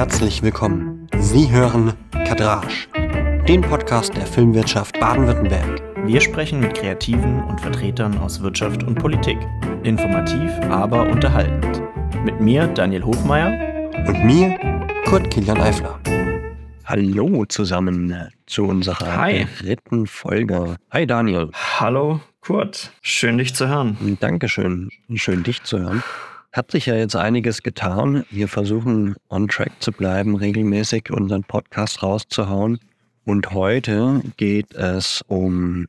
herzlich 0.00 0.42
willkommen. 0.42 1.06
Sie 1.18 1.50
hören 1.50 1.92
Kadrage, 2.10 2.68
den 3.46 3.60
Podcast 3.60 4.16
der 4.16 4.24
Filmwirtschaft 4.24 4.98
Baden-Württemberg. 4.98 5.82
Wir 6.06 6.22
sprechen 6.22 6.58
mit 6.60 6.74
Kreativen 6.74 7.44
und 7.44 7.60
Vertretern 7.60 8.16
aus 8.16 8.40
Wirtschaft 8.40 8.82
und 8.82 8.94
Politik. 8.94 9.36
Informativ, 9.82 10.50
aber 10.70 11.02
unterhaltend. 11.02 11.82
Mit 12.24 12.40
mir, 12.40 12.66
Daniel 12.68 13.04
Hofmeier. 13.04 13.52
Und 14.06 14.24
mir, 14.24 14.58
Kurt 15.04 15.30
Kilian 15.30 15.60
Eifler. 15.60 16.00
Hallo 16.86 17.44
zusammen 17.44 18.30
zu 18.46 18.64
unserer 18.64 19.18
Hi. 19.18 19.46
dritten 19.58 20.06
Folge. 20.06 20.76
Hi 20.92 21.06
Daniel. 21.06 21.50
Hallo 21.78 22.20
Kurt, 22.40 22.90
schön 23.02 23.36
dich 23.36 23.54
zu 23.54 23.68
hören. 23.68 24.16
Dankeschön, 24.18 24.88
schön 25.16 25.42
dich 25.42 25.62
zu 25.62 25.78
hören. 25.78 26.02
Hat 26.52 26.72
sich 26.72 26.86
ja 26.86 26.96
jetzt 26.96 27.14
einiges 27.14 27.62
getan. 27.62 28.24
Wir 28.30 28.48
versuchen 28.48 29.14
on 29.28 29.46
track 29.46 29.70
zu 29.78 29.92
bleiben, 29.92 30.34
regelmäßig 30.34 31.12
unseren 31.12 31.44
Podcast 31.44 32.02
rauszuhauen. 32.02 32.80
Und 33.24 33.52
heute 33.52 34.20
geht 34.36 34.74
es 34.74 35.22
um 35.28 35.86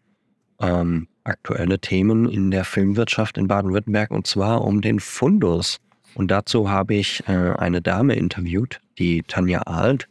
ähm, 0.59 1.07
aktuelle 1.23 1.79
Themen 1.79 2.29
in 2.29 2.51
der 2.51 2.63
Filmwirtschaft 2.63 3.39
in 3.39 3.47
Baden-Württemberg 3.47 4.11
und 4.11 4.27
zwar 4.27 4.61
um 4.63 4.81
den 4.81 4.99
Fundus. 4.99 5.79
Und 6.13 6.29
dazu 6.29 6.69
habe 6.69 6.93
ich 6.93 7.27
äh, 7.27 7.31
eine 7.31 7.81
Dame 7.81 8.13
interviewt, 8.13 8.81
die 8.99 9.23
Tanja 9.23 9.61
Alt. 9.61 10.07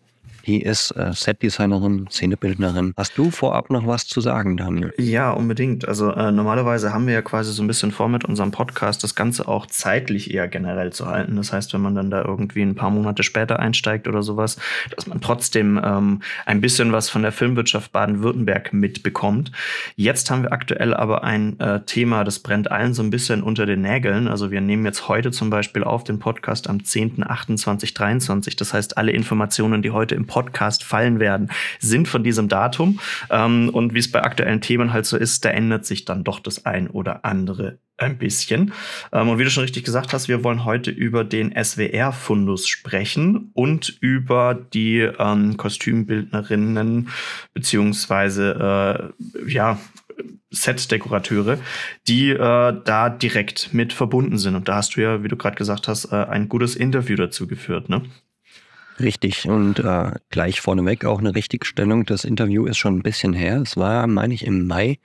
Die 0.46 0.62
ist 0.62 0.90
äh, 0.92 1.12
Setdesignerin, 1.12 2.08
Szenebildnerin. 2.10 2.94
Hast 2.96 3.16
du 3.16 3.30
vorab 3.30 3.70
noch 3.70 3.86
was 3.86 4.06
zu 4.06 4.20
sagen, 4.20 4.56
Daniel? 4.56 4.92
Ja, 4.98 5.30
unbedingt. 5.30 5.86
Also 5.86 6.12
äh, 6.12 6.32
normalerweise 6.32 6.92
haben 6.92 7.06
wir 7.06 7.14
ja 7.14 7.22
quasi 7.22 7.52
so 7.52 7.62
ein 7.62 7.66
bisschen 7.66 7.92
vor 7.92 8.08
mit 8.08 8.24
unserem 8.24 8.50
Podcast, 8.50 9.04
das 9.04 9.14
Ganze 9.14 9.48
auch 9.48 9.66
zeitlich 9.66 10.32
eher 10.32 10.48
generell 10.48 10.92
zu 10.92 11.06
halten. 11.06 11.36
Das 11.36 11.52
heißt, 11.52 11.72
wenn 11.74 11.80
man 11.80 11.94
dann 11.94 12.10
da 12.10 12.24
irgendwie 12.24 12.62
ein 12.62 12.74
paar 12.74 12.90
Monate 12.90 13.22
später 13.22 13.58
einsteigt 13.58 14.08
oder 14.08 14.22
sowas, 14.22 14.56
dass 14.94 15.06
man 15.06 15.20
trotzdem 15.20 15.80
ähm, 15.82 16.22
ein 16.46 16.60
bisschen 16.60 16.92
was 16.92 17.10
von 17.10 17.22
der 17.22 17.32
Filmwirtschaft 17.32 17.92
Baden-Württemberg 17.92 18.72
mitbekommt. 18.72 19.52
Jetzt 19.96 20.30
haben 20.30 20.42
wir 20.42 20.52
aktuell 20.52 20.94
aber 20.94 21.24
ein 21.24 21.58
äh, 21.60 21.80
Thema, 21.84 22.24
das 22.24 22.38
brennt 22.38 22.70
allen 22.70 22.94
so 22.94 23.02
ein 23.02 23.10
bisschen 23.10 23.42
unter 23.42 23.66
den 23.66 23.82
Nägeln. 23.82 24.28
Also 24.28 24.50
wir 24.50 24.60
nehmen 24.60 24.84
jetzt 24.84 25.08
heute 25.08 25.30
zum 25.30 25.50
Beispiel 25.50 25.84
auf 25.84 26.04
den 26.04 26.18
Podcast 26.18 26.68
am 26.68 26.78
10.28.23. 26.78 28.56
Das 28.56 28.72
heißt, 28.72 28.96
alle 28.96 29.12
Informationen, 29.12 29.82
die 29.82 29.90
heute 29.90 30.14
im 30.14 30.26
Podcast 30.30 30.84
fallen 30.84 31.18
werden, 31.18 31.50
sind 31.80 32.06
von 32.06 32.22
diesem 32.22 32.48
Datum. 32.48 33.00
Ähm, 33.30 33.68
und 33.70 33.94
wie 33.94 33.98
es 33.98 34.10
bei 34.10 34.22
aktuellen 34.22 34.60
Themen 34.60 34.92
halt 34.92 35.06
so 35.06 35.16
ist, 35.16 35.44
da 35.44 35.50
ändert 35.50 35.84
sich 35.84 36.04
dann 36.04 36.22
doch 36.22 36.38
das 36.38 36.64
ein 36.64 36.88
oder 36.88 37.24
andere 37.24 37.78
ein 37.96 38.16
bisschen. 38.16 38.72
Ähm, 39.12 39.28
und 39.28 39.38
wie 39.38 39.44
du 39.44 39.50
schon 39.50 39.64
richtig 39.64 39.84
gesagt 39.84 40.12
hast, 40.12 40.28
wir 40.28 40.44
wollen 40.44 40.64
heute 40.64 40.92
über 40.92 41.24
den 41.24 41.52
SWR-Fundus 41.52 42.68
sprechen 42.68 43.50
und 43.54 43.98
über 44.00 44.54
die 44.54 45.00
ähm, 45.00 45.56
Kostümbildnerinnen 45.56 47.08
beziehungsweise 47.52 49.12
äh, 49.46 49.50
ja 49.52 49.78
Set-Dekorateure, 50.50 51.58
die 52.08 52.30
äh, 52.30 52.36
da 52.84 53.10
direkt 53.10 53.72
mit 53.72 53.92
verbunden 53.92 54.38
sind. 54.38 54.54
Und 54.54 54.68
da 54.68 54.76
hast 54.76 54.96
du 54.96 55.00
ja, 55.00 55.22
wie 55.22 55.28
du 55.28 55.36
gerade 55.36 55.56
gesagt 55.56 55.88
hast, 55.88 56.12
äh, 56.12 56.16
ein 56.16 56.48
gutes 56.48 56.76
Interview 56.76 57.16
dazu 57.16 57.46
geführt, 57.46 57.88
ne? 57.88 58.02
Richtig. 59.00 59.48
Und 59.48 59.78
äh, 59.78 60.12
gleich 60.28 60.60
vorneweg 60.60 61.04
auch 61.04 61.18
eine 61.18 61.34
Richtigstellung. 61.34 62.04
Das 62.04 62.24
Interview 62.24 62.66
ist 62.66 62.76
schon 62.76 62.96
ein 62.96 63.02
bisschen 63.02 63.32
her. 63.32 63.60
Es 63.62 63.76
war, 63.76 64.06
meine 64.06 64.34
ich, 64.34 64.44
im 64.46 64.66
Mai. 64.66 64.98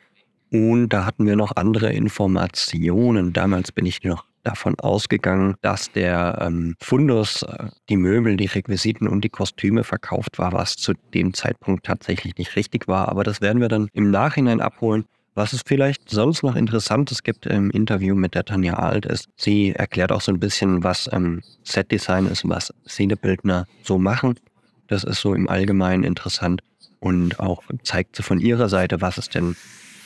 Und 0.52 0.90
da 0.90 1.06
hatten 1.06 1.26
wir 1.26 1.36
noch 1.36 1.56
andere 1.56 1.94
Informationen. 1.94 3.34
Damals 3.34 3.72
bin 3.72 3.86
ich 3.86 4.04
noch 4.04 4.26
davon 4.44 4.80
ausgegangen, 4.80 5.56
dass 5.62 5.92
der 5.92 6.40
ähm, 6.42 6.76
Fundus 6.82 7.44
äh, 7.44 7.70
die 7.90 7.98
Möbel, 7.98 8.38
die 8.38 8.46
Requisiten 8.46 9.08
und 9.08 9.24
die 9.24 9.30
Kostüme 9.30 9.84
verkauft 9.84 10.38
war, 10.38 10.54
was 10.54 10.76
zu 10.76 10.94
dem 11.14 11.34
Zeitpunkt 11.34 11.86
tatsächlich 11.86 12.38
nicht 12.38 12.56
richtig 12.56 12.88
war. 12.88 13.10
Aber 13.10 13.24
das 13.24 13.42
werden 13.42 13.62
wir 13.62 13.70
dann 13.70 13.90
im 13.94 14.12
Nachhinein 14.12 14.62
abholen. 14.62 15.06
Was 15.38 15.52
es 15.52 15.64
vielleicht 15.66 16.10
sonst 16.10 16.44
noch 16.44 16.56
Interessantes 16.56 17.22
gibt 17.22 17.46
im 17.46 17.70
Interview 17.70 18.16
mit 18.16 18.36
der 18.36 18.46
Tanja 18.46 18.76
Alt 18.76 19.06
ist, 19.06 19.28
sie 19.36 19.74
erklärt 19.74 20.14
auch 20.14 20.22
so 20.22 20.32
ein 20.32 20.40
bisschen, 20.40 20.82
was 20.86 21.10
ähm, 21.12 21.42
Setdesign 21.64 22.28
ist, 22.28 22.48
was 22.48 22.74
Szenebildner 22.88 23.66
so 23.84 23.98
machen. 23.98 24.40
Das 24.88 25.04
ist 25.04 25.20
so 25.20 25.34
im 25.34 25.50
Allgemeinen 25.50 26.06
interessant 26.06 26.62
und 27.02 27.38
auch 27.42 27.64
zeigt 27.84 28.16
sie 28.16 28.24
von 28.24 28.40
ihrer 28.40 28.70
Seite, 28.70 29.02
was 29.02 29.18
es 29.18 29.28
denn, 29.28 29.58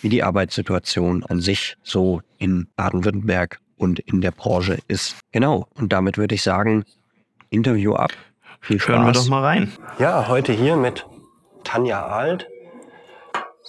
wie 0.01 0.09
die 0.09 0.23
Arbeitssituation 0.23 1.23
an 1.25 1.41
sich 1.41 1.78
so 1.84 2.22
in 2.39 2.68
Baden-Württemberg 2.75 3.59
und 3.78 4.00
in 4.00 4.22
der 4.22 4.31
Branche 4.31 4.79
ist. 4.88 5.16
Genau, 5.31 5.68
und 5.75 5.94
damit 5.94 6.18
würde 6.18 6.34
ich 6.34 6.41
sagen, 6.41 6.85
Interview 7.51 7.94
ab. 7.94 8.13
Viel 8.62 8.79
Spaß. 8.79 8.95
Hören 8.95 9.06
wir 9.06 9.12
doch 9.13 9.29
mal 9.29 9.44
rein. 9.44 9.72
Ja, 10.00 10.28
heute 10.28 10.53
hier 10.53 10.75
mit 10.75 11.06
Tanja 11.63 12.07
Alt, 12.07 12.47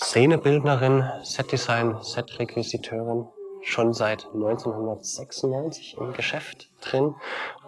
Szenebildnerin, 0.02 1.04
Setdesign, 1.22 1.98
Setrequisiteurin, 2.00 3.28
schon 3.62 3.92
seit 3.92 4.26
1996 4.32 5.98
im 5.98 6.14
Geschäft 6.14 6.70
drin 6.80 7.14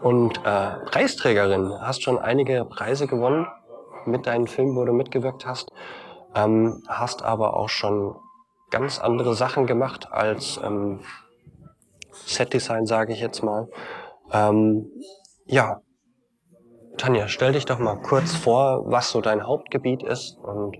und 0.02 0.38
äh, 0.38 0.70
Preisträgerin. 0.86 1.70
Hast 1.80 2.02
schon 2.02 2.18
einige 2.18 2.64
Preise 2.64 3.06
gewonnen 3.06 3.46
mit 4.06 4.26
deinen 4.26 4.46
Filmen, 4.46 4.74
wo 4.76 4.84
du 4.84 4.94
mitgewirkt 4.94 5.44
hast. 5.46 5.68
Ähm, 6.34 6.82
hast 6.88 7.22
aber 7.22 7.54
auch 7.54 7.68
schon 7.68 8.16
ganz 8.70 8.98
andere 8.98 9.34
Sachen 9.34 9.66
gemacht 9.66 10.08
als 10.10 10.58
ähm, 10.64 11.00
Setdesign, 12.10 12.86
sage 12.86 13.12
ich 13.12 13.20
jetzt 13.20 13.42
mal. 13.42 13.68
Ähm, 14.32 14.90
ja, 15.44 15.82
Tanja, 16.96 17.28
stell 17.28 17.52
dich 17.52 17.66
doch 17.66 17.78
mal 17.78 18.00
kurz 18.00 18.34
vor, 18.34 18.90
was 18.90 19.10
so 19.10 19.20
dein 19.20 19.46
Hauptgebiet 19.46 20.02
ist 20.02 20.38
und 20.38 20.78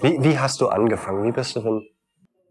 wie, 0.00 0.22
wie 0.22 0.38
hast 0.38 0.60
du 0.60 0.68
angefangen? 0.68 1.24
Wie 1.24 1.32
bist 1.32 1.56
du 1.56 1.60
denn? 1.60 1.88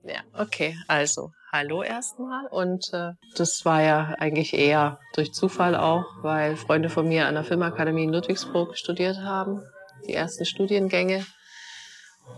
Ja, 0.04 0.22
okay. 0.34 0.78
Also, 0.88 1.32
hallo 1.52 1.84
erstmal. 1.84 2.48
Und 2.48 2.94
äh, 2.94 3.12
das 3.36 3.66
war 3.66 3.82
ja 3.82 4.16
eigentlich 4.20 4.54
eher 4.54 5.00
durch 5.14 5.34
Zufall 5.34 5.76
auch, 5.76 6.06
weil 6.22 6.56
Freunde 6.56 6.90
von 6.90 7.08
mir 7.08 7.28
an 7.28 7.36
der 7.36 7.44
Filmakademie 7.44 8.06
in 8.06 8.14
Ludwigsburg 8.14 8.78
studiert 8.78 9.18
haben, 9.18 9.62
die 10.08 10.14
ersten 10.14 10.46
Studiengänge, 10.46 11.26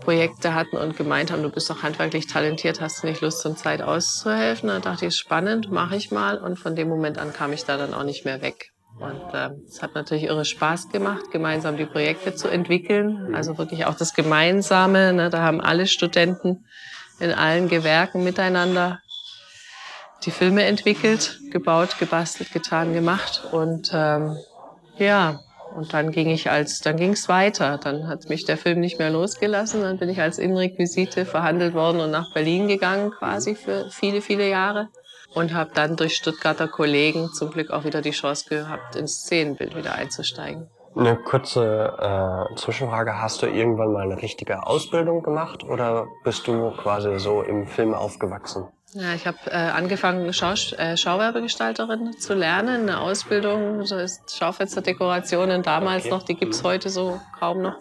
Projekte 0.00 0.54
hatten 0.54 0.76
und 0.76 0.96
gemeint 0.96 1.30
haben, 1.30 1.42
du 1.42 1.50
bist 1.50 1.68
doch 1.68 1.82
handwerklich 1.82 2.26
talentiert, 2.26 2.80
hast 2.80 3.02
du 3.02 3.06
nicht 3.06 3.20
Lust, 3.20 3.40
zum 3.40 3.56
Zeit 3.56 3.82
auszuhelfen? 3.82 4.68
Da 4.68 4.78
dachte 4.78 5.06
ich, 5.06 5.16
spannend, 5.16 5.70
mache 5.70 5.96
ich 5.96 6.10
mal. 6.10 6.38
Und 6.38 6.58
von 6.58 6.74
dem 6.74 6.88
Moment 6.88 7.18
an 7.18 7.32
kam 7.32 7.52
ich 7.52 7.64
da 7.64 7.76
dann 7.76 7.92
auch 7.92 8.04
nicht 8.04 8.24
mehr 8.24 8.40
weg. 8.40 8.70
Und 9.00 9.34
äh, 9.34 9.50
es 9.66 9.82
hat 9.82 9.94
natürlich 9.94 10.24
irre 10.24 10.44
Spaß 10.44 10.90
gemacht, 10.90 11.30
gemeinsam 11.32 11.78
die 11.78 11.86
Projekte 11.86 12.34
zu 12.34 12.48
entwickeln. 12.48 13.34
Also 13.34 13.56
wirklich 13.56 13.86
auch 13.86 13.94
das 13.94 14.14
Gemeinsame. 14.14 15.14
Ne? 15.14 15.30
Da 15.30 15.40
haben 15.40 15.60
alle 15.60 15.86
Studenten 15.86 16.66
in 17.18 17.32
allen 17.32 17.68
Gewerken 17.68 18.22
miteinander 18.24 19.00
die 20.24 20.30
Filme 20.30 20.64
entwickelt, 20.64 21.38
gebaut, 21.50 21.98
gebastelt, 21.98 22.52
getan, 22.52 22.92
gemacht. 22.92 23.42
Und 23.52 23.90
ähm, 23.94 24.36
ja, 24.98 25.40
und 25.74 25.94
dann 25.94 26.12
ging 26.12 26.28
ich 26.28 26.50
als, 26.50 26.80
dann 26.80 26.96
ging 26.96 27.12
es 27.12 27.26
weiter. 27.28 27.78
Dann 27.78 28.06
hat 28.06 28.28
mich 28.28 28.44
der 28.44 28.58
Film 28.58 28.80
nicht 28.80 28.98
mehr 28.98 29.10
losgelassen. 29.10 29.80
Dann 29.80 29.98
bin 29.98 30.10
ich 30.10 30.20
als 30.20 30.38
Innenrequisite 30.38 31.24
verhandelt 31.24 31.72
worden 31.72 32.00
und 32.00 32.10
nach 32.10 32.34
Berlin 32.34 32.68
gegangen, 32.68 33.12
quasi 33.12 33.54
für 33.54 33.88
viele, 33.90 34.20
viele 34.20 34.48
Jahre 34.48 34.88
und 35.34 35.54
habe 35.54 35.70
dann 35.74 35.96
durch 35.96 36.16
Stuttgarter 36.16 36.68
Kollegen 36.68 37.32
zum 37.32 37.50
Glück 37.50 37.70
auch 37.70 37.84
wieder 37.84 38.02
die 38.02 38.10
Chance 38.10 38.48
gehabt, 38.48 38.96
ins 38.96 39.22
Szenenbild 39.22 39.76
wieder 39.76 39.94
einzusteigen. 39.94 40.68
Eine 40.96 41.16
kurze 41.16 42.48
äh, 42.50 42.56
Zwischenfrage. 42.56 43.20
Hast 43.20 43.42
du 43.42 43.46
irgendwann 43.46 43.92
mal 43.92 44.02
eine 44.02 44.20
richtige 44.20 44.66
Ausbildung 44.66 45.22
gemacht 45.22 45.62
oder 45.62 46.08
bist 46.24 46.48
du 46.48 46.72
quasi 46.72 47.18
so 47.20 47.42
im 47.42 47.66
Film 47.68 47.94
aufgewachsen? 47.94 48.66
Ja, 48.92 49.14
ich 49.14 49.24
habe 49.24 49.38
äh, 49.46 49.54
angefangen, 49.54 50.32
Schau 50.32 50.52
äh, 50.52 50.96
Schauwerbegestalterin 50.96 52.12
zu 52.18 52.34
lernen. 52.34 52.88
Eine 52.88 53.00
Ausbildung, 53.00 53.78
das 53.78 53.92
ist 53.92 54.36
Schaufensterdekorationen 54.36 55.62
damals 55.62 56.06
okay. 56.06 56.14
noch, 56.14 56.22
die 56.24 56.34
gibt's 56.34 56.64
heute 56.64 56.88
so 56.88 57.20
kaum 57.38 57.62
noch. 57.62 57.76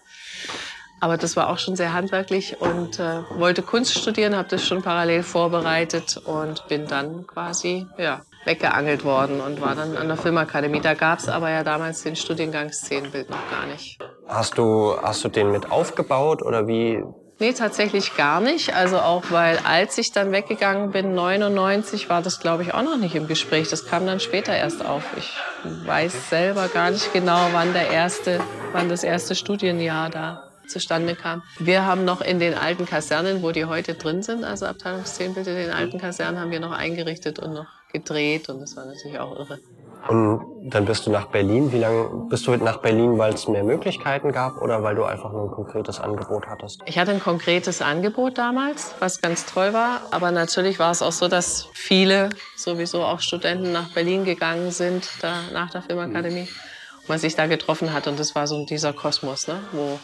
Aber 0.99 1.17
das 1.17 1.35
war 1.35 1.49
auch 1.49 1.57
schon 1.57 1.75
sehr 1.75 1.93
handwerklich 1.93 2.59
und 2.59 2.99
äh, 2.99 3.21
wollte 3.37 3.61
Kunst 3.61 3.97
studieren, 3.97 4.35
habe 4.35 4.49
das 4.49 4.65
schon 4.65 4.81
parallel 4.81 5.23
vorbereitet 5.23 6.21
und 6.25 6.67
bin 6.67 6.87
dann 6.87 7.25
quasi 7.25 7.87
ja, 7.97 8.21
weggeangelt 8.45 9.03
worden 9.05 9.39
und 9.41 9.61
war 9.61 9.75
dann 9.75 9.95
an 9.95 10.07
der 10.07 10.17
Filmakademie. 10.17 10.81
Da 10.81 10.93
gab 10.93 11.19
es 11.19 11.29
aber 11.29 11.49
ja 11.49 11.63
damals 11.63 12.03
den 12.03 12.15
Studiengang 12.15 12.71
Szenenbild 12.71 13.29
noch 13.29 13.49
gar 13.49 13.65
nicht. 13.65 13.99
Hast 14.27 14.57
du, 14.57 14.95
hast 15.01 15.23
du 15.23 15.29
den 15.29 15.51
mit 15.51 15.71
aufgebaut 15.71 16.41
oder 16.41 16.67
wie? 16.67 17.03
Nee, 17.41 17.53
tatsächlich 17.53 18.17
gar 18.17 18.41
nicht. 18.41 18.75
Also 18.75 18.99
auch, 18.99 19.23
weil 19.29 19.59
als 19.63 19.97
ich 19.97 20.11
dann 20.11 20.33
weggegangen 20.33 20.91
bin, 20.91 21.15
99, 21.15 22.09
war 22.09 22.21
das, 22.21 22.41
glaube 22.41 22.63
ich, 22.63 22.73
auch 22.73 22.83
noch 22.83 22.97
nicht 22.97 23.15
im 23.15 23.27
Gespräch. 23.27 23.69
Das 23.69 23.85
kam 23.85 24.05
dann 24.05 24.19
später 24.19 24.53
erst 24.53 24.85
auf. 24.85 25.03
Ich 25.15 25.37
weiß 25.85 26.29
selber 26.29 26.67
gar 26.67 26.91
nicht 26.91 27.13
genau, 27.13 27.39
wann 27.53 27.71
der 27.71 27.91
erste, 27.91 28.41
wann 28.73 28.89
das 28.89 29.05
erste 29.05 29.35
Studienjahr 29.35 30.09
da 30.09 30.48
zustande 30.69 31.15
kam. 31.15 31.43
Wir 31.59 31.85
haben 31.85 32.05
noch 32.05 32.21
in 32.21 32.39
den 32.39 32.53
alten 32.53 32.85
Kasernen, 32.85 33.43
wo 33.43 33.51
die 33.51 33.65
heute 33.65 33.95
drin 33.95 34.23
sind, 34.23 34.43
also 34.43 34.65
Abteilung 34.65 35.05
Szenenbild 35.05 35.47
in 35.47 35.55
den 35.55 35.71
alten 35.71 35.99
Kasernen, 35.99 36.39
haben 36.39 36.51
wir 36.51 36.59
noch 36.59 36.71
eingerichtet 36.71 37.39
und 37.39 37.53
noch 37.53 37.67
gedreht 37.91 38.49
und 38.49 38.61
das 38.61 38.75
war 38.77 38.85
natürlich 38.85 39.19
auch 39.19 39.37
irre. 39.37 39.59
Und 40.07 40.69
dann 40.69 40.85
bist 40.85 41.05
du 41.05 41.11
nach 41.11 41.27
Berlin. 41.27 41.71
Wie 41.71 41.79
lange 41.79 42.27
bist 42.29 42.47
du 42.47 42.55
nach 42.55 42.77
Berlin, 42.77 43.17
weil 43.17 43.33
es 43.33 43.47
mehr 43.47 43.63
Möglichkeiten 43.63 44.31
gab 44.31 44.61
oder 44.61 44.81
weil 44.81 44.95
du 44.95 45.03
einfach 45.03 45.31
nur 45.31 45.43
ein 45.43 45.51
konkretes 45.51 45.99
Angebot 45.99 46.47
hattest? 46.47 46.81
Ich 46.85 46.97
hatte 46.97 47.11
ein 47.11 47.19
konkretes 47.19 47.81
Angebot 47.81 48.37
damals, 48.37 48.95
was 48.99 49.21
ganz 49.21 49.45
toll 49.45 49.73
war. 49.73 50.01
Aber 50.11 50.31
natürlich 50.31 50.79
war 50.79 50.91
es 50.91 51.01
auch 51.01 51.11
so, 51.11 51.27
dass 51.27 51.67
viele, 51.73 52.29
sowieso 52.55 53.03
auch 53.03 53.19
Studenten, 53.19 53.71
nach 53.71 53.89
Berlin 53.89 54.23
gegangen 54.23 54.71
sind, 54.71 55.09
da 55.21 55.41
nach 55.53 55.69
der 55.71 55.81
Filmakademie. 55.81 56.41
Und 56.41 56.68
man 57.09 57.19
sich 57.19 57.35
da 57.35 57.47
getroffen 57.47 57.93
hat. 57.93 58.07
Und 58.07 58.19
das 58.19 58.35
war 58.35 58.47
so 58.47 58.65
dieser 58.65 58.93
Kosmos, 58.93 59.47
ne? 59.47 59.59
wo 59.71 59.99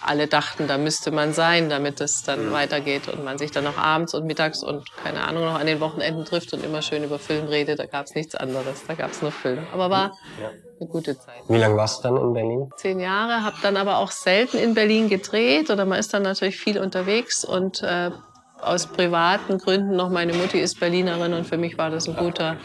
alle 0.00 0.26
dachten, 0.26 0.66
da 0.66 0.78
müsste 0.78 1.10
man 1.10 1.32
sein, 1.32 1.68
damit 1.68 2.00
es 2.00 2.22
dann 2.22 2.52
weitergeht 2.52 3.08
und 3.08 3.24
man 3.24 3.38
sich 3.38 3.50
dann 3.50 3.64
noch 3.64 3.76
abends 3.76 4.14
und 4.14 4.26
mittags 4.26 4.62
und 4.62 4.84
keine 4.96 5.22
Ahnung 5.22 5.44
noch 5.44 5.58
an 5.58 5.66
den 5.66 5.80
Wochenenden 5.80 6.24
trifft 6.24 6.52
und 6.52 6.64
immer 6.64 6.82
schön 6.82 7.04
über 7.04 7.18
Film 7.18 7.46
redet. 7.46 7.78
Da 7.78 7.86
gab 7.86 8.06
es 8.06 8.14
nichts 8.14 8.34
anderes, 8.34 8.84
da 8.86 8.94
gab 8.94 9.10
es 9.10 9.22
nur 9.22 9.32
Film. 9.32 9.66
Aber 9.72 9.90
war 9.90 10.12
eine 10.80 10.88
gute 10.88 11.18
Zeit. 11.18 11.42
Wie 11.48 11.58
lange 11.58 11.76
warst 11.76 11.98
du 11.98 12.08
dann 12.08 12.16
in 12.16 12.32
Berlin? 12.32 12.70
Zehn 12.76 13.00
Jahre, 13.00 13.42
habe 13.42 13.56
dann 13.62 13.76
aber 13.76 13.98
auch 13.98 14.10
selten 14.10 14.58
in 14.58 14.74
Berlin 14.74 15.08
gedreht 15.08 15.70
oder 15.70 15.84
man 15.84 15.98
ist 15.98 16.14
dann 16.14 16.22
natürlich 16.22 16.58
viel 16.58 16.78
unterwegs 16.78 17.44
und 17.44 17.82
äh, 17.82 18.10
aus 18.60 18.86
privaten 18.86 19.58
Gründen 19.58 19.96
noch 19.96 20.08
meine 20.08 20.32
Mutti 20.32 20.58
ist 20.58 20.80
Berlinerin 20.80 21.34
und 21.34 21.46
für 21.46 21.58
mich 21.58 21.76
war 21.76 21.90
das 21.90 22.08
ein 22.08 22.16
guter, 22.16 22.56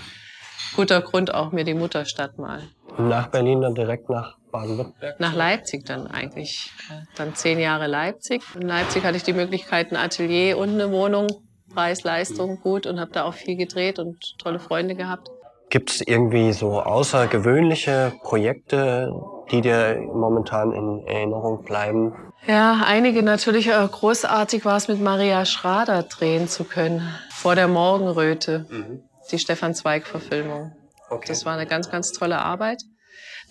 guter 0.75 1.01
Grund 1.01 1.33
auch 1.33 1.51
mir 1.51 1.63
die 1.63 1.73
Mutterstadt 1.73 2.37
mal 2.37 2.63
nach 2.97 3.27
Berlin 3.27 3.61
dann 3.61 3.75
direkt 3.75 4.09
nach 4.09 4.37
Baden-Württemberg? 4.51 5.19
Nach 5.19 5.33
Leipzig 5.33 5.85
dann 5.85 6.07
eigentlich. 6.07 6.71
Dann 7.15 7.35
zehn 7.35 7.59
Jahre 7.59 7.87
Leipzig. 7.87 8.41
In 8.55 8.67
Leipzig 8.67 9.03
hatte 9.03 9.17
ich 9.17 9.23
die 9.23 9.33
Möglichkeit, 9.33 9.91
ein 9.91 9.97
Atelier 9.97 10.57
und 10.57 10.69
eine 10.69 10.91
Wohnung, 10.91 11.27
Preis, 11.73 12.03
Leistung 12.03 12.59
gut 12.61 12.85
und 12.85 12.99
habe 12.99 13.11
da 13.11 13.23
auch 13.23 13.33
viel 13.33 13.55
gedreht 13.55 13.97
und 13.97 14.37
tolle 14.39 14.59
Freunde 14.59 14.95
gehabt. 14.95 15.29
Gibt 15.69 15.89
es 15.89 16.01
irgendwie 16.01 16.51
so 16.51 16.81
außergewöhnliche 16.81 18.11
Projekte, 18.23 19.13
die 19.51 19.61
dir 19.61 20.01
momentan 20.13 20.73
in 20.73 21.07
Erinnerung 21.07 21.63
bleiben? 21.63 22.13
Ja, 22.45 22.81
einige 22.85 23.23
natürlich. 23.23 23.69
Großartig 23.69 24.65
war 24.65 24.75
es 24.75 24.89
mit 24.89 24.99
Maria 24.99 25.45
Schrader 25.45 26.03
drehen 26.03 26.49
zu 26.49 26.65
können. 26.65 27.01
Vor 27.29 27.55
der 27.55 27.69
Morgenröte. 27.69 28.65
Mhm. 28.69 29.03
Die 29.31 29.39
Stefan 29.39 29.73
Zweig-Verfilmung. 29.73 30.73
Okay. 31.11 31.27
Das 31.27 31.45
war 31.45 31.53
eine 31.53 31.67
ganz, 31.67 31.91
ganz 31.91 32.13
tolle 32.13 32.39
Arbeit. 32.39 32.83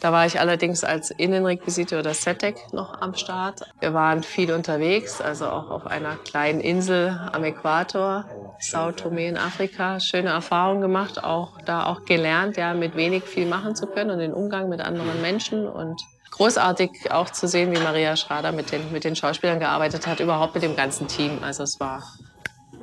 Da 0.01 0.13
war 0.13 0.25
ich 0.25 0.41
allerdings 0.41 0.83
als 0.83 1.11
Innenrequisite 1.11 1.99
oder 1.99 2.15
Setdeck 2.15 2.73
noch 2.73 3.03
am 3.03 3.15
Start. 3.15 3.61
Wir 3.81 3.93
waren 3.93 4.23
viel 4.23 4.51
unterwegs, 4.51 5.21
also 5.21 5.47
auch 5.47 5.71
auf 5.71 5.87
einer 5.87 6.17
kleinen 6.17 6.61
Insel 6.61 7.21
am 7.33 7.45
Äquator, 7.45 8.25
Sao 8.59 8.93
Tome 8.93 9.27
in 9.27 9.37
Afrika. 9.37 10.01
Schöne 10.01 10.31
Erfahrungen 10.31 10.81
gemacht, 10.81 11.23
auch 11.23 11.61
da 11.67 11.85
auch 11.85 12.07
gelernt, 12.07 12.57
ja, 12.57 12.73
mit 12.73 12.97
wenig 12.97 13.25
viel 13.25 13.45
machen 13.45 13.77
zu 13.77 13.87
können 13.87 14.11
und 14.11 14.21
den 14.21 14.33
Umgang 14.33 14.71
mit 14.71 14.81
anderen 14.81 15.21
Menschen 15.21 15.69
und 15.69 16.01
großartig 16.31 17.13
auch 17.13 17.29
zu 17.29 17.47
sehen, 17.47 17.71
wie 17.77 17.81
Maria 17.81 18.17
Schrader 18.17 18.53
mit 18.53 18.73
den, 18.73 18.93
mit 18.93 19.05
den 19.05 19.17
Schauspielern 19.17 19.61
gearbeitet 19.61 20.07
hat, 20.07 20.21
überhaupt 20.21 20.55
mit 20.55 20.63
dem 20.63 20.77
ganzen 20.77 21.09
Team. 21.09 21.41
Also 21.43 21.65
es 21.65 21.79
war, 21.79 22.05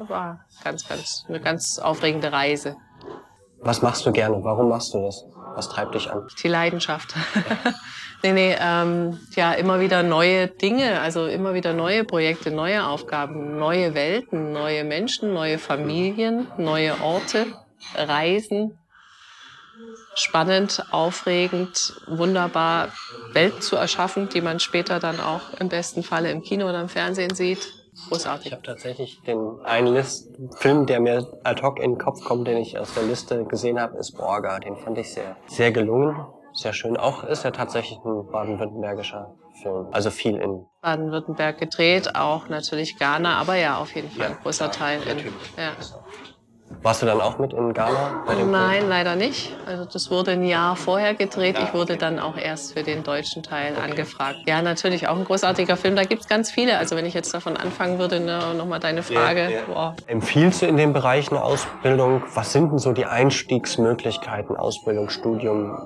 war 0.08 0.46
ganz, 0.64 0.88
ganz, 0.88 1.26
eine 1.28 1.40
ganz 1.40 1.80
aufregende 1.80 2.32
Reise. 2.32 2.76
Was 3.62 3.82
machst 3.82 4.06
du 4.06 4.12
gerne? 4.12 4.44
Warum 4.44 4.70
machst 4.70 4.94
du 4.94 5.02
das? 5.02 5.26
Was 5.56 5.70
treibt 5.70 5.96
dich 5.96 6.12
an? 6.12 6.28
Die 6.44 6.48
Leidenschaft. 6.48 7.16
nee, 8.24 8.34
nee, 8.34 8.56
ähm, 8.60 9.20
ja, 9.36 9.54
immer 9.54 9.80
wieder 9.80 10.04
neue 10.04 10.48
Dinge, 10.48 11.02
also 11.02 11.26
immer 11.26 11.54
wieder 11.54 11.74
neue 11.74 12.04
Projekte, 12.04 12.52
neue 12.52 12.86
Aufgaben, 12.86 13.58
neue 13.58 13.96
Welten, 13.96 14.52
neue 14.52 14.84
Menschen, 14.84 15.34
neue 15.34 15.58
Familien, 15.58 16.48
neue 16.58 17.02
Orte, 17.02 17.48
Reisen. 17.96 18.78
Spannend, 20.16 20.84
aufregend, 20.92 21.94
wunderbar, 22.08 22.90
Welten 23.34 23.62
zu 23.62 23.76
erschaffen, 23.76 24.30
die 24.30 24.42
man 24.42 24.60
später 24.60 25.00
dann 25.00 25.20
auch 25.20 25.54
im 25.60 25.70
besten 25.70 26.02
Falle 26.04 26.32
im 26.32 26.42
Kino 26.42 26.68
oder 26.68 26.82
im 26.82 26.90
Fernsehen 26.90 27.36
sieht. 27.36 27.77
Großartig. 28.10 28.48
Ich 28.48 28.52
habe 28.54 28.64
tatsächlich 28.64 29.22
den 29.24 29.60
einen 29.64 29.94
List 29.94 30.30
Film, 30.58 30.86
der 30.86 31.00
mir 31.00 31.32
ad 31.44 31.62
hoc 31.62 31.80
in 31.80 31.94
den 31.94 31.98
Kopf 31.98 32.24
kommt, 32.24 32.48
den 32.48 32.58
ich 32.58 32.78
aus 32.78 32.94
der 32.94 33.04
Liste 33.04 33.46
gesehen 33.46 33.80
habe, 33.80 33.98
ist 33.98 34.18
Borga. 34.18 34.60
Den 34.60 34.78
fand 34.78 34.98
ich 34.98 35.14
sehr, 35.14 35.36
sehr 35.48 35.72
gelungen, 35.72 36.16
sehr 36.54 36.74
schön. 36.74 36.98
Auch 36.98 37.24
ist 37.24 37.44
er 37.44 37.52
tatsächlich 37.52 38.00
ein 38.06 38.28
baden-württembergischer 38.32 39.36
Film. 39.62 39.88
Also 39.92 40.10
viel 40.12 40.36
in 40.36 40.66
Baden-Württemberg 40.82 41.58
gedreht, 41.58 42.16
auch 42.16 42.48
natürlich 42.48 42.98
Ghana, 42.98 43.38
aber 43.38 43.56
ja, 43.56 43.78
auf 43.78 43.94
jeden 43.96 44.10
Fall 44.10 44.28
ein 44.28 44.38
großer 44.42 44.72
Teil 44.72 45.02
in. 45.08 45.18
Ja. 45.58 45.74
Warst 46.82 47.02
du 47.02 47.06
dann 47.06 47.22
auch 47.22 47.40
mit 47.40 47.54
in 47.54 47.74
Ghana? 47.74 48.24
Nein, 48.28 48.80
Film? 48.80 48.90
leider 48.90 49.16
nicht. 49.16 49.56
Also 49.66 49.86
das 49.86 50.12
wurde 50.12 50.32
ein 50.32 50.44
Jahr 50.44 50.76
vorher 50.76 51.16
gedreht. 51.16 51.58
Ich 51.62 51.74
wurde 51.74 51.98
dann 51.98 52.20
auch 52.20 52.38
erst 52.38 52.74
für 52.74 52.84
den 52.84 53.04
deutschen 53.04 53.42
Teil 53.42 53.74
okay. 53.74 53.92
angefragt. 53.92 54.40
Ja, 54.46 54.62
natürlich 54.62 55.08
auch 55.08 55.18
ein 55.18 55.24
großartiger 55.24 55.78
Film. 55.78 55.96
Da 55.96 56.04
gibt 56.04 56.22
es 56.24 56.28
ganz 56.28 56.52
viele. 56.52 56.78
Also 56.78 56.96
wenn 56.96 57.06
ich 57.06 57.14
jetzt 57.14 57.34
davon 57.34 57.58
anfangen 57.58 58.00
würde, 58.00 58.20
ne, 58.20 58.54
nochmal 58.56 58.80
deine 58.80 59.02
Frage. 59.02 59.44
Ja, 59.44 59.74
ja. 59.74 59.96
Empfiehlst 60.08 60.62
du 60.62 60.66
in 60.66 60.78
dem 60.78 60.94
Bereich 60.94 61.32
eine 61.32 61.42
Ausbildung? 61.42 62.24
Was 62.34 62.52
sind 62.52 62.72
denn 62.72 62.80
so 62.80 62.92
die 62.92 63.06
Einstiegsmöglichkeiten, 63.06 64.56
Ausbildung, 64.56 65.10
Studium? 65.10 65.78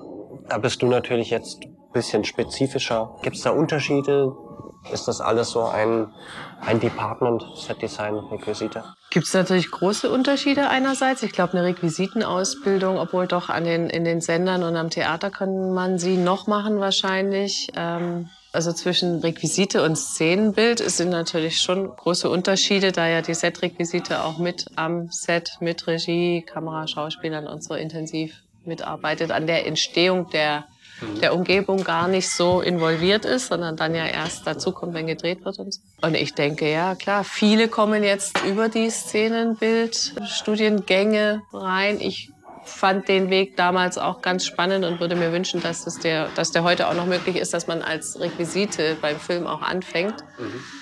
Da 0.49 0.57
bist 0.57 0.81
du 0.81 0.87
natürlich 0.87 1.29
jetzt 1.29 1.63
ein 1.63 1.77
bisschen 1.93 2.23
spezifischer. 2.23 3.15
Gibt 3.21 3.35
es 3.35 3.43
da 3.43 3.51
Unterschiede? 3.51 4.35
Ist 4.89 5.07
das 5.07 5.21
alles 5.21 5.51
so 5.51 5.65
ein, 5.65 6.11
ein 6.59 6.79
Department, 6.79 7.45
Set 7.55 7.81
Design, 7.81 8.15
Requisite? 8.15 8.83
Gibt 9.11 9.27
es 9.27 9.33
natürlich 9.33 9.69
große 9.69 10.09
Unterschiede 10.09 10.69
einerseits. 10.69 11.21
Ich 11.21 11.33
glaube, 11.33 11.53
eine 11.53 11.65
Requisitenausbildung, 11.65 12.97
obwohl 12.97 13.27
doch 13.27 13.49
an 13.49 13.63
den, 13.63 13.89
in 13.89 14.05
den 14.05 14.21
Sendern 14.21 14.63
und 14.63 14.75
am 14.75 14.89
Theater 14.89 15.29
kann 15.29 15.73
man 15.73 15.99
sie 15.99 16.17
noch 16.17 16.47
machen 16.47 16.79
wahrscheinlich. 16.79 17.67
Ähm, 17.75 18.29
also 18.53 18.73
zwischen 18.73 19.19
Requisite 19.19 19.83
und 19.83 19.95
Szenenbild 19.95 20.79
sind 20.79 21.09
natürlich 21.09 21.61
schon 21.61 21.95
große 21.95 22.29
Unterschiede, 22.29 22.91
da 22.91 23.07
ja 23.07 23.21
die 23.21 23.33
Set-Requisite 23.33 24.23
auch 24.23 24.39
mit 24.39 24.65
am 24.75 25.09
Set, 25.09 25.57
mit 25.61 25.87
Regie, 25.87 26.41
Kamera, 26.41 26.87
Schauspielern 26.87 27.47
und 27.47 27.63
so 27.63 27.75
intensiv 27.75 28.33
mitarbeitet 28.65 29.31
an 29.31 29.47
der 29.47 29.65
Entstehung 29.67 30.29
der 30.31 30.65
der 31.21 31.33
Umgebung 31.33 31.83
gar 31.83 32.07
nicht 32.07 32.29
so 32.29 32.61
involviert 32.61 33.25
ist, 33.25 33.47
sondern 33.47 33.75
dann 33.75 33.93
ja 33.95 34.05
erst 34.05 34.45
dazukommt, 34.47 34.93
wenn 34.93 35.07
gedreht 35.07 35.43
wird 35.45 35.59
und 35.59 35.73
so. 35.73 35.81
Und 36.01 36.15
ich 36.15 36.33
denke, 36.33 36.71
ja 36.71 36.95
klar, 36.95 37.23
viele 37.23 37.67
kommen 37.67 38.03
jetzt 38.03 38.43
über 38.45 38.69
die 38.69 38.89
Szenenbild-Studiengänge 38.89 41.41
rein. 41.53 41.99
Ich 41.99 42.31
fand 42.63 43.07
den 43.07 43.29
Weg 43.29 43.55
damals 43.57 43.97
auch 43.97 44.21
ganz 44.21 44.45
spannend 44.45 44.85
und 44.85 44.99
würde 44.99 45.15
mir 45.15 45.31
wünschen, 45.31 45.61
dass, 45.61 45.85
das 45.85 45.97
der, 45.99 46.27
dass 46.35 46.51
der 46.51 46.63
heute 46.63 46.87
auch 46.87 46.93
noch 46.93 47.07
möglich 47.07 47.37
ist, 47.37 47.53
dass 47.53 47.67
man 47.67 47.81
als 47.81 48.19
Requisite 48.19 48.97
beim 49.01 49.19
Film 49.19 49.47
auch 49.47 49.61
anfängt. 49.61 50.23
Mhm 50.39 50.80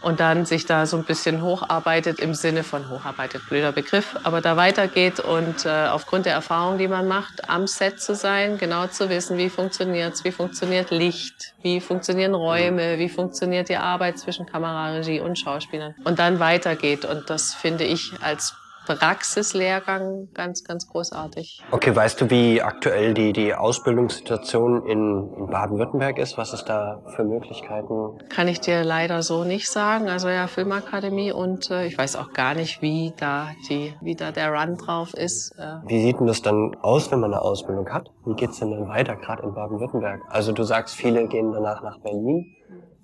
und 0.00 0.20
dann 0.20 0.46
sich 0.46 0.66
da 0.66 0.86
so 0.86 0.96
ein 0.96 1.04
bisschen 1.04 1.42
hocharbeitet 1.42 2.20
im 2.20 2.34
Sinne 2.34 2.62
von 2.62 2.88
hocharbeitet, 2.88 3.48
blöder 3.48 3.72
Begriff, 3.72 4.16
aber 4.22 4.40
da 4.40 4.56
weitergeht 4.56 5.20
und 5.20 5.66
äh, 5.66 5.88
aufgrund 5.88 6.26
der 6.26 6.34
Erfahrung, 6.34 6.78
die 6.78 6.88
man 6.88 7.08
macht, 7.08 7.48
am 7.48 7.66
Set 7.66 8.00
zu 8.00 8.14
sein, 8.14 8.58
genau 8.58 8.86
zu 8.86 9.08
wissen, 9.08 9.38
wie 9.38 9.50
funktioniert's, 9.50 10.24
wie 10.24 10.32
funktioniert 10.32 10.90
Licht, 10.90 11.54
wie 11.62 11.80
funktionieren 11.80 12.34
Räume, 12.34 12.98
wie 12.98 13.08
funktioniert 13.08 13.68
die 13.68 13.76
Arbeit 13.76 14.18
zwischen 14.18 14.46
Kameraregie 14.46 15.20
und 15.20 15.38
Schauspielern. 15.38 15.94
Und 16.04 16.18
dann 16.18 16.38
weitergeht. 16.38 17.04
Und 17.04 17.30
das 17.30 17.54
finde 17.54 17.84
ich 17.84 18.12
als 18.22 18.54
Praxislehrgang 18.88 20.28
ganz, 20.32 20.64
ganz 20.64 20.88
großartig. 20.88 21.62
Okay, 21.70 21.94
weißt 21.94 22.20
du, 22.20 22.30
wie 22.30 22.62
aktuell 22.62 23.12
die, 23.12 23.34
die 23.34 23.54
Ausbildungssituation 23.54 24.86
in, 24.86 25.30
in 25.36 25.46
Baden-Württemberg 25.48 26.18
ist? 26.18 26.38
Was 26.38 26.54
es 26.54 26.64
da 26.64 27.02
für 27.14 27.24
Möglichkeiten? 27.24 28.18
Kann 28.30 28.48
ich 28.48 28.60
dir 28.60 28.84
leider 28.84 29.22
so 29.22 29.44
nicht 29.44 29.70
sagen. 29.70 30.08
Also 30.08 30.28
ja, 30.28 30.46
Filmakademie 30.46 31.32
und 31.32 31.70
äh, 31.70 31.86
ich 31.86 31.98
weiß 31.98 32.16
auch 32.16 32.32
gar 32.32 32.54
nicht, 32.54 32.80
wie 32.80 33.12
da, 33.16 33.50
die, 33.68 33.94
wie 34.00 34.14
da 34.14 34.32
der 34.32 34.50
Run 34.52 34.76
drauf 34.76 35.12
ist. 35.12 35.52
Äh. 35.58 35.86
Wie 35.86 36.00
sieht 36.00 36.20
denn 36.20 36.26
das 36.26 36.40
dann 36.40 36.74
aus, 36.80 37.12
wenn 37.12 37.20
man 37.20 37.34
eine 37.34 37.42
Ausbildung 37.42 37.88
hat? 37.90 38.08
Wie 38.24 38.34
geht's 38.34 38.58
denn 38.58 38.70
dann 38.70 38.88
weiter, 38.88 39.16
gerade 39.16 39.42
in 39.42 39.52
Baden-Württemberg? 39.54 40.22
Also 40.28 40.52
du 40.52 40.62
sagst, 40.62 40.96
viele 40.96 41.28
gehen 41.28 41.52
danach 41.52 41.82
nach 41.82 41.98
Berlin. 42.00 42.54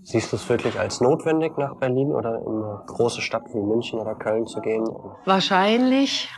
Siehst 0.04 0.32
du 0.32 0.36
es 0.36 0.48
wirklich 0.50 0.78
als 0.78 1.00
notwendig, 1.00 1.56
nach 1.56 1.76
Berlin 1.76 2.12
oder 2.12 2.38
in 2.38 2.62
eine 2.62 2.82
große 2.86 3.22
Stadt 3.22 3.44
wie 3.54 3.58
München 3.58 3.98
oder 3.98 4.14
Köln 4.14 4.46
zu 4.46 4.60
gehen? 4.60 4.84
Wahrscheinlich. 5.24 6.28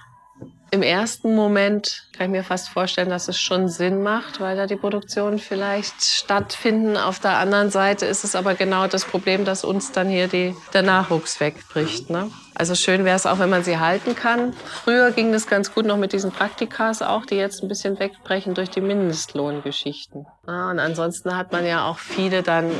Im 0.72 0.82
ersten 0.82 1.34
Moment 1.34 2.08
kann 2.16 2.26
ich 2.26 2.32
mir 2.32 2.42
fast 2.42 2.68
vorstellen, 2.68 3.08
dass 3.08 3.28
es 3.28 3.40
schon 3.40 3.68
Sinn 3.68 4.02
macht, 4.02 4.40
weil 4.40 4.56
da 4.56 4.66
die 4.66 4.76
Produktionen 4.76 5.38
vielleicht 5.38 6.02
stattfinden. 6.02 6.96
Auf 6.96 7.20
der 7.20 7.38
anderen 7.38 7.70
Seite 7.70 8.04
ist 8.04 8.24
es 8.24 8.34
aber 8.34 8.54
genau 8.54 8.88
das 8.88 9.04
Problem, 9.04 9.44
dass 9.44 9.64
uns 9.64 9.92
dann 9.92 10.08
hier 10.08 10.26
die, 10.26 10.56
der 10.74 10.82
Nachwuchs 10.82 11.38
wegbricht. 11.40 12.10
Ne? 12.10 12.30
Also 12.54 12.74
schön 12.74 13.04
wäre 13.04 13.16
es 13.16 13.26
auch, 13.26 13.38
wenn 13.38 13.48
man 13.48 13.62
sie 13.62 13.78
halten 13.78 14.16
kann. 14.16 14.54
Früher 14.54 15.12
ging 15.12 15.30
das 15.30 15.46
ganz 15.46 15.72
gut 15.72 15.86
noch 15.86 15.96
mit 15.96 16.12
diesen 16.12 16.32
Praktikas 16.32 17.00
auch, 17.00 17.24
die 17.26 17.36
jetzt 17.36 17.62
ein 17.62 17.68
bisschen 17.68 17.98
wegbrechen 18.00 18.54
durch 18.54 18.68
die 18.68 18.80
Mindestlohngeschichten. 18.80 20.26
Ja, 20.48 20.70
und 20.70 20.80
ansonsten 20.80 21.36
hat 21.36 21.52
man 21.52 21.64
ja 21.64 21.88
auch 21.88 21.98
viele 21.98 22.42
dann 22.42 22.70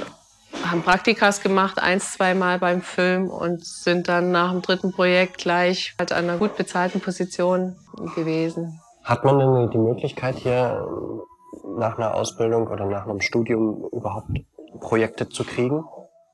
haben 0.65 0.83
Praktikas 0.83 1.41
gemacht, 1.41 1.79
eins, 1.81 2.13
zweimal 2.13 2.59
beim 2.59 2.83
Film 2.83 3.29
und 3.29 3.65
sind 3.65 4.09
dann 4.09 4.31
nach 4.31 4.53
dem 4.53 4.63
dritten 4.63 4.93
Projekt 4.93 5.39
gleich 5.39 5.95
halt 5.99 6.13
an 6.13 6.25
einer 6.25 6.39
gut 6.39 6.57
bezahlten 6.57 7.01
Position 7.01 7.77
gewesen. 8.15 8.81
Hat 9.05 9.25
man 9.25 9.39
denn 9.39 9.71
die 9.71 9.79
Möglichkeit 9.79 10.37
hier 10.37 10.87
nach 11.77 11.99
einer 11.99 12.15
Ausbildung 12.15 12.67
oder 12.69 12.87
nach 12.87 13.07
einem 13.07 13.21
Studium 13.21 13.89
überhaupt 13.93 14.29
Projekte 14.81 15.29
zu 15.29 15.45
kriegen? 15.45 15.85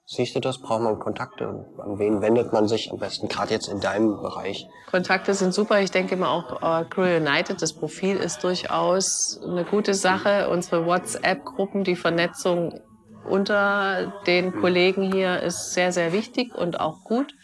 Siehst 0.05 0.35
du 0.35 0.41
das? 0.41 0.59
Braucht 0.59 0.83
man 0.83 0.99
Kontakte? 0.99 1.67
An 1.79 1.99
wen 1.99 2.21
wendet 2.21 2.53
man 2.53 2.67
sich 2.69 2.91
am 2.91 2.99
besten, 2.99 3.29
gerade 3.29 3.53
jetzt 3.53 3.69
in 3.69 3.81
deinem 3.81 4.21
Bereich? 4.21 4.67
Kontakte 4.91 5.33
sind 5.33 5.55
super. 5.55 5.81
Ich 5.81 5.91
denke 5.91 6.17
immer 6.17 6.31
auch 6.31 6.57
uh, 6.57 6.85
Career 6.89 7.21
United, 7.21 7.63
das 7.63 7.73
Profil 7.73 8.17
ist 8.17 8.43
durchaus 8.43 9.41
eine 9.43 9.65
gute 9.65 9.95
Sache. 9.95 10.49
Unsere 10.51 10.87
WhatsApp-Gruppen, 10.87 11.85
die 11.85 11.97
Vernetzung 11.97 12.81
unter 13.25 14.13
den 14.27 14.53
Kollegen 14.53 15.13
hier 15.13 15.41
ist 15.41 15.73
sehr, 15.75 15.93
sehr 15.93 16.13
wichtig 16.13 16.55
und 16.55 16.81
auch 16.81 17.05
gut. 17.05 17.35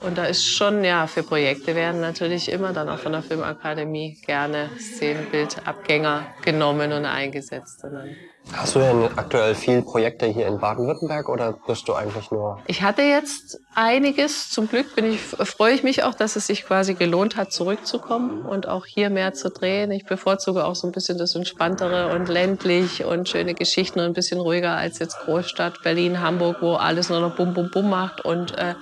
Und 0.00 0.16
da 0.16 0.24
ist 0.24 0.46
schon, 0.46 0.82
ja, 0.82 1.06
für 1.06 1.22
Projekte 1.22 1.74
werden 1.74 2.00
natürlich 2.00 2.50
immer 2.50 2.72
dann 2.72 2.88
auch 2.88 2.98
von 2.98 3.12
der 3.12 3.22
Filmakademie 3.22 4.18
gerne 4.24 4.70
Szenenbildabgänger 4.78 6.26
genommen 6.42 6.92
und 6.92 7.04
eingesetzt. 7.04 7.84
Und 7.84 8.16
Hast 8.52 8.74
du 8.74 8.80
denn 8.80 9.08
aktuell 9.16 9.54
viel 9.54 9.82
Projekte 9.82 10.26
hier 10.26 10.46
in 10.46 10.58
Baden-Württemberg 10.58 11.28
oder 11.28 11.54
bist 11.66 11.86
du 11.88 11.94
eigentlich 11.94 12.30
nur? 12.30 12.58
Ich 12.66 12.82
hatte 12.82 13.02
jetzt 13.02 13.60
einiges. 13.74 14.50
Zum 14.50 14.68
Glück 14.68 14.94
bin 14.96 15.04
ich, 15.04 15.20
freue 15.20 15.72
ich 15.72 15.82
mich 15.82 16.02
auch, 16.02 16.14
dass 16.14 16.36
es 16.36 16.48
sich 16.48 16.64
quasi 16.66 16.94
gelohnt 16.94 17.36
hat, 17.36 17.52
zurückzukommen 17.52 18.44
und 18.44 18.68
auch 18.68 18.86
hier 18.86 19.08
mehr 19.10 19.32
zu 19.34 19.50
drehen. 19.50 19.92
Ich 19.92 20.04
bevorzuge 20.04 20.64
auch 20.64 20.74
so 20.74 20.88
ein 20.88 20.92
bisschen 20.92 21.16
das 21.16 21.34
Entspanntere 21.34 22.12
und 22.14 22.28
ländlich 22.28 23.04
und 23.04 23.28
schöne 23.28 23.54
Geschichten 23.54 24.00
und 24.00 24.06
ein 24.06 24.12
bisschen 24.14 24.40
ruhiger 24.40 24.76
als 24.76 24.98
jetzt 24.98 25.18
Großstadt 25.20 25.82
Berlin, 25.82 26.20
Hamburg, 26.20 26.56
wo 26.60 26.74
alles 26.74 27.08
nur 27.08 27.20
noch 27.20 27.36
Bum 27.36 27.54
Bum 27.54 27.70
Bum 27.70 27.88
macht 27.88 28.24
und 28.24 28.58
äh, 28.58 28.74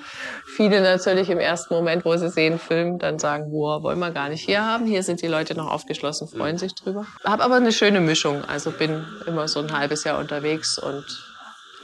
viele 0.46 0.80
natürlich 0.80 1.28
im 1.30 1.38
ersten 1.38 1.74
Moment, 1.74 2.04
wo 2.04 2.16
sie 2.16 2.30
sehen 2.30 2.58
Film, 2.58 2.98
dann 2.98 3.18
sagen, 3.18 3.50
boah, 3.50 3.82
wollen 3.82 3.98
wir 3.98 4.10
gar 4.10 4.28
nicht 4.28 4.44
hier 4.44 4.64
haben. 4.64 4.86
Hier 4.86 5.02
sind 5.02 5.20
die 5.20 5.26
Leute 5.26 5.54
noch 5.54 5.70
aufgeschlossen, 5.70 6.26
freuen 6.28 6.58
sich 6.58 6.74
drüber. 6.74 7.06
Hab 7.22 7.40
aber 7.40 7.56
eine 7.56 7.72
schöne 7.72 8.00
Mischung. 8.00 8.44
Also 8.46 8.70
bin 8.70 9.04
immer 9.26 9.47
so 9.48 9.60
ein 9.60 9.72
halbes 9.72 10.04
Jahr 10.04 10.18
unterwegs 10.18 10.78
und 10.78 11.04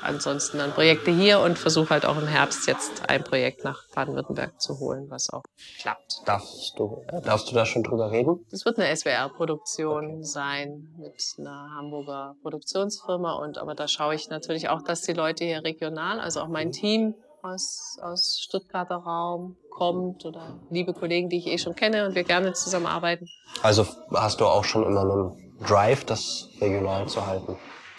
ansonsten 0.04 0.58
dann 0.58 0.72
Projekte 0.72 1.10
hier 1.10 1.40
und 1.40 1.58
versuche 1.58 1.90
halt 1.90 2.06
auch 2.06 2.16
im 2.16 2.26
Herbst 2.26 2.66
jetzt 2.66 3.08
ein 3.08 3.24
Projekt 3.24 3.64
nach 3.64 3.88
Baden-Württemberg 3.94 4.60
zu 4.60 4.78
holen, 4.78 5.06
was 5.08 5.30
auch 5.30 5.42
klappt. 5.80 6.20
Darfst 6.26 6.78
du, 6.78 7.02
darfst 7.24 7.50
du 7.50 7.54
da 7.54 7.64
schon 7.64 7.82
drüber 7.82 8.10
reden? 8.10 8.44
Das 8.50 8.64
wird 8.64 8.78
eine 8.78 8.94
SWR-Produktion 8.94 10.04
okay. 10.06 10.22
sein 10.22 10.94
mit 10.98 11.22
einer 11.38 11.70
Hamburger 11.76 12.36
Produktionsfirma 12.42 13.34
und 13.34 13.58
aber 13.58 13.74
da 13.74 13.88
schaue 13.88 14.14
ich 14.14 14.28
natürlich 14.28 14.68
auch, 14.68 14.82
dass 14.82 15.02
die 15.02 15.14
Leute 15.14 15.44
hier 15.44 15.64
regional, 15.64 16.20
also 16.20 16.40
auch 16.40 16.48
mein 16.48 16.70
Team 16.72 17.14
aus, 17.42 17.98
aus 18.02 18.40
Stuttgarter 18.40 18.96
Raum 18.96 19.56
kommt 19.70 20.24
oder 20.24 20.60
liebe 20.70 20.94
Kollegen, 20.94 21.28
die 21.28 21.38
ich 21.38 21.46
eh 21.46 21.58
schon 21.58 21.74
kenne 21.74 22.06
und 22.06 22.14
wir 22.14 22.24
gerne 22.24 22.52
zusammenarbeiten. 22.52 23.28
Also 23.62 23.86
hast 24.12 24.40
du 24.40 24.46
auch 24.46 24.64
schon 24.64 24.84
immer 24.84 25.02
einen 25.02 25.43
Drive, 25.60 26.04
das 26.04 26.48
regional 26.60 27.08
zu 27.08 27.26
halten? 27.26 27.56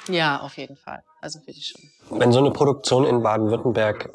Ja, 0.08 0.42
auf 0.42 0.58
jeden 0.58 0.76
Fall. 0.76 1.04
Also 1.22 1.40
finde 1.40 1.60
ich 1.60 1.68
schon. 1.68 2.20
Wenn 2.20 2.32
so 2.32 2.40
eine 2.40 2.52
Produktion 2.52 3.06
in 3.06 3.24
Baden-Württemberg 3.24 4.10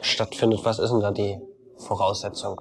stattfindet, 0.00 0.64
was 0.64 0.78
ist 0.78 0.90
denn 0.90 1.00
da 1.00 1.10
die 1.10 1.38
Voraussetzung? 1.78 2.60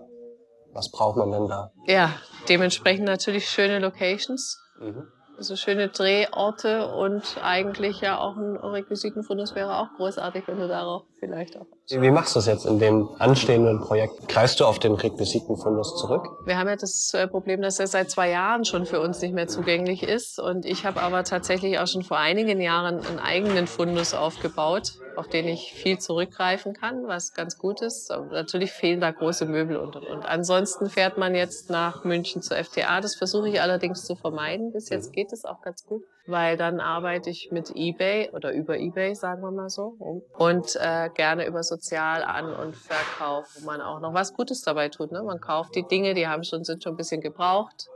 Was 0.74 0.91
braucht 0.91 1.17
man 1.17 1.31
denn 1.31 1.48
da? 1.48 1.71
Ja, 1.88 2.13
dementsprechend 2.48 3.05
natürlich 3.05 3.50
schöne 3.50 3.79
Locations. 3.79 4.59
Mhm 4.79 5.07
so 5.39 5.55
schöne 5.55 5.89
Drehorte 5.89 6.88
und 6.88 7.38
eigentlich 7.41 8.01
ja 8.01 8.19
auch 8.19 8.36
ein 8.36 8.57
Requisitenfundus 8.57 9.55
wäre 9.55 9.77
auch 9.77 9.93
großartig, 9.95 10.48
wenn 10.48 10.59
du 10.59 10.67
darauf 10.67 11.03
vielleicht 11.19 11.57
auch. 11.57 11.67
Wie 11.89 12.12
machst 12.12 12.36
du 12.36 12.39
das 12.39 12.48
jetzt 12.48 12.65
in 12.65 12.79
dem 12.79 13.10
anstehenden 13.19 13.79
Projekt? 13.79 14.27
Greifst 14.27 14.60
du 14.60 14.65
auf 14.65 14.79
den 14.79 14.93
Requisitenfundus 14.93 15.98
zurück? 15.98 16.27
Wir 16.46 16.58
haben 16.58 16.67
ja 16.67 16.75
das 16.75 17.13
äh, 17.13 17.27
Problem, 17.27 17.62
dass 17.62 17.79
er 17.79 17.88
seit 17.88 18.12
zwei 18.12 18.29
Jahren 18.29 18.65
schon 18.65 18.86
für 18.86 19.00
uns 19.00 19.22
nicht 19.22 19.34
mehr 19.34 19.48
zugänglich 19.48 20.03
ist 20.03 20.39
und 20.39 20.65
ich 20.65 20.86
habe 20.86 21.01
aber 21.01 21.24
tatsächlich 21.24 21.79
auch 21.79 21.88
schon 21.88 22.03
vor 22.03 22.17
einigen 22.17 22.60
Jahren 22.60 23.05
einen 23.05 23.19
eigenen 23.19 23.67
Fundus 23.67 24.13
aufgebaut, 24.13 24.96
auf 25.15 25.27
den 25.27 25.48
ich 25.48 25.74
viel 25.74 25.98
zurückgreifen 26.00 26.74
kann, 26.74 27.08
was 27.08 27.34
ganz 27.34 27.58
gut 27.58 27.81
ist. 27.81 28.12
Aber 28.12 28.25
natürlich 28.25 28.72
fehlen 28.72 29.00
da 29.00 29.12
große 29.12 29.46
Möbel 29.46 29.77
und 29.77 29.96
und 29.96 30.05
und. 30.05 30.25
Ansonsten 30.25 30.89
fährt 30.89 31.17
man 31.17 31.34
jetzt 31.34 31.69
nach 31.69 32.03
München 32.03 32.41
zur 32.41 32.58
FTA. 32.58 33.01
Das 33.01 33.15
versuche 33.15 33.50
ich 33.50 33.62
allerdings 33.62 34.05
zu 34.05 34.15
vermeiden. 34.15 34.72
Bis 34.74 34.89
jetzt 34.89 35.13
geht 35.13 35.29
geht 35.29 35.38
es 35.38 35.46
auch 35.46 35.62
ganz 35.62 35.86
gut, 35.86 36.03
weil 36.29 36.57
dann 36.57 36.79
arbeite 36.79 37.29
ich 37.29 37.50
mit 37.51 37.71
eBay 37.75 38.29
oder 38.31 38.53
über 38.53 38.77
eBay, 38.77 39.15
sagen 39.15 39.41
wir 39.41 39.51
mal 39.51 39.69
so, 39.69 39.95
und 40.38 40.75
äh, 40.75 41.09
gerne 41.13 41.45
über 41.48 41.63
Sozialan- 41.63 42.53
und 42.53 42.75
Verkauf, 42.75 43.48
wo 43.55 43.65
man 43.65 43.81
auch 43.81 44.00
noch 44.00 44.13
was 44.13 44.33
Gutes 44.33 44.62
dabei 44.62 44.89
tut. 44.89 45.12
Ne? 45.12 45.24
Man 45.24 45.39
kauft 45.39 45.75
die 45.75 45.88
Dinge, 45.88 46.13
die 46.13 46.27
haben 46.27 46.43
schon, 46.43 46.63
sind 46.63 46.83
schon 46.83 46.93
ein 46.93 46.98
bisschen 46.98 47.21
gebraucht, 47.21 47.88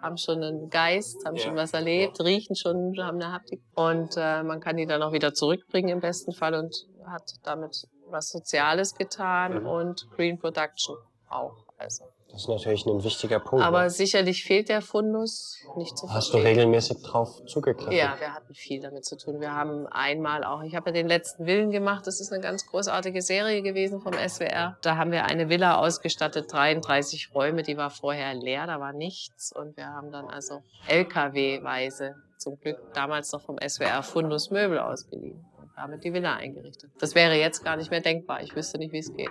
haben 0.00 0.16
schon 0.16 0.42
einen 0.42 0.70
Geist, 0.70 1.24
haben 1.24 1.36
ja. 1.36 1.42
schon 1.42 1.56
was 1.56 1.72
erlebt, 1.72 2.20
riechen 2.20 2.56
schon, 2.56 2.94
haben 2.98 3.20
eine 3.20 3.32
Haptik. 3.32 3.62
Und 3.74 4.16
äh, 4.16 4.42
man 4.42 4.60
kann 4.60 4.76
die 4.76 4.86
dann 4.86 5.02
auch 5.02 5.12
wieder 5.12 5.34
zurückbringen 5.34 5.90
im 5.90 6.00
besten 6.00 6.32
Fall 6.32 6.54
und 6.54 6.86
hat 7.06 7.34
damit 7.42 7.86
was 8.08 8.30
Soziales 8.30 8.94
getan 8.94 9.62
mhm. 9.62 9.66
und 9.66 10.10
Green 10.10 10.38
Production 10.38 10.96
auch. 11.28 11.56
Also. 11.78 12.04
Das 12.30 12.42
ist 12.42 12.48
natürlich 12.48 12.84
ein 12.86 13.02
wichtiger 13.02 13.40
Punkt. 13.40 13.64
Aber 13.64 13.84
ne? 13.84 13.90
sicherlich 13.90 14.44
fehlt 14.44 14.68
der 14.68 14.82
Fundus 14.82 15.58
nicht 15.76 15.96
zu 15.96 16.12
Hast 16.12 16.34
du 16.34 16.38
regelmäßig 16.38 17.02
drauf 17.02 17.42
zugegriffen? 17.46 17.92
Ja, 17.92 18.16
wir 18.18 18.34
hatten 18.34 18.52
viel 18.54 18.80
damit 18.80 19.04
zu 19.04 19.16
tun. 19.16 19.40
Wir 19.40 19.54
haben 19.54 19.86
einmal 19.86 20.44
auch, 20.44 20.62
ich 20.62 20.74
habe 20.74 20.90
ja 20.90 20.94
den 20.94 21.06
letzten 21.06 21.46
Willen 21.46 21.70
gemacht. 21.70 22.06
Das 22.06 22.20
ist 22.20 22.32
eine 22.32 22.42
ganz 22.42 22.66
großartige 22.66 23.22
Serie 23.22 23.62
gewesen 23.62 24.00
vom 24.00 24.12
SWR. 24.12 24.76
Da 24.82 24.96
haben 24.96 25.12
wir 25.12 25.24
eine 25.24 25.48
Villa 25.48 25.78
ausgestattet, 25.78 26.52
33 26.52 27.30
Räume, 27.34 27.62
die 27.62 27.76
war 27.76 27.90
vorher 27.90 28.34
leer, 28.34 28.66
da 28.66 28.80
war 28.80 28.92
nichts. 28.92 29.52
Und 29.54 29.76
wir 29.76 29.86
haben 29.86 30.10
dann 30.10 30.26
also 30.26 30.62
LKW-weise 30.88 32.16
zum 32.38 32.58
Glück 32.60 32.78
damals 32.92 33.32
noch 33.32 33.40
vom 33.40 33.56
SWR 33.66 34.02
Fundus 34.02 34.50
Möbel 34.50 34.78
ausgeliehen 34.78 35.44
und 35.58 35.70
damit 35.76 36.04
die 36.04 36.12
Villa 36.12 36.34
eingerichtet. 36.34 36.90
Das 36.98 37.14
wäre 37.14 37.34
jetzt 37.34 37.64
gar 37.64 37.76
nicht 37.76 37.90
mehr 37.90 38.00
denkbar. 38.00 38.42
Ich 38.42 38.54
wüsste 38.54 38.78
nicht, 38.78 38.92
wie 38.92 38.98
es 38.98 39.12
geht. 39.14 39.30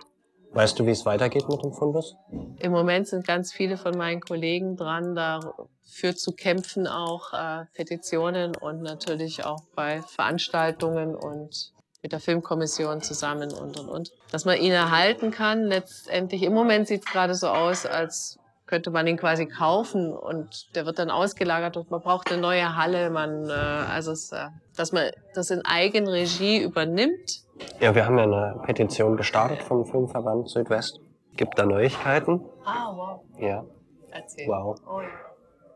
Weißt 0.55 0.79
du, 0.79 0.85
wie 0.85 0.91
es 0.91 1.05
weitergeht 1.05 1.49
mit 1.49 1.61
dem 1.61 1.73
Fundus? 1.73 2.15
Im 2.59 2.71
Moment 2.71 3.09
sind 3.09 3.27
ganz 3.27 3.51
viele 3.51 3.75
von 3.75 3.97
meinen 3.97 4.21
Kollegen 4.21 4.77
dran, 4.77 5.13
dafür 5.13 6.15
zu 6.15 6.31
kämpfen, 6.31 6.87
auch 6.87 7.33
äh, 7.33 7.65
Petitionen 7.73 8.55
und 8.55 8.81
natürlich 8.81 9.43
auch 9.43 9.63
bei 9.75 10.01
Veranstaltungen 10.01 11.13
und 11.13 11.73
mit 12.01 12.13
der 12.13 12.21
Filmkommission 12.21 13.01
zusammen 13.01 13.51
und 13.51 13.77
und 13.77 13.89
und. 13.89 14.11
Dass 14.31 14.45
man 14.45 14.57
ihn 14.57 14.71
erhalten 14.71 15.29
kann, 15.29 15.65
letztendlich 15.65 16.43
im 16.43 16.53
Moment 16.53 16.87
sieht 16.87 17.01
es 17.05 17.11
gerade 17.11 17.35
so 17.35 17.49
aus, 17.49 17.85
als 17.85 18.39
könnte 18.65 18.91
man 18.91 19.05
ihn 19.07 19.17
quasi 19.17 19.45
kaufen 19.45 20.11
und 20.11 20.75
der 20.75 20.85
wird 20.85 20.99
dann 20.99 21.09
ausgelagert 21.09 21.77
und 21.77 21.91
man 21.91 22.01
braucht 22.01 22.31
eine 22.31 22.41
neue 22.41 22.75
Halle. 22.75 23.09
Man, 23.09 23.49
äh, 23.49 23.53
also 23.53 24.11
es, 24.11 24.31
äh, 24.31 24.47
dass 24.75 24.91
man 24.91 25.11
das 25.33 25.51
in 25.51 25.63
Eigenregie 25.65 26.61
übernimmt 26.61 27.45
ja, 27.79 27.95
wir 27.95 28.05
haben 28.05 28.17
ja 28.17 28.23
eine 28.23 28.59
Petition 28.63 29.15
gestartet 29.17 29.63
vom 29.63 29.85
Filmverband 29.85 30.49
Südwest. 30.49 30.99
Gibt 31.35 31.57
da 31.57 31.65
Neuigkeiten? 31.65 32.41
Ah, 32.65 32.91
wow. 32.93 33.21
Ja. 33.39 33.63
Erzähl. 34.11 34.47
Wow. 34.47 34.77
Oh, 34.87 35.01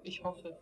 ich 0.04 0.24
hoffe. 0.24 0.56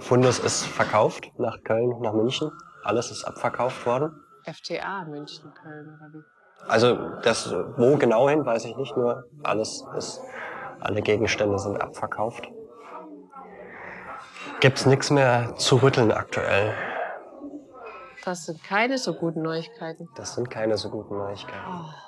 Fundus 0.00 0.38
ist 0.38 0.66
verkauft 0.66 1.30
nach 1.38 1.62
Köln, 1.62 2.00
nach 2.00 2.12
München. 2.12 2.50
Alles 2.82 3.10
ist 3.10 3.24
abverkauft 3.24 3.86
worden. 3.86 4.20
FTA 4.44 5.04
München, 5.04 5.52
Köln 5.54 5.96
oder 5.96 6.12
wie? 6.12 6.24
Also 6.68 6.96
das, 7.22 7.52
wo 7.76 7.96
genau 7.96 8.28
hin, 8.28 8.44
weiß 8.44 8.64
ich 8.64 8.76
nicht. 8.76 8.96
Nur 8.96 9.24
alles 9.42 9.84
ist, 9.96 10.20
alle 10.80 11.02
Gegenstände 11.02 11.58
sind 11.58 11.80
abverkauft. 11.80 12.48
Gibt's 14.60 14.86
nichts 14.86 15.10
mehr 15.10 15.54
zu 15.56 15.76
rütteln 15.76 16.12
aktuell. 16.12 16.74
Das 18.24 18.46
sind 18.46 18.62
keine 18.64 18.98
so 18.98 19.14
guten 19.14 19.42
Neuigkeiten. 19.42 20.08
Das 20.16 20.34
sind 20.34 20.50
keine 20.50 20.76
so 20.76 20.90
guten 20.90 21.16
Neuigkeiten. 21.16 21.60
Oh. 21.68 22.06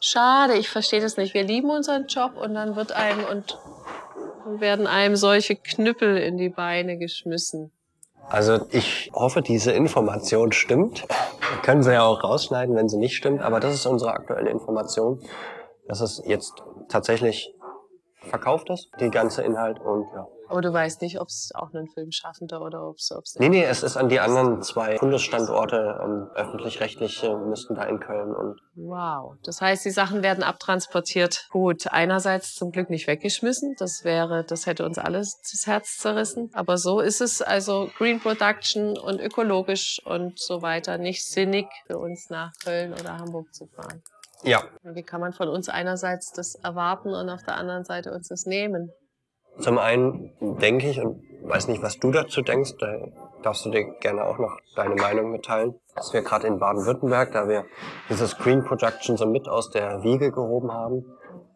Schade, 0.00 0.54
ich 0.54 0.68
verstehe 0.68 1.00
das 1.00 1.16
nicht. 1.16 1.34
Wir 1.34 1.42
lieben 1.42 1.70
unseren 1.70 2.06
Job 2.06 2.36
und 2.36 2.54
dann 2.54 2.76
wird 2.76 2.92
einem 2.92 3.24
und 3.24 3.58
werden 4.60 4.86
einem 4.86 5.16
solche 5.16 5.56
Knüppel 5.56 6.16
in 6.18 6.36
die 6.36 6.48
Beine 6.48 6.96
geschmissen. 6.96 7.72
Also 8.28 8.66
ich 8.70 9.10
hoffe, 9.14 9.42
diese 9.42 9.72
Information 9.72 10.52
stimmt. 10.52 11.02
Wir 11.50 11.62
können 11.62 11.82
sie 11.82 11.92
ja 11.92 12.02
auch 12.02 12.24
rausschneiden, 12.24 12.74
wenn 12.74 12.88
sie 12.88 12.98
nicht 12.98 13.16
stimmt. 13.16 13.40
Aber 13.40 13.60
das 13.60 13.74
ist 13.74 13.86
unsere 13.86 14.12
aktuelle 14.12 14.50
Information, 14.50 15.20
dass 15.88 16.00
es 16.00 16.22
jetzt 16.26 16.52
tatsächlich 16.88 17.52
verkauft 18.20 18.70
ist, 18.70 18.90
die 19.00 19.10
ganze 19.10 19.42
Inhalt 19.42 19.80
und 19.80 20.06
ja. 20.14 20.26
Aber 20.48 20.60
du 20.60 20.72
weißt 20.72 21.02
nicht, 21.02 21.20
ob 21.20 21.26
es 21.26 21.50
auch 21.54 21.74
einen 21.74 21.88
Filmschaffender 21.88 22.60
oder 22.60 22.88
ob 22.88 22.96
es... 22.98 23.36
Nee, 23.38 23.48
nee, 23.48 23.64
es 23.64 23.82
ist 23.82 23.96
an 23.96 24.08
die 24.08 24.20
anderen 24.20 24.62
zwei 24.62 24.96
Bundesstandorte, 24.96 25.98
ähm, 26.00 26.30
öffentlich-rechtliche 26.34 27.36
müssten 27.36 27.74
da 27.74 27.82
in 27.84 27.98
Köln 27.98 28.32
und... 28.32 28.60
Wow, 28.76 29.34
das 29.42 29.60
heißt, 29.60 29.84
die 29.84 29.90
Sachen 29.90 30.22
werden 30.22 30.44
abtransportiert. 30.44 31.48
Gut, 31.50 31.88
einerseits 31.88 32.54
zum 32.54 32.70
Glück 32.70 32.90
nicht 32.90 33.08
weggeschmissen, 33.08 33.74
das 33.78 34.04
wäre, 34.04 34.44
das 34.44 34.66
hätte 34.66 34.84
uns 34.84 34.98
alles 34.98 35.40
das 35.50 35.66
Herz 35.66 35.98
zerrissen. 35.98 36.50
Aber 36.52 36.78
so 36.78 37.00
ist 37.00 37.20
es 37.20 37.42
also 37.42 37.90
Green 37.98 38.20
Production 38.20 38.96
und 38.96 39.20
ökologisch 39.20 40.00
und 40.04 40.38
so 40.38 40.62
weiter 40.62 40.96
nicht 40.98 41.24
sinnig 41.24 41.66
für 41.86 41.98
uns 41.98 42.30
nach 42.30 42.52
Köln 42.62 42.92
oder 42.92 43.18
Hamburg 43.18 43.52
zu 43.52 43.66
fahren. 43.66 44.02
Ja. 44.42 44.62
Wie 44.82 45.02
kann 45.02 45.20
man 45.20 45.32
von 45.32 45.48
uns 45.48 45.68
einerseits 45.68 46.32
das 46.32 46.54
erwarten 46.56 47.14
und 47.14 47.28
auf 47.28 47.42
der 47.42 47.56
anderen 47.56 47.84
Seite 47.84 48.12
uns 48.12 48.28
das 48.28 48.46
nehmen? 48.46 48.92
Zum 49.58 49.78
einen 49.78 50.58
denke 50.60 50.88
ich 50.88 51.00
und 51.00 51.22
weiß 51.44 51.68
nicht, 51.68 51.82
was 51.82 51.98
du 51.98 52.10
dazu 52.10 52.42
denkst, 52.42 52.74
da 52.78 53.06
darfst 53.42 53.64
du 53.64 53.70
dir 53.70 53.84
gerne 54.00 54.24
auch 54.24 54.38
noch 54.38 54.58
deine 54.74 54.96
Meinung 54.96 55.30
mitteilen, 55.30 55.74
dass 55.94 56.12
wir 56.12 56.22
gerade 56.22 56.46
in 56.46 56.58
Baden-Württemberg, 56.58 57.32
da 57.32 57.48
wir 57.48 57.64
diese 58.08 58.26
Screen 58.26 58.64
Production 58.64 59.16
so 59.16 59.26
mit 59.26 59.48
aus 59.48 59.70
der 59.70 60.02
Wiege 60.02 60.30
gehoben 60.30 60.72
haben, 60.72 61.04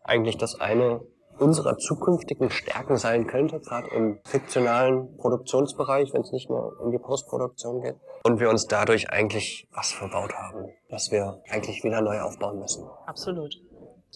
eigentlich 0.05 0.39
das 0.39 0.61
eine 0.61 1.01
unserer 1.41 1.77
zukünftigen 1.79 2.51
Stärken 2.51 2.97
sein 2.97 3.27
könnte, 3.27 3.61
gerade 3.61 3.89
im 3.89 4.19
fiktionalen 4.25 5.17
Produktionsbereich, 5.17 6.13
wenn 6.13 6.23
es 6.23 6.33
nicht 6.33 6.51
mehr 6.51 6.73
in 6.85 6.91
die 6.91 6.99
Postproduktion 6.99 7.81
geht. 7.83 7.97
Und 8.25 8.39
wir 8.39 8.51
uns 8.51 8.67
dadurch 8.67 9.11
eigentlich 9.11 9.67
was 9.73 9.93
verbaut 9.93 10.35
haben, 10.35 10.69
was 10.91 11.11
wir 11.11 11.43
eigentlich 11.49 11.83
wieder 11.83 12.03
neu 12.03 12.21
aufbauen 12.21 12.59
müssen. 12.59 12.85
Absolut. 13.07 13.55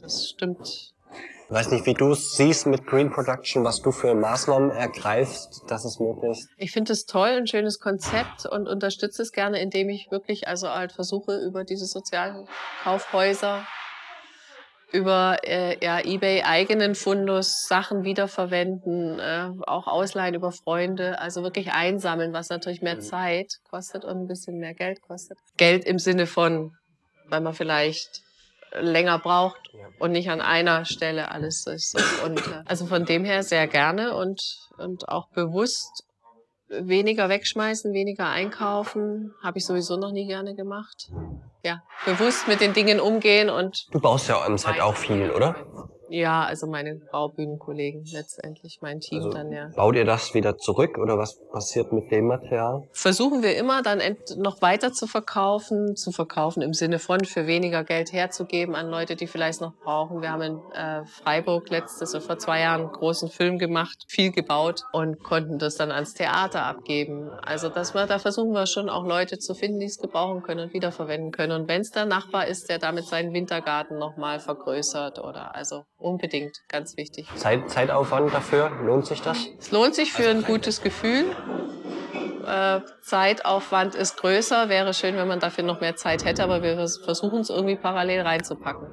Das 0.01 0.29
stimmt. 0.29 0.95
Ich 1.47 1.51
weiß 1.51 1.71
nicht, 1.71 1.87
wie 1.87 1.95
du 1.95 2.13
es 2.13 2.37
siehst 2.37 2.67
mit 2.67 2.87
Green 2.87 3.11
Production, 3.11 3.65
was 3.65 3.83
du 3.83 3.93
für 3.93 4.15
Maßnahmen 4.15 4.71
ergreifst, 4.71 5.63
dass 5.69 5.85
es 5.85 6.01
möglich 6.01 6.31
ist. 6.31 6.49
Ich 6.57 6.73
finde 6.73 6.93
es 6.93 7.05
toll, 7.05 7.29
ein 7.29 7.47
schönes 7.47 7.81
Konzept 7.81 8.47
und 8.47 8.67
unterstütze 8.67 9.23
es 9.23 9.31
gerne, 9.31 9.61
indem 9.61 9.91
ich 9.91 10.11
wirklich 10.11 10.49
also 10.49 10.69
halt 10.69 10.93
versuche, 10.93 11.37
über 11.37 11.65
diese 11.65 11.85
sozialen 11.85 12.49
Kaufhäuser 12.83 13.67
über 14.95 15.39
äh, 15.43 15.77
ja, 15.85 15.99
eBay 15.99 16.43
eigenen 16.43 16.95
Fundus 16.95 17.67
Sachen 17.67 18.05
wiederverwenden, 18.05 19.19
äh, 19.19 19.51
auch 19.67 19.89
ausleihen 19.89 20.37
über 20.37 20.53
Freunde, 20.53 21.19
also 21.19 21.43
wirklich 21.43 21.73
einsammeln, 21.73 22.33
was 22.33 22.49
natürlich 22.49 22.81
mehr 22.81 23.01
Zeit 23.01 23.59
kostet 23.69 24.05
und 24.05 24.23
ein 24.23 24.27
bisschen 24.29 24.59
mehr 24.59 24.73
Geld 24.73 25.03
kostet. 25.03 25.37
Geld 25.57 25.85
im 25.85 25.99
Sinne 25.99 26.27
von, 26.27 26.77
weil 27.29 27.41
man 27.41 27.55
vielleicht 27.55 28.23
länger 28.73 29.19
braucht 29.19 29.61
und 29.99 30.13
nicht 30.13 30.31
an 30.31 30.41
einer 30.41 30.85
Stelle 30.85 31.31
alles 31.33 31.67
ist. 31.67 31.97
Und 32.25 32.39
äh, 32.39 32.63
also 32.65 32.87
von 32.87 33.05
dem 33.05 33.25
her 33.25 33.43
sehr 33.43 33.67
gerne 33.67 34.15
und, 34.15 34.41
und 34.79 35.09
auch 35.09 35.29
bewusst 35.31 36.05
weniger 36.81 37.29
wegschmeißen, 37.29 37.93
weniger 37.93 38.29
einkaufen, 38.29 39.35
habe 39.43 39.59
ich 39.59 39.67
sowieso 39.67 39.97
noch 39.97 40.13
nie 40.13 40.27
gerne 40.27 40.55
gemacht. 40.55 41.11
Ja, 41.63 41.83
bewusst 42.05 42.47
mit 42.49 42.61
den 42.61 42.73
Dingen 42.73 43.01
umgehen 43.01 43.49
und 43.51 43.87
Du 43.93 44.01
baust 44.01 44.29
ja 44.29 44.45
am 44.45 44.59
Set 44.59 44.81
auch 44.81 44.97
viel, 44.97 45.31
oder? 45.31 45.57
Ja, 46.09 46.45
also 46.45 46.67
meine 46.67 46.97
Baubühnenkollegen 47.11 48.05
letztendlich, 48.13 48.79
mein 48.81 49.01
Team 49.01 49.19
Also 49.19 49.31
dann 49.31 49.53
ja. 49.53 49.71
baut 49.75 49.97
ihr 49.97 50.05
das 50.05 50.35
wieder 50.35 50.57
zurück 50.57 50.99
oder 50.99 51.19
was 51.19 51.39
passiert 51.51 51.93
mit 51.93 52.11
dem 52.11 52.27
Material? 52.27 52.83
Versuchen 52.93 53.43
wir 53.43 53.57
immer 53.57 53.83
dann 53.83 54.01
noch 54.37 54.63
weiter 54.63 54.93
zu 54.93 55.07
verkaufen, 55.07 55.97
zu 55.97 56.13
verkaufen 56.13 56.63
im 56.63 56.75
Sinne 56.75 56.99
von 56.99 57.25
für 57.25 57.47
weniger 57.47 57.85
Geld 57.85 58.13
herzugeben 58.13 58.75
an 58.75 58.89
Leute, 58.89 59.17
die 59.17 59.27
vielleicht 59.27 59.61
noch 59.61 59.75
brauchen. 59.83 60.23
Wir 60.23 60.31
haben 60.31 60.43
in 60.43 60.61
äh, 60.73 61.05
Freiburg 61.07 61.71
letztes 61.71 62.15
oder 62.15 62.21
vor 62.21 62.39
zwei 62.39 62.61
Jahren 62.61 62.83
einen 62.83 62.93
großen 62.93 63.29
Film 63.29 63.59
gemacht, 63.59 64.05
viel 64.09 64.31
gebaut 64.31 64.83
und 64.93 65.23
konnten 65.23 65.59
das 65.59 65.77
dann 65.77 65.91
ans 65.91 66.15
Theater 66.15 66.65
abgeben. 66.65 67.31
Also 67.43 67.69
dass 67.69 67.95
wir, 67.95 68.07
da 68.07 68.19
versuchen 68.19 68.53
wir 68.53 68.67
schon 68.67 68.89
auch 68.89 69.05
Leute 69.05 69.39
zu 69.39 69.55
finden, 69.55 69.81
die 69.81 69.87
es 69.87 69.99
gebrauchen 69.99 70.43
können 70.43 70.67
und 70.67 70.75
wiederverwenden 70.75 71.33
können. 71.33 71.53
Und 71.63 71.69
wenn 71.69 71.81
es 71.81 71.91
der 71.91 72.07
Nachbar 72.07 72.47
ist, 72.47 72.69
der 72.69 72.79
damit 72.79 73.07
seinen 73.07 73.33
Wintergarten 73.33 73.99
nochmal 73.99 74.41
vergrößert 74.41 75.19
oder 75.19 75.55
also 75.55 75.85
unbedingt, 76.05 76.59
ganz 76.69 76.97
wichtig. 76.97 77.27
Zeit, 77.35 77.71
Zeitaufwand 77.71 78.33
dafür, 78.33 78.71
lohnt 78.83 79.07
sich 79.07 79.23
das? 79.23 79.49
Es 79.59 79.71
lohnt 79.71 79.95
sich 79.95 80.13
für 80.13 80.29
ein 80.29 80.43
gutes 80.45 80.83
Gefühl. 80.83 81.25
Äh, 82.47 82.81
Zeitaufwand 83.03 83.95
ist 83.95 84.19
größer. 84.19 84.69
Wäre 84.69 84.93
schön, 84.93 85.17
wenn 85.17 85.27
man 85.27 85.41
dafür 85.41 85.65
noch 85.65 85.81
mehr 85.81 85.97
Zeit 85.97 86.25
hätte, 86.25 86.45
aber 86.45 86.63
wir 86.63 86.75
vers- 86.77 86.99
versuchen 87.03 87.41
es 87.41 87.49
irgendwie 87.51 87.77
parallel 87.77 88.21
reinzupacken. 88.21 88.87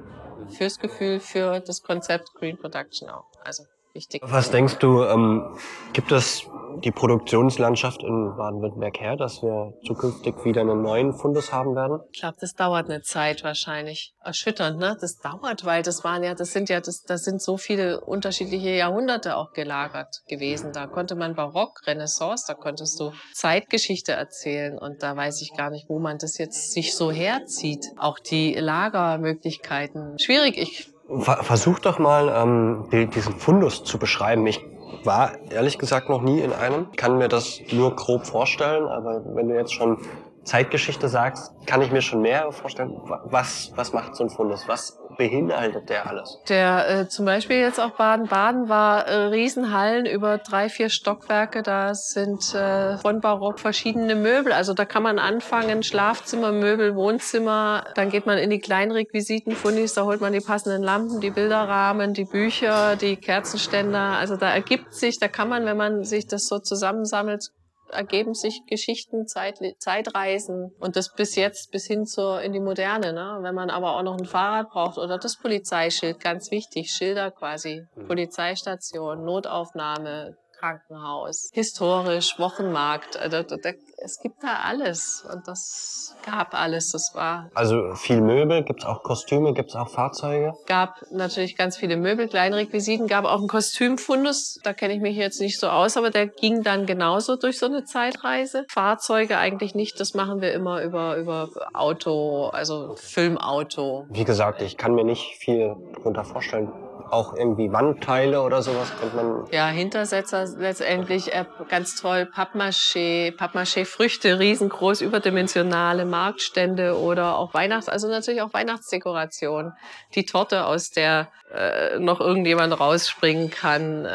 Fürs 0.56 0.78
Gefühl, 0.78 1.20
für 1.20 1.60
das 1.60 1.82
Konzept 1.82 2.32
Green 2.34 2.56
Production 2.58 3.08
auch. 3.10 3.26
Also 3.44 3.64
wichtig. 3.92 4.22
Was 4.24 4.50
denkst 4.50 4.76
du, 4.78 5.04
ähm, 5.04 5.58
gibt 5.92 6.12
es 6.12 6.46
die 6.80 6.90
Produktionslandschaft 6.90 8.02
in 8.02 8.34
Baden-Württemberg 8.36 9.00
her, 9.00 9.16
dass 9.16 9.42
wir 9.42 9.74
zukünftig 9.86 10.44
wieder 10.44 10.62
einen 10.62 10.82
neuen 10.82 11.12
Fundus 11.12 11.52
haben 11.52 11.74
werden? 11.74 12.00
Ich 12.12 12.20
glaube, 12.20 12.36
das 12.40 12.54
dauert 12.54 12.88
eine 12.88 13.02
Zeit 13.02 13.44
wahrscheinlich. 13.44 14.14
Erschütternd, 14.22 14.78
ne? 14.78 14.96
Das 15.00 15.18
dauert, 15.18 15.64
weil 15.64 15.82
das 15.82 16.04
waren 16.04 16.22
ja, 16.22 16.34
das 16.34 16.52
sind 16.52 16.68
ja, 16.68 16.80
das, 16.80 17.02
das 17.02 17.24
sind 17.24 17.42
so 17.42 17.56
viele 17.56 18.00
unterschiedliche 18.00 18.70
Jahrhunderte 18.70 19.36
auch 19.36 19.52
gelagert 19.52 20.22
gewesen. 20.28 20.72
Da 20.72 20.86
konnte 20.86 21.14
man 21.14 21.34
Barock, 21.34 21.86
Renaissance, 21.86 22.44
da 22.46 22.54
konntest 22.54 22.98
du 23.00 23.12
Zeitgeschichte 23.34 24.12
erzählen 24.12 24.78
und 24.78 25.02
da 25.02 25.16
weiß 25.16 25.42
ich 25.42 25.56
gar 25.56 25.70
nicht, 25.70 25.88
wo 25.88 25.98
man 25.98 26.18
das 26.18 26.38
jetzt 26.38 26.72
sich 26.72 26.94
so 26.94 27.10
herzieht. 27.10 27.86
Auch 27.98 28.18
die 28.18 28.54
Lagermöglichkeiten. 28.54 30.18
Schwierig. 30.18 30.56
Ich 30.56 30.92
Ver 31.18 31.42
versuch 31.42 31.78
doch 31.80 31.98
mal, 31.98 32.28
ähm, 32.28 32.88
die, 32.90 33.06
diesen 33.06 33.34
Fundus 33.34 33.84
zu 33.84 33.98
beschreiben. 33.98 34.46
Ich 34.46 34.60
war 35.04 35.32
ehrlich 35.50 35.78
gesagt 35.78 36.08
noch 36.08 36.22
nie 36.22 36.40
in 36.40 36.52
einem, 36.52 36.90
kann 36.96 37.18
mir 37.18 37.28
das 37.28 37.60
nur 37.72 37.94
grob 37.96 38.26
vorstellen, 38.26 38.86
aber 38.86 39.22
wenn 39.34 39.48
du 39.48 39.54
jetzt 39.54 39.72
schon 39.72 39.98
Zeitgeschichte 40.44 41.08
sagst, 41.08 41.52
kann 41.66 41.82
ich 41.82 41.90
mir 41.92 42.02
schon 42.02 42.20
mehr 42.20 42.50
vorstellen. 42.52 42.90
Wa- 43.04 43.20
Was, 43.26 43.70
was 43.76 43.92
macht 43.92 44.16
so 44.16 44.24
ein 44.24 44.30
Fundus? 44.30 44.66
Was 44.66 44.98
beinhaltet 45.16 45.88
der 45.90 46.08
alles? 46.08 46.38
Der 46.48 46.88
äh, 46.88 47.08
zum 47.08 47.26
Beispiel 47.26 47.56
jetzt 47.58 47.78
auch 47.78 47.90
Baden-Baden 47.90 48.68
war 48.68 49.06
äh, 49.06 49.14
Riesenhallen 49.26 50.06
über 50.06 50.38
drei, 50.38 50.68
vier 50.68 50.88
Stockwerke. 50.88 51.62
Da 51.62 51.94
sind 51.94 52.54
äh, 52.54 52.96
von 52.98 53.20
Barock 53.20 53.60
verschiedene 53.60 54.14
Möbel. 54.16 54.52
Also 54.52 54.74
da 54.74 54.84
kann 54.84 55.02
man 55.02 55.18
anfangen, 55.18 55.82
Schlafzimmermöbel, 55.82 56.96
Wohnzimmer. 56.96 57.84
Dann 57.94 58.10
geht 58.10 58.26
man 58.26 58.38
in 58.38 58.50
die 58.50 58.58
Kleinrequisitenfundis, 58.60 59.94
da 59.94 60.04
holt 60.04 60.20
man 60.20 60.32
die 60.32 60.40
passenden 60.40 60.82
Lampen, 60.82 61.20
die 61.20 61.30
Bilderrahmen, 61.30 62.14
die 62.14 62.24
Bücher, 62.24 62.96
die 62.96 63.16
Kerzenständer. 63.16 64.16
Also 64.18 64.36
da 64.36 64.50
ergibt 64.52 64.94
sich, 64.94 65.18
da 65.18 65.28
kann 65.28 65.48
man, 65.48 65.64
wenn 65.66 65.76
man 65.76 66.04
sich 66.04 66.26
das 66.26 66.46
so 66.46 66.58
zusammensammelt, 66.58 67.50
ergeben 67.92 68.34
sich 68.34 68.62
Geschichten, 68.66 69.26
Zeit, 69.26 69.58
Zeitreisen 69.78 70.72
und 70.80 70.96
das 70.96 71.14
bis 71.14 71.36
jetzt 71.36 71.70
bis 71.70 71.86
hin 71.86 72.06
zur 72.06 72.40
in 72.42 72.52
die 72.52 72.60
Moderne. 72.60 73.12
Ne? 73.12 73.38
Wenn 73.42 73.54
man 73.54 73.70
aber 73.70 73.96
auch 73.96 74.02
noch 74.02 74.18
ein 74.18 74.24
Fahrrad 74.24 74.70
braucht 74.70 74.98
oder 74.98 75.18
das 75.18 75.38
Polizeischild, 75.38 76.20
ganz 76.20 76.50
wichtig, 76.50 76.90
Schilder 76.90 77.30
quasi, 77.30 77.84
Polizeistation, 78.06 79.24
Notaufnahme, 79.24 80.36
Krankenhaus, 80.62 81.50
historisch, 81.52 82.38
Wochenmarkt, 82.38 83.16
äh, 83.16 83.28
da, 83.28 83.42
da, 83.42 83.56
da, 83.56 83.70
es 84.04 84.20
gibt 84.20 84.44
da 84.44 84.60
alles 84.64 85.26
und 85.32 85.48
das 85.48 86.14
gab 86.24 86.54
alles. 86.54 86.92
Das 86.92 87.12
war 87.14 87.50
Also 87.54 87.94
viel 87.94 88.20
Möbel, 88.20 88.62
gibt's 88.62 88.84
auch 88.84 89.02
Kostüme, 89.02 89.54
gibt's 89.54 89.74
auch 89.74 89.88
Fahrzeuge? 89.88 90.52
gab 90.66 91.02
natürlich 91.10 91.56
ganz 91.56 91.76
viele 91.76 91.96
Möbel, 91.96 92.28
Kleinrequisiten, 92.28 93.08
gab 93.08 93.24
auch 93.24 93.38
einen 93.38 93.48
Kostümfundus. 93.48 94.60
Da 94.62 94.72
kenne 94.72 94.94
ich 94.94 95.00
mich 95.00 95.16
jetzt 95.16 95.40
nicht 95.40 95.58
so 95.58 95.68
aus, 95.68 95.96
aber 95.96 96.10
der 96.10 96.28
ging 96.28 96.62
dann 96.62 96.86
genauso 96.86 97.34
durch 97.34 97.58
so 97.58 97.66
eine 97.66 97.84
Zeitreise. 97.84 98.64
Fahrzeuge 98.68 99.38
eigentlich 99.38 99.74
nicht, 99.74 99.98
das 99.98 100.14
machen 100.14 100.40
wir 100.40 100.52
immer 100.52 100.82
über, 100.82 101.16
über 101.16 101.48
Auto, 101.72 102.50
also 102.52 102.94
Filmauto. 102.96 104.06
Wie 104.10 104.24
gesagt, 104.24 104.62
ich 104.62 104.76
kann 104.76 104.94
mir 104.94 105.04
nicht 105.04 105.38
viel 105.38 105.74
darunter 105.96 106.24
vorstellen. 106.24 106.72
Auch 107.12 107.34
irgendwie 107.34 107.70
Wandteile 107.70 108.40
oder 108.40 108.62
sowas 108.62 108.90
könnte 108.98 109.16
man. 109.16 109.44
Ja, 109.50 109.68
Hintersetzer 109.68 110.46
letztendlich 110.56 111.34
äh, 111.34 111.44
ganz 111.68 111.94
toll, 112.00 112.24
Pappmaché, 112.24 113.32
Pappmaché-Früchte, 113.36 114.38
riesengroß, 114.38 115.02
überdimensionale 115.02 116.06
Marktstände 116.06 116.98
oder 116.98 117.36
auch 117.36 117.52
Weihnachts-, 117.52 117.90
also 117.90 118.08
natürlich 118.08 118.40
auch 118.40 118.54
Weihnachtsdekoration. 118.54 119.74
Die 120.14 120.24
Torte, 120.24 120.64
aus 120.64 120.90
der 120.90 121.28
äh, 121.54 121.98
noch 121.98 122.20
irgendjemand 122.20 122.80
rausspringen 122.80 123.50
kann. 123.50 124.06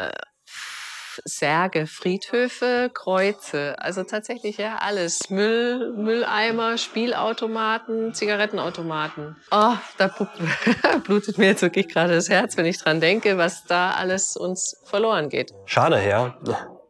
Särge, 1.24 1.86
Friedhöfe, 1.86 2.90
Kreuze, 2.92 3.74
also 3.78 4.02
tatsächlich 4.02 4.58
ja 4.58 4.78
alles. 4.80 5.30
Müll, 5.30 5.92
Mülleimer, 5.96 6.78
Spielautomaten, 6.78 8.14
Zigarettenautomaten. 8.14 9.36
Oh, 9.50 9.74
da 9.96 10.14
blutet 11.04 11.38
mir 11.38 11.46
jetzt 11.46 11.62
wirklich 11.62 11.88
gerade 11.88 12.14
das 12.14 12.28
Herz, 12.28 12.56
wenn 12.56 12.66
ich 12.66 12.78
dran 12.78 13.00
denke, 13.00 13.38
was 13.38 13.64
da 13.64 13.92
alles 13.92 14.36
uns 14.36 14.80
verloren 14.84 15.28
geht. 15.28 15.52
Schade, 15.66 16.06
ja. 16.08 16.36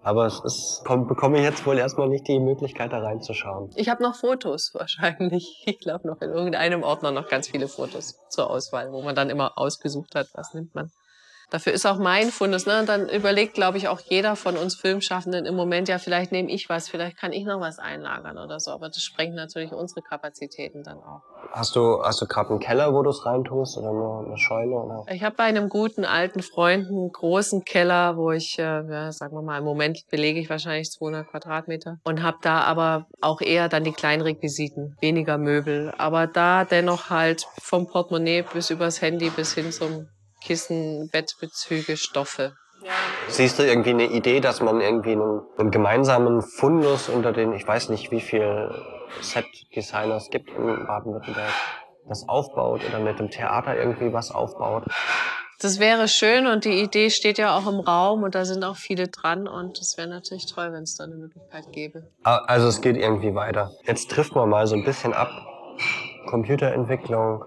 Aber 0.02 0.26
es 0.26 0.40
ist, 0.40 0.82
komm, 0.86 1.06
bekomme 1.06 1.38
ich 1.38 1.44
jetzt 1.44 1.66
wohl 1.66 1.76
erstmal 1.76 2.08
nicht 2.08 2.26
die 2.28 2.38
Möglichkeit, 2.38 2.92
da 2.92 3.00
reinzuschauen. 3.00 3.70
Ich 3.74 3.88
habe 3.88 4.02
noch 4.02 4.14
Fotos 4.14 4.70
wahrscheinlich. 4.74 5.62
Ich 5.66 5.80
glaube 5.80 6.08
noch 6.08 6.22
in 6.22 6.30
irgendeinem 6.30 6.82
Ordner 6.82 7.10
noch 7.10 7.28
ganz 7.28 7.48
viele 7.48 7.68
Fotos 7.68 8.14
zur 8.30 8.48
Auswahl, 8.48 8.90
wo 8.92 9.02
man 9.02 9.14
dann 9.14 9.28
immer 9.28 9.58
ausgesucht 9.58 10.14
hat, 10.14 10.28
was 10.34 10.54
nimmt 10.54 10.74
man. 10.74 10.90
Dafür 11.50 11.72
ist 11.72 11.86
auch 11.86 11.98
mein 11.98 12.30
Fundus. 12.30 12.66
Ne? 12.66 12.80
Und 12.80 12.88
dann 12.88 13.08
überlegt, 13.08 13.54
glaube 13.54 13.78
ich, 13.78 13.88
auch 13.88 14.00
jeder 14.00 14.36
von 14.36 14.56
uns 14.56 14.74
Filmschaffenden 14.74 15.46
im 15.46 15.54
Moment, 15.54 15.88
ja, 15.88 15.98
vielleicht 15.98 16.30
nehme 16.30 16.50
ich 16.50 16.68
was, 16.68 16.88
vielleicht 16.88 17.16
kann 17.16 17.32
ich 17.32 17.44
noch 17.44 17.60
was 17.60 17.78
einlagern 17.78 18.36
oder 18.36 18.60
so. 18.60 18.70
Aber 18.70 18.88
das 18.88 19.02
sprengt 19.02 19.34
natürlich 19.34 19.72
unsere 19.72 20.02
Kapazitäten 20.02 20.82
dann 20.82 20.98
auch. 20.98 21.22
Hast 21.52 21.74
du, 21.76 22.02
hast 22.02 22.20
du 22.20 22.26
gerade 22.26 22.50
einen 22.50 22.58
Keller, 22.58 22.92
wo 22.92 23.02
du 23.02 23.10
es 23.10 23.24
reintust 23.24 23.78
oder 23.78 23.92
nur 23.92 24.26
eine 24.26 24.36
Scheune? 24.36 24.74
Oder? 24.74 25.04
Ich 25.10 25.22
habe 25.22 25.36
bei 25.36 25.44
einem 25.44 25.70
guten 25.70 26.04
alten 26.04 26.42
Freund 26.42 26.88
einen 26.88 27.10
großen 27.10 27.64
Keller, 27.64 28.16
wo 28.16 28.30
ich, 28.30 28.58
äh, 28.58 28.62
ja, 28.62 29.12
sagen 29.12 29.34
wir 29.34 29.42
mal, 29.42 29.58
im 29.58 29.64
Moment 29.64 30.06
belege 30.10 30.40
ich 30.40 30.50
wahrscheinlich 30.50 30.90
200 30.90 31.28
Quadratmeter 31.28 31.98
und 32.04 32.22
habe 32.22 32.38
da 32.42 32.60
aber 32.62 33.06
auch 33.20 33.40
eher 33.40 33.68
dann 33.68 33.84
die 33.84 33.92
kleinen 33.92 34.22
Requisiten, 34.22 34.96
weniger 35.00 35.38
Möbel, 35.38 35.94
aber 35.96 36.26
da 36.26 36.64
dennoch 36.64 37.08
halt 37.08 37.46
vom 37.60 37.86
Portemonnaie 37.86 38.42
bis 38.52 38.70
übers 38.70 39.00
Handy 39.00 39.30
bis 39.30 39.54
hin 39.54 39.72
zum 39.72 40.08
Kissen, 40.48 41.10
Bettbezüge, 41.12 41.98
Stoffe. 41.98 42.54
Siehst 43.28 43.58
du 43.58 43.64
irgendwie 43.64 43.90
eine 43.90 44.06
Idee, 44.06 44.40
dass 44.40 44.62
man 44.62 44.80
irgendwie 44.80 45.12
einen, 45.12 45.42
einen 45.58 45.70
gemeinsamen 45.70 46.40
Fundus 46.40 47.10
unter 47.10 47.32
den, 47.32 47.52
ich 47.52 47.68
weiß 47.68 47.90
nicht, 47.90 48.10
wie 48.10 48.22
viel 48.22 48.70
Set-Designers 49.20 50.30
gibt 50.30 50.48
in 50.48 50.86
Baden-Württemberg, 50.86 51.52
das 52.08 52.26
aufbaut 52.30 52.80
oder 52.88 52.98
mit 52.98 53.18
dem 53.18 53.28
Theater 53.28 53.76
irgendwie 53.76 54.14
was 54.14 54.30
aufbaut? 54.30 54.84
Das 55.60 55.80
wäre 55.80 56.08
schön 56.08 56.46
und 56.46 56.64
die 56.64 56.80
Idee 56.80 57.10
steht 57.10 57.36
ja 57.36 57.54
auch 57.54 57.66
im 57.66 57.80
Raum 57.80 58.22
und 58.22 58.34
da 58.34 58.46
sind 58.46 58.64
auch 58.64 58.76
viele 58.76 59.08
dran 59.08 59.46
und 59.46 59.78
es 59.78 59.98
wäre 59.98 60.08
natürlich 60.08 60.46
toll, 60.46 60.72
wenn 60.72 60.84
es 60.84 60.96
da 60.96 61.04
eine 61.04 61.16
Möglichkeit 61.16 61.70
gäbe. 61.72 62.10
Also 62.22 62.68
es 62.68 62.80
geht 62.80 62.96
irgendwie 62.96 63.34
weiter. 63.34 63.72
Jetzt 63.84 64.10
trifft 64.10 64.34
man 64.34 64.48
mal 64.48 64.66
so 64.66 64.76
ein 64.76 64.84
bisschen 64.84 65.12
ab. 65.12 65.28
Computerentwicklung, 66.26 67.44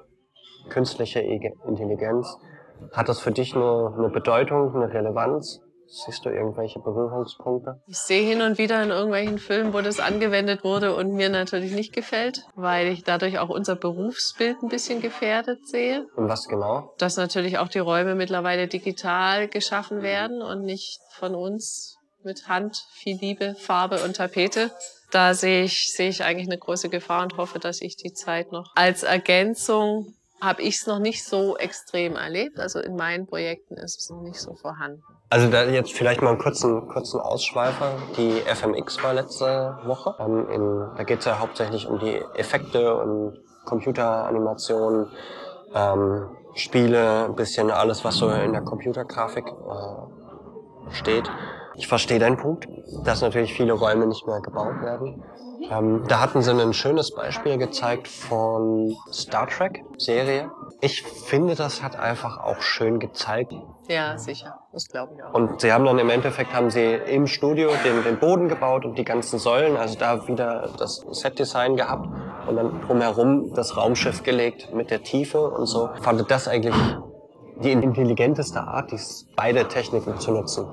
künstliche 0.69 1.21
Intelligenz. 1.21 2.37
Hat 2.93 3.09
das 3.09 3.19
für 3.19 3.31
dich 3.31 3.55
eine, 3.55 3.93
eine 3.97 4.09
Bedeutung, 4.09 4.75
eine 4.75 4.93
Relevanz? 4.93 5.61
Siehst 5.93 6.23
du 6.23 6.29
irgendwelche 6.29 6.79
Berührungspunkte? 6.79 7.81
Ich 7.85 7.97
sehe 7.97 8.25
hin 8.25 8.41
und 8.41 8.57
wieder 8.57 8.81
in 8.81 8.91
irgendwelchen 8.91 9.39
Filmen, 9.39 9.73
wo 9.73 9.81
das 9.81 9.99
angewendet 9.99 10.63
wurde 10.63 10.95
und 10.95 11.13
mir 11.13 11.27
natürlich 11.27 11.73
nicht 11.73 11.91
gefällt, 11.91 12.45
weil 12.55 12.87
ich 12.87 13.03
dadurch 13.03 13.39
auch 13.39 13.49
unser 13.49 13.75
Berufsbild 13.75 14.63
ein 14.63 14.69
bisschen 14.69 15.01
gefährdet 15.01 15.67
sehe. 15.67 16.07
Und 16.15 16.29
was 16.29 16.47
genau? 16.47 16.93
Dass 16.97 17.17
natürlich 17.17 17.57
auch 17.57 17.67
die 17.67 17.79
Räume 17.79 18.15
mittlerweile 18.15 18.69
digital 18.69 19.49
geschaffen 19.49 20.01
werden 20.01 20.41
und 20.41 20.61
nicht 20.61 21.01
von 21.17 21.35
uns 21.35 21.97
mit 22.23 22.47
Hand, 22.47 22.77
viel 22.93 23.17
Liebe, 23.17 23.55
Farbe 23.55 24.01
und 24.05 24.15
Tapete. 24.15 24.71
Da 25.11 25.33
sehe 25.33 25.63
ich, 25.63 25.91
sehe 25.91 26.07
ich 26.07 26.23
eigentlich 26.23 26.47
eine 26.47 26.57
große 26.57 26.87
Gefahr 26.87 27.23
und 27.23 27.35
hoffe, 27.35 27.59
dass 27.59 27.81
ich 27.81 27.97
die 27.97 28.13
Zeit 28.13 28.53
noch 28.53 28.71
als 28.75 29.03
Ergänzung 29.03 30.13
habe 30.41 30.63
ich 30.63 30.77
es 30.77 30.87
noch 30.87 30.99
nicht 30.99 31.23
so 31.23 31.55
extrem 31.55 32.15
erlebt. 32.15 32.59
Also 32.59 32.79
in 32.79 32.95
meinen 32.95 33.27
Projekten 33.27 33.75
ist 33.75 33.99
es 33.99 34.09
noch 34.09 34.21
nicht 34.21 34.39
so 34.39 34.55
vorhanden. 34.55 35.03
Also 35.29 35.49
da 35.49 35.63
jetzt 35.63 35.93
vielleicht 35.93 36.21
mal 36.21 36.31
einen 36.31 36.39
kurzen, 36.39 36.89
kurzen 36.89 37.21
Ausschweifer. 37.21 37.93
Die 38.17 38.41
FMX 38.41 39.01
war 39.03 39.13
letzte 39.13 39.77
Woche. 39.85 40.15
Ähm, 40.19 40.49
in, 40.49 40.97
da 40.97 41.03
geht 41.03 41.19
es 41.19 41.25
ja 41.25 41.39
hauptsächlich 41.39 41.87
um 41.87 41.99
die 41.99 42.19
Effekte 42.35 42.95
und 42.95 43.39
Computeranimationen, 43.65 45.11
ähm, 45.73 46.29
Spiele, 46.55 47.25
ein 47.25 47.35
bisschen 47.35 47.71
alles, 47.71 48.03
was 48.03 48.17
so 48.17 48.29
in 48.29 48.51
der 48.51 48.63
Computergrafik 48.63 49.45
äh, 49.47 50.93
steht. 50.93 51.31
Ich 51.75 51.87
verstehe 51.87 52.19
deinen 52.19 52.37
Punkt, 52.37 52.67
dass 53.05 53.21
natürlich 53.21 53.53
viele 53.53 53.73
Räume 53.73 54.07
nicht 54.07 54.27
mehr 54.27 54.41
gebaut 54.41 54.81
werden. 54.81 55.23
Ähm, 55.69 56.03
da 56.07 56.19
hatten 56.19 56.41
sie 56.41 56.51
ein 56.51 56.73
schönes 56.73 57.13
Beispiel 57.13 57.57
gezeigt 57.57 58.07
von 58.07 58.95
Star 59.11 59.47
Trek 59.47 59.83
Serie. 59.97 60.49
Ich 60.79 61.03
finde, 61.03 61.55
das 61.55 61.83
hat 61.83 61.97
einfach 61.97 62.39
auch 62.43 62.61
schön 62.61 62.99
gezeigt. 62.99 63.53
Ja, 63.87 64.17
sicher. 64.17 64.59
Das 64.71 64.87
glaube 64.87 65.13
ich 65.15 65.23
auch. 65.23 65.33
Und 65.33 65.61
sie 65.61 65.71
haben 65.71 65.85
dann 65.85 65.99
im 65.99 66.09
Endeffekt 66.09 66.53
haben 66.53 66.69
sie 66.69 66.93
im 66.93 67.27
Studio 67.27 67.69
den, 67.83 68.03
den 68.03 68.17
Boden 68.19 68.47
gebaut 68.47 68.85
und 68.85 68.97
die 68.97 69.03
ganzen 69.03 69.37
Säulen, 69.37 69.77
also 69.77 69.97
da 69.99 70.27
wieder 70.27 70.69
das 70.77 71.05
Set-Design 71.11 71.75
gehabt 71.75 72.07
und 72.47 72.55
dann 72.55 72.81
drumherum 72.87 73.53
das 73.53 73.77
Raumschiff 73.77 74.23
gelegt 74.23 74.73
mit 74.73 74.89
der 74.89 75.03
Tiefe 75.03 75.41
und 75.41 75.65
so. 75.65 75.89
Ich 75.95 76.03
fand 76.03 76.29
das 76.31 76.47
eigentlich 76.47 76.75
die 77.63 77.71
intelligenteste 77.71 78.61
Art, 78.61 78.91
dies 78.91 79.27
beide 79.35 79.67
Techniken 79.67 80.17
zu 80.19 80.31
nutzen. 80.31 80.65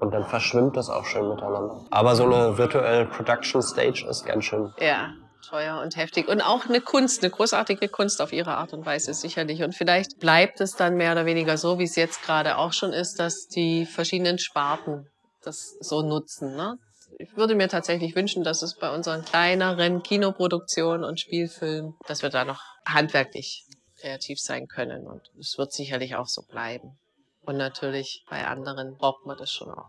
Und 0.00 0.12
dann 0.12 0.24
verschwimmt 0.24 0.76
das 0.76 0.88
auch 0.88 1.04
schön 1.04 1.28
miteinander. 1.28 1.84
Aber 1.90 2.16
so 2.16 2.24
eine 2.24 2.56
virtuelle 2.56 3.06
Production 3.06 3.62
Stage 3.62 4.06
ist 4.08 4.24
ganz 4.24 4.46
schön. 4.46 4.72
Ja, 4.80 5.12
teuer 5.46 5.80
und 5.82 5.96
heftig. 5.96 6.28
Und 6.28 6.40
auch 6.40 6.66
eine 6.66 6.80
Kunst, 6.80 7.22
eine 7.22 7.30
großartige 7.30 7.88
Kunst 7.88 8.22
auf 8.22 8.32
ihre 8.32 8.56
Art 8.56 8.72
und 8.72 8.86
Weise 8.86 9.12
sicherlich. 9.12 9.62
Und 9.62 9.74
vielleicht 9.74 10.18
bleibt 10.18 10.60
es 10.60 10.74
dann 10.74 10.96
mehr 10.96 11.12
oder 11.12 11.26
weniger 11.26 11.58
so, 11.58 11.78
wie 11.78 11.84
es 11.84 11.96
jetzt 11.96 12.22
gerade 12.22 12.56
auch 12.56 12.72
schon 12.72 12.92
ist, 12.92 13.20
dass 13.20 13.46
die 13.46 13.84
verschiedenen 13.84 14.38
Sparten 14.38 15.06
das 15.42 15.76
so 15.80 16.02
nutzen. 16.02 16.56
Ne? 16.56 16.78
Ich 17.18 17.36
würde 17.36 17.54
mir 17.54 17.68
tatsächlich 17.68 18.16
wünschen, 18.16 18.44
dass 18.44 18.62
es 18.62 18.76
bei 18.76 18.94
unseren 18.94 19.24
kleineren 19.24 20.02
Kinoproduktionen 20.02 21.04
und 21.04 21.20
Spielfilmen, 21.20 21.94
dass 22.06 22.22
wir 22.22 22.30
da 22.30 22.44
noch 22.44 22.62
handwerklich 22.86 23.66
kreativ 24.00 24.40
sein 24.40 24.66
können. 24.66 25.06
Und 25.06 25.22
es 25.38 25.58
wird 25.58 25.72
sicherlich 25.72 26.16
auch 26.16 26.26
so 26.26 26.42
bleiben. 26.42 26.99
Und 27.46 27.56
natürlich 27.56 28.24
bei 28.28 28.46
anderen 28.46 28.96
braucht 28.96 29.26
man 29.26 29.36
das 29.36 29.50
schon 29.50 29.70
auch. 29.70 29.88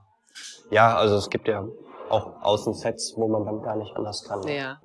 Ja, 0.69 0.95
also 0.95 1.15
es 1.15 1.29
gibt 1.29 1.47
ja 1.47 1.65
auch 2.09 2.41
Außensets, 2.41 3.13
wo 3.17 3.27
man 3.27 3.45
dann 3.45 3.61
gar 3.61 3.75
nicht 3.75 3.95
anders 3.95 4.23
kann. 4.23 4.41
Ja. 4.47 4.81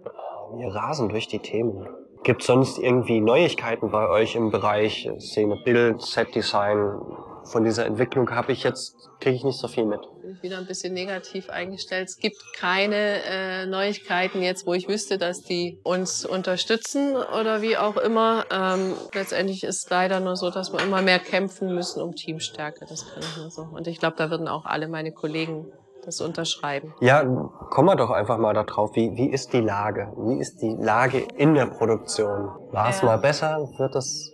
Wir 0.54 0.74
rasen 0.74 1.08
durch 1.08 1.28
die 1.28 1.38
Themen. 1.38 1.88
Gibt 2.22 2.40
es 2.42 2.46
sonst 2.46 2.78
irgendwie 2.78 3.20
Neuigkeiten 3.20 3.90
bei 3.90 4.08
euch 4.08 4.34
im 4.34 4.50
Bereich 4.50 5.08
Szene, 5.18 5.60
Bild, 5.64 6.02
Set-Design? 6.02 7.00
Von 7.46 7.64
dieser 7.64 7.86
Entwicklung 7.86 8.30
habe 8.30 8.52
ich 8.52 8.62
jetzt, 8.62 8.96
kriege 9.20 9.36
ich 9.36 9.44
nicht 9.44 9.58
so 9.58 9.68
viel 9.68 9.84
mit. 9.84 10.00
Wieder 10.42 10.58
ein 10.58 10.66
bisschen 10.66 10.92
negativ 10.94 11.48
eingestellt. 11.50 12.08
Es 12.08 12.18
gibt 12.18 12.36
keine 12.56 13.22
äh, 13.24 13.66
Neuigkeiten 13.66 14.42
jetzt, 14.42 14.66
wo 14.66 14.74
ich 14.74 14.88
wüsste, 14.88 15.18
dass 15.18 15.42
die 15.42 15.78
uns 15.82 16.24
unterstützen 16.26 17.16
oder 17.16 17.62
wie 17.62 17.76
auch 17.76 17.96
immer. 17.96 18.44
Ähm, 18.50 18.94
letztendlich 19.14 19.64
ist 19.64 19.84
es 19.84 19.90
leider 19.90 20.20
nur 20.20 20.36
so, 20.36 20.50
dass 20.50 20.72
wir 20.72 20.80
immer 20.80 21.02
mehr 21.02 21.18
kämpfen 21.18 21.74
müssen 21.74 22.02
um 22.02 22.14
Teamstärke. 22.14 22.86
Das 22.88 23.06
kann 23.12 23.22
ich 23.22 23.36
nur 23.36 23.50
so. 23.50 23.62
Und 23.62 23.86
ich 23.86 23.98
glaube, 23.98 24.16
da 24.16 24.30
würden 24.30 24.48
auch 24.48 24.64
alle 24.64 24.88
meine 24.88 25.12
Kollegen 25.12 25.66
das 26.04 26.20
unterschreiben. 26.20 26.94
Ja, 27.00 27.24
kommen 27.70 27.88
wir 27.88 27.96
doch 27.96 28.10
einfach 28.10 28.38
mal 28.38 28.54
darauf. 28.54 28.94
Wie, 28.94 29.16
wie 29.16 29.28
ist 29.28 29.52
die 29.52 29.60
Lage? 29.60 30.12
Wie 30.16 30.38
ist 30.38 30.62
die 30.62 30.76
Lage 30.78 31.18
in 31.36 31.54
der 31.54 31.66
Produktion? 31.66 32.48
War 32.70 32.90
es 32.90 33.00
Ja. 33.00 33.06
mal 33.06 33.18
besser? 33.18 33.68
Wird 33.76 33.96
es 33.96 34.32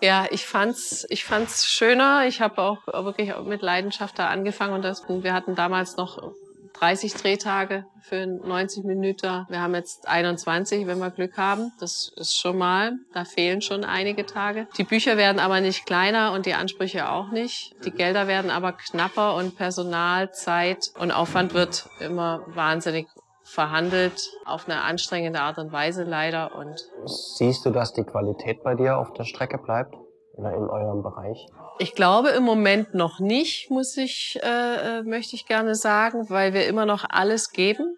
Ja, 0.00 0.26
ich 0.30 0.46
fand's, 0.46 1.06
ich 1.08 1.24
fand's 1.24 1.66
schöner. 1.66 2.26
Ich 2.26 2.40
habe 2.40 2.60
auch 2.60 2.86
wirklich 2.86 3.32
mit 3.44 3.62
Leidenschaft 3.62 4.18
da 4.18 4.28
angefangen 4.28 4.74
und 4.74 4.82
das, 4.82 5.02
wir 5.08 5.32
hatten 5.32 5.54
damals 5.54 5.96
noch 5.96 6.32
30 6.78 7.14
Drehtage 7.14 7.86
für 8.02 8.26
90 8.26 8.84
Minuten. 8.84 9.46
Wir 9.48 9.60
haben 9.60 9.74
jetzt 9.74 10.06
21, 10.06 10.86
wenn 10.86 10.98
wir 10.98 11.10
Glück 11.10 11.38
haben. 11.38 11.72
Das 11.80 12.12
ist 12.16 12.36
schon 12.36 12.58
mal, 12.58 12.92
da 13.14 13.24
fehlen 13.24 13.62
schon 13.62 13.84
einige 13.84 14.26
Tage. 14.26 14.68
Die 14.76 14.84
Bücher 14.84 15.16
werden 15.16 15.38
aber 15.38 15.60
nicht 15.60 15.86
kleiner 15.86 16.32
und 16.32 16.46
die 16.46 16.54
Ansprüche 16.54 17.08
auch 17.08 17.30
nicht. 17.30 17.74
Die 17.84 17.90
Gelder 17.90 18.28
werden 18.28 18.50
aber 18.50 18.72
knapper 18.72 19.34
und 19.34 19.56
Personal, 19.56 20.32
Zeit 20.32 20.90
und 20.98 21.10
Aufwand 21.10 21.54
wird 21.54 21.88
immer 22.00 22.44
wahnsinnig 22.48 23.08
verhandelt 23.46 24.32
auf 24.44 24.68
eine 24.68 24.82
anstrengende 24.82 25.40
Art 25.40 25.58
und 25.58 25.70
Weise 25.70 26.02
leider 26.02 26.54
und 26.56 26.84
siehst 27.06 27.64
du, 27.64 27.70
dass 27.70 27.92
die 27.92 28.02
Qualität 28.02 28.62
bei 28.64 28.74
dir 28.74 28.98
auf 28.98 29.12
der 29.12 29.24
Strecke 29.24 29.56
bleibt? 29.58 29.94
Oder 30.34 30.52
in 30.52 30.68
eurem 30.68 31.02
Bereich? 31.02 31.46
Ich 31.78 31.94
glaube 31.94 32.30
im 32.30 32.42
Moment 32.42 32.92
noch 32.94 33.20
nicht, 33.20 33.70
muss 33.70 33.96
ich, 33.96 34.38
äh, 34.42 34.98
äh, 34.98 35.02
möchte 35.02 35.36
ich 35.36 35.46
gerne 35.46 35.74
sagen, 35.74 36.28
weil 36.28 36.52
wir 36.52 36.66
immer 36.66 36.84
noch 36.84 37.04
alles 37.08 37.52
geben. 37.52 37.96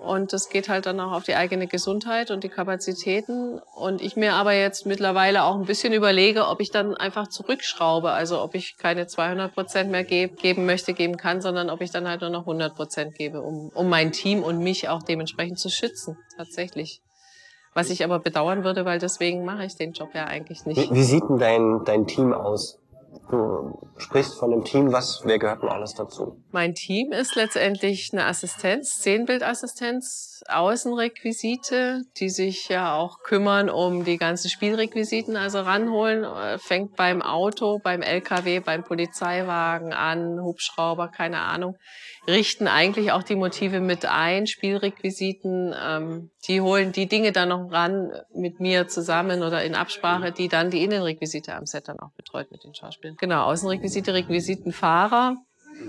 Und 0.00 0.32
das 0.32 0.48
geht 0.48 0.68
halt 0.68 0.86
dann 0.86 0.98
auch 0.98 1.12
auf 1.12 1.24
die 1.24 1.34
eigene 1.34 1.66
Gesundheit 1.66 2.30
und 2.30 2.42
die 2.42 2.48
Kapazitäten. 2.48 3.60
Und 3.74 4.00
ich 4.00 4.16
mir 4.16 4.32
aber 4.32 4.54
jetzt 4.54 4.86
mittlerweile 4.86 5.44
auch 5.44 5.56
ein 5.56 5.66
bisschen 5.66 5.92
überlege, 5.92 6.48
ob 6.48 6.60
ich 6.60 6.70
dann 6.70 6.96
einfach 6.96 7.28
zurückschraube. 7.28 8.10
Also 8.10 8.40
ob 8.40 8.54
ich 8.54 8.78
keine 8.78 9.06
200 9.06 9.54
Prozent 9.54 9.90
mehr 9.90 10.04
geb, 10.04 10.38
geben 10.38 10.64
möchte, 10.64 10.94
geben 10.94 11.18
kann, 11.18 11.42
sondern 11.42 11.68
ob 11.68 11.82
ich 11.82 11.90
dann 11.90 12.08
halt 12.08 12.22
nur 12.22 12.30
noch 12.30 12.40
100 12.40 12.74
Prozent 12.74 13.14
gebe, 13.14 13.42
um, 13.42 13.70
um 13.74 13.88
mein 13.88 14.12
Team 14.12 14.42
und 14.42 14.58
mich 14.58 14.88
auch 14.88 15.02
dementsprechend 15.02 15.58
zu 15.58 15.68
schützen. 15.68 16.16
Tatsächlich. 16.36 17.02
Was 17.74 17.90
ich 17.90 18.02
aber 18.02 18.18
bedauern 18.18 18.64
würde, 18.64 18.84
weil 18.84 18.98
deswegen 18.98 19.44
mache 19.44 19.64
ich 19.64 19.76
den 19.76 19.92
Job 19.92 20.10
ja 20.14 20.24
eigentlich 20.24 20.64
nicht. 20.64 20.90
Wie, 20.90 20.94
wie 20.94 21.04
sieht 21.04 21.22
denn 21.28 21.38
dein, 21.38 21.84
dein 21.84 22.06
Team 22.06 22.32
aus? 22.32 22.78
Du 23.30 23.78
sprichst 23.96 24.38
von 24.38 24.52
einem 24.52 24.64
Team, 24.64 24.92
was, 24.92 25.22
wer 25.24 25.38
gehört 25.38 25.62
denn 25.62 25.68
alles 25.68 25.94
dazu? 25.94 26.42
Mein 26.50 26.74
Team 26.74 27.12
ist 27.12 27.34
letztendlich 27.36 28.10
eine 28.12 28.26
Assistenz, 28.26 28.94
Szenenbildassistenz, 28.94 30.42
Außenrequisite, 30.48 32.02
die 32.18 32.28
sich 32.28 32.68
ja 32.68 32.94
auch 32.94 33.18
kümmern 33.22 33.68
um 33.68 34.04
die 34.04 34.16
ganzen 34.16 34.48
Spielrequisiten, 34.48 35.36
also 35.36 35.60
ranholen, 35.60 36.24
äh, 36.24 36.58
fängt 36.58 36.96
beim 36.96 37.22
Auto, 37.22 37.78
beim 37.82 38.02
LKW, 38.02 38.60
beim 38.60 38.84
Polizeiwagen 38.84 39.92
an, 39.92 40.40
Hubschrauber, 40.42 41.08
keine 41.08 41.40
Ahnung, 41.40 41.76
richten 42.30 42.66
eigentlich 42.66 43.12
auch 43.12 43.22
die 43.22 43.36
Motive 43.36 43.80
mit 43.80 44.06
ein, 44.06 44.46
Spielrequisiten, 44.46 45.74
ähm, 45.78 46.30
die 46.46 46.60
holen 46.60 46.92
die 46.92 47.06
Dinge 47.06 47.32
dann 47.32 47.50
noch 47.50 47.70
ran 47.70 48.12
mit 48.34 48.60
mir 48.60 48.88
zusammen 48.88 49.42
oder 49.42 49.62
in 49.64 49.74
Absprache, 49.74 50.32
die 50.32 50.48
dann 50.48 50.70
die 50.70 50.82
Innenrequisite 50.82 51.54
am 51.54 51.66
Set 51.66 51.88
dann 51.88 52.00
auch 52.00 52.12
betreut 52.12 52.50
mit 52.50 52.64
den 52.64 52.74
Schauspielern. 52.74 53.16
Genau, 53.18 53.44
Außenrequisite, 53.44 54.14
Requisitenfahrer, 54.14 55.36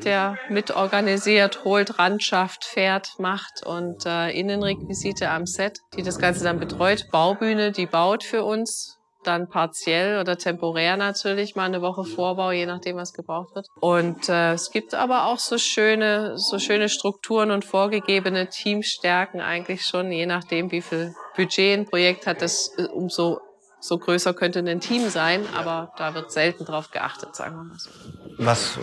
der 0.04 0.38
mitorganisiert, 0.50 1.64
holt, 1.66 2.00
randschafft, 2.00 2.66
fährt, 2.66 3.20
macht 3.20 3.66
und 3.66 4.06
äh, 4.06 4.32
Innenrequisite 4.32 5.30
am 5.30 5.46
Set, 5.46 5.80
die 5.96 6.04
das 6.04 6.20
Ganze 6.20 6.44
dann 6.44 6.60
betreut. 6.60 7.08
Baubühne, 7.12 7.72
die 7.72 7.86
baut 7.86 8.24
für 8.24 8.44
uns, 8.44 9.01
dann 9.24 9.50
partiell 9.50 10.20
oder 10.20 10.38
temporär 10.38 10.98
natürlich, 10.98 11.56
mal 11.56 11.66
eine 11.66 11.82
Woche 11.82 12.04
Vorbau, 12.04 12.52
je 12.52 12.66
nachdem, 12.66 12.98
was 12.98 13.14
gebraucht 13.14 13.56
wird. 13.56 13.68
Und 13.80 14.30
äh, 14.30 14.54
es 14.54 14.72
gibt 14.72 14.94
aber 14.94 15.26
auch 15.26 15.40
so 15.40 15.58
schöne, 15.58 16.38
so 16.38 16.60
schöne 16.60 16.90
Strukturen 16.90 17.52
und 17.52 17.66
vorgegebene 17.66 18.50
Teamstärken 18.50 19.42
eigentlich 19.42 19.84
schon, 19.84 20.12
je 20.12 20.26
nachdem, 20.26 20.72
wie 20.72 20.82
viel 20.82 21.14
Budget 21.36 21.80
ein 21.80 21.86
Projekt 21.86 22.28
hat, 22.28 22.42
das 22.42 22.74
äh, 22.78 22.84
umso 22.84 23.40
so 23.82 23.98
größer 23.98 24.34
könnte 24.34 24.60
ein 24.60 24.80
Team 24.80 25.10
sein, 25.10 25.46
aber 25.58 25.92
da 25.98 26.14
wird 26.14 26.32
selten 26.32 26.66
drauf 26.66 26.92
geachtet, 26.92 27.36
sagen 27.36 27.56
wir 27.58 27.64
mal 27.64 27.78
so. 27.78 27.90
Was 28.38 28.80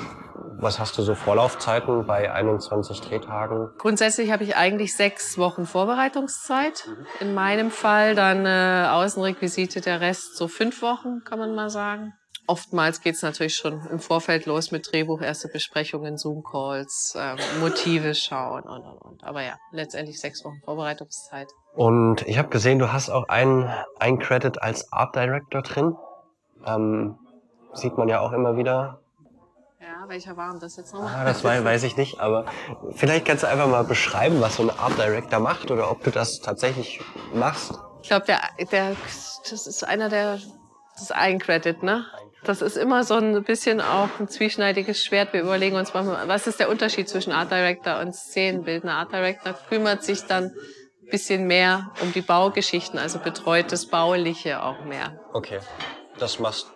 Was 0.60 0.80
hast 0.80 0.98
du 0.98 1.02
so 1.02 1.14
Vorlaufzeiten 1.14 2.06
bei 2.06 2.32
21 2.32 3.00
Drehtagen? 3.00 3.70
Grundsätzlich 3.78 4.32
habe 4.32 4.42
ich 4.42 4.56
eigentlich 4.56 4.96
sechs 4.96 5.38
Wochen 5.38 5.66
Vorbereitungszeit. 5.66 6.88
In 7.20 7.32
meinem 7.32 7.70
Fall 7.70 8.16
dann 8.16 8.44
äh, 8.44 8.88
Außenrequisite, 8.88 9.80
der 9.80 10.00
Rest 10.00 10.36
so 10.36 10.48
fünf 10.48 10.82
Wochen, 10.82 11.22
kann 11.24 11.38
man 11.38 11.54
mal 11.54 11.70
sagen. 11.70 12.12
Oftmals 12.48 13.02
geht 13.02 13.14
es 13.14 13.20
natürlich 13.20 13.54
schon 13.54 13.86
im 13.90 13.98
Vorfeld 13.98 14.46
los 14.46 14.70
mit 14.70 14.90
Drehbuch, 14.90 15.20
erste 15.20 15.48
Besprechungen, 15.48 16.16
Zoom-Calls, 16.16 17.14
ähm, 17.18 17.36
Motive 17.60 18.14
schauen 18.14 18.62
und, 18.62 18.82
und, 18.82 18.98
und. 19.02 19.22
Aber 19.22 19.42
ja, 19.42 19.58
letztendlich 19.70 20.18
sechs 20.18 20.42
Wochen 20.46 20.58
Vorbereitungszeit. 20.64 21.48
Und 21.74 22.26
ich 22.26 22.38
habe 22.38 22.48
gesehen, 22.48 22.78
du 22.78 22.90
hast 22.90 23.10
auch 23.10 23.28
einen, 23.28 23.70
einen 24.00 24.18
Credit 24.18 24.62
als 24.62 24.90
Art 24.90 25.14
Director 25.14 25.60
drin. 25.60 25.94
Ähm, 26.64 27.18
sieht 27.74 27.98
man 27.98 28.08
ja 28.08 28.20
auch 28.20 28.32
immer 28.32 28.56
wieder. 28.56 29.02
Ja, 29.78 30.08
welcher 30.08 30.34
war 30.38 30.50
denn 30.50 30.60
das 30.60 30.76
jetzt 30.76 30.94
nochmal? 30.94 31.14
Ah, 31.14 31.24
das 31.24 31.44
war, 31.44 31.62
weiß 31.62 31.82
ich 31.82 31.98
nicht, 31.98 32.18
aber 32.18 32.46
vielleicht 32.92 33.26
kannst 33.26 33.42
du 33.42 33.48
einfach 33.48 33.68
mal 33.68 33.84
beschreiben, 33.84 34.40
was 34.40 34.56
so 34.56 34.62
ein 34.62 34.70
Art 34.70 34.96
Director 34.96 35.38
macht 35.38 35.70
oder 35.70 35.90
ob 35.90 36.02
du 36.02 36.10
das 36.10 36.40
tatsächlich 36.40 37.00
machst. 37.34 37.78
Ich 38.00 38.08
glaube, 38.08 38.24
der, 38.24 38.40
der, 38.72 38.96
das 39.50 39.66
ist 39.66 39.86
einer 39.86 40.08
der, 40.08 40.38
das 40.94 41.02
ist 41.02 41.12
ein 41.14 41.38
Credit, 41.38 41.82
ne? 41.82 42.06
Das 42.48 42.62
ist 42.62 42.78
immer 42.78 43.04
so 43.04 43.12
ein 43.16 43.44
bisschen 43.44 43.82
auch 43.82 44.08
ein 44.18 44.26
zwieschneidiges 44.26 45.04
Schwert. 45.04 45.34
Wir 45.34 45.42
überlegen 45.42 45.76
uns 45.76 45.92
manchmal, 45.92 46.28
was 46.28 46.46
ist 46.46 46.58
der 46.58 46.70
Unterschied 46.70 47.06
zwischen 47.06 47.30
Art 47.30 47.50
Director 47.50 48.00
und 48.00 48.14
Szenenbildner? 48.14 48.94
Art 48.94 49.12
Director 49.12 49.52
kümmert 49.68 50.02
sich 50.02 50.22
dann 50.22 50.44
ein 50.44 51.10
bisschen 51.10 51.46
mehr 51.46 51.90
um 52.00 52.10
die 52.14 52.22
Baugeschichten, 52.22 52.98
also 52.98 53.18
betreut 53.18 53.70
das 53.70 53.84
Bauliche 53.84 54.62
auch 54.62 54.82
mehr. 54.86 55.20
Okay, 55.34 55.58
das 56.18 56.38
machst 56.38 56.72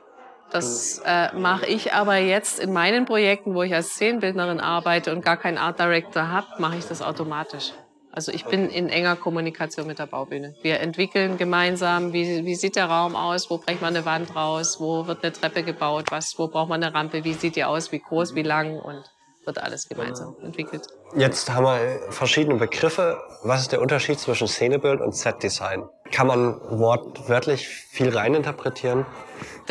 Das 0.51 1.01
äh, 1.07 1.35
mache 1.35 1.65
ich 1.65 1.95
aber 1.95 2.17
jetzt 2.17 2.61
in 2.61 2.75
meinen 2.75 3.07
Projekten, 3.07 3.55
wo 3.55 3.63
ich 3.63 3.73
als 3.73 3.95
Szenenbildnerin 3.95 4.61
arbeite 4.61 5.11
und 5.11 5.25
gar 5.25 5.39
keinen 5.39 5.57
Art 5.57 5.81
Director 5.81 6.29
habe, 6.29 6.49
mache 6.59 6.77
ich 6.77 6.85
das 6.85 7.01
automatisch. 7.01 7.73
Also 8.15 8.31
ich 8.31 8.45
bin 8.45 8.69
in 8.69 8.91
enger 8.91 9.17
Kommunikation 9.17 9.87
mit 9.87 9.99
der 9.99 10.07
Baubühne. 10.07 10.55
Wir 10.61 10.81
entwickeln 10.81 11.39
gemeinsam, 11.39 12.13
wie, 12.13 12.45
wie 12.45 12.55
sieht 12.55 12.77
der 12.77 12.85
Raum 12.87 13.17
aus, 13.17 13.49
wo 13.49 13.57
bringt 13.57 13.81
man 13.81 13.97
eine 13.97 14.05
Wand 14.05 14.37
raus, 14.37 14.79
wo 14.81 15.07
wird 15.07 15.25
eine 15.25 15.33
Treppe 15.33 15.63
gebaut, 15.63 16.11
was, 16.11 16.39
wo 16.39 16.49
braucht 16.49 16.69
man 16.69 16.83
eine 16.83 16.95
Rampe, 16.95 17.25
wie 17.25 17.33
sieht 17.33 17.57
die 17.57 17.65
aus, 17.65 17.91
wie 17.91 18.01
groß, 18.01 18.35
wie 18.35 18.43
lang 18.43 18.79
und 18.79 19.03
wird 19.45 19.59
alles 19.59 19.89
gemeinsam 19.89 20.37
entwickelt. 20.43 20.87
Jetzt 21.17 21.53
haben 21.53 21.65
wir 21.65 22.01
verschiedene 22.11 22.57
Begriffe. 22.57 23.19
Was 23.43 23.63
ist 23.63 23.73
der 23.73 23.81
Unterschied 23.81 24.21
zwischen 24.21 24.47
Szenebild 24.47 25.01
und 25.01 25.17
Setdesign? 25.17 25.89
Kann 26.13 26.27
man 26.27 26.61
wortwörtlich 26.71 27.67
viel 27.67 28.11
reininterpretieren? 28.11 29.07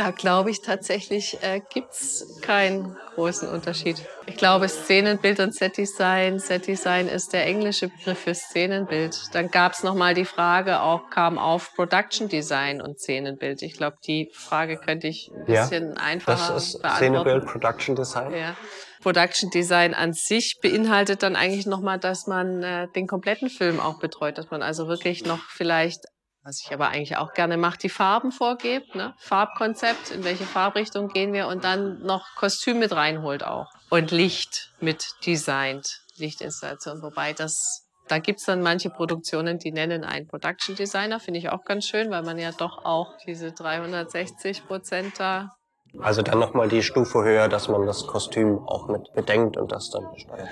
Da 0.02 0.10
glaube 0.10 0.50
ich 0.50 0.64
tatsächlich, 0.64 1.38
äh, 1.44 1.62
gibt's 1.72 2.42
keinen 2.42 2.98
großen 3.14 3.48
Unterschied. 3.48 4.04
Ich 4.26 4.36
glaube, 4.36 4.68
Szenenbild 4.68 5.40
und 5.40 5.54
Setdesign. 5.54 6.40
Setdesign 6.40 7.08
ist 7.08 7.34
der 7.34 7.46
englische 7.46 7.88
Begriff 7.88 8.18
für 8.18 8.34
Szenenbild. 8.34 9.16
Dann 9.34 9.52
gab's 9.52 9.84
noch 9.84 9.94
mal 9.94 10.16
die 10.16 10.26
Frage, 10.26 10.82
auch 10.82 11.12
kam 11.12 11.38
auf 11.38 11.76
Production 11.76 12.30
Design 12.30 12.82
und 12.82 13.00
Szenenbild. 13.00 13.62
Ich 13.62 13.74
glaube, 13.74 13.98
die 14.08 14.32
Frage 14.34 14.78
könnte 14.78 15.08
ich 15.08 15.30
ein 15.36 15.46
bisschen 15.46 15.96
einfacher 15.98 16.56
Das 16.56 16.66
ist 16.66 16.82
beantworten. 16.82 17.14
Szenebild, 17.14 17.46
Production 17.46 17.96
Design. 17.96 18.34
Ja. 18.34 18.56
Production 19.04 19.52
Design 19.52 19.94
an 19.94 20.14
sich 20.14 20.58
beinhaltet 20.64 21.22
dann 21.22 21.36
eigentlich 21.36 21.68
nochmal, 21.68 22.00
dass 22.00 22.26
man 22.26 22.64
äh, 22.64 22.88
den 22.96 23.06
kompletten 23.06 23.50
Film 23.50 23.80
auch 23.80 24.00
betreut, 24.00 24.40
dass 24.40 24.50
man 24.50 24.64
also 24.64 24.88
wirklich 24.88 25.26
noch 25.26 25.44
vielleicht, 25.50 26.06
was 26.44 26.62
ich 26.66 26.74
aber 26.74 26.90
eigentlich 26.90 27.18
auch 27.18 27.34
gerne 27.34 27.58
mache, 27.58 27.78
die 27.78 27.90
Farben 27.90 28.32
vorgibt, 28.32 28.96
ne? 28.96 29.14
Farbkonzept, 29.18 30.12
in 30.12 30.24
welche 30.24 30.46
Farbrichtung 30.46 31.10
gehen 31.10 31.34
wir 31.34 31.48
und 31.48 31.64
dann 31.64 32.00
noch 32.02 32.26
Kostüm 32.36 32.80
mit 32.80 32.92
reinholt 32.94 33.44
auch 33.44 33.68
und 33.90 34.12
Licht 34.12 34.74
mit 34.80 35.06
designt, 35.26 36.02
Lichtinstallation, 36.18 37.02
wobei 37.02 37.34
das 37.34 37.88
da 38.08 38.20
gibt's 38.20 38.44
dann 38.44 38.62
manche 38.62 38.90
Produktionen, 38.90 39.58
die 39.58 39.72
nennen 39.72 40.04
einen 40.04 40.28
Production 40.28 40.76
Designer, 40.76 41.22
finde 41.22 41.40
ich 41.40 41.50
auch 41.50 41.64
ganz 41.64 41.86
schön, 41.86 42.12
weil 42.12 42.24
man 42.24 42.38
ja 42.38 42.52
doch 42.52 42.84
auch 42.84 43.16
diese 43.26 43.54
360 43.54 44.68
Prozent 44.68 45.18
da 45.18 45.52
Also 46.00 46.22
dann 46.22 46.40
nochmal 46.40 46.68
die 46.68 46.84
Stufe 46.84 47.24
höher, 47.24 47.48
dass 47.48 47.70
man 47.70 47.86
das 47.86 48.08
Kostüm 48.08 48.60
auch 48.68 48.90
mit 48.90 49.14
bedenkt 49.14 49.56
und 49.56 49.72
das 49.72 49.90
dann 49.92 50.06
steuert. 50.18 50.50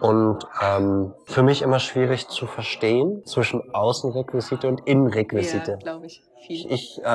Und 0.00 0.46
ähm, 0.62 1.12
für 1.26 1.42
mich 1.42 1.62
immer 1.62 1.80
schwierig 1.80 2.28
zu 2.28 2.46
verstehen 2.46 3.22
zwischen 3.24 3.74
Außenrequisite 3.74 4.68
und 4.68 4.80
ja, 4.80 4.86
Innenrequisite. 4.86 5.78
glaube 5.82 6.06
ich, 6.06 6.22
viel. 6.46 6.70
ich 6.70 6.98
äh, 7.02 7.06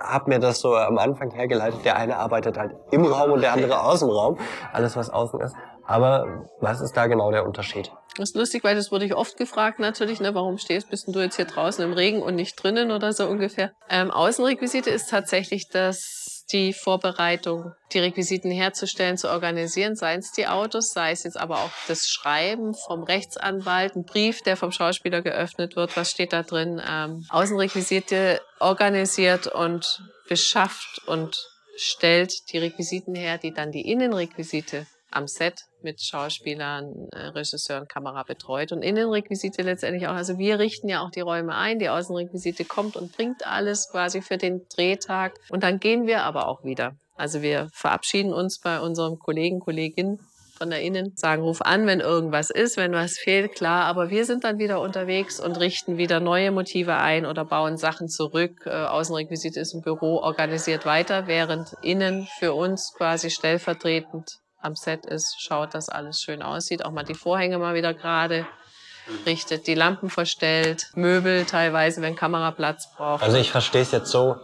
habe 0.00 0.30
mir 0.30 0.38
das 0.38 0.60
so 0.60 0.74
am 0.74 0.98
Anfang 0.98 1.30
hergeleitet, 1.32 1.84
der 1.84 1.96
eine 1.96 2.16
arbeitet 2.16 2.56
halt 2.56 2.72
im 2.90 3.04
Raum 3.04 3.32
und 3.32 3.42
der 3.42 3.52
andere 3.52 3.82
außen 3.82 4.08
Raum, 4.08 4.38
alles 4.72 4.96
was 4.96 5.10
außen 5.10 5.40
ist. 5.40 5.54
Aber 5.86 6.48
was 6.60 6.80
ist 6.80 6.96
da 6.96 7.06
genau 7.06 7.30
der 7.30 7.44
Unterschied? 7.44 7.92
Das 8.16 8.30
ist 8.30 8.36
lustig, 8.36 8.64
weil 8.64 8.74
das 8.74 8.90
wurde 8.90 9.04
ich 9.04 9.14
oft 9.14 9.36
gefragt 9.36 9.80
natürlich, 9.80 10.20
ne, 10.20 10.34
warum 10.34 10.56
stehst, 10.56 10.88
bist 10.88 11.08
du 11.08 11.20
jetzt 11.20 11.36
hier 11.36 11.44
draußen 11.44 11.84
im 11.84 11.92
Regen 11.92 12.22
und 12.22 12.36
nicht 12.36 12.62
drinnen 12.62 12.90
oder 12.90 13.12
so 13.12 13.26
ungefähr. 13.26 13.72
Ähm, 13.90 14.10
Außenrequisite 14.10 14.88
ist 14.88 15.10
tatsächlich 15.10 15.68
das 15.68 16.23
die 16.52 16.72
Vorbereitung, 16.72 17.72
die 17.92 17.98
Requisiten 17.98 18.50
herzustellen, 18.50 19.16
zu 19.16 19.30
organisieren, 19.30 19.96
seien 19.96 20.20
es 20.20 20.32
die 20.32 20.46
Autos, 20.46 20.92
sei 20.92 21.12
es 21.12 21.24
jetzt 21.24 21.38
aber 21.38 21.58
auch 21.58 21.70
das 21.88 22.08
Schreiben 22.08 22.74
vom 22.74 23.02
Rechtsanwalt, 23.02 23.96
ein 23.96 24.04
Brief, 24.04 24.42
der 24.42 24.56
vom 24.56 24.70
Schauspieler 24.70 25.22
geöffnet 25.22 25.76
wird, 25.76 25.96
was 25.96 26.10
steht 26.10 26.32
da 26.32 26.42
drin, 26.42 26.80
ähm, 26.86 27.24
Außenrequisite 27.30 28.40
organisiert 28.60 29.46
und 29.46 30.02
beschafft 30.28 31.06
und 31.06 31.48
stellt 31.76 32.52
die 32.52 32.58
Requisiten 32.58 33.14
her, 33.14 33.38
die 33.38 33.52
dann 33.52 33.72
die 33.72 33.90
Innenrequisite 33.90 34.86
am 35.10 35.26
Set 35.26 35.64
mit 35.84 36.02
Schauspielern, 36.02 37.08
äh, 37.12 37.26
Regisseuren, 37.28 37.86
Kamera 37.86 38.22
betreut 38.24 38.72
und 38.72 38.82
Innenrequisite 38.82 39.62
letztendlich 39.62 40.08
auch. 40.08 40.14
Also 40.14 40.38
wir 40.38 40.58
richten 40.58 40.88
ja 40.88 41.02
auch 41.02 41.10
die 41.10 41.20
Räume 41.20 41.54
ein, 41.54 41.78
die 41.78 41.88
Außenrequisite 41.88 42.64
kommt 42.64 42.96
und 42.96 43.12
bringt 43.12 43.46
alles 43.46 43.88
quasi 43.90 44.22
für 44.22 44.38
den 44.38 44.62
Drehtag 44.74 45.34
und 45.50 45.62
dann 45.62 45.78
gehen 45.78 46.06
wir 46.06 46.22
aber 46.22 46.48
auch 46.48 46.64
wieder. 46.64 46.96
Also 47.16 47.42
wir 47.42 47.68
verabschieden 47.72 48.32
uns 48.32 48.58
bei 48.58 48.80
unserem 48.80 49.18
Kollegen, 49.18 49.60
Kollegin 49.60 50.18
von 50.56 50.70
der 50.70 50.82
Innen, 50.82 51.12
sagen, 51.16 51.42
ruf 51.42 51.60
an, 51.62 51.86
wenn 51.86 52.00
irgendwas 52.00 52.50
ist, 52.50 52.76
wenn 52.76 52.92
was 52.92 53.18
fehlt, 53.18 53.54
klar, 53.54 53.84
aber 53.86 54.10
wir 54.10 54.24
sind 54.24 54.44
dann 54.44 54.58
wieder 54.58 54.80
unterwegs 54.80 55.40
und 55.40 55.58
richten 55.58 55.98
wieder 55.98 56.20
neue 56.20 56.52
Motive 56.52 56.94
ein 56.94 57.26
oder 57.26 57.44
bauen 57.44 57.76
Sachen 57.76 58.08
zurück. 58.08 58.62
Äh, 58.64 58.70
Außenrequisite 58.70 59.58
ist 59.58 59.74
im 59.74 59.82
Büro 59.82 60.18
organisiert 60.18 60.86
weiter, 60.86 61.26
während 61.26 61.74
innen 61.82 62.28
für 62.38 62.54
uns 62.54 62.92
quasi 62.96 63.30
stellvertretend 63.30 64.38
am 64.64 64.74
Set 64.76 65.06
ist, 65.06 65.40
schaut, 65.40 65.74
dass 65.74 65.88
alles 65.88 66.20
schön 66.20 66.42
aussieht, 66.42 66.84
auch 66.84 66.90
mal 66.90 67.04
die 67.04 67.14
Vorhänge 67.14 67.58
mal 67.58 67.74
wieder 67.74 67.94
gerade 67.94 68.46
richtet, 69.26 69.66
die 69.66 69.74
Lampen 69.74 70.08
verstellt, 70.10 70.90
Möbel 70.94 71.44
teilweise, 71.44 72.00
wenn 72.00 72.16
Kamera 72.16 72.50
Platz 72.52 72.88
braucht. 72.96 73.22
Also 73.22 73.36
ich 73.36 73.50
verstehe 73.50 73.82
es 73.82 73.92
jetzt 73.92 74.10
so, 74.10 74.36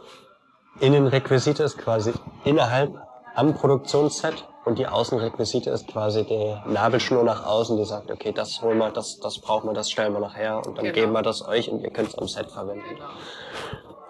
Innenrequisite 0.81 1.63
ist 1.63 1.79
quasi 1.79 2.13
innerhalb 2.45 2.95
am 3.35 3.55
Produktionsset 3.55 4.45
und 4.67 4.79
die 4.79 4.87
Außenrequisite 4.87 5.71
ist 5.71 5.89
quasi 5.89 6.25
die 6.25 6.55
Nabelschnur 6.71 7.25
nach 7.25 7.47
außen, 7.47 7.77
die 7.79 7.85
sagt, 7.87 8.11
okay, 8.11 8.33
das 8.33 8.61
holen 8.61 8.77
wir, 8.79 8.91
das, 8.91 9.19
das 9.19 9.39
brauchen 9.41 9.71
wir, 9.71 9.75
das 9.75 9.91
stellen 9.91 10.13
wir 10.13 10.21
nachher 10.21 10.59
und 10.59 10.77
dann 10.77 10.85
Genau. 10.85 10.95
geben 10.95 11.13
wir 11.13 11.23
das 11.23 11.41
euch 11.47 11.71
und 11.71 11.81
ihr 11.81 11.91
könnt 11.91 12.09
es 12.11 12.15
am 12.19 12.29
Set 12.29 12.51
verwenden. 12.51 12.85
Na, 12.99 13.11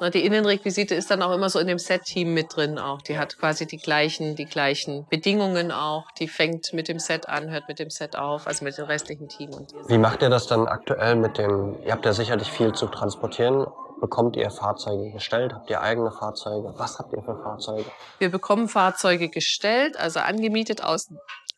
Die 0.09 0.25
Innenrequisite 0.25 0.95
ist 0.95 1.11
dann 1.11 1.23
auch 1.23 1.35
immer 1.35 1.51
so 1.51 1.59
in 1.59 1.67
dem 1.67 1.79
Set-Team 1.79 2.33
mit 2.33 2.57
drin 2.57 2.79
auch. 2.79 3.03
Die 3.03 3.19
hat 3.19 3.37
quasi 3.39 3.67
die 3.67 3.77
gleichen, 3.77 4.35
die 4.35 4.47
gleichen 4.47 5.07
Bedingungen 5.11 5.73
auch. 5.73 6.11
Die 6.19 6.27
fängt 6.27 6.73
mit 6.73 6.89
dem 6.89 6.99
Set 6.99 7.29
an, 7.29 7.51
hört 7.51 7.69
mit 7.69 7.79
dem 7.79 7.91
Set 7.91 8.17
auf, 8.17 8.47
also 8.47 8.65
mit 8.65 8.79
dem 8.79 8.87
restlichen 8.87 9.29
Team. 9.29 9.51
Und 9.51 9.75
Wie 9.89 9.99
macht 9.99 10.23
ihr 10.23 10.31
das 10.31 10.47
dann 10.47 10.67
aktuell 10.67 11.17
mit 11.17 11.37
dem, 11.37 11.77
ihr 11.85 11.93
habt 11.93 12.07
ja 12.07 12.15
sicherlich 12.15 12.51
viel 12.51 12.73
zu 12.73 12.87
transportieren, 12.87 13.67
bekommt 14.01 14.37
ihr 14.37 14.51
Fahrzeuge 14.51 15.13
gestellt, 15.13 15.53
habt 15.53 15.71
ihr 15.71 15.81
eigene 15.81 16.11
Fahrzeuge, 16.11 16.73
was 16.77 16.99
habt 16.99 17.13
ihr 17.13 17.23
für 17.23 17.37
Fahrzeuge? 17.37 17.85
Wir 18.19 18.31
bekommen 18.31 18.69
Fahrzeuge 18.69 19.29
gestellt, 19.29 19.99
also 19.99 20.21
angemietet 20.21 20.83
aus, 20.83 21.09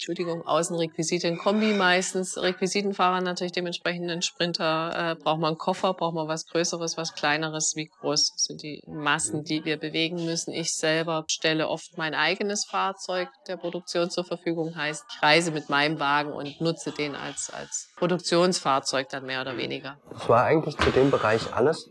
Entschuldigung, 0.02 0.44
Außenrequisite 0.44 1.28
in 1.28 1.38
Kombi 1.38 1.74
meistens. 1.74 2.36
Requisitenfahrer 2.36 3.20
natürlich 3.20 3.52
dementsprechend 3.52 4.10
einen 4.10 4.20
Sprinter. 4.20 5.12
Äh, 5.12 5.14
braucht 5.14 5.38
man 5.38 5.50
einen 5.50 5.58
Koffer, 5.58 5.94
braucht 5.94 6.16
man 6.16 6.26
was 6.26 6.48
Größeres, 6.48 6.96
was 6.96 7.14
Kleineres? 7.14 7.74
Wie 7.76 7.86
groß 7.86 8.32
sind 8.34 8.64
die 8.64 8.82
Massen, 8.88 9.44
die 9.44 9.64
wir 9.64 9.76
bewegen 9.76 10.24
müssen? 10.24 10.52
Ich 10.52 10.74
selber 10.74 11.24
stelle 11.28 11.68
oft 11.68 11.96
mein 11.98 12.16
eigenes 12.16 12.64
Fahrzeug 12.64 13.28
der 13.46 13.56
Produktion 13.56 14.10
zur 14.10 14.24
Verfügung. 14.24 14.74
Heißt, 14.74 15.04
ich 15.08 15.22
reise 15.22 15.52
mit 15.52 15.70
meinem 15.70 16.00
Wagen 16.00 16.32
und 16.32 16.60
nutze 16.60 16.90
den 16.90 17.14
als, 17.14 17.52
als 17.56 17.92
Produktionsfahrzeug 17.94 19.08
dann 19.08 19.24
mehr 19.24 19.40
oder 19.40 19.56
weniger. 19.56 19.98
Das 20.10 20.28
war 20.28 20.42
eigentlich 20.42 20.76
zu 20.78 20.90
dem 20.90 21.12
Bereich 21.12 21.54
alles. 21.54 21.88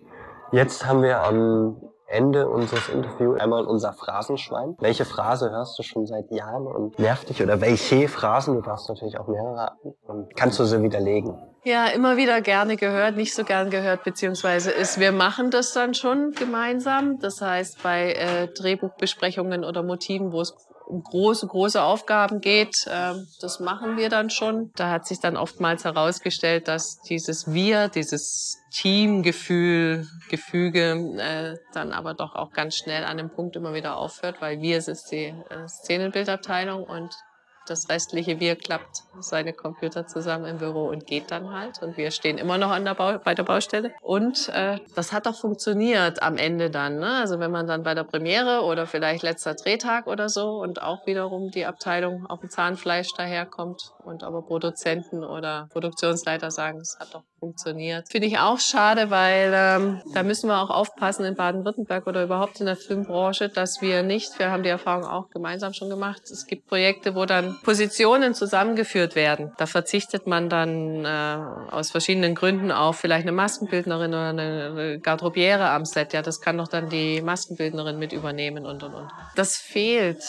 Jetzt 0.52 0.86
haben 0.86 1.02
wir 1.02 1.22
am 1.24 1.91
Ende 2.12 2.48
unseres 2.50 2.90
Interviews 2.90 3.40
einmal 3.40 3.66
unser 3.66 3.94
Phrasenschwein. 3.94 4.76
Welche 4.80 5.06
Phrase 5.06 5.52
hörst 5.52 5.80
du 5.80 5.84
schon 5.84 6.06
seit 6.06 6.32
Jahren 6.32 6.68
und 6.68 7.00
nervt 7.00 7.30
dich? 7.30 7.42
Oder 7.42 7.62
welche 7.62 8.08
Phrasen? 8.08 8.56
Du 8.56 8.62
darfst 8.62 8.90
natürlich 8.90 9.18
auch 9.20 9.28
mehrere. 9.28 9.72
Und 10.04 10.36
kannst 10.36 10.60
du 10.60 10.66
sie 10.66 10.82
widerlegen? 10.82 11.38
Ja, 11.64 11.88
immer 11.88 12.18
wieder 12.18 12.42
gerne 12.42 12.76
gehört, 12.76 13.16
nicht 13.16 13.36
so 13.36 13.44
gern 13.44 13.70
gehört, 13.70 14.04
beziehungsweise 14.04 14.72
ist, 14.72 15.00
wir 15.00 15.12
machen 15.12 15.52
das 15.52 15.74
dann 15.74 15.94
schon 15.94 16.32
gemeinsam. 16.32 17.20
Das 17.20 17.40
heißt, 17.40 17.84
bei 17.84 18.14
äh, 18.14 18.48
Drehbuchbesprechungen 18.48 19.64
oder 19.64 19.84
Motiven, 19.84 20.32
wo 20.32 20.42
es 20.42 20.56
um 20.92 21.04
große, 21.04 21.48
große 21.48 21.82
Aufgaben 21.82 22.42
geht, 22.42 22.86
äh, 22.88 23.14
das 23.40 23.60
machen 23.60 23.98
wir 23.98 24.10
dann 24.10 24.30
schon. 24.30 24.72
Da 24.76 24.90
hat 24.90 25.08
sich 25.08 25.20
dann 25.20 25.38
oftmals 25.38 25.86
herausgestellt, 25.86 26.68
dass 26.68 27.00
dieses 27.02 27.54
Wir, 27.54 27.88
dieses 27.88 28.60
Teamgefühl, 28.72 30.08
Gefüge 30.30 31.16
äh, 31.18 31.58
dann 31.74 31.92
aber 31.92 32.14
doch 32.14 32.36
auch 32.36 32.52
ganz 32.52 32.76
schnell 32.76 33.06
an 33.06 33.18
dem 33.18 33.30
Punkt 33.30 33.56
immer 33.56 33.74
wieder 33.74 33.98
aufhört, 33.98 34.42
weil 34.42 34.62
wir 34.62 34.78
ist 34.78 35.12
die 35.12 35.34
äh, 35.50 35.68
Szenenbildabteilung 35.68 36.84
und 36.84 37.16
das 37.72 37.90
restliche 37.90 38.40
Wir 38.40 38.56
klappt 38.56 39.04
seine 39.20 39.54
Computer 39.54 40.06
zusammen 40.06 40.46
im 40.46 40.58
Büro 40.58 40.88
und 40.88 41.08
geht 41.08 41.32
dann 41.32 41.52
halt. 41.52 41.82
Und 41.82 41.98
wir 41.98 42.12
stehen 42.12 42.38
immer 42.38 42.58
noch 42.58 42.70
an 42.70 42.86
der 42.86 42.96
Bau 42.96 43.18
bei 43.18 43.34
der 43.34 43.44
Baustelle. 43.44 43.94
Und 44.02 44.50
äh, 44.50 44.80
das 44.96 45.12
hat 45.12 45.28
auch 45.28 45.36
funktioniert 45.36 46.22
am 46.22 46.38
Ende 46.38 46.70
dann. 46.70 47.00
Ne? 47.00 47.14
Also 47.22 47.40
wenn 47.40 47.52
man 47.52 47.68
dann 47.68 47.84
bei 47.84 47.96
der 47.96 48.04
Premiere 48.04 48.62
oder 48.64 48.86
vielleicht 48.86 49.24
letzter 49.24 49.56
Drehtag 49.56 50.08
oder 50.08 50.30
so 50.30 50.60
und 50.60 50.82
auch 50.82 51.08
wiederum 51.08 51.50
die 51.50 51.66
Abteilung 51.66 52.26
auf 52.28 52.42
dem 52.42 52.50
Zahnfleisch 52.50 53.14
daherkommt 53.16 53.94
und 54.04 54.24
aber 54.24 54.42
Produzenten 54.42 55.24
oder 55.24 55.68
Produktionsleiter 55.72 56.52
sagen, 56.52 56.80
es 56.80 56.98
hat 57.00 57.14
doch 57.14 57.24
funktioniert. 57.42 58.08
Finde 58.10 58.28
ich 58.28 58.38
auch 58.38 58.60
schade, 58.60 59.10
weil 59.10 59.52
ähm, 59.54 60.02
da 60.14 60.22
müssen 60.22 60.48
wir 60.48 60.62
auch 60.62 60.70
aufpassen 60.70 61.26
in 61.26 61.36
Baden-Württemberg 61.36 62.06
oder 62.06 62.24
überhaupt 62.24 62.60
in 62.60 62.68
der 62.68 62.76
Filmbranche, 62.76 63.50
dass 63.50 63.82
wir 63.82 64.04
nicht, 64.04 64.38
wir 64.38 64.52
haben 64.52 64.62
die 64.62 64.70
Erfahrung 64.70 65.06
auch 65.06 65.30
gemeinsam 65.32 65.74
schon 65.74 65.90
gemacht, 65.90 66.22
es 66.32 66.46
gibt 66.46 66.68
Projekte, 66.68 67.16
wo 67.16 67.26
dann 67.26 67.58
Positionen 67.64 68.36
zusammengeführt 68.36 69.16
werden. 69.16 69.52
Da 69.58 69.66
verzichtet 69.66 70.28
man 70.28 70.50
dann 70.50 71.04
äh, 71.04 71.72
aus 71.72 71.90
verschiedenen 71.90 72.36
Gründen 72.36 72.72
auf 72.72 72.98
vielleicht 72.98 73.24
eine 73.24 73.32
Maskenbildnerin 73.32 74.12
oder 74.12 74.30
eine 74.30 75.00
Garderobiere 75.00 75.68
am 75.70 75.86
Set. 75.86 76.14
Ja, 76.14 76.22
das 76.22 76.42
kann 76.42 76.60
doch 76.60 76.68
dann 76.68 76.90
die 76.90 77.22
Maskenbildnerin 77.22 77.98
mit 77.98 78.14
übernehmen 78.14 78.68
und 78.68 78.84
und 78.84 78.94
und. 78.94 79.12
Das 79.36 79.58
fehlt. 79.58 80.24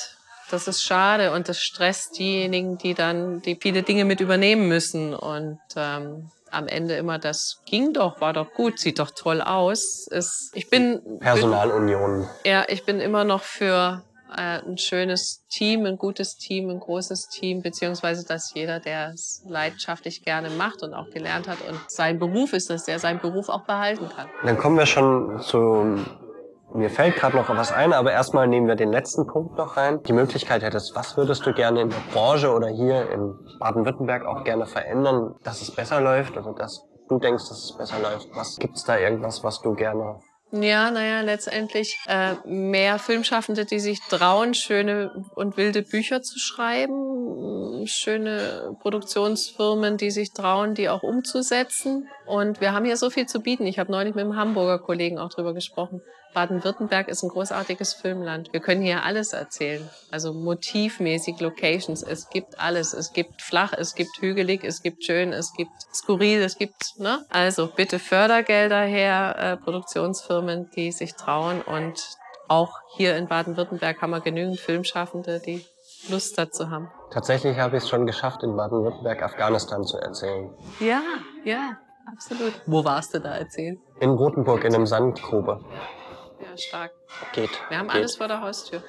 Das 0.50 0.66
ist 0.68 0.82
schade 0.82 1.32
und 1.32 1.48
das 1.48 1.60
stresst 1.60 2.18
diejenigen, 2.18 2.78
die 2.78 2.94
dann 2.94 3.40
die 3.42 3.56
viele 3.60 3.82
Dinge 3.82 4.04
mit 4.04 4.20
übernehmen 4.20 4.68
müssen 4.68 5.14
und 5.14 5.60
ähm, 5.76 6.30
am 6.52 6.68
Ende 6.68 6.94
immer 6.94 7.18
das 7.18 7.62
ging 7.66 7.92
doch, 7.92 8.20
war 8.20 8.32
doch 8.32 8.52
gut, 8.52 8.78
sieht 8.78 8.98
doch 8.98 9.10
toll 9.10 9.40
aus. 9.40 10.06
Ist, 10.10 10.50
ich 10.54 10.68
bin 10.70 11.00
Personalunion. 11.20 12.28
ja, 12.44 12.64
ich 12.68 12.84
bin 12.84 13.00
immer 13.00 13.24
noch 13.24 13.42
für 13.42 14.02
äh, 14.36 14.60
ein 14.66 14.78
schönes 14.78 15.44
Team, 15.48 15.84
ein 15.86 15.96
gutes 15.96 16.36
Team, 16.36 16.70
ein 16.70 16.80
großes 16.80 17.28
Team, 17.28 17.62
beziehungsweise 17.62 18.26
dass 18.26 18.52
jeder, 18.54 18.80
der 18.80 19.10
es 19.14 19.42
leidenschaftlich 19.46 20.24
gerne 20.24 20.50
macht 20.50 20.82
und 20.82 20.94
auch 20.94 21.10
gelernt 21.10 21.48
hat 21.48 21.58
und 21.68 21.78
sein 21.88 22.18
Beruf 22.18 22.52
ist, 22.52 22.70
dass 22.70 22.84
der 22.84 22.98
seinen 22.98 23.20
Beruf 23.20 23.48
auch 23.48 23.64
behalten 23.64 24.08
kann. 24.08 24.28
Dann 24.44 24.58
kommen 24.58 24.78
wir 24.78 24.86
schon 24.86 25.40
zu. 25.40 26.04
Mir 26.74 26.88
fällt 26.88 27.16
gerade 27.16 27.36
noch 27.36 27.48
was 27.50 27.70
ein, 27.70 27.92
aber 27.92 28.12
erstmal 28.12 28.48
nehmen 28.48 28.66
wir 28.66 28.76
den 28.76 28.90
letzten 28.90 29.26
Punkt 29.26 29.58
noch 29.58 29.76
rein. 29.76 30.02
Die 30.04 30.12
Möglichkeit 30.14 30.62
hättest, 30.62 30.94
was 30.96 31.16
würdest 31.18 31.44
du 31.44 31.52
gerne 31.52 31.82
in 31.82 31.90
der 31.90 31.98
Branche 32.12 32.50
oder 32.50 32.68
hier 32.68 33.10
in 33.10 33.34
Baden-Württemberg 33.58 34.24
auch 34.24 34.42
gerne 34.44 34.66
verändern, 34.66 35.34
dass 35.44 35.60
es 35.60 35.70
besser 35.70 36.00
läuft 36.00 36.36
oder 36.36 36.54
dass 36.54 36.82
du 37.08 37.18
denkst, 37.18 37.48
dass 37.48 37.64
es 37.64 37.76
besser 37.76 37.98
läuft? 37.98 38.28
Was 38.34 38.56
gibt's 38.56 38.84
da 38.84 38.98
irgendwas, 38.98 39.44
was 39.44 39.60
du 39.60 39.74
gerne 39.74 40.16
Ja, 40.50 40.90
naja, 40.90 41.20
letztendlich 41.20 41.98
äh, 42.06 42.36
mehr 42.46 42.98
Filmschaffende, 42.98 43.66
die 43.66 43.78
sich 43.78 44.00
trauen, 44.08 44.54
schöne 44.54 45.12
und 45.34 45.58
wilde 45.58 45.82
Bücher 45.82 46.22
zu 46.22 46.38
schreiben, 46.38 47.86
schöne 47.86 48.76
Produktionsfirmen, 48.80 49.98
die 49.98 50.10
sich 50.10 50.32
trauen, 50.32 50.74
die 50.74 50.88
auch 50.88 51.02
umzusetzen. 51.02 52.08
Und 52.26 52.62
wir 52.62 52.72
haben 52.72 52.86
hier 52.86 52.96
so 52.96 53.10
viel 53.10 53.26
zu 53.26 53.40
bieten. 53.40 53.66
Ich 53.66 53.78
habe 53.78 53.92
neulich 53.92 54.14
mit 54.14 54.24
einem 54.24 54.36
Hamburger 54.36 54.78
Kollegen 54.78 55.18
auch 55.18 55.28
drüber 55.28 55.52
gesprochen. 55.52 56.00
Baden-Württemberg 56.34 57.08
ist 57.08 57.22
ein 57.22 57.28
großartiges 57.28 57.94
Filmland. 57.94 58.52
Wir 58.52 58.60
können 58.60 58.82
hier 58.82 59.02
alles 59.04 59.32
erzählen. 59.32 59.88
Also 60.10 60.32
motivmäßig 60.32 61.40
Locations. 61.40 62.02
Es 62.02 62.30
gibt 62.30 62.58
alles. 62.60 62.92
Es 62.92 63.12
gibt 63.12 63.42
flach, 63.42 63.72
es 63.76 63.94
gibt 63.94 64.20
hügelig, 64.20 64.64
es 64.64 64.82
gibt 64.82 65.04
schön, 65.04 65.32
es 65.32 65.52
gibt 65.54 65.72
skurril, 65.94 66.42
es 66.42 66.58
gibt, 66.58 66.98
ne? 66.98 67.24
Also 67.30 67.66
bitte 67.66 67.98
Fördergelder 67.98 68.82
her, 68.82 69.36
äh, 69.38 69.56
Produktionsfirmen, 69.56 70.70
die 70.74 70.92
sich 70.92 71.14
trauen. 71.14 71.62
Und 71.62 72.02
auch 72.48 72.72
hier 72.96 73.16
in 73.16 73.28
Baden-Württemberg 73.28 74.00
haben 74.02 74.10
wir 74.10 74.20
genügend 74.20 74.58
Filmschaffende, 74.58 75.40
die 75.40 75.64
Lust 76.08 76.36
dazu 76.38 76.70
haben. 76.70 76.90
Tatsächlich 77.10 77.58
habe 77.58 77.76
ich 77.76 77.84
es 77.84 77.88
schon 77.88 78.06
geschafft, 78.06 78.42
in 78.42 78.56
Baden-Württemberg 78.56 79.22
Afghanistan 79.22 79.84
zu 79.84 79.98
erzählen. 79.98 80.50
Ja, 80.80 81.02
ja, 81.44 81.78
absolut. 82.10 82.52
Wo 82.66 82.84
warst 82.84 83.14
du 83.14 83.20
da 83.20 83.36
erzählen? 83.36 83.78
In 84.00 84.10
Rotenburg 84.10 84.64
in 84.64 84.74
einem 84.74 84.86
Sandgrube. 84.86 85.60
Ja, 86.42 86.56
stark. 86.56 86.92
Geht. 87.32 87.50
Wir 87.68 87.78
haben 87.78 87.88
geht. 87.88 87.96
alles 87.96 88.16
vor 88.16 88.28
der 88.28 88.40
Haustür. 88.40 88.82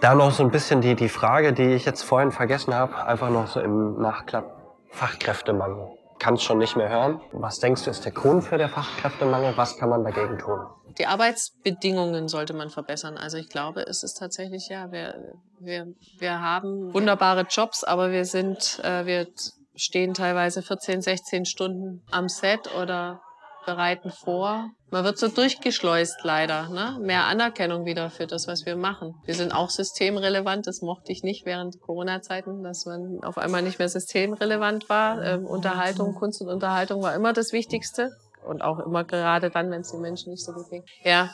Da 0.00 0.14
noch 0.14 0.30
so 0.30 0.42
ein 0.42 0.50
bisschen 0.50 0.80
die, 0.80 0.94
die 0.94 1.08
Frage, 1.08 1.52
die 1.52 1.74
ich 1.74 1.84
jetzt 1.84 2.02
vorhin 2.02 2.30
vergessen 2.30 2.74
habe, 2.74 3.04
einfach 3.04 3.30
noch 3.30 3.48
so 3.48 3.60
im 3.60 4.00
Nachklapp. 4.00 4.58
Fachkräftemangel. 4.90 5.88
Kannst 6.18 6.42
schon 6.42 6.58
nicht 6.58 6.76
mehr 6.76 6.88
hören. 6.88 7.20
Was 7.32 7.60
denkst 7.60 7.84
du, 7.84 7.90
ist 7.90 8.04
der 8.04 8.12
Grund 8.12 8.42
für 8.42 8.58
den 8.58 8.68
Fachkräftemangel? 8.68 9.56
Was 9.56 9.76
kann 9.76 9.88
man 9.88 10.02
dagegen 10.02 10.38
tun? 10.38 10.66
Die 10.98 11.06
Arbeitsbedingungen 11.06 12.28
sollte 12.28 12.54
man 12.54 12.70
verbessern. 12.70 13.16
Also 13.16 13.36
ich 13.36 13.48
glaube, 13.48 13.82
es 13.82 14.02
ist 14.02 14.14
tatsächlich, 14.14 14.68
ja, 14.68 14.90
wir, 14.90 15.14
wir, 15.60 15.86
wir 16.18 16.40
haben 16.40 16.92
wunderbare 16.92 17.46
Jobs, 17.48 17.84
aber 17.84 18.10
wir 18.10 18.24
sind, 18.24 18.80
äh, 18.82 19.06
wir 19.06 19.28
stehen 19.76 20.14
teilweise 20.14 20.62
14, 20.62 21.02
16 21.02 21.44
Stunden 21.44 22.02
am 22.10 22.28
Set 22.28 22.74
oder 22.74 23.20
bereiten 23.68 24.10
vor. 24.10 24.70
Man 24.90 25.04
wird 25.04 25.18
so 25.18 25.28
durchgeschleust 25.28 26.20
leider. 26.22 26.70
Ne? 26.70 26.96
Mehr 27.02 27.26
Anerkennung 27.26 27.84
wieder 27.84 28.08
für 28.08 28.26
das, 28.26 28.48
was 28.48 28.64
wir 28.64 28.76
machen. 28.76 29.14
Wir 29.26 29.34
sind 29.34 29.52
auch 29.52 29.68
systemrelevant. 29.68 30.66
Das 30.66 30.80
mochte 30.80 31.12
ich 31.12 31.22
nicht 31.22 31.44
während 31.44 31.78
Corona-Zeiten, 31.82 32.62
dass 32.62 32.86
man 32.86 33.22
auf 33.22 33.36
einmal 33.36 33.60
nicht 33.60 33.78
mehr 33.78 33.90
systemrelevant 33.90 34.88
war. 34.88 35.22
Ähm, 35.22 35.44
Unterhaltung, 35.44 36.14
Kunst 36.14 36.40
und 36.40 36.48
Unterhaltung 36.48 37.02
war 37.02 37.14
immer 37.14 37.34
das 37.34 37.52
Wichtigste. 37.52 38.10
Und 38.42 38.62
auch 38.62 38.78
immer 38.78 39.04
gerade 39.04 39.50
dann, 39.50 39.70
wenn 39.70 39.82
es 39.82 39.90
den 39.90 40.00
Menschen 40.00 40.30
nicht 40.30 40.42
so 40.42 40.52
gut 40.52 40.70
ging. 40.70 40.82
Ja, 41.04 41.28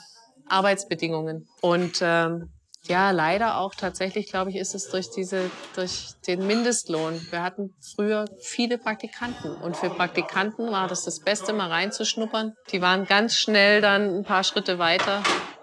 Arbeitsbedingungen. 0.48 1.46
Und 1.60 2.00
ähm, 2.02 2.50
ja, 2.86 3.10
leider 3.10 3.58
auch 3.58 3.74
tatsächlich, 3.74 4.28
glaube 4.28 4.50
ich, 4.50 4.56
ist 4.56 4.74
es 4.74 4.90
durch 4.90 5.10
diese, 5.10 5.50
durch 5.74 6.12
den 6.26 6.46
Mindestlohn. 6.46 7.20
Wir 7.30 7.42
hatten 7.42 7.74
früher 7.80 8.26
viele 8.40 8.78
Praktikanten 8.78 9.54
und 9.56 9.76
für 9.76 9.90
Praktikanten 9.90 10.70
war 10.70 10.86
das 10.86 11.04
das 11.04 11.20
Beste, 11.20 11.52
mal 11.52 11.68
reinzuschnuppern. 11.70 12.54
Die 12.72 12.82
waren 12.82 13.06
ganz 13.06 13.36
schnell 13.36 13.80
dann 13.80 14.18
ein 14.18 14.24
paar 14.24 14.44
Schritte 14.44 14.78
weiter. 14.78 15.22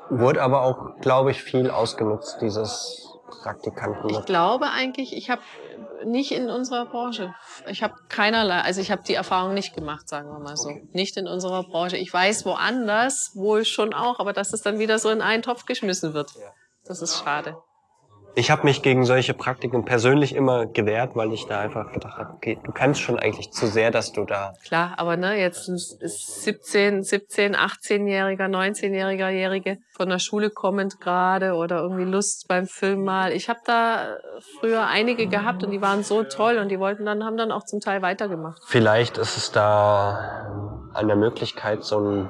Wurde 0.10 0.42
aber 0.42 0.64
auch, 0.64 1.00
glaube 1.00 1.32
ich, 1.32 1.44
viel 1.44 1.70
ausgenutzt, 1.70 2.38
dieses 2.42 3.08
Praktikanten. 3.44 4.10
Ich 4.10 4.26
glaube 4.26 4.70
eigentlich, 4.70 5.16
ich 5.16 5.30
habe 5.30 5.42
nicht 6.06 6.32
in 6.32 6.50
unserer 6.50 6.86
Branche. 6.86 7.34
Ich 7.68 7.84
habe 7.84 7.94
keinerlei, 8.10 8.62
also 8.62 8.82
ich 8.82 8.92
habe 8.92 9.04
die 9.04 9.14
Erfahrung 9.14 9.54
nicht 9.54 9.76
gemacht, 9.76 10.10
sagen 10.10 10.30
wir 10.30 10.40
mal 10.40 10.58
so. 10.58 10.72
Nicht 10.92 11.18
in 11.18 11.28
unserer 11.28 11.64
Branche. 11.64 11.98
Ich 11.98 12.12
weiß 12.12 12.46
woanders, 12.46 13.32
wohl 13.36 13.66
schon 13.66 13.94
auch, 13.94 14.20
aber 14.20 14.34
dass 14.34 14.54
es 14.54 14.62
dann 14.62 14.80
wieder 14.80 15.00
so 15.00 15.10
in 15.10 15.22
einen 15.22 15.44
Topf 15.44 15.66
geschmissen 15.66 16.14
wird. 16.14 16.34
Das 16.92 17.02
ist 17.02 17.24
schade. 17.24 17.56
Ich 18.36 18.52
habe 18.52 18.64
mich 18.66 18.82
gegen 18.82 19.06
solche 19.06 19.34
Praktiken 19.34 19.86
persönlich 19.86 20.36
immer 20.36 20.66
gewehrt, 20.66 21.16
weil 21.16 21.32
ich 21.32 21.48
da 21.48 21.62
einfach 21.62 21.94
gedacht 21.94 22.18
habe, 22.18 22.34
okay, 22.34 22.60
du 22.62 22.74
kannst 22.74 23.00
schon 23.00 23.18
eigentlich 23.18 23.54
zu 23.54 23.66
sehr, 23.66 23.92
dass 23.92 24.12
du 24.12 24.26
da. 24.26 24.56
Klar, 24.66 24.96
aber 24.98 25.16
ne, 25.16 25.40
jetzt 25.40 25.70
ist 25.70 26.44
17, 26.44 27.02
17, 27.04 27.56
18-Jähriger, 27.56 28.48
19-Jähriger 28.48 29.30
Jährige 29.30 29.78
von 29.96 30.10
der 30.10 30.20
Schule 30.20 30.50
kommend 30.50 31.00
gerade 31.00 31.54
oder 31.54 31.80
irgendwie 31.82 32.04
Lust 32.04 32.50
beim 32.50 32.68
Film 32.68 33.06
mal. 33.06 33.32
Ich 33.32 33.48
habe 33.48 33.62
da 33.66 34.18
früher 34.60 34.86
einige 34.86 35.28
gehabt 35.28 35.64
und 35.64 35.72
die 35.72 35.82
waren 35.82 36.04
so 36.04 36.24
toll 36.24 36.58
und 36.58 36.68
die 36.68 36.80
wollten 36.80 37.06
dann, 37.06 37.24
haben 37.24 37.38
dann 37.38 37.54
auch 37.54 37.64
zum 37.64 37.80
Teil 37.80 38.02
weitergemacht. 38.02 38.62
Vielleicht 38.66 39.18
ist 39.18 39.38
es 39.38 39.54
da 39.54 40.90
an 40.94 41.08
der 41.08 41.16
Möglichkeit, 41.16 41.86
so 41.86 41.98
einen, 42.00 42.30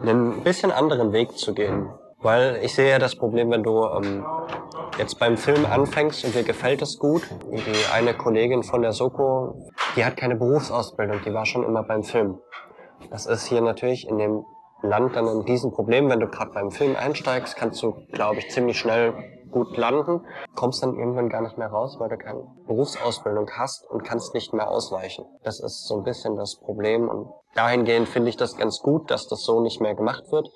einen 0.00 0.44
bisschen 0.44 0.70
anderen 0.70 1.12
Weg 1.12 1.36
zu 1.36 1.54
gehen. 1.54 1.90
Weil 2.22 2.60
ich 2.62 2.74
sehe 2.74 2.90
ja 2.90 2.98
das 2.98 3.16
Problem, 3.16 3.50
wenn 3.50 3.62
du 3.62 3.84
ähm, 3.84 4.24
jetzt 4.98 5.18
beim 5.18 5.36
Film 5.36 5.66
anfängst 5.66 6.24
und 6.24 6.34
dir 6.34 6.44
gefällt 6.44 6.80
es 6.80 6.98
gut. 6.98 7.22
Die 7.50 7.92
eine 7.92 8.14
Kollegin 8.14 8.62
von 8.62 8.82
der 8.82 8.92
Soko, 8.92 9.56
die 9.96 10.04
hat 10.04 10.16
keine 10.16 10.36
Berufsausbildung, 10.36 11.20
die 11.24 11.34
war 11.34 11.46
schon 11.46 11.64
immer 11.64 11.82
beim 11.82 12.04
Film. 12.04 12.38
Das 13.10 13.26
ist 13.26 13.46
hier 13.46 13.60
natürlich 13.60 14.06
in 14.08 14.18
dem 14.18 14.44
Land 14.82 15.16
dann 15.16 15.26
ein 15.26 15.40
Riesenproblem. 15.40 16.08
Wenn 16.08 16.20
du 16.20 16.28
gerade 16.28 16.52
beim 16.52 16.70
Film 16.70 16.96
einsteigst, 16.96 17.56
kannst 17.56 17.82
du, 17.82 17.94
glaube 18.12 18.38
ich, 18.38 18.50
ziemlich 18.50 18.78
schnell 18.78 19.14
gut 19.52 19.76
landen, 19.76 20.24
kommst 20.54 20.82
dann 20.82 20.96
irgendwann 20.96 21.28
gar 21.28 21.42
nicht 21.42 21.58
mehr 21.58 21.68
raus, 21.68 21.96
weil 21.98 22.08
du 22.08 22.16
keine 22.16 22.42
Berufsausbildung 22.66 23.48
hast 23.50 23.88
und 23.90 24.02
kannst 24.02 24.34
nicht 24.34 24.52
mehr 24.52 24.68
ausweichen. 24.68 25.24
Das 25.44 25.60
ist 25.60 25.86
so 25.86 25.98
ein 25.98 26.04
bisschen 26.04 26.36
das 26.36 26.58
Problem 26.58 27.08
und 27.08 27.30
dahingehend 27.54 28.08
finde 28.08 28.30
ich 28.30 28.36
das 28.36 28.56
ganz 28.56 28.80
gut, 28.80 29.10
dass 29.10 29.28
das 29.28 29.42
so 29.42 29.60
nicht 29.60 29.80
mehr 29.80 29.94
gemacht 29.94 30.24
wird. 30.32 30.48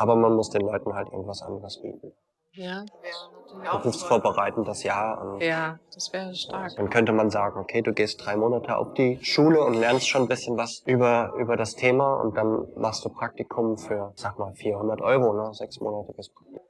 Aber 0.00 0.16
man 0.16 0.34
muss 0.34 0.48
den 0.48 0.62
Leuten 0.62 0.94
halt 0.94 1.08
irgendwas 1.08 1.42
anderes 1.42 1.78
bieten. 1.82 2.12
Ja, 2.52 2.84
Berufsvorbereitendes 3.82 4.82
Jahr. 4.82 5.20
Und 5.20 5.42
ja, 5.42 5.78
das 5.94 6.10
wäre 6.12 6.34
stark. 6.34 6.74
dann 6.74 6.88
könnte 6.88 7.12
man 7.12 7.28
sagen, 7.30 7.60
okay, 7.60 7.82
du 7.82 7.92
gehst 7.92 8.24
drei 8.24 8.36
Monate 8.36 8.76
auf 8.76 8.94
die 8.94 9.18
Schule 9.22 9.62
und 9.62 9.74
lernst 9.74 10.08
schon 10.08 10.22
ein 10.22 10.28
bisschen 10.28 10.56
was 10.56 10.82
über, 10.86 11.32
über 11.38 11.56
das 11.56 11.74
Thema 11.74 12.14
und 12.14 12.36
dann 12.36 12.66
machst 12.76 13.04
du 13.04 13.10
Praktikum 13.10 13.76
für, 13.76 14.12
sag 14.16 14.38
mal, 14.38 14.54
400 14.54 15.02
Euro, 15.02 15.34
ne? 15.34 15.52
Sechsmonatiges 15.52 16.30
Praktikum. 16.30 16.66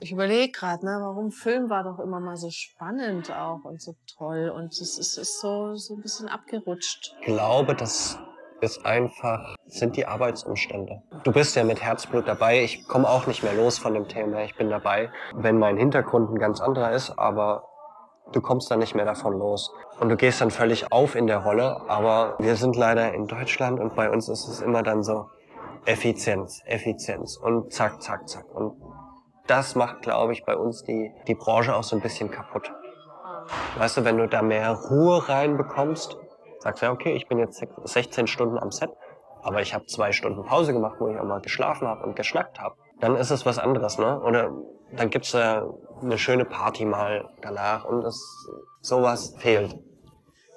Ich 0.00 0.12
überlege 0.12 0.52
gerade, 0.52 0.86
ne, 0.86 0.98
warum 1.00 1.32
Film 1.32 1.68
war 1.68 1.82
doch 1.82 1.98
immer 1.98 2.20
mal 2.20 2.36
so 2.36 2.48
spannend 2.50 3.32
auch 3.32 3.64
und 3.64 3.82
so 3.82 3.96
toll 4.16 4.50
und 4.54 4.72
es 4.72 4.98
ist, 4.98 5.18
ist 5.18 5.40
so, 5.40 5.74
so 5.74 5.96
ein 5.96 6.00
bisschen 6.00 6.28
abgerutscht. 6.28 7.16
Ich 7.20 7.26
glaube, 7.26 7.74
das 7.74 8.18
ist 8.62 8.86
einfach, 8.86 9.56
sind 9.66 9.96
die 9.96 10.06
Arbeitsumstände. 10.06 11.02
Du 11.24 11.32
bist 11.32 11.56
ja 11.56 11.64
mit 11.64 11.82
Herzblut 11.82 12.28
dabei. 12.28 12.62
Ich 12.62 12.86
komme 12.86 13.08
auch 13.08 13.26
nicht 13.26 13.42
mehr 13.42 13.54
los 13.54 13.78
von 13.78 13.92
dem 13.92 14.06
Thema. 14.06 14.44
Ich 14.44 14.56
bin 14.56 14.70
dabei, 14.70 15.10
wenn 15.34 15.58
mein 15.58 15.76
Hintergrund 15.76 16.30
ein 16.30 16.38
ganz 16.38 16.60
anderer 16.60 16.92
ist, 16.92 17.18
aber 17.18 17.64
du 18.30 18.40
kommst 18.40 18.70
dann 18.70 18.78
nicht 18.78 18.94
mehr 18.94 19.04
davon 19.04 19.36
los. 19.36 19.74
Und 19.98 20.08
du 20.10 20.16
gehst 20.16 20.40
dann 20.40 20.52
völlig 20.52 20.92
auf 20.92 21.16
in 21.16 21.26
der 21.26 21.38
Rolle. 21.38 21.82
Aber 21.88 22.36
wir 22.38 22.54
sind 22.54 22.76
leider 22.76 23.12
in 23.12 23.26
Deutschland 23.26 23.80
und 23.80 23.96
bei 23.96 24.08
uns 24.08 24.28
ist 24.28 24.46
es 24.46 24.60
immer 24.60 24.84
dann 24.84 25.02
so 25.02 25.26
Effizienz, 25.84 26.62
Effizienz 26.64 27.36
und 27.36 27.72
zack, 27.72 28.00
zack, 28.00 28.28
zack. 28.28 28.44
Und 28.54 28.80
das 29.48 29.74
macht, 29.74 30.02
glaube 30.02 30.32
ich, 30.32 30.44
bei 30.44 30.56
uns 30.56 30.84
die, 30.84 31.12
die 31.26 31.34
Branche 31.34 31.74
auch 31.74 31.82
so 31.82 31.96
ein 31.96 32.02
bisschen 32.02 32.30
kaputt. 32.30 32.72
Weißt 33.76 33.96
du, 33.96 34.04
wenn 34.04 34.18
du 34.18 34.28
da 34.28 34.40
mehr 34.40 34.70
Ruhe 34.70 35.28
reinbekommst, 35.28 36.16
sagst 36.62 36.82
du, 36.82 36.86
ja, 36.86 36.92
okay, 36.92 37.14
ich 37.14 37.26
bin 37.26 37.38
jetzt 37.38 37.62
16 37.84 38.26
Stunden 38.26 38.58
am 38.58 38.70
Set, 38.70 38.90
aber 39.42 39.60
ich 39.60 39.74
habe 39.74 39.86
zwei 39.86 40.12
Stunden 40.12 40.44
Pause 40.44 40.72
gemacht, 40.72 40.96
wo 41.00 41.08
ich 41.08 41.18
auch 41.18 41.24
mal 41.24 41.40
geschlafen 41.40 41.88
habe 41.88 42.04
und 42.04 42.16
geschnackt 42.16 42.60
habe, 42.60 42.76
dann 43.00 43.16
ist 43.16 43.30
es 43.30 43.44
was 43.44 43.58
anderes, 43.58 43.98
ne? 43.98 44.20
Oder 44.20 44.52
dann 44.92 45.10
gibt's 45.10 45.34
äh, 45.34 45.62
eine 46.00 46.18
schöne 46.18 46.44
Party 46.44 46.84
mal 46.84 47.28
danach 47.40 47.84
und 47.84 48.02
das, 48.02 48.20
sowas 48.80 49.34
fehlt 49.38 49.76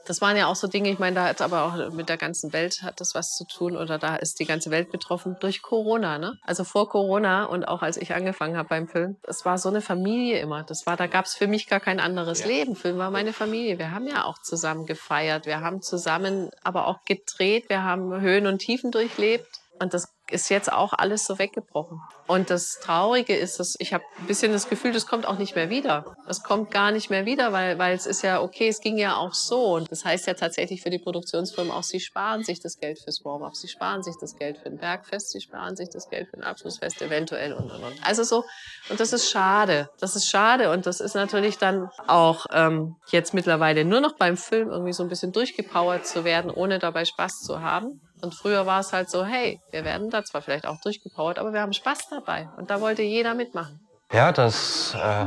das 0.05 0.21
waren 0.21 0.37
ja 0.37 0.47
auch 0.47 0.55
so 0.55 0.67
Dinge, 0.67 0.89
ich 0.89 0.99
meine, 0.99 1.15
da 1.15 1.25
hat 1.25 1.41
aber 1.41 1.63
auch 1.63 1.91
mit 1.91 2.09
der 2.09 2.17
ganzen 2.17 2.53
Welt 2.53 2.83
hat 2.83 3.01
das 3.01 3.15
was 3.15 3.35
zu 3.35 3.45
tun 3.45 3.75
oder 3.75 3.97
da 3.97 4.15
ist 4.15 4.39
die 4.39 4.45
ganze 4.45 4.71
Welt 4.71 4.91
betroffen 4.91 5.37
durch 5.39 5.61
Corona, 5.61 6.17
ne? 6.17 6.37
Also 6.43 6.63
vor 6.63 6.89
Corona 6.89 7.45
und 7.45 7.67
auch 7.67 7.81
als 7.81 7.97
ich 7.97 8.13
angefangen 8.13 8.57
habe 8.57 8.69
beim 8.69 8.87
Film, 8.87 9.17
es 9.23 9.45
war 9.45 9.57
so 9.57 9.69
eine 9.69 9.81
Familie 9.81 10.39
immer. 10.39 10.63
Das 10.63 10.85
war, 10.85 10.97
da 10.97 11.07
gab 11.07 11.25
es 11.25 11.35
für 11.35 11.47
mich 11.47 11.67
gar 11.67 11.79
kein 11.79 11.99
anderes 11.99 12.41
ja. 12.41 12.47
Leben. 12.47 12.75
Film 12.75 12.97
war 12.97 13.11
meine 13.11 13.33
Familie. 13.33 13.79
Wir 13.79 13.91
haben 13.91 14.07
ja 14.07 14.25
auch 14.25 14.39
zusammen 14.39 14.85
gefeiert, 14.85 15.45
wir 15.45 15.61
haben 15.61 15.81
zusammen 15.81 16.51
aber 16.63 16.87
auch 16.87 17.03
gedreht, 17.05 17.69
wir 17.69 17.83
haben 17.83 18.21
Höhen 18.21 18.47
und 18.47 18.59
Tiefen 18.59 18.91
durchlebt. 18.91 19.47
Und 19.79 19.93
das 19.93 20.07
ist 20.31 20.49
jetzt 20.49 20.71
auch 20.71 20.93
alles 20.93 21.25
so 21.25 21.37
weggebrochen. 21.37 21.99
Und 22.27 22.49
das 22.49 22.79
Traurige 22.81 23.35
ist, 23.35 23.59
dass 23.59 23.75
ich 23.77 23.93
habe 23.93 24.03
ein 24.19 24.25
bisschen 24.25 24.51
das 24.51 24.69
Gefühl, 24.69 24.91
das 24.91 25.05
kommt 25.05 25.27
auch 25.27 25.37
nicht 25.37 25.55
mehr 25.55 25.69
wieder. 25.69 26.15
Es 26.27 26.41
kommt 26.41 26.71
gar 26.71 26.91
nicht 26.91 27.09
mehr 27.09 27.25
wieder, 27.25 27.53
weil, 27.53 27.77
weil 27.77 27.93
es 27.93 28.05
ist 28.05 28.23
ja 28.23 28.41
okay, 28.41 28.67
es 28.67 28.79
ging 28.79 28.97
ja 28.97 29.17
auch 29.17 29.33
so. 29.33 29.75
Und 29.75 29.91
das 29.91 30.03
heißt 30.03 30.25
ja 30.25 30.33
tatsächlich 30.33 30.81
für 30.81 30.89
die 30.89 30.97
Produktionsfirmen 30.97 31.71
auch, 31.71 31.83
sie 31.83 31.99
sparen 31.99 32.43
sich 32.43 32.59
das 32.59 32.79
Geld 32.79 32.99
fürs 32.99 33.23
Warm-up, 33.23 33.55
sie 33.55 33.67
sparen 33.67 34.01
sich 34.01 34.15
das 34.19 34.35
Geld 34.35 34.57
für 34.57 34.69
ein 34.69 34.77
Bergfest, 34.77 35.31
sie 35.31 35.41
sparen 35.41 35.75
sich 35.75 35.89
das 35.89 36.09
Geld 36.09 36.29
für 36.29 36.37
ein 36.37 36.43
Abschlussfest 36.43 37.01
eventuell 37.01 37.53
und 37.53 37.69
und 37.69 37.83
und. 37.83 38.07
Also 38.07 38.23
so, 38.23 38.43
und 38.89 38.99
das 38.99 39.13
ist 39.13 39.29
schade. 39.29 39.89
Das 39.99 40.15
ist 40.15 40.27
schade. 40.27 40.71
Und 40.71 40.87
das 40.87 40.99
ist 41.01 41.13
natürlich 41.13 41.57
dann 41.57 41.89
auch 42.07 42.47
ähm, 42.51 42.95
jetzt 43.11 43.33
mittlerweile 43.33 43.85
nur 43.85 44.01
noch 44.01 44.15
beim 44.17 44.37
Film 44.37 44.69
irgendwie 44.69 44.93
so 44.93 45.03
ein 45.03 45.09
bisschen 45.09 45.31
durchgepowert 45.31 46.07
zu 46.07 46.23
werden, 46.23 46.49
ohne 46.49 46.79
dabei 46.79 47.05
Spaß 47.05 47.41
zu 47.41 47.61
haben. 47.61 48.01
Und 48.25 48.33
früher 48.33 48.65
war 48.65 48.79
es 48.79 48.91
halt 48.91 49.11
so, 49.11 49.23
hey, 49.23 49.61
wir 49.69 49.85
werden 49.85 50.09
da 50.09 50.23
zwar 50.23 50.41
vielleicht 50.41 50.65
auch 50.65 50.81
durchgepowert, 50.81 51.37
aber 51.37 51.53
wir 51.53 51.61
haben 51.61 51.73
Spaß 51.73 52.09
dabei. 52.09 52.49
Und 52.57 52.71
da 52.71 52.81
wollte 52.81 53.03
jeder 53.03 53.35
mitmachen. 53.35 53.79
Ja, 54.11 54.31
das, 54.31 54.95
äh, 54.95 55.25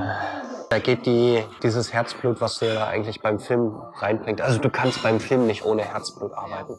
da 0.69 0.79
geht 0.81 1.07
die, 1.07 1.45
dieses 1.63 1.93
Herzblut, 1.93 2.41
was 2.41 2.59
du 2.59 2.75
da 2.75 2.89
eigentlich 2.89 3.21
beim 3.21 3.39
Film 3.39 3.81
reinbringt. 4.01 4.41
Also 4.41 4.59
du 4.59 4.69
kannst 4.69 5.05
beim 5.05 5.21
Film 5.21 5.47
nicht 5.47 5.65
ohne 5.65 5.85
Herzblut 5.85 6.33
arbeiten. 6.33 6.77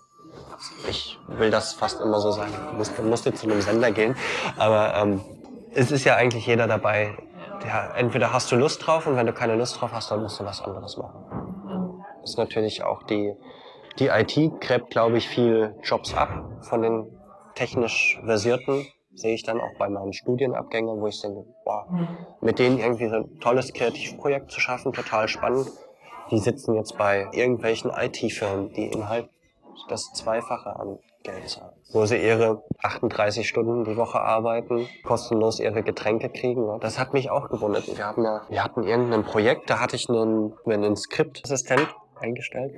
Ich 0.89 1.17
will 1.27 1.51
das 1.51 1.71
fast 1.71 2.01
immer 2.01 2.19
so 2.19 2.31
sagen. 2.31 2.51
Du 2.71 2.77
musst, 2.77 2.97
du 2.97 3.03
musst 3.03 3.25
jetzt 3.25 3.39
zu 3.39 3.49
einem 3.49 3.61
Sender 3.61 3.91
gehen. 3.91 4.17
Aber 4.57 4.95
ähm, 4.95 5.21
es 5.71 5.89
ist 5.89 6.03
ja 6.03 6.15
eigentlich 6.15 6.45
jeder 6.45 6.67
dabei. 6.67 7.17
Der, 7.63 7.95
entweder 7.95 8.33
hast 8.33 8.51
du 8.51 8.57
Lust 8.57 8.85
drauf 8.85 9.07
und 9.07 9.15
wenn 9.15 9.25
du 9.25 9.31
keine 9.31 9.55
Lust 9.55 9.79
drauf 9.79 9.91
hast, 9.93 10.11
dann 10.11 10.21
musst 10.21 10.37
du 10.37 10.43
was 10.43 10.61
anderes 10.61 10.97
machen. 10.97 12.03
Das 12.21 12.31
ist 12.31 12.37
natürlich 12.37 12.83
auch 12.83 13.03
die, 13.03 13.33
die 13.99 14.07
IT 14.07 14.61
gräbt, 14.61 14.89
glaube 14.89 15.17
ich, 15.17 15.27
viel 15.27 15.75
Jobs 15.83 16.13
ab 16.13 16.29
von 16.61 16.81
den 16.81 17.19
technisch 17.55 18.19
versierten. 18.23 18.85
Sehe 19.13 19.33
ich 19.33 19.43
dann 19.43 19.59
auch 19.59 19.77
bei 19.77 19.89
meinen 19.89 20.13
Studienabgängern, 20.13 21.01
wo 21.01 21.07
ich 21.07 21.21
denke, 21.21 21.45
boah, 21.65 21.87
mit 22.41 22.59
denen 22.59 22.79
irgendwie 22.79 23.09
so 23.09 23.15
ein 23.15 23.39
tolles 23.39 23.73
Kreativprojekt 23.73 24.51
zu 24.51 24.59
schaffen, 24.59 24.93
total 24.93 25.27
spannend. 25.27 25.69
Die 26.31 26.37
sitzen 26.37 26.75
jetzt 26.75 26.97
bei 26.97 27.27
irgendwelchen 27.33 27.91
IT-Firmen, 27.91 28.71
die 28.73 28.85
innerhalb 28.85 29.29
das 29.89 30.13
Zweifache 30.13 30.75
an 30.79 30.99
Geld 31.23 31.49
zahlen. 31.49 31.73
Wo 31.91 32.05
sie 32.05 32.17
ihre 32.17 32.63
38 32.81 33.47
Stunden 33.47 33.83
die 33.83 33.97
Woche 33.97 34.21
arbeiten, 34.21 34.87
kostenlos 35.03 35.59
ihre 35.59 35.83
Getränke 35.83 36.29
kriegen. 36.29 36.79
Das 36.79 36.99
hat 36.99 37.13
mich 37.13 37.29
auch 37.29 37.49
gewundert. 37.49 37.87
Wir 37.87 38.05
hatten 38.05 38.23
ja, 38.23 38.41
wir 38.47 38.63
hatten 38.63 38.83
irgendein 38.83 39.23
Projekt, 39.23 39.69
da 39.69 39.79
hatte 39.79 39.95
ich 39.95 40.07
einen, 40.07 40.53
einen 40.65 40.95
Skriptassistent 40.95 41.87
eingestellt 42.21 42.73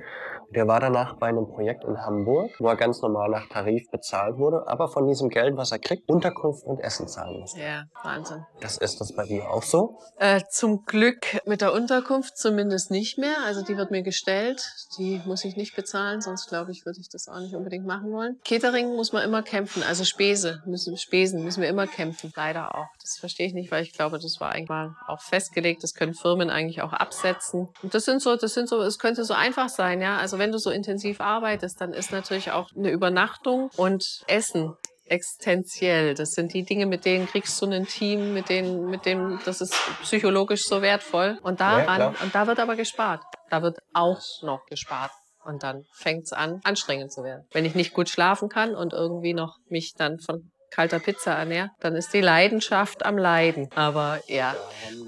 der 0.54 0.68
war 0.68 0.80
danach 0.80 1.16
bei 1.16 1.28
einem 1.28 1.46
Projekt 1.46 1.84
in 1.84 1.98
Hamburg, 1.98 2.50
wo 2.58 2.68
er 2.68 2.76
ganz 2.76 3.00
normal 3.02 3.30
nach 3.30 3.48
Tarif 3.48 3.90
bezahlt 3.90 4.38
wurde, 4.38 4.66
aber 4.66 4.88
von 4.88 5.06
diesem 5.06 5.28
Geld, 5.28 5.56
was 5.56 5.72
er 5.72 5.78
kriegt, 5.78 6.08
Unterkunft 6.08 6.64
und 6.64 6.80
Essen 6.80 7.08
zahlen 7.08 7.40
muss. 7.40 7.56
Ja, 7.56 7.84
Wahnsinn. 8.02 8.44
Das 8.60 8.78
ist 8.78 9.00
das 9.00 9.14
bei 9.14 9.24
dir 9.24 9.50
auch 9.50 9.62
so? 9.62 9.98
Äh, 10.18 10.40
zum 10.50 10.84
Glück 10.84 11.40
mit 11.46 11.60
der 11.60 11.72
Unterkunft 11.72 12.36
zumindest 12.36 12.90
nicht 12.90 13.18
mehr. 13.18 13.36
Also 13.44 13.62
die 13.62 13.76
wird 13.76 13.90
mir 13.90 14.02
gestellt. 14.02 14.62
Die 14.98 15.20
muss 15.24 15.44
ich 15.44 15.56
nicht 15.56 15.74
bezahlen, 15.74 16.20
sonst 16.20 16.48
glaube 16.48 16.70
ich, 16.70 16.84
würde 16.84 17.00
ich 17.00 17.08
das 17.08 17.28
auch 17.28 17.40
nicht 17.40 17.54
unbedingt 17.54 17.86
machen 17.86 18.12
wollen. 18.12 18.38
Catering 18.44 18.94
muss 18.94 19.12
man 19.12 19.22
immer 19.24 19.42
kämpfen, 19.42 19.82
also 19.82 20.04
Spese 20.04 20.62
müssen, 20.66 20.96
Spesen 20.96 21.42
müssen 21.42 21.62
wir 21.62 21.68
immer 21.68 21.86
kämpfen. 21.86 22.32
Leider 22.36 22.74
auch. 22.74 22.88
Das 23.02 23.18
verstehe 23.18 23.46
ich 23.46 23.54
nicht, 23.54 23.70
weil 23.70 23.82
ich 23.82 23.92
glaube, 23.92 24.18
das 24.18 24.38
war 24.40 24.52
eigentlich 24.52 24.68
mal 24.68 24.94
auch 25.08 25.20
festgelegt. 25.20 25.82
Das 25.82 25.94
können 25.94 26.14
Firmen 26.14 26.50
eigentlich 26.50 26.82
auch 26.82 26.92
absetzen. 26.92 27.68
Und 27.82 27.94
das 27.94 28.04
sind 28.04 28.22
so, 28.22 28.36
das 28.36 28.54
sind 28.54 28.68
so, 28.68 28.80
es 28.80 28.98
könnte 28.98 29.24
so 29.24 29.34
einfach 29.34 29.68
sein, 29.68 30.00
ja. 30.00 30.18
Also 30.18 30.38
wenn 30.38 30.52
du 30.52 30.58
so 30.58 30.70
intensiv 30.70 31.20
arbeitest, 31.20 31.80
dann 31.80 31.92
ist 31.92 32.12
natürlich 32.12 32.52
auch 32.52 32.70
eine 32.76 32.90
Übernachtung 32.90 33.70
und 33.76 34.22
Essen 34.28 34.74
existenziell. 35.04 36.14
Das 36.14 36.32
sind 36.32 36.54
die 36.54 36.64
Dinge, 36.64 36.86
mit 36.86 37.04
denen 37.04 37.26
kriegst 37.26 37.60
du 37.60 37.66
ein 37.66 37.86
Team, 37.86 38.32
mit 38.34 38.48
denen, 38.48 38.86
mit 38.86 39.04
dem, 39.04 39.40
das 39.44 39.60
ist 39.60 39.74
psychologisch 40.02 40.62
so 40.62 40.80
wertvoll. 40.80 41.38
Und 41.42 41.60
daran, 41.60 42.00
ja, 42.00 42.14
und 42.22 42.34
da 42.34 42.46
wird 42.46 42.58
aber 42.58 42.76
gespart. 42.76 43.22
Da 43.50 43.62
wird 43.62 43.78
auch 43.92 44.20
noch 44.42 44.64
gespart. 44.66 45.10
Und 45.44 45.64
dann 45.64 45.84
fängt 45.92 46.24
es 46.24 46.32
an, 46.32 46.60
anstrengend 46.62 47.12
zu 47.12 47.24
werden. 47.24 47.46
Wenn 47.50 47.64
ich 47.64 47.74
nicht 47.74 47.94
gut 47.94 48.08
schlafen 48.08 48.48
kann 48.48 48.76
und 48.76 48.92
irgendwie 48.92 49.34
noch 49.34 49.56
mich 49.68 49.92
dann 49.96 50.20
von 50.20 50.51
kalter 50.72 50.98
Pizza 50.98 51.32
ernährt, 51.32 51.70
dann 51.80 51.94
ist 51.94 52.12
die 52.12 52.20
Leidenschaft 52.20 53.04
am 53.04 53.18
Leiden. 53.18 53.68
Aber 53.74 54.18
ja, 54.26 54.56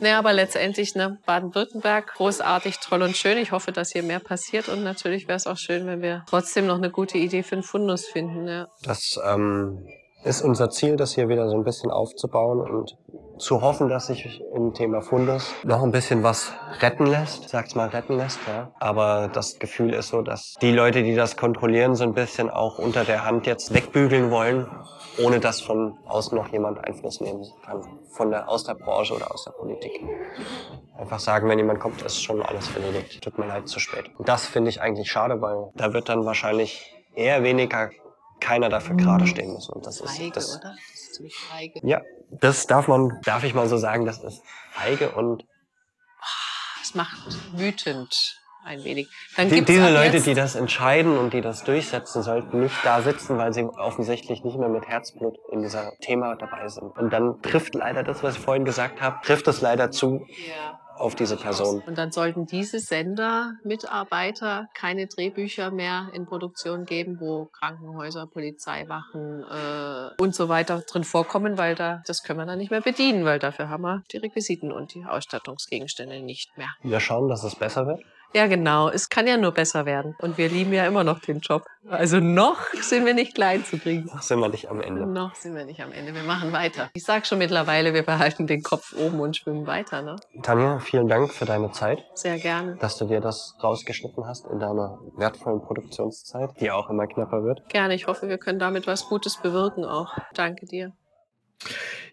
ne, 0.01 0.17
aber 0.17 0.33
letztendlich 0.33 0.95
ne, 0.95 1.19
Baden-Württemberg 1.27 2.15
großartig, 2.15 2.79
toll 2.81 3.03
und 3.03 3.17
schön. 3.17 3.39
Ich 3.39 3.53
hoffe, 3.53 3.73
dass 3.73 3.91
hier 3.91 4.03
mehr 4.03 4.21
passiert 4.21 4.69
und 4.69 4.85
natürlich 4.85 5.27
wäre 5.27 5.37
es 5.37 5.47
auch 5.47 5.57
schön, 5.57 5.87
wenn 5.87 6.03
wir 6.03 6.25
trotzdem 6.29 6.67
noch 6.67 6.77
eine 6.79 6.91
gute 6.91 7.19
Idee 7.19 7.43
für 7.43 7.57
einen 7.57 7.63
Fundus 7.63 8.07
finden. 8.07 8.47
Ja. 8.47 8.69
Das 8.83 9.19
ähm, 9.25 9.87
ist 10.25 10.43
unser 10.43 10.71
Ziel, 10.71 10.97
das 10.97 11.15
hier 11.15 11.29
wieder 11.29 11.49
so 11.49 11.57
ein 11.57 11.65
bisschen 11.65 11.91
aufzubauen 11.91 12.61
und 12.61 12.97
zu 13.39 13.63
hoffen, 13.63 13.89
dass 13.89 14.07
sich 14.07 14.43
im 14.55 14.75
Thema 14.75 15.03
Fundus 15.03 15.53
noch 15.65 15.83
ein 15.83 15.91
bisschen 15.91 16.23
was 16.23 16.53
retten 16.81 17.07
lässt, 17.07 17.49
sag's 17.49 17.75
mal 17.75 17.89
retten 17.89 18.17
lässt, 18.17 18.39
ja. 18.47 18.71
Aber 18.81 19.29
das 19.33 19.59
Gefühl 19.59 19.93
ist 19.93 20.09
so, 20.09 20.23
dass 20.23 20.55
die 20.61 20.73
Leute, 20.73 21.03
die 21.03 21.15
das 21.15 21.37
kontrollieren, 21.37 21.95
so 21.95 22.05
ein 22.05 22.15
bisschen 22.15 22.51
auch 22.51 22.79
unter 22.79 23.05
der 23.05 23.25
Hand 23.25 23.47
jetzt 23.47 23.75
wegbügeln 23.75 24.31
wollen 24.31 24.69
ohne 25.19 25.41
dass 25.41 25.61
von 25.61 25.99
außen 26.07 26.37
noch 26.37 26.49
jemand 26.53 26.85
Einfluss 26.85 27.21
nehmen 27.21 27.45
kann, 27.65 27.83
von 28.11 28.31
der, 28.31 28.49
aus 28.49 28.65
der 28.65 28.75
Branche 28.75 29.15
oder 29.15 29.33
aus 29.33 29.45
der 29.45 29.53
Politik. 29.53 29.93
Einfach 30.97 31.21
sagen, 31.21 31.49
wenn 31.49 31.59
jemand 31.59 31.81
kommt, 31.81 32.03
ist 32.03 32.23
schon 32.23 32.43
alles 32.43 32.75
erledigt. 32.75 33.23
Tut 33.23 33.39
mir 33.39 33.47
leid, 33.47 33.69
zu 33.69 33.79
spät. 33.79 34.11
Und 34.19 34.29
das 34.29 34.47
finde 34.47 34.71
ich 34.71 34.81
eigentlich 34.81 35.11
schade, 35.11 35.41
weil 35.41 35.71
da 35.75 35.93
wird 35.93 36.09
dann 36.09 36.25
wahrscheinlich 36.25 36.95
eher 37.15 37.43
weniger 37.43 37.91
keiner 38.41 38.69
dafür 38.69 38.97
gerade 38.97 39.27
stehen 39.27 39.53
müssen. 39.53 39.73
Und 39.73 39.87
das 39.87 40.01
ist 40.01 40.37
das, 40.37 40.57
oder? 40.57 40.75
Das 40.93 40.94
ist 41.15 41.17
ziemlich 41.17 41.37
feige. 41.37 41.81
Ja, 41.83 42.03
das 42.31 42.67
darf 42.67 42.89
man, 42.89 43.21
darf 43.23 43.45
ich 43.45 43.55
mal 43.55 43.69
so 43.69 43.77
sagen, 43.77 44.05
das 44.05 44.23
ist 44.23 44.43
feige 44.73 45.11
und 45.13 45.45
es 46.83 46.95
macht 46.95 47.17
wütend 47.57 48.41
ein 48.65 48.83
wenig. 48.83 49.09
Dann 49.37 49.51
die, 49.51 49.63
diese 49.63 49.93
Leute, 49.93 50.21
die 50.21 50.35
das 50.35 50.55
entscheiden 50.55 51.19
und 51.19 51.35
die 51.35 51.43
das 51.43 51.65
durchsetzen, 51.65 52.23
sollten 52.23 52.61
nicht 52.61 52.75
da 52.83 53.03
sitzen, 53.03 53.37
weil 53.37 53.53
sie 53.53 53.65
offensichtlich 53.65 54.43
nicht 54.43 54.59
mehr 54.59 54.71
mit 54.71 54.87
Herzblut 54.87 55.37
in 55.53 55.61
dieser 55.61 55.93
Thema 56.01 56.35
dabei 56.37 56.69
sind. 56.69 56.97
Und 56.97 57.13
dann 57.13 57.43
trifft 57.43 57.75
leider 57.75 58.03
das, 58.03 58.23
was 58.23 58.37
ich 58.37 58.41
vorhin 58.41 58.65
gesagt 58.65 59.03
habe, 59.03 59.21
trifft 59.23 59.47
es 59.49 59.61
leider 59.61 59.91
zu. 59.91 60.27
Ja 60.49 60.81
auf 60.97 61.15
diese 61.15 61.37
Person. 61.37 61.83
Und 61.87 61.99
dann 61.99 62.13
sollten 62.13 62.47
diese 62.47 62.79
Sender 62.79 63.55
Mitarbeiter 63.65 64.69
keine 64.75 65.07
Drehbücher 65.07 65.71
mehr 65.71 66.09
in 66.13 66.27
Produktion 66.27 66.85
geben, 66.85 67.19
wo 67.21 67.47
Krankenhäuser, 67.47 68.27
Polizeiwachen 68.27 69.45
äh, 69.45 70.23
und 70.23 70.35
so 70.35 70.49
weiter 70.49 70.81
drin 70.81 71.05
vorkommen, 71.05 71.59
weil 71.59 71.75
da 71.75 72.03
das 72.07 72.23
können 72.23 72.39
wir 72.39 72.47
dann 72.47 72.59
nicht 72.59 72.71
mehr 72.71 72.81
bedienen, 72.81 73.25
weil 73.25 73.39
dafür 73.39 73.69
haben 73.69 73.83
wir 73.83 74.03
die 74.13 74.19
Requisiten 74.19 74.73
und 74.73 74.95
die 74.95 75.05
Ausstattungsgegenstände 75.05 76.21
nicht 76.23 76.57
mehr. 76.57 76.69
Wir 76.83 77.01
schauen, 77.01 77.29
dass 77.29 77.45
es 77.45 77.55
besser 77.55 77.87
wird. 77.87 78.03
Ja, 78.35 78.49
genau. 78.49 78.89
Es 78.89 79.09
kann 79.09 79.27
ja 79.27 79.37
nur 79.37 79.53
besser 79.53 79.87
werden. 79.87 80.17
Und 80.21 80.39
wir 80.39 80.49
lieben 80.49 80.73
ja 80.73 80.87
immer 80.87 81.05
noch 81.05 81.21
den 81.21 81.39
Job. 81.39 81.65
Also 81.89 82.19
noch 82.19 82.59
sind 82.81 83.07
wir 83.07 83.15
nicht 83.15 83.35
klein 83.35 83.65
zu 83.65 83.79
kriegen. 83.79 84.07
Noch 84.07 84.23
sind 84.23 84.41
wir 84.41 84.49
nicht 84.49 84.69
am 84.69 84.81
Ende. 84.81 85.07
Noch 85.07 85.35
sind 85.37 85.55
wir 85.55 85.65
nicht 85.65 85.81
am 85.83 85.93
Ende. 85.93 86.15
Wir 86.15 86.25
machen 86.25 86.53
weiter. 86.53 86.91
Ich 86.95 87.05
sage 87.05 87.25
schon 87.27 87.39
mittlerweile, 87.39 87.95
wir 87.95 88.03
behalten 88.03 88.47
den 88.47 88.63
Kopf 88.63 88.93
oben 88.97 89.21
und 89.21 89.37
schwimmen 89.37 89.67
weiter. 89.67 90.03
Ne? 90.03 90.17
Tanja, 90.43 90.81
vielen 90.81 91.07
Dank 91.07 91.33
für 91.33 91.45
deine 91.45 91.71
Zeit, 91.71 92.05
Sehr 92.15 92.39
gerne. 92.39 92.77
dass 92.81 92.97
du 92.99 93.05
dir 93.07 93.21
das 93.21 93.55
rausgeschnitten 93.63 94.27
hast 94.27 94.47
in 94.47 94.59
deiner 94.59 94.99
wertvollen 95.17 95.61
Produktionszeit, 95.61 96.51
die 96.61 96.71
auch 96.71 96.91
immer 96.91 97.07
knapper 97.07 97.45
wird. 97.45 97.69
Gerne. 97.69 97.95
Ich 97.95 98.07
hoffe, 98.09 98.29
wir 98.29 98.39
können 98.39 98.59
damit 98.59 98.87
was 98.87 99.09
Gutes 99.09 99.37
bewirken 99.37 99.85
auch. 99.85 100.13
Danke 100.35 100.67
dir. 100.67 100.93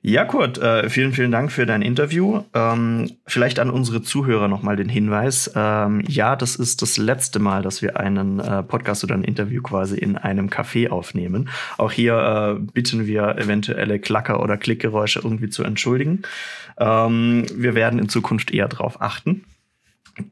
Ja, 0.04 0.26
Kurt, 0.26 0.58
äh, 0.58 0.90
vielen, 0.90 1.14
vielen 1.14 1.32
Dank 1.32 1.52
für 1.52 1.68
dein 1.68 1.84
Interview. 1.84 2.42
Ähm, 2.56 3.12
vielleicht 3.28 3.60
an 3.60 3.70
unsere 3.70 4.02
Zuhörer 4.02 4.48
nochmal 4.48 4.76
den 4.76 4.90
Hinweis. 4.90 5.52
Ähm, 5.56 6.04
ja, 6.08 6.36
das 6.36 6.56
ist 6.56 6.82
das 6.82 6.98
letzte 6.98 7.38
Mal, 7.38 7.62
dass 7.62 7.84
wir 7.84 8.00
einen 8.00 8.40
äh, 8.40 8.64
Podcast 8.64 9.04
oder 9.04 9.14
ein 9.14 9.24
Interview 9.24 9.62
quasi 9.62 10.00
in 10.00 10.18
einem 10.18 10.50
Café 10.50 10.90
aufnehmen. 10.90 11.50
Auch 11.78 11.92
hier 11.92 12.58
äh, 12.58 12.60
bitten 12.74 13.06
wir 13.06 13.38
eventuelle 13.38 14.00
Klacker- 14.00 14.42
oder 14.42 14.58
Klickgeräusche 14.58 15.20
irgendwie 15.24 15.50
zu 15.50 15.64
entschuldigen. 15.64 16.24
Ähm, 16.80 17.46
wir 17.54 17.76
werden 17.76 18.00
in 18.00 18.10
Zukunft 18.10 18.50
eher 18.50 18.70
darauf 18.70 19.02
achten. 19.02 19.44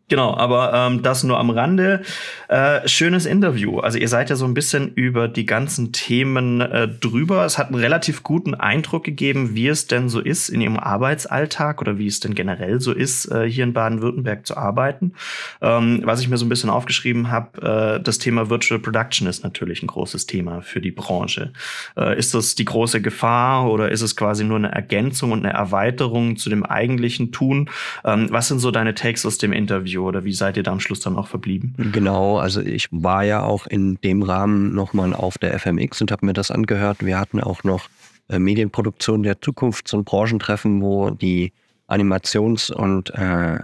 Genau, 0.09 0.35
aber 0.35 0.73
ähm, 0.73 1.03
das 1.03 1.23
nur 1.23 1.39
am 1.39 1.51
Rande. 1.51 2.01
Äh, 2.49 2.85
schönes 2.87 3.25
Interview. 3.25 3.79
Also 3.79 3.97
ihr 3.97 4.09
seid 4.09 4.29
ja 4.29 4.35
so 4.35 4.45
ein 4.45 4.53
bisschen 4.53 4.91
über 4.93 5.27
die 5.27 5.45
ganzen 5.45 5.93
Themen 5.93 6.59
äh, 6.61 6.87
drüber. 6.87 7.45
Es 7.45 7.57
hat 7.57 7.67
einen 7.67 7.75
relativ 7.75 8.23
guten 8.23 8.55
Eindruck 8.55 9.03
gegeben, 9.03 9.55
wie 9.55 9.67
es 9.67 9.87
denn 9.87 10.09
so 10.09 10.19
ist 10.19 10.49
in 10.49 10.59
ihrem 10.59 10.77
Arbeitsalltag 10.77 11.79
oder 11.79 11.97
wie 11.97 12.07
es 12.07 12.19
denn 12.19 12.33
generell 12.35 12.81
so 12.81 12.91
ist, 12.91 13.31
äh, 13.31 13.49
hier 13.49 13.63
in 13.63 13.73
Baden-Württemberg 13.73 14.45
zu 14.45 14.57
arbeiten. 14.57 15.13
Ähm, 15.61 16.01
was 16.03 16.19
ich 16.21 16.27
mir 16.27 16.37
so 16.37 16.45
ein 16.45 16.49
bisschen 16.49 16.71
aufgeschrieben 16.71 17.31
habe, 17.31 17.99
äh, 17.99 18.03
das 18.03 18.17
Thema 18.17 18.49
Virtual 18.49 18.79
Production 18.79 19.27
ist 19.27 19.43
natürlich 19.43 19.81
ein 19.83 19.87
großes 19.87 20.25
Thema 20.25 20.61
für 20.61 20.81
die 20.81 20.91
Branche. 20.91 21.53
Äh, 21.95 22.17
ist 22.17 22.33
das 22.33 22.55
die 22.55 22.65
große 22.65 23.01
Gefahr 23.01 23.71
oder 23.71 23.91
ist 23.91 24.01
es 24.01 24.15
quasi 24.15 24.43
nur 24.43 24.57
eine 24.57 24.71
Ergänzung 24.71 25.31
und 25.31 25.45
eine 25.45 25.53
Erweiterung 25.53 26.35
zu 26.35 26.49
dem 26.49 26.65
eigentlichen 26.65 27.31
Tun? 27.31 27.69
Ähm, 28.03 28.27
was 28.31 28.49
sind 28.49 28.59
so 28.59 28.71
deine 28.71 28.95
Takes 28.95 29.25
aus 29.25 29.37
dem 29.37 29.53
Interview? 29.53 29.68
Oder 29.71 30.23
wie 30.23 30.33
seid 30.33 30.57
ihr 30.57 30.63
da 30.63 30.71
am 30.71 30.79
Schluss 30.79 30.99
dann 30.99 31.15
auch 31.17 31.27
verblieben? 31.27 31.75
Genau, 31.91 32.37
also 32.37 32.61
ich 32.61 32.87
war 32.91 33.23
ja 33.23 33.43
auch 33.43 33.67
in 33.67 33.99
dem 34.01 34.23
Rahmen 34.23 34.73
nochmal 34.73 35.13
auf 35.13 35.37
der 35.37 35.57
FMX 35.59 36.01
und 36.01 36.11
habe 36.11 36.25
mir 36.25 36.33
das 36.33 36.51
angehört. 36.51 37.05
Wir 37.05 37.19
hatten 37.19 37.39
auch 37.41 37.63
noch 37.63 37.89
äh, 38.29 38.39
Medienproduktion 38.39 39.23
der 39.23 39.41
Zukunft, 39.41 39.93
ein 39.93 40.03
Branchentreffen, 40.03 40.81
wo 40.81 41.09
die 41.09 41.51
Animations- 41.87 42.71
und 42.71 43.09
äh, 43.11 43.59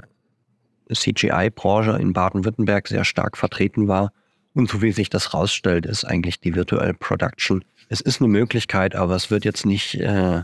CGI-Branche 0.94 1.98
in 2.00 2.14
Baden-Württemberg 2.14 2.88
sehr 2.88 3.06
stark 3.06 3.38
vertreten 3.38 3.88
war. 3.88 4.12
Und 4.54 4.70
so 4.70 4.82
wie 4.82 4.92
sich 4.92 5.10
das 5.10 5.34
rausstellt, 5.34 5.86
ist 5.86 6.06
eigentlich 6.06 6.40
die 6.40 6.56
Virtual 6.56 6.94
Production. 6.94 7.64
Es 7.90 8.02
ist 8.02 8.22
eine 8.22 8.30
Möglichkeit, 8.30 8.96
aber 8.96 9.16
es 9.16 9.30
wird 9.30 9.46
jetzt 9.46 9.66
nicht, 9.66 9.96
äh, 9.96 10.44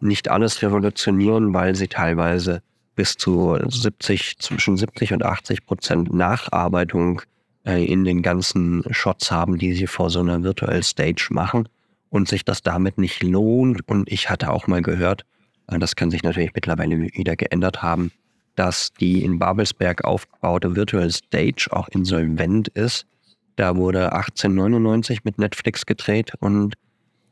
nicht 0.00 0.30
alles 0.30 0.62
revolutionieren, 0.62 1.52
weil 1.52 1.74
sie 1.74 1.88
teilweise 1.88 2.62
bis 2.98 3.16
zu 3.16 3.56
70, 3.64 4.38
zwischen 4.40 4.76
70 4.76 5.12
und 5.12 5.24
80 5.24 5.66
Prozent 5.66 6.12
Nacharbeitung 6.12 7.22
äh, 7.64 7.84
in 7.84 8.04
den 8.04 8.22
ganzen 8.22 8.82
Shots 8.90 9.30
haben, 9.30 9.56
die 9.56 9.72
sie 9.72 9.86
vor 9.86 10.10
so 10.10 10.18
einer 10.18 10.42
Virtual 10.42 10.82
Stage 10.82 11.28
machen 11.30 11.68
und 12.10 12.26
sich 12.26 12.44
das 12.44 12.60
damit 12.60 12.98
nicht 12.98 13.22
lohnt. 13.22 13.88
Und 13.88 14.10
ich 14.10 14.30
hatte 14.30 14.50
auch 14.50 14.66
mal 14.66 14.82
gehört, 14.82 15.24
äh, 15.68 15.78
das 15.78 15.94
kann 15.94 16.10
sich 16.10 16.24
natürlich 16.24 16.50
mittlerweile 16.54 16.98
wieder 16.98 17.36
geändert 17.36 17.82
haben, 17.82 18.10
dass 18.56 18.92
die 18.94 19.22
in 19.22 19.38
Babelsberg 19.38 20.02
aufgebaute 20.04 20.74
Virtual 20.74 21.08
Stage 21.08 21.68
auch 21.70 21.86
insolvent 21.90 22.66
ist. 22.66 23.06
Da 23.54 23.76
wurde 23.76 24.12
1899 24.12 25.22
mit 25.22 25.38
Netflix 25.38 25.86
gedreht 25.86 26.32
und 26.40 26.74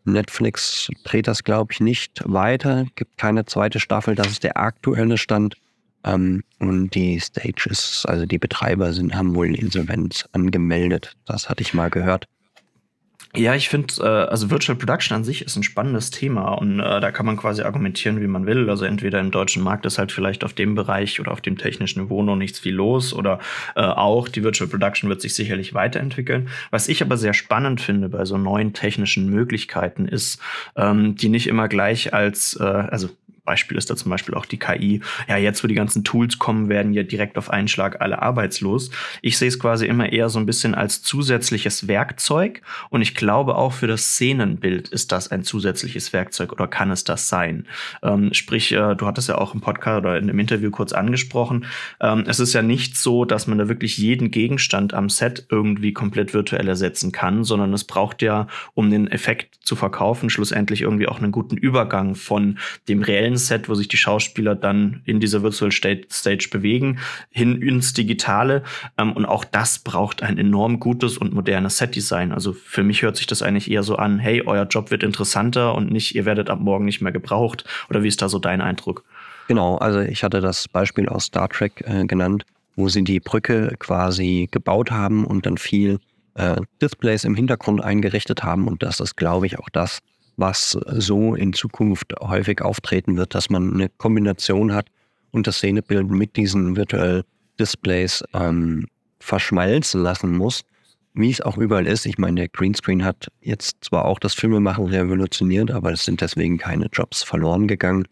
Netflix 0.06 0.88
dreht 1.04 1.28
das, 1.28 1.44
glaube 1.44 1.72
ich, 1.72 1.80
nicht 1.80 2.22
weiter, 2.24 2.86
gibt 2.94 3.18
keine 3.18 3.44
zweite 3.44 3.80
Staffel, 3.80 4.14
das 4.14 4.28
ist 4.28 4.44
der 4.44 4.56
aktuelle 4.56 5.18
Stand. 5.18 5.56
Ähm, 6.04 6.44
und 6.58 6.90
die 6.90 7.20
Stages, 7.20 8.04
also 8.06 8.26
die 8.26 8.38
Betreiber 8.38 8.92
sind, 8.92 9.14
haben 9.14 9.34
wohl 9.34 9.54
Insolvenz 9.54 10.28
angemeldet. 10.32 11.16
Das 11.26 11.48
hatte 11.48 11.62
ich 11.62 11.74
mal 11.74 11.90
gehört. 11.90 12.26
Ja, 13.36 13.54
ich 13.54 13.68
finde, 13.68 13.94
äh, 14.00 14.06
also 14.06 14.50
Virtual 14.50 14.78
Production 14.78 15.14
an 15.14 15.22
sich 15.24 15.42
ist 15.42 15.56
ein 15.56 15.62
spannendes 15.62 16.10
Thema 16.10 16.52
und 16.52 16.80
äh, 16.80 17.00
da 17.00 17.10
kann 17.10 17.26
man 17.26 17.36
quasi 17.36 17.62
argumentieren, 17.62 18.22
wie 18.22 18.26
man 18.26 18.46
will. 18.46 18.70
Also 18.70 18.86
entweder 18.86 19.20
im 19.20 19.30
deutschen 19.30 19.62
Markt 19.62 19.84
ist 19.84 19.98
halt 19.98 20.10
vielleicht 20.10 20.42
auf 20.42 20.54
dem 20.54 20.74
Bereich 20.74 21.20
oder 21.20 21.32
auf 21.32 21.42
dem 21.42 21.58
technischen 21.58 22.02
Niveau 22.02 22.22
noch 22.22 22.36
nichts 22.36 22.58
viel 22.58 22.74
los 22.74 23.12
oder 23.12 23.38
äh, 23.74 23.82
auch 23.82 24.28
die 24.28 24.42
Virtual 24.42 24.70
Production 24.70 25.10
wird 25.10 25.20
sich 25.20 25.34
sicherlich 25.34 25.74
weiterentwickeln. 25.74 26.48
Was 26.70 26.88
ich 26.88 27.02
aber 27.02 27.18
sehr 27.18 27.34
spannend 27.34 27.82
finde 27.82 28.08
bei 28.08 28.24
so 28.24 28.38
neuen 28.38 28.72
technischen 28.72 29.28
Möglichkeiten 29.28 30.08
ist, 30.08 30.40
ähm, 30.74 31.14
die 31.16 31.28
nicht 31.28 31.46
immer 31.46 31.68
gleich 31.68 32.14
als, 32.14 32.58
äh, 32.58 32.64
also 32.64 33.10
Beispiel 33.46 33.78
ist 33.78 33.88
da 33.88 33.96
zum 33.96 34.10
Beispiel 34.10 34.34
auch 34.34 34.44
die 34.44 34.58
KI. 34.58 35.00
Ja, 35.28 35.38
jetzt, 35.38 35.64
wo 35.64 35.68
die 35.68 35.74
ganzen 35.74 36.04
Tools 36.04 36.38
kommen, 36.38 36.68
werden 36.68 36.92
ja 36.92 37.02
direkt 37.02 37.38
auf 37.38 37.48
einen 37.48 37.68
Schlag 37.68 38.00
alle 38.02 38.20
arbeitslos. 38.20 38.90
Ich 39.22 39.38
sehe 39.38 39.48
es 39.48 39.58
quasi 39.58 39.86
immer 39.86 40.12
eher 40.12 40.28
so 40.28 40.38
ein 40.38 40.46
bisschen 40.46 40.74
als 40.74 41.02
zusätzliches 41.02 41.88
Werkzeug. 41.88 42.60
Und 42.90 43.00
ich 43.00 43.14
glaube 43.14 43.56
auch 43.56 43.72
für 43.72 43.86
das 43.86 44.02
Szenenbild 44.12 44.88
ist 44.88 45.12
das 45.12 45.30
ein 45.30 45.42
zusätzliches 45.42 46.12
Werkzeug 46.12 46.52
oder 46.52 46.66
kann 46.66 46.90
es 46.90 47.04
das 47.04 47.28
sein? 47.28 47.66
Ähm, 48.02 48.34
sprich, 48.34 48.72
äh, 48.72 48.94
du 48.94 49.06
hattest 49.06 49.28
ja 49.28 49.38
auch 49.38 49.54
im 49.54 49.60
Podcast 49.60 49.98
oder 49.98 50.18
in 50.18 50.26
dem 50.26 50.38
Interview 50.38 50.70
kurz 50.70 50.92
angesprochen. 50.92 51.64
Ähm, 52.00 52.24
es 52.26 52.40
ist 52.40 52.52
ja 52.52 52.62
nicht 52.62 52.96
so, 52.96 53.24
dass 53.24 53.46
man 53.46 53.58
da 53.58 53.68
wirklich 53.68 53.96
jeden 53.98 54.30
Gegenstand 54.30 54.92
am 54.94 55.08
Set 55.08 55.46
irgendwie 55.50 55.92
komplett 55.92 56.34
virtuell 56.34 56.68
ersetzen 56.68 57.12
kann, 57.12 57.44
sondern 57.44 57.72
es 57.72 57.84
braucht 57.84 58.22
ja, 58.22 58.46
um 58.74 58.90
den 58.90 59.06
Effekt 59.06 59.56
zu 59.64 59.76
verkaufen, 59.76 60.30
schlussendlich 60.30 60.82
irgendwie 60.82 61.08
auch 61.08 61.18
einen 61.18 61.32
guten 61.32 61.56
Übergang 61.56 62.14
von 62.14 62.58
dem 62.88 63.02
reellen 63.02 63.35
Set, 63.38 63.68
wo 63.68 63.74
sich 63.74 63.88
die 63.88 63.96
Schauspieler 63.96 64.54
dann 64.54 65.02
in 65.04 65.20
dieser 65.20 65.42
Virtual 65.42 65.70
Stage 65.72 66.48
bewegen, 66.50 66.98
hin 67.30 67.60
ins 67.62 67.92
Digitale. 67.92 68.62
Ähm, 68.98 69.12
und 69.12 69.24
auch 69.24 69.44
das 69.44 69.78
braucht 69.78 70.22
ein 70.22 70.38
enorm 70.38 70.80
gutes 70.80 71.18
und 71.18 71.32
modernes 71.32 71.78
Set-Design. 71.78 72.32
Also 72.32 72.52
für 72.52 72.82
mich 72.82 73.02
hört 73.02 73.16
sich 73.16 73.26
das 73.26 73.42
eigentlich 73.42 73.70
eher 73.70 73.82
so 73.82 73.96
an, 73.96 74.18
hey, 74.18 74.42
euer 74.46 74.64
Job 74.64 74.90
wird 74.90 75.02
interessanter 75.02 75.74
und 75.74 75.90
nicht, 75.90 76.14
ihr 76.14 76.24
werdet 76.24 76.50
ab 76.50 76.60
morgen 76.60 76.84
nicht 76.84 77.00
mehr 77.00 77.12
gebraucht. 77.12 77.64
Oder 77.90 78.02
wie 78.02 78.08
ist 78.08 78.22
da 78.22 78.28
so 78.28 78.38
dein 78.38 78.60
Eindruck? 78.60 79.04
Genau, 79.48 79.76
also 79.76 80.00
ich 80.00 80.24
hatte 80.24 80.40
das 80.40 80.68
Beispiel 80.68 81.08
aus 81.08 81.26
Star 81.26 81.48
Trek 81.48 81.84
äh, 81.86 82.04
genannt, 82.04 82.44
wo 82.74 82.88
sie 82.88 83.04
die 83.04 83.20
Brücke 83.20 83.74
quasi 83.78 84.48
gebaut 84.50 84.90
haben 84.90 85.24
und 85.24 85.46
dann 85.46 85.56
viel 85.56 85.98
äh, 86.34 86.56
Displays 86.82 87.24
im 87.24 87.34
Hintergrund 87.34 87.82
eingerichtet 87.82 88.42
haben. 88.42 88.66
Und 88.66 88.82
das 88.82 89.00
ist, 89.00 89.16
glaube 89.16 89.46
ich, 89.46 89.58
auch 89.58 89.68
das, 89.70 90.00
was 90.36 90.78
so 90.86 91.34
in 91.34 91.52
Zukunft 91.52 92.12
häufig 92.20 92.60
auftreten 92.62 93.16
wird, 93.16 93.34
dass 93.34 93.50
man 93.50 93.74
eine 93.74 93.88
Kombination 93.88 94.74
hat 94.74 94.88
und 95.30 95.46
das 95.46 95.56
Szenebild 95.56 96.10
mit 96.10 96.36
diesen 96.36 96.76
Virtual 96.76 97.24
Displays 97.58 98.22
ähm, 98.34 98.86
verschmalzen 99.18 100.02
lassen 100.02 100.36
muss, 100.36 100.62
wie 101.14 101.30
es 101.30 101.40
auch 101.40 101.56
überall 101.56 101.86
ist. 101.86 102.06
Ich 102.06 102.18
meine, 102.18 102.42
der 102.42 102.48
Greenscreen 102.48 103.04
hat 103.04 103.28
jetzt 103.40 103.84
zwar 103.84 104.04
auch 104.04 104.18
das 104.18 104.34
Filmemachen 104.34 104.86
revolutioniert, 104.86 105.70
aber 105.70 105.92
es 105.92 106.04
sind 106.04 106.20
deswegen 106.20 106.58
keine 106.58 106.88
Jobs 106.92 107.22
verloren 107.22 107.66
gegangen. 107.66 108.06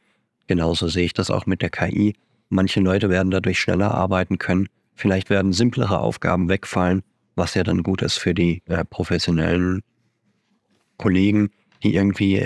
Genauso 0.46 0.88
sehe 0.88 1.04
ich 1.04 1.12
das 1.12 1.30
auch 1.30 1.46
mit 1.46 1.62
der 1.62 1.70
KI. 1.70 2.14
Manche 2.48 2.80
Leute 2.80 3.10
werden 3.10 3.30
dadurch 3.30 3.60
schneller 3.60 3.92
arbeiten 3.92 4.38
können. 4.38 4.68
Vielleicht 4.94 5.28
werden 5.28 5.52
simplere 5.52 5.98
Aufgaben 5.98 6.48
wegfallen, 6.48 7.02
was 7.36 7.54
ja 7.54 7.64
dann 7.64 7.82
gut 7.82 8.02
ist 8.02 8.18
für 8.18 8.32
die 8.32 8.62
äh, 8.66 8.84
professionellen 8.84 9.82
Kollegen, 10.96 11.50
die 11.84 11.94
irgendwie 11.94 12.42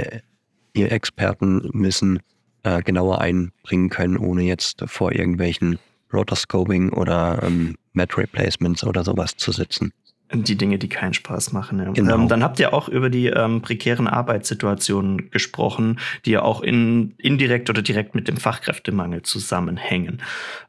ihr 0.74 0.92
Expertenwissen 0.92 2.20
äh, 2.64 2.82
genauer 2.82 3.20
einbringen 3.20 3.88
können, 3.88 4.18
ohne 4.18 4.42
jetzt 4.42 4.82
vor 4.86 5.12
irgendwelchen 5.12 5.78
Rotoscoping 6.12 6.90
oder 6.90 7.42
ähm, 7.42 7.76
Mat 7.92 8.16
Replacements 8.16 8.84
oder 8.84 9.04
sowas 9.04 9.36
zu 9.36 9.52
sitzen. 9.52 9.92
Die 10.30 10.56
Dinge, 10.56 10.78
die 10.78 10.88
keinen 10.88 11.14
Spaß 11.14 11.52
machen. 11.52 11.78
Ja. 11.78 11.90
Genau. 11.90 12.14
Ähm, 12.14 12.28
dann 12.28 12.42
habt 12.42 12.60
ihr 12.60 12.74
auch 12.74 12.88
über 12.88 13.08
die 13.08 13.28
ähm, 13.28 13.62
prekären 13.62 14.06
Arbeitssituationen 14.06 15.30
gesprochen, 15.30 15.98
die 16.26 16.32
ja 16.32 16.42
auch 16.42 16.60
in, 16.60 17.14
indirekt 17.16 17.70
oder 17.70 17.80
direkt 17.80 18.14
mit 18.14 18.28
dem 18.28 18.36
Fachkräftemangel 18.36 19.22
zusammenhängen. 19.22 20.20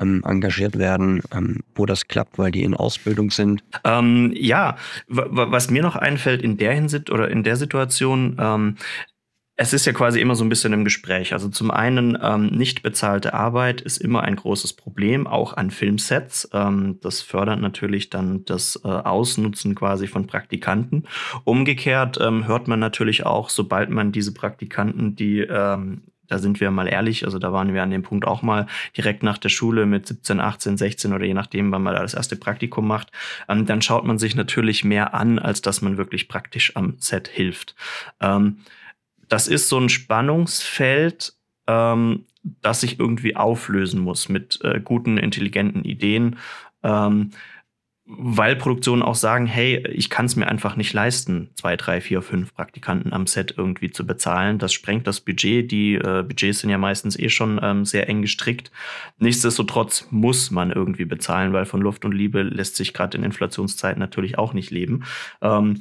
ähm, 0.00 0.22
engagiert 0.24 0.78
werden, 0.78 1.20
ähm, 1.30 1.60
wo 1.74 1.84
das 1.84 2.08
klappt, 2.08 2.38
weil 2.38 2.50
die 2.50 2.62
in 2.62 2.74
Ausbildung 2.74 3.30
sind. 3.30 3.62
Ähm, 3.84 4.32
ja, 4.34 4.76
was 5.06 5.70
mir 5.70 5.82
noch 5.82 5.96
einfällt 5.96 6.40
in 6.40 6.56
der 6.56 6.72
Hinsicht 6.72 7.10
oder 7.10 7.30
in 7.30 7.42
der 7.42 7.56
Situation, 7.56 8.36
ähm, 8.40 8.76
es 9.56 9.74
ist 9.74 9.84
ja 9.84 9.92
quasi 9.92 10.22
immer 10.22 10.36
so 10.36 10.42
ein 10.42 10.48
bisschen 10.48 10.72
im 10.72 10.84
Gespräch. 10.84 11.34
Also 11.34 11.50
zum 11.50 11.70
einen, 11.70 12.16
ähm, 12.22 12.46
nicht 12.46 12.82
bezahlte 12.82 13.34
Arbeit 13.34 13.82
ist 13.82 13.98
immer 13.98 14.22
ein 14.22 14.36
großes 14.36 14.72
Problem, 14.72 15.26
auch 15.26 15.52
an 15.52 15.70
Filmsets. 15.70 16.48
Ähm, 16.54 16.98
das 17.02 17.20
fördert 17.20 17.60
natürlich 17.60 18.08
dann 18.08 18.46
das 18.46 18.80
äh, 18.84 18.88
Ausnutzen 18.88 19.74
quasi 19.74 20.06
von 20.06 20.26
Praktikanten. 20.26 21.04
Umgekehrt 21.44 22.16
ähm, 22.22 22.46
hört 22.46 22.68
man 22.68 22.80
natürlich 22.80 23.26
auch, 23.26 23.50
sobald 23.50 23.90
man 23.90 24.12
diese 24.12 24.32
Praktikanten, 24.32 25.14
die 25.14 25.40
ähm, 25.40 26.04
da 26.30 26.38
sind 26.38 26.60
wir 26.60 26.70
mal 26.70 26.86
ehrlich, 26.86 27.24
also 27.24 27.38
da 27.38 27.52
waren 27.52 27.74
wir 27.74 27.82
an 27.82 27.90
dem 27.90 28.02
Punkt 28.02 28.26
auch 28.26 28.42
mal 28.42 28.66
direkt 28.96 29.22
nach 29.22 29.36
der 29.36 29.48
Schule 29.48 29.84
mit 29.84 30.06
17, 30.06 30.40
18, 30.40 30.76
16 30.76 31.12
oder 31.12 31.24
je 31.24 31.34
nachdem, 31.34 31.72
wann 31.72 31.82
man 31.82 31.94
da 31.94 32.02
das 32.02 32.14
erste 32.14 32.36
Praktikum 32.36 32.86
macht, 32.86 33.10
ähm, 33.48 33.66
dann 33.66 33.82
schaut 33.82 34.04
man 34.04 34.18
sich 34.18 34.36
natürlich 34.36 34.84
mehr 34.84 35.12
an, 35.12 35.38
als 35.38 35.60
dass 35.60 35.82
man 35.82 35.96
wirklich 35.96 36.28
praktisch 36.28 36.76
am 36.76 36.94
Set 36.98 37.28
hilft. 37.28 37.74
Ähm, 38.20 38.58
das 39.28 39.48
ist 39.48 39.68
so 39.68 39.78
ein 39.78 39.88
Spannungsfeld, 39.88 41.34
ähm, 41.66 42.26
das 42.62 42.80
sich 42.80 42.98
irgendwie 42.98 43.36
auflösen 43.36 44.00
muss 44.00 44.28
mit 44.28 44.60
äh, 44.62 44.80
guten, 44.80 45.18
intelligenten 45.18 45.84
Ideen. 45.84 46.38
Ähm, 46.82 47.30
weil 48.18 48.56
Produktionen 48.56 49.02
auch 49.02 49.14
sagen, 49.14 49.46
hey, 49.46 49.86
ich 49.88 50.10
kann 50.10 50.26
es 50.26 50.34
mir 50.34 50.48
einfach 50.48 50.76
nicht 50.76 50.92
leisten, 50.92 51.50
zwei, 51.54 51.76
drei, 51.76 52.00
vier, 52.00 52.22
fünf 52.22 52.52
Praktikanten 52.54 53.12
am 53.12 53.26
Set 53.26 53.54
irgendwie 53.56 53.90
zu 53.90 54.06
bezahlen. 54.06 54.58
Das 54.58 54.72
sprengt 54.72 55.06
das 55.06 55.20
Budget. 55.20 55.70
Die 55.70 55.94
äh, 55.94 56.24
Budgets 56.26 56.60
sind 56.60 56.70
ja 56.70 56.78
meistens 56.78 57.18
eh 57.18 57.28
schon 57.28 57.60
ähm, 57.62 57.84
sehr 57.84 58.08
eng 58.08 58.22
gestrickt. 58.22 58.72
Nichtsdestotrotz 59.18 60.08
muss 60.10 60.50
man 60.50 60.72
irgendwie 60.72 61.04
bezahlen, 61.04 61.52
weil 61.52 61.66
von 61.66 61.80
Luft 61.80 62.04
und 62.04 62.12
Liebe 62.12 62.42
lässt 62.42 62.76
sich 62.76 62.92
gerade 62.92 63.16
in 63.16 63.22
Inflationszeiten 63.22 64.00
natürlich 64.00 64.38
auch 64.38 64.54
nicht 64.54 64.70
leben. 64.70 65.04
Ähm, 65.40 65.78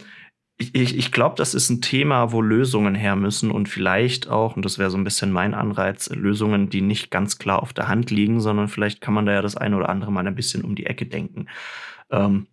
ich, 0.59 0.75
ich, 0.75 0.97
ich 0.97 1.11
glaube, 1.11 1.35
das 1.37 1.53
ist 1.53 1.69
ein 1.69 1.81
Thema, 1.81 2.31
wo 2.31 2.41
Lösungen 2.41 2.93
her 2.93 3.15
müssen 3.15 3.49
und 3.49 3.69
vielleicht 3.69 4.27
auch, 4.27 4.55
und 4.55 4.65
das 4.65 4.77
wäre 4.77 4.91
so 4.91 4.97
ein 4.97 5.05
bisschen 5.05 5.31
mein 5.31 5.53
Anreiz, 5.53 6.09
Lösungen, 6.09 6.69
die 6.69 6.81
nicht 6.81 7.09
ganz 7.09 7.39
klar 7.39 7.63
auf 7.63 7.73
der 7.73 7.87
Hand 7.87 8.11
liegen, 8.11 8.41
sondern 8.41 8.67
vielleicht 8.67 8.99
kann 8.99 9.13
man 9.13 9.25
da 9.25 9.31
ja 9.31 9.41
das 9.41 9.55
eine 9.55 9.77
oder 9.77 9.89
andere 9.89 10.11
mal 10.11 10.27
ein 10.27 10.35
bisschen 10.35 10.63
um 10.63 10.75
die 10.75 10.85
Ecke 10.85 11.05
denken. 11.05 11.47
Ähm, 12.11 12.47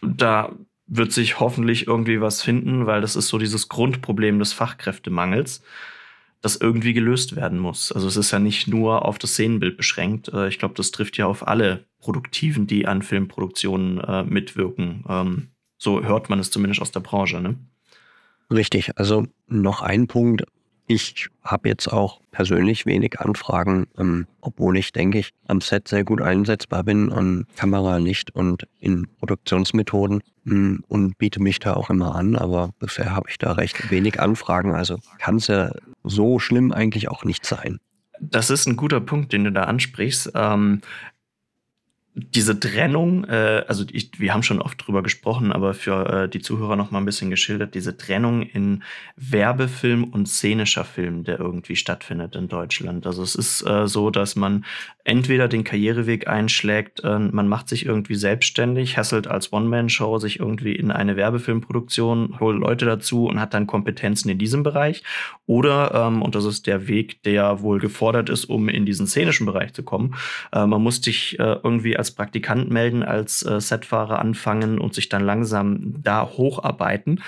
da 0.00 0.52
wird 0.86 1.12
sich 1.12 1.40
hoffentlich 1.40 1.86
irgendwie 1.86 2.20
was 2.20 2.42
finden, 2.42 2.86
weil 2.86 3.00
das 3.00 3.16
ist 3.16 3.28
so 3.28 3.38
dieses 3.38 3.68
Grundproblem 3.68 4.38
des 4.38 4.52
Fachkräftemangels, 4.52 5.62
das 6.42 6.56
irgendwie 6.56 6.92
gelöst 6.92 7.36
werden 7.36 7.58
muss. 7.58 7.92
Also 7.92 8.08
es 8.08 8.16
ist 8.16 8.32
ja 8.32 8.38
nicht 8.38 8.68
nur 8.68 9.06
auf 9.06 9.18
das 9.18 9.32
Szenenbild 9.32 9.76
beschränkt. 9.76 10.28
Äh, 10.28 10.48
ich 10.48 10.58
glaube, 10.58 10.74
das 10.74 10.90
trifft 10.90 11.16
ja 11.16 11.26
auf 11.26 11.46
alle 11.46 11.86
Produktiven, 12.00 12.66
die 12.66 12.86
an 12.86 13.02
Filmproduktionen 13.02 14.00
äh, 14.00 14.24
mitwirken. 14.24 15.04
Ähm, 15.08 15.48
so 15.78 16.02
hört 16.02 16.28
man 16.30 16.40
es 16.40 16.50
zumindest 16.50 16.82
aus 16.82 16.90
der 16.90 17.00
Branche. 17.00 17.40
Ne? 17.40 17.56
Richtig. 18.50 18.90
Also 18.98 19.26
noch 19.46 19.82
ein 19.82 20.08
Punkt, 20.08 20.44
ich 20.92 21.28
habe 21.42 21.68
jetzt 21.68 21.88
auch 21.88 22.20
persönlich 22.30 22.86
wenig 22.86 23.20
Anfragen, 23.20 23.86
ähm, 23.98 24.26
obwohl 24.40 24.76
ich, 24.76 24.92
denke 24.92 25.18
ich, 25.18 25.32
am 25.46 25.60
Set 25.60 25.88
sehr 25.88 26.04
gut 26.04 26.20
einsetzbar 26.20 26.84
bin, 26.84 27.12
an 27.12 27.46
Kamera 27.56 27.98
nicht 27.98 28.34
und 28.34 28.66
in 28.80 29.06
Produktionsmethoden 29.18 30.22
mh, 30.44 30.54
hm, 30.54 30.84
und 30.88 31.18
biete 31.18 31.40
mich 31.40 31.58
da 31.58 31.74
auch 31.74 31.90
immer 31.90 32.14
an, 32.14 32.36
aber 32.36 32.70
bisher 32.78 33.14
habe 33.14 33.28
ich 33.30 33.38
da 33.38 33.52
recht 33.52 33.90
wenig 33.90 34.20
Anfragen, 34.20 34.74
also 34.74 34.98
kann 35.18 35.36
es 35.36 35.46
ja 35.46 35.72
so 36.04 36.38
schlimm 36.38 36.72
eigentlich 36.72 37.08
auch 37.08 37.24
nicht 37.24 37.46
sein. 37.46 37.78
Das 38.20 38.50
ist 38.50 38.68
ein 38.68 38.76
guter 38.76 39.00
Punkt, 39.00 39.32
den 39.32 39.44
du 39.44 39.52
da 39.52 39.64
ansprichst. 39.64 40.30
Ähm, 40.34 40.80
diese 42.14 42.60
Trennung, 42.60 43.24
äh, 43.24 43.64
also 43.66 43.84
ich, 43.90 44.20
wir 44.20 44.34
haben 44.34 44.42
schon 44.42 44.60
oft 44.60 44.86
drüber 44.86 45.02
gesprochen, 45.02 45.50
aber 45.50 45.72
für 45.72 46.24
äh, 46.24 46.28
die 46.28 46.40
Zuhörer 46.40 46.76
noch 46.76 46.90
mal 46.90 46.98
ein 46.98 47.06
bisschen 47.06 47.30
geschildert, 47.30 47.74
diese 47.74 47.96
Trennung 47.96 48.42
in 48.42 48.82
Werbefilm 49.16 50.04
und 50.04 50.28
szenischer 50.28 50.84
Film, 50.84 51.24
der 51.24 51.40
irgendwie 51.40 51.74
stattfindet 51.74 52.36
in 52.36 52.48
Deutschland. 52.48 53.06
Also 53.06 53.22
es 53.22 53.34
ist 53.34 53.62
äh, 53.62 53.88
so, 53.88 54.10
dass 54.10 54.36
man 54.36 54.66
entweder 55.04 55.48
den 55.48 55.64
Karriereweg 55.64 56.28
einschlägt, 56.28 57.02
äh, 57.02 57.18
man 57.18 57.48
macht 57.48 57.70
sich 57.70 57.86
irgendwie 57.86 58.14
selbstständig, 58.14 58.98
hasselt 58.98 59.26
als 59.26 59.50
One-Man-Show 59.50 60.18
sich 60.18 60.38
irgendwie 60.38 60.74
in 60.76 60.90
eine 60.90 61.16
Werbefilmproduktion, 61.16 62.38
holt 62.40 62.58
Leute 62.58 62.84
dazu 62.84 63.26
und 63.26 63.40
hat 63.40 63.54
dann 63.54 63.66
Kompetenzen 63.66 64.28
in 64.28 64.38
diesem 64.38 64.62
Bereich. 64.62 65.02
Oder, 65.46 65.92
ähm, 65.94 66.20
und 66.20 66.34
das 66.34 66.44
ist 66.44 66.66
der 66.66 66.88
Weg, 66.88 67.22
der 67.22 67.62
wohl 67.62 67.78
gefordert 67.78 68.28
ist, 68.28 68.44
um 68.44 68.68
in 68.68 68.84
diesen 68.84 69.06
szenischen 69.06 69.46
Bereich 69.46 69.72
zu 69.72 69.82
kommen, 69.82 70.14
äh, 70.52 70.66
man 70.66 70.82
muss 70.82 71.00
sich 71.02 71.38
äh, 71.38 71.56
irgendwie 71.64 72.01
als 72.02 72.10
Praktikant 72.10 72.68
melden, 72.68 73.04
als 73.04 73.46
äh, 73.46 73.60
Setfahrer 73.60 74.18
anfangen 74.18 74.80
und 74.80 74.92
sich 74.92 75.08
dann 75.08 75.22
langsam 75.22 76.02
da 76.02 76.28
hocharbeiten. 76.28 77.22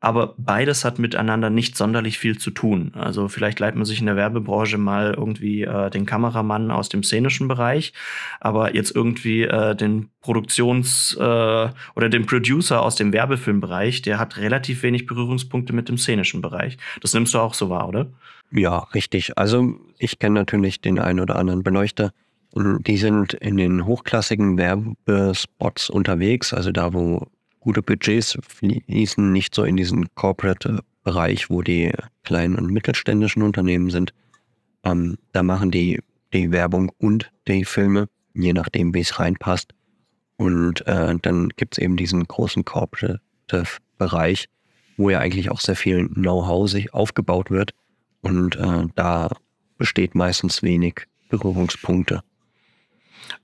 Aber 0.00 0.34
beides 0.36 0.84
hat 0.84 0.98
miteinander 0.98 1.48
nicht 1.48 1.76
sonderlich 1.76 2.18
viel 2.18 2.36
zu 2.36 2.50
tun. 2.50 2.90
Also 2.94 3.28
vielleicht 3.28 3.60
leiht 3.60 3.76
man 3.76 3.84
sich 3.84 4.00
in 4.00 4.06
der 4.06 4.16
Werbebranche 4.16 4.78
mal 4.78 5.14
irgendwie 5.16 5.62
äh, 5.62 5.90
den 5.90 6.06
Kameramann 6.06 6.72
aus 6.72 6.88
dem 6.88 7.04
szenischen 7.04 7.46
Bereich, 7.46 7.92
aber 8.40 8.74
jetzt 8.74 8.96
irgendwie 8.96 9.44
äh, 9.44 9.76
den 9.76 10.10
Produktions- 10.20 11.16
äh, 11.16 11.70
oder 11.94 12.08
den 12.08 12.26
Producer 12.26 12.82
aus 12.82 12.96
dem 12.96 13.12
Werbefilmbereich, 13.12 14.02
der 14.02 14.18
hat 14.18 14.38
relativ 14.38 14.82
wenig 14.82 15.06
Berührungspunkte 15.06 15.72
mit 15.72 15.88
dem 15.88 15.98
szenischen 15.98 16.42
Bereich. 16.42 16.78
Das 17.00 17.14
nimmst 17.14 17.32
du 17.32 17.38
auch 17.38 17.54
so 17.54 17.70
wahr, 17.70 17.88
oder? 17.88 18.08
Ja, 18.50 18.78
richtig. 18.92 19.38
Also 19.38 19.76
ich 19.98 20.18
kenne 20.18 20.34
natürlich 20.34 20.80
den 20.80 20.98
einen 20.98 21.20
oder 21.20 21.36
anderen 21.36 21.62
Beleuchter, 21.62 22.12
die 22.56 22.96
sind 22.96 23.34
in 23.34 23.56
den 23.56 23.84
hochklassigen 23.84 24.56
Werbespots 24.56 25.90
unterwegs, 25.90 26.52
also 26.54 26.72
da, 26.72 26.94
wo 26.94 27.26
gute 27.60 27.82
Budgets 27.82 28.38
fließen, 28.48 29.32
nicht 29.32 29.54
so 29.54 29.64
in 29.64 29.76
diesen 29.76 30.06
Corporate-Bereich, 30.14 31.50
wo 31.50 31.62
die 31.62 31.92
kleinen 32.24 32.56
und 32.56 32.72
mittelständischen 32.72 33.42
Unternehmen 33.42 33.90
sind. 33.90 34.14
Ähm, 34.84 35.18
da 35.32 35.42
machen 35.42 35.70
die 35.70 36.00
die 36.32 36.50
Werbung 36.50 36.92
und 36.98 37.30
die 37.48 37.64
Filme, 37.64 38.08
je 38.34 38.52
nachdem, 38.52 38.94
wie 38.94 39.00
es 39.00 39.18
reinpasst. 39.18 39.72
Und 40.36 40.86
äh, 40.86 41.16
dann 41.20 41.48
gibt 41.56 41.76
es 41.76 41.82
eben 41.82 41.96
diesen 41.96 42.24
großen 42.24 42.64
Corporate-Bereich, 42.64 44.48
wo 44.96 45.10
ja 45.10 45.20
eigentlich 45.20 45.50
auch 45.50 45.60
sehr 45.60 45.76
viel 45.76 46.08
Know-how 46.08 46.68
sich 46.68 46.92
aufgebaut 46.94 47.50
wird. 47.50 47.72
Und 48.20 48.56
äh, 48.56 48.84
da 48.94 49.30
besteht 49.78 50.14
meistens 50.14 50.62
wenig 50.62 51.06
Berührungspunkte. 51.28 52.22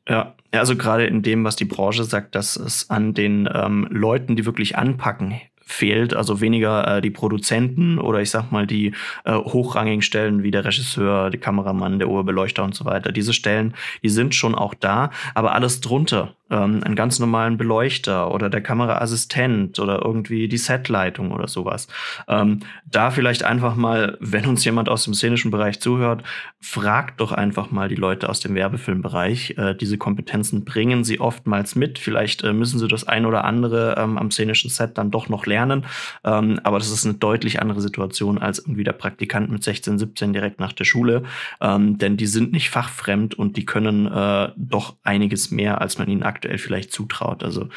Ja, 0.08 0.34
also 0.52 0.76
gerade 0.76 1.06
in 1.06 1.22
dem, 1.22 1.44
was 1.44 1.56
die 1.56 1.64
Branche 1.64 2.04
sagt, 2.04 2.34
dass 2.34 2.56
es 2.56 2.90
an 2.90 3.14
den 3.14 3.48
ähm, 3.52 3.86
Leuten, 3.90 4.36
die 4.36 4.46
wirklich 4.46 4.76
anpacken, 4.76 5.40
fehlt. 5.72 6.14
Also 6.14 6.40
weniger 6.40 6.98
äh, 6.98 7.00
die 7.00 7.10
Produzenten 7.10 7.98
oder 7.98 8.20
ich 8.20 8.30
sag 8.30 8.52
mal 8.52 8.66
die 8.66 8.92
äh, 9.24 9.32
hochrangigen 9.34 10.02
Stellen 10.02 10.42
wie 10.42 10.50
der 10.50 10.64
Regisseur, 10.64 11.30
der 11.30 11.40
Kameramann, 11.40 11.98
der 11.98 12.08
Oberbeleuchter 12.08 12.62
und 12.62 12.74
so 12.74 12.84
weiter. 12.84 13.12
Diese 13.12 13.32
Stellen, 13.32 13.74
die 14.02 14.08
sind 14.08 14.34
schon 14.34 14.54
auch 14.54 14.74
da, 14.74 15.10
aber 15.34 15.54
alles 15.54 15.80
drunter 15.80 16.34
ähm, 16.52 16.82
einen 16.84 16.94
ganz 16.94 17.18
normalen 17.18 17.56
Beleuchter 17.56 18.32
oder 18.32 18.50
der 18.50 18.60
Kameraassistent 18.60 19.78
oder 19.78 20.02
irgendwie 20.04 20.46
die 20.46 20.58
Setleitung 20.58 21.32
oder 21.32 21.48
sowas. 21.48 21.88
Ähm, 22.28 22.60
da 22.84 23.10
vielleicht 23.10 23.42
einfach 23.42 23.74
mal, 23.74 24.16
wenn 24.20 24.46
uns 24.46 24.64
jemand 24.64 24.88
aus 24.88 25.04
dem 25.04 25.14
szenischen 25.14 25.50
Bereich 25.50 25.80
zuhört, 25.80 26.22
fragt 26.60 27.20
doch 27.20 27.32
einfach 27.32 27.70
mal 27.70 27.88
die 27.88 27.96
Leute 27.96 28.28
aus 28.28 28.40
dem 28.40 28.54
Werbefilmbereich. 28.54 29.56
Äh, 29.58 29.74
diese 29.74 29.98
Kompetenzen 29.98 30.64
bringen 30.64 31.02
sie 31.02 31.18
oftmals 31.18 31.74
mit. 31.74 31.98
Vielleicht 31.98 32.44
äh, 32.44 32.52
müssen 32.52 32.78
sie 32.78 32.86
das 32.86 33.08
ein 33.08 33.26
oder 33.26 33.44
andere 33.44 33.96
ähm, 33.98 34.18
am 34.18 34.30
szenischen 34.30 34.70
Set 34.70 34.98
dann 34.98 35.10
doch 35.10 35.28
noch 35.28 35.46
lernen. 35.46 35.86
Ähm, 36.22 36.60
aber 36.62 36.78
das 36.78 36.90
ist 36.90 37.04
eine 37.04 37.14
deutlich 37.14 37.60
andere 37.60 37.80
Situation 37.80 38.38
als 38.38 38.58
irgendwie 38.58 38.84
der 38.84 38.92
Praktikant 38.92 39.50
mit 39.50 39.64
16, 39.64 39.98
17 39.98 40.32
direkt 40.32 40.60
nach 40.60 40.72
der 40.72 40.84
Schule. 40.84 41.22
Ähm, 41.60 41.98
denn 41.98 42.16
die 42.16 42.26
sind 42.26 42.52
nicht 42.52 42.70
fachfremd 42.70 43.34
und 43.34 43.56
die 43.56 43.64
können 43.64 44.06
äh, 44.06 44.50
doch 44.56 44.96
einiges 45.02 45.50
mehr, 45.50 45.80
als 45.80 45.98
man 45.98 46.08
ihnen 46.08 46.22
aktuell 46.22 46.41
vielleicht 46.56 46.92
zutraut. 46.92 47.42
Also 47.42 47.68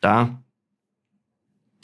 da 0.00 0.42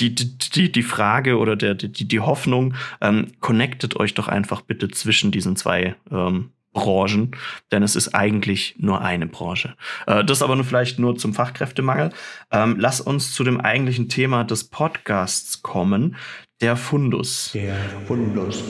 die, 0.00 0.14
die, 0.14 0.70
die 0.70 0.82
Frage 0.82 1.38
oder 1.38 1.56
der, 1.56 1.74
die, 1.74 2.06
die 2.06 2.20
Hoffnung, 2.20 2.74
ähm, 3.00 3.32
connectet 3.40 3.96
euch 3.96 4.14
doch 4.14 4.28
einfach 4.28 4.62
bitte 4.62 4.88
zwischen 4.88 5.32
diesen 5.32 5.56
zwei 5.56 5.96
ähm, 6.10 6.50
Branchen, 6.78 7.32
denn 7.72 7.82
es 7.82 7.96
ist 7.96 8.14
eigentlich 8.14 8.76
nur 8.78 9.00
eine 9.00 9.26
Branche. 9.26 9.74
Äh, 10.06 10.24
das 10.24 10.42
aber 10.42 10.56
nur 10.56 10.64
vielleicht 10.64 10.98
nur 10.98 11.16
zum 11.16 11.34
Fachkräftemangel. 11.34 12.10
Ähm, 12.50 12.76
lass 12.78 13.00
uns 13.00 13.34
zu 13.34 13.44
dem 13.44 13.60
eigentlichen 13.60 14.08
Thema 14.08 14.44
des 14.44 14.64
Podcasts 14.64 15.62
kommen, 15.62 16.16
der 16.60 16.76
Fundus. 16.76 17.50
Der 17.54 17.76
Fundus. 18.06 18.62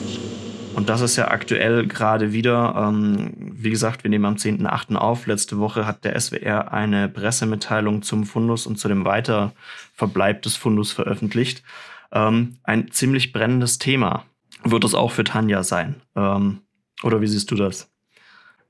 Und 0.75 0.89
das 0.89 1.01
ist 1.01 1.15
ja 1.15 1.29
aktuell 1.29 1.87
gerade 1.87 2.31
wieder, 2.31 2.75
ähm, 2.77 3.33
wie 3.37 3.69
gesagt, 3.69 4.03
wir 4.03 4.09
nehmen 4.09 4.25
am 4.25 4.35
10.8. 4.35 4.95
auf. 4.95 5.25
Letzte 5.27 5.57
Woche 5.57 5.85
hat 5.85 6.05
der 6.05 6.19
SWR 6.19 6.71
eine 6.71 7.09
Pressemitteilung 7.09 8.01
zum 8.01 8.25
Fundus 8.25 8.67
und 8.67 8.77
zu 8.77 8.87
dem 8.87 9.05
Weiterverbleib 9.05 10.41
des 10.41 10.55
Fundus 10.55 10.91
veröffentlicht. 10.91 11.63
Ähm, 12.11 12.57
ein 12.63 12.91
ziemlich 12.91 13.33
brennendes 13.33 13.77
Thema 13.79 14.25
wird 14.63 14.83
es 14.83 14.95
auch 14.95 15.11
für 15.11 15.23
Tanja 15.23 15.63
sein. 15.63 15.95
Ähm, 16.15 16.59
oder 17.03 17.21
wie 17.21 17.27
siehst 17.27 17.49
du 17.51 17.55
das? 17.55 17.91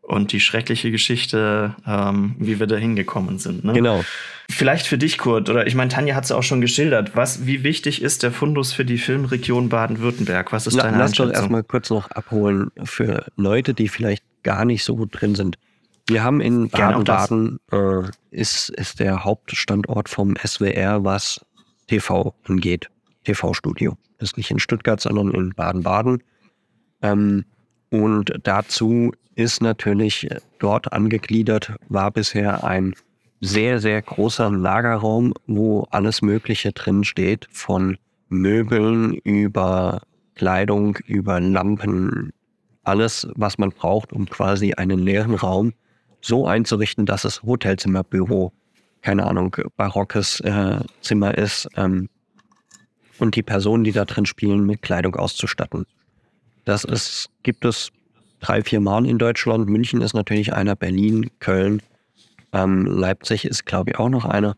Und 0.09 0.31
die 0.31 0.39
schreckliche 0.39 0.89
Geschichte, 0.89 1.75
ähm, 1.85 2.35
wie 2.39 2.59
wir 2.59 2.65
da 2.65 2.75
hingekommen 2.75 3.37
sind. 3.37 3.63
Ne? 3.63 3.73
Genau. 3.73 4.03
Vielleicht 4.49 4.87
für 4.87 4.97
dich, 4.97 5.19
Kurt, 5.19 5.49
oder 5.49 5.67
ich 5.67 5.75
meine, 5.75 5.89
Tanja 5.89 6.15
hat 6.15 6.23
es 6.23 6.31
ja 6.31 6.35
auch 6.35 6.43
schon 6.43 6.61
geschildert. 6.61 7.15
Was, 7.15 7.45
wie 7.45 7.63
wichtig 7.63 8.01
ist 8.01 8.23
der 8.23 8.31
Fundus 8.31 8.73
für 8.73 8.85
die 8.85 8.97
Filmregion 8.97 9.69
Baden-Württemberg? 9.69 10.51
Was 10.51 10.65
ist 10.65 10.75
Na, 10.75 10.83
deine 10.83 10.97
lass 10.97 11.11
Einschätzung? 11.11 11.33
doch 11.33 11.39
erstmal 11.39 11.63
kurz 11.63 11.91
noch 11.91 12.09
abholen 12.09 12.71
für 12.83 13.25
Leute, 13.35 13.75
die 13.75 13.87
vielleicht 13.87 14.23
gar 14.41 14.65
nicht 14.65 14.83
so 14.83 14.95
gut 14.95 15.09
drin 15.11 15.35
sind. 15.35 15.59
Wir 16.07 16.23
haben 16.23 16.41
in. 16.41 16.69
Baden-Baden, 16.69 17.59
äh, 17.71 18.09
ist, 18.31 18.69
ist 18.69 18.99
der 18.99 19.23
Hauptstandort 19.23 20.09
vom 20.09 20.35
SWR, 20.43 21.03
was 21.03 21.45
TV 21.87 22.33
angeht. 22.47 22.89
TV-Studio. 23.25 23.95
Ist 24.17 24.37
nicht 24.37 24.49
in 24.49 24.57
Stuttgart, 24.57 24.99
sondern 24.99 25.29
in 25.31 25.51
Baden-Baden. 25.51 26.23
Ähm, 27.03 27.45
und 27.89 28.33
dazu 28.43 29.11
ist 29.35 29.61
natürlich 29.61 30.27
dort 30.59 30.91
angegliedert, 30.91 31.73
war 31.87 32.11
bisher 32.11 32.63
ein 32.63 32.93
sehr, 33.41 33.79
sehr 33.79 34.01
großer 34.01 34.51
Lagerraum, 34.51 35.33
wo 35.47 35.87
alles 35.91 36.21
Mögliche 36.21 36.73
drin 36.73 37.03
steht, 37.03 37.47
von 37.51 37.97
Möbeln 38.27 39.13
über 39.13 40.01
Kleidung, 40.35 40.97
über 41.05 41.39
Lampen, 41.39 42.31
alles, 42.83 43.27
was 43.35 43.57
man 43.57 43.69
braucht, 43.69 44.11
um 44.13 44.29
quasi 44.29 44.73
einen 44.73 44.99
leeren 44.99 45.35
Raum 45.35 45.73
so 46.21 46.47
einzurichten, 46.47 47.05
dass 47.05 47.23
es 47.23 47.43
Hotelzimmer, 47.43 48.03
Büro, 48.03 48.51
keine 49.01 49.25
Ahnung, 49.25 49.55
barockes 49.77 50.41
äh, 50.41 50.79
Zimmer 51.01 51.37
ist 51.37 51.69
ähm, 51.77 52.09
und 53.19 53.35
die 53.35 53.43
Personen, 53.43 53.83
die 53.83 53.91
da 53.91 54.05
drin 54.05 54.25
spielen, 54.25 54.65
mit 54.65 54.81
Kleidung 54.81 55.15
auszustatten. 55.15 55.85
Das 56.69 56.83
ist, 56.83 57.31
gibt 57.41 57.65
es 57.65 57.89
drei, 58.41 58.61
vier 58.61 58.79
Mal 58.79 59.07
in 59.07 59.17
Deutschland. 59.17 59.67
München 59.67 60.01
ist 60.01 60.13
natürlich 60.13 60.53
einer, 60.53 60.75
Berlin, 60.75 61.31
Köln, 61.39 61.81
ähm, 62.53 62.85
Leipzig 62.85 63.43
ist, 63.45 63.65
glaube 63.65 63.89
ich, 63.89 63.97
auch 63.97 64.09
noch 64.09 64.23
einer. 64.23 64.55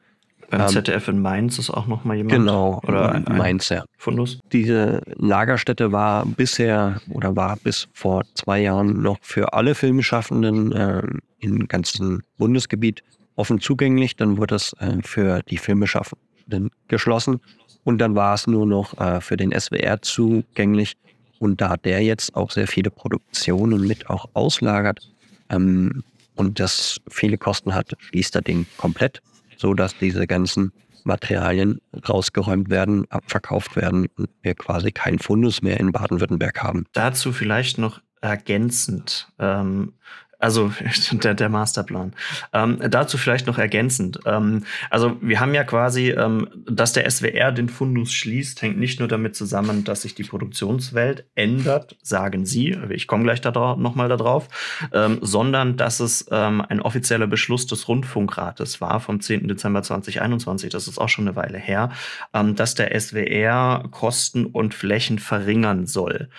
Beim 0.49 0.59
ähm, 0.59 0.67
ZDF 0.67 1.07
in 1.07 1.21
Mainz 1.21 1.57
ist 1.57 1.69
auch 1.69 1.87
noch 1.87 2.03
mal 2.03 2.17
jemand. 2.17 2.33
Genau, 2.33 2.81
Oder 2.85 3.13
ein, 3.13 3.25
ein 3.27 3.37
Mainz, 3.37 3.69
ja. 3.69 3.85
Fundus. 3.97 4.41
Diese 4.51 5.01
Lagerstätte 5.15 5.93
war 5.93 6.25
bisher 6.25 6.99
oder 7.11 7.33
war 7.37 7.55
bis 7.55 7.87
vor 7.93 8.23
zwei 8.33 8.59
Jahren 8.59 9.01
noch 9.01 9.17
für 9.21 9.53
alle 9.53 9.73
Filmschaffenden 9.73 10.73
äh, 10.73 11.03
im 11.39 11.65
ganzen 11.69 12.23
Bundesgebiet 12.37 13.03
offen 13.37 13.61
zugänglich. 13.61 14.17
Dann 14.17 14.35
wurde 14.35 14.55
es 14.55 14.73
äh, 14.79 14.97
für 15.01 15.43
die 15.43 15.55
Filmschaffenden 15.55 16.71
geschlossen 16.89 17.39
und 17.85 17.99
dann 17.99 18.15
war 18.15 18.33
es 18.33 18.47
nur 18.47 18.65
noch 18.65 18.99
äh, 18.99 19.21
für 19.21 19.37
den 19.37 19.57
SWR 19.57 20.01
zugänglich. 20.01 20.97
Und 21.41 21.59
da 21.59 21.75
der 21.75 22.03
jetzt 22.03 22.35
auch 22.35 22.51
sehr 22.51 22.67
viele 22.67 22.91
Produktionen 22.91 23.87
mit 23.87 24.11
auch 24.11 24.29
auslagert 24.33 25.11
ähm, 25.49 26.03
und 26.35 26.59
das 26.59 27.01
viele 27.09 27.39
Kosten 27.39 27.73
hat, 27.73 27.93
schließt 27.97 28.35
er 28.35 28.43
den 28.43 28.67
komplett, 28.77 29.23
so 29.57 29.73
dass 29.73 29.97
diese 29.97 30.27
ganzen 30.27 30.71
Materialien 31.03 31.81
rausgeräumt 32.07 32.69
werden, 32.69 33.09
abverkauft 33.09 33.75
werden 33.75 34.05
und 34.17 34.29
wir 34.43 34.53
quasi 34.53 34.91
keinen 34.91 35.17
Fundus 35.17 35.63
mehr 35.63 35.79
in 35.79 35.91
Baden-Württemberg 35.91 36.61
haben. 36.61 36.85
Dazu 36.93 37.33
vielleicht 37.33 37.79
noch 37.79 38.01
ergänzend. 38.21 39.27
Ähm, 39.39 39.93
also 40.41 40.71
der, 41.11 41.33
der 41.33 41.49
Masterplan. 41.49 42.13
Ähm, 42.53 42.79
dazu 42.89 43.17
vielleicht 43.17 43.47
noch 43.47 43.57
ergänzend. 43.57 44.19
Ähm, 44.25 44.63
also 44.89 45.17
wir 45.21 45.39
haben 45.39 45.53
ja 45.53 45.63
quasi, 45.63 46.09
ähm, 46.09 46.47
dass 46.69 46.93
der 46.93 47.09
SWR 47.09 47.51
den 47.51 47.69
Fundus 47.69 48.11
schließt, 48.11 48.61
hängt 48.61 48.79
nicht 48.79 48.99
nur 48.99 49.07
damit 49.07 49.35
zusammen, 49.35 49.83
dass 49.83 50.01
sich 50.01 50.15
die 50.15 50.23
Produktionswelt 50.23 51.25
ändert, 51.35 51.95
sagen 52.01 52.45
Sie, 52.45 52.77
ich 52.89 53.07
komme 53.07 53.23
gleich 53.23 53.41
da 53.41 53.51
nochmal 53.51 54.09
darauf, 54.09 54.47
ähm, 54.93 55.19
sondern 55.21 55.77
dass 55.77 55.99
es 55.99 56.25
ähm, 56.31 56.61
ein 56.61 56.81
offizieller 56.81 57.27
Beschluss 57.27 57.67
des 57.67 57.87
Rundfunkrates 57.87 58.81
war 58.81 58.99
vom 58.99 59.19
10. 59.19 59.47
Dezember 59.47 59.83
2021, 59.83 60.69
das 60.69 60.87
ist 60.87 60.97
auch 60.97 61.09
schon 61.09 61.27
eine 61.27 61.35
Weile 61.35 61.57
her, 61.57 61.91
ähm, 62.33 62.55
dass 62.55 62.75
der 62.75 62.99
SWR 62.99 63.83
Kosten 63.91 64.45
und 64.45 64.73
Flächen 64.73 65.19
verringern 65.19 65.85
soll. 65.85 66.29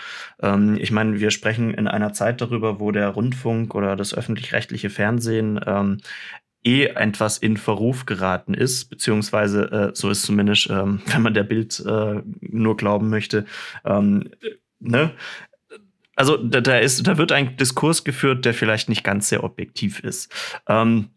Ähm, 0.43 0.77
ich 0.81 0.91
meine, 0.91 1.21
wir 1.21 1.31
sprechen 1.31 1.73
in 1.73 1.89
einer 1.89 2.13
Zeit 2.13 2.41
darüber, 2.41 2.81
wo 2.81 2.91
der 2.91 3.09
Rundfunk 3.09 3.75
oder 3.75 3.97
das 3.97 4.15
öffentlich-rechtliche 4.15 4.91
Fernsehen 4.91 5.61
ähm, 5.67 5.99
eh 6.65 6.85
etwas 6.85 7.39
in 7.39 7.57
Verruf 7.57 8.07
geraten 8.07 8.55
ist, 8.55 8.87
beziehungsweise 8.87 9.71
äh, 9.71 9.91
so 9.95 10.11
ist 10.11 10.23
zumindest, 10.23 10.69
ähm, 10.71 11.01
wenn 11.07 11.23
man 11.23 11.35
der 11.35 11.45
Bild 11.45 11.81
äh, 11.81 12.23
nur 12.41 12.77
glauben 12.77 13.09
möchte, 13.09 13.47
ähm, 13.85 14.31
ne? 14.81 15.13
Also 16.15 16.37
da, 16.37 16.61
da, 16.61 16.79
ist, 16.79 17.07
da 17.07 17.17
wird 17.17 17.33
ein 17.33 17.57
Diskurs 17.57 18.05
geführt, 18.05 18.45
der 18.45 18.53
vielleicht 18.53 18.91
nicht 18.91 19.03
ganz 19.03 19.31
sehr 19.31 19.43
objektiv 19.45 20.01
ist. 20.01 20.31
Ähm, 20.69 21.09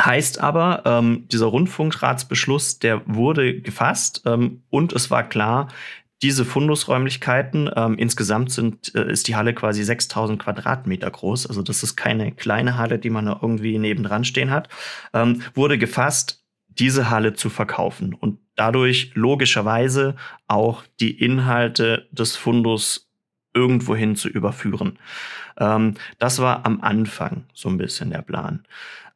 heißt 0.00 0.40
aber, 0.40 0.82
ähm, 0.86 1.28
dieser 1.28 1.46
Rundfunkratsbeschluss, 1.46 2.78
der 2.78 3.02
wurde 3.06 3.60
gefasst 3.60 4.22
ähm, 4.24 4.62
und 4.70 4.92
es 4.92 5.10
war 5.10 5.28
klar, 5.28 5.68
diese 6.24 6.46
Fundusräumlichkeiten, 6.46 7.70
ähm, 7.76 7.98
insgesamt 7.98 8.50
sind, 8.50 8.94
äh, 8.94 9.12
ist 9.12 9.28
die 9.28 9.36
Halle 9.36 9.52
quasi 9.52 9.84
6000 9.84 10.42
Quadratmeter 10.42 11.10
groß, 11.10 11.46
also 11.46 11.60
das 11.60 11.82
ist 11.82 11.96
keine 11.96 12.32
kleine 12.32 12.78
Halle, 12.78 12.98
die 12.98 13.10
man 13.10 13.26
da 13.26 13.38
irgendwie 13.42 13.78
nebendran 13.78 14.24
stehen 14.24 14.50
hat, 14.50 14.70
ähm, 15.12 15.42
wurde 15.52 15.76
gefasst, 15.76 16.42
diese 16.68 17.10
Halle 17.10 17.34
zu 17.34 17.50
verkaufen 17.50 18.14
und 18.14 18.38
dadurch 18.56 19.10
logischerweise 19.12 20.16
auch 20.48 20.82
die 20.98 21.10
Inhalte 21.22 22.08
des 22.10 22.36
Fundus 22.36 23.10
irgendwohin 23.52 24.16
zu 24.16 24.30
überführen. 24.30 24.98
Ähm, 25.58 25.96
das 26.18 26.38
war 26.38 26.64
am 26.64 26.80
Anfang 26.80 27.44
so 27.52 27.68
ein 27.68 27.76
bisschen 27.76 28.08
der 28.08 28.22
Plan. 28.22 28.64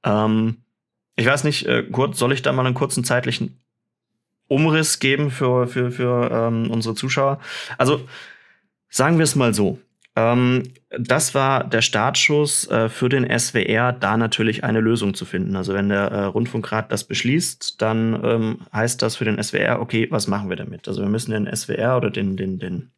Ähm, 0.04 0.58
ich 1.16 1.24
weiß 1.24 1.44
nicht, 1.44 1.64
äh, 1.64 1.84
Kurt, 1.84 2.16
soll 2.16 2.32
ich 2.32 2.42
da 2.42 2.52
mal 2.52 2.66
einen 2.66 2.74
kurzen 2.74 3.02
zeitlichen 3.02 3.58
Umriss 4.48 4.98
geben 4.98 5.30
für, 5.30 5.66
für, 5.66 5.90
für 5.90 6.30
ähm, 6.30 6.70
unsere 6.70 6.94
Zuschauer. 6.94 7.38
Also 7.76 8.00
sagen 8.88 9.18
wir 9.18 9.24
es 9.24 9.36
mal 9.36 9.54
so. 9.54 9.78
Ähm, 10.18 10.64
das 10.90 11.34
war 11.34 11.64
der 11.64 11.82
Startschuss 11.82 12.68
äh, 12.70 12.88
für 12.88 13.08
den 13.08 13.26
SWR, 13.38 13.92
da 13.92 14.16
natürlich 14.16 14.64
eine 14.64 14.80
Lösung 14.80 15.14
zu 15.14 15.24
finden. 15.24 15.54
Also 15.54 15.74
wenn 15.74 15.90
der 15.90 16.10
äh, 16.10 16.24
Rundfunkrat 16.24 16.90
das 16.90 17.04
beschließt, 17.04 17.80
dann 17.80 18.20
ähm, 18.24 18.58
heißt 18.72 19.00
das 19.02 19.16
für 19.16 19.24
den 19.24 19.40
SWR, 19.40 19.80
okay, 19.80 20.08
was 20.10 20.26
machen 20.26 20.48
wir 20.48 20.56
damit? 20.56 20.88
Also 20.88 21.02
wir 21.02 21.08
müssen 21.08 21.30
den 21.30 21.54
SWR 21.54 21.98
oder 21.98 22.10
den, 22.10 22.36
den, 22.36 22.58
den, 22.58 22.90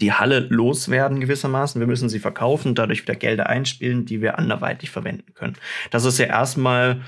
die 0.00 0.12
Halle 0.12 0.46
loswerden 0.48 1.20
gewissermaßen. 1.20 1.80
Wir 1.80 1.88
müssen 1.88 2.08
sie 2.08 2.20
verkaufen, 2.20 2.74
dadurch 2.74 3.02
wieder 3.02 3.16
Gelder 3.16 3.48
einspielen, 3.48 4.06
die 4.06 4.22
wir 4.22 4.38
anderweitig 4.38 4.90
verwenden 4.90 5.34
können. 5.34 5.56
Das 5.90 6.04
ist 6.04 6.18
ja 6.18 6.26
erstmal 6.26 7.02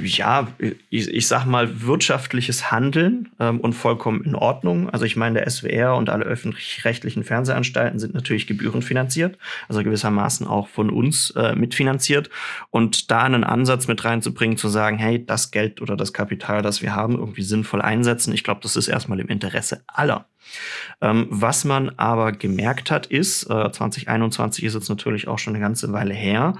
ja, 0.00 0.48
ich, 0.90 1.08
ich 1.08 1.26
sag 1.26 1.46
mal, 1.46 1.82
wirtschaftliches 1.82 2.70
Handeln 2.70 3.30
ähm, 3.40 3.60
und 3.60 3.72
vollkommen 3.72 4.22
in 4.24 4.34
Ordnung. 4.34 4.90
Also 4.90 5.04
ich 5.04 5.16
meine, 5.16 5.40
der 5.40 5.50
SWR 5.50 5.96
und 5.96 6.10
alle 6.10 6.24
öffentlich-rechtlichen 6.24 7.24
Fernsehanstalten 7.24 7.98
sind 7.98 8.12
natürlich 8.12 8.46
gebührenfinanziert, 8.46 9.38
also 9.68 9.82
gewissermaßen 9.82 10.46
auch 10.46 10.68
von 10.68 10.90
uns 10.90 11.30
äh, 11.30 11.54
mitfinanziert. 11.54 12.28
Und 12.70 13.10
da 13.10 13.22
einen 13.22 13.44
Ansatz 13.44 13.88
mit 13.88 14.04
reinzubringen, 14.04 14.58
zu 14.58 14.68
sagen, 14.68 14.98
hey, 14.98 15.24
das 15.24 15.50
Geld 15.50 15.80
oder 15.80 15.96
das 15.96 16.12
Kapital, 16.12 16.60
das 16.60 16.82
wir 16.82 16.94
haben, 16.94 17.14
irgendwie 17.14 17.42
sinnvoll 17.42 17.80
einsetzen, 17.80 18.34
ich 18.34 18.44
glaube, 18.44 18.60
das 18.62 18.76
ist 18.76 18.88
erstmal 18.88 19.20
im 19.20 19.28
Interesse 19.28 19.82
aller. 19.86 20.26
Ähm, 21.00 21.26
was 21.30 21.64
man 21.64 21.90
aber 21.96 22.32
gemerkt 22.32 22.90
hat, 22.90 23.06
ist, 23.06 23.44
äh, 23.44 23.70
2021 23.70 24.64
ist 24.64 24.74
jetzt 24.74 24.88
natürlich 24.88 25.28
auch 25.28 25.38
schon 25.38 25.54
eine 25.54 25.62
ganze 25.62 25.92
Weile 25.92 26.14
her, 26.14 26.54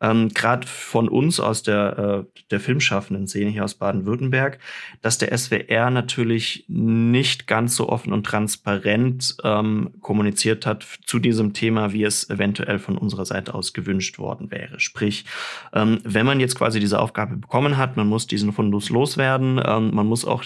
ähm, 0.00 0.28
gerade 0.28 0.66
von 0.66 1.08
uns 1.08 1.40
aus 1.40 1.62
der, 1.62 2.26
äh, 2.28 2.42
der 2.50 2.60
filmschaffenden 2.60 3.26
Szene 3.26 3.50
hier 3.50 3.64
aus 3.64 3.74
Baden-Württemberg, 3.74 4.58
dass 5.02 5.18
der 5.18 5.36
SWR 5.36 5.90
natürlich 5.90 6.64
nicht 6.68 7.46
ganz 7.46 7.74
so 7.76 7.88
offen 7.88 8.12
und 8.12 8.24
transparent 8.24 9.36
ähm, 9.42 9.90
kommuniziert 10.00 10.66
hat 10.66 10.86
zu 11.04 11.18
diesem 11.18 11.52
Thema, 11.52 11.92
wie 11.92 12.04
es 12.04 12.30
eventuell 12.30 12.78
von 12.78 12.96
unserer 12.96 13.24
Seite 13.24 13.54
aus 13.54 13.72
gewünscht 13.72 14.18
worden 14.18 14.50
wäre. 14.50 14.78
Sprich, 14.80 15.24
ähm, 15.72 15.98
wenn 16.04 16.26
man 16.26 16.40
jetzt 16.40 16.56
quasi 16.56 16.80
diese 16.80 17.00
Aufgabe 17.00 17.36
bekommen 17.36 17.76
hat, 17.76 17.96
man 17.96 18.06
muss 18.06 18.26
diesen 18.26 18.52
Fundus 18.52 18.90
loswerden, 18.90 19.60
ähm, 19.64 19.94
man 19.94 20.06
muss 20.06 20.24
auch 20.24 20.44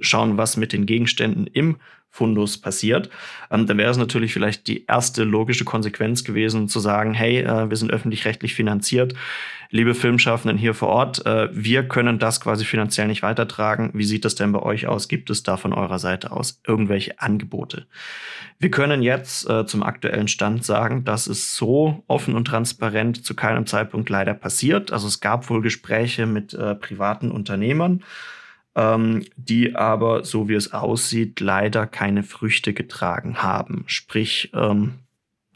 schauen, 0.00 0.36
was 0.36 0.56
mit 0.56 0.72
den 0.72 0.86
Gegenständen 0.86 1.46
im 1.46 1.76
Fundus 2.12 2.58
passiert, 2.58 3.08
ähm, 3.50 3.66
dann 3.66 3.78
wäre 3.78 3.90
es 3.90 3.96
natürlich 3.96 4.34
vielleicht 4.34 4.68
die 4.68 4.84
erste 4.86 5.24
logische 5.24 5.64
Konsequenz 5.64 6.24
gewesen, 6.24 6.68
zu 6.68 6.78
sagen, 6.78 7.14
hey, 7.14 7.38
äh, 7.38 7.70
wir 7.70 7.76
sind 7.76 7.90
öffentlich-rechtlich 7.90 8.54
finanziert, 8.54 9.14
liebe 9.70 9.94
Filmschaffenden 9.94 10.58
hier 10.58 10.74
vor 10.74 10.88
Ort, 10.88 11.24
äh, 11.24 11.48
wir 11.52 11.88
können 11.88 12.18
das 12.18 12.42
quasi 12.42 12.66
finanziell 12.66 13.08
nicht 13.08 13.22
weitertragen. 13.22 13.90
Wie 13.94 14.04
sieht 14.04 14.26
das 14.26 14.34
denn 14.34 14.52
bei 14.52 14.60
euch 14.60 14.86
aus? 14.86 15.08
Gibt 15.08 15.30
es 15.30 15.42
da 15.42 15.56
von 15.56 15.72
eurer 15.72 15.98
Seite 15.98 16.30
aus 16.30 16.60
irgendwelche 16.66 17.18
Angebote? 17.18 17.86
Wir 18.58 18.70
können 18.70 19.02
jetzt 19.02 19.48
äh, 19.48 19.64
zum 19.64 19.82
aktuellen 19.82 20.28
Stand 20.28 20.64
sagen, 20.64 21.04
dass 21.04 21.26
es 21.26 21.56
so 21.56 22.04
offen 22.06 22.34
und 22.34 22.44
transparent 22.44 23.24
zu 23.24 23.34
keinem 23.34 23.66
Zeitpunkt 23.66 24.10
leider 24.10 24.34
passiert. 24.34 24.92
Also 24.92 25.08
es 25.08 25.20
gab 25.20 25.48
wohl 25.48 25.62
Gespräche 25.62 26.26
mit 26.26 26.52
äh, 26.52 26.74
privaten 26.74 27.30
Unternehmern, 27.30 28.04
ähm, 28.74 29.24
die 29.36 29.74
aber, 29.74 30.24
so 30.24 30.48
wie 30.48 30.54
es 30.54 30.72
aussieht, 30.72 31.40
leider 31.40 31.86
keine 31.86 32.22
Früchte 32.22 32.72
getragen 32.72 33.42
haben. 33.42 33.84
Sprich, 33.86 34.50
ähm, 34.54 34.94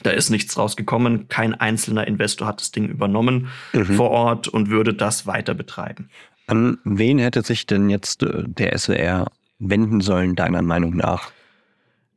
da 0.03 0.11
ist 0.11 0.31
nichts 0.31 0.57
rausgekommen. 0.59 1.29
Kein 1.29 1.55
einzelner 1.55 2.07
Investor 2.07 2.47
hat 2.47 2.61
das 2.61 2.71
Ding 2.71 2.89
übernommen 2.89 3.49
mhm. 3.73 3.85
vor 3.85 4.11
Ort 4.11 4.49
und 4.49 4.71
würde 4.71 4.95
das 4.95 5.27
weiter 5.27 5.55
betreiben. 5.55 6.11
An 6.47 6.79
wen 6.85 7.19
hätte 7.19 7.43
sich 7.43 7.67
denn 7.67 7.91
jetzt 7.91 8.23
äh, 8.23 8.45
der 8.47 8.77
SWR 8.79 9.27
wenden 9.59 10.01
sollen, 10.01 10.37
deiner 10.37 10.63
Meinung 10.63 10.97
nach? 10.97 11.33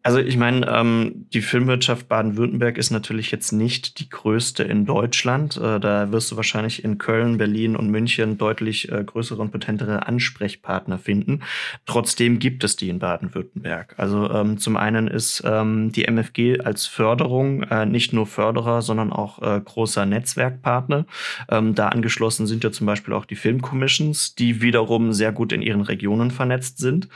Also 0.01 0.19
ich 0.19 0.37
meine, 0.37 0.65
ähm, 0.67 1.25
die 1.33 1.41
Filmwirtschaft 1.41 2.07
Baden-Württemberg 2.07 2.77
ist 2.77 2.89
natürlich 2.89 3.31
jetzt 3.31 3.51
nicht 3.51 3.99
die 3.99 4.09
größte 4.09 4.63
in 4.63 4.85
Deutschland. 4.85 5.57
Äh, 5.57 5.81
da 5.81 6.09
wirst 6.13 6.31
du 6.31 6.37
wahrscheinlich 6.37 6.85
in 6.85 6.97
Köln, 6.97 7.37
Berlin 7.37 7.75
und 7.75 7.89
München 7.89 8.37
deutlich 8.37 8.89
äh, 8.89 9.03
größere 9.03 9.41
und 9.41 9.51
potentere 9.51 10.07
Ansprechpartner 10.07 10.99
finden. 10.99 11.41
Trotzdem 11.85 12.39
gibt 12.39 12.63
es 12.63 12.77
die 12.77 12.87
in 12.87 12.99
Baden-Württemberg. 12.99 13.95
Also 13.97 14.31
ähm, 14.31 14.57
zum 14.57 14.77
einen 14.77 15.09
ist 15.09 15.43
ähm, 15.45 15.91
die 15.91 16.05
MFG 16.05 16.61
als 16.61 16.85
Förderung 16.85 17.63
äh, 17.63 17.85
nicht 17.85 18.13
nur 18.13 18.25
Förderer, 18.25 18.81
sondern 18.81 19.11
auch 19.11 19.41
äh, 19.41 19.59
großer 19.59 20.05
Netzwerkpartner. 20.05 21.07
Ähm, 21.49 21.75
da 21.75 21.89
angeschlossen 21.89 22.47
sind 22.47 22.63
ja 22.63 22.71
zum 22.71 22.87
Beispiel 22.87 23.13
auch 23.13 23.25
die 23.25 23.35
Filmcommissions, 23.35 24.33
die 24.33 24.61
wiederum 24.61 25.11
sehr 25.11 25.33
gut 25.33 25.51
in 25.51 25.61
ihren 25.61 25.81
Regionen 25.81 26.31
vernetzt 26.31 26.77
sind. 26.77 27.09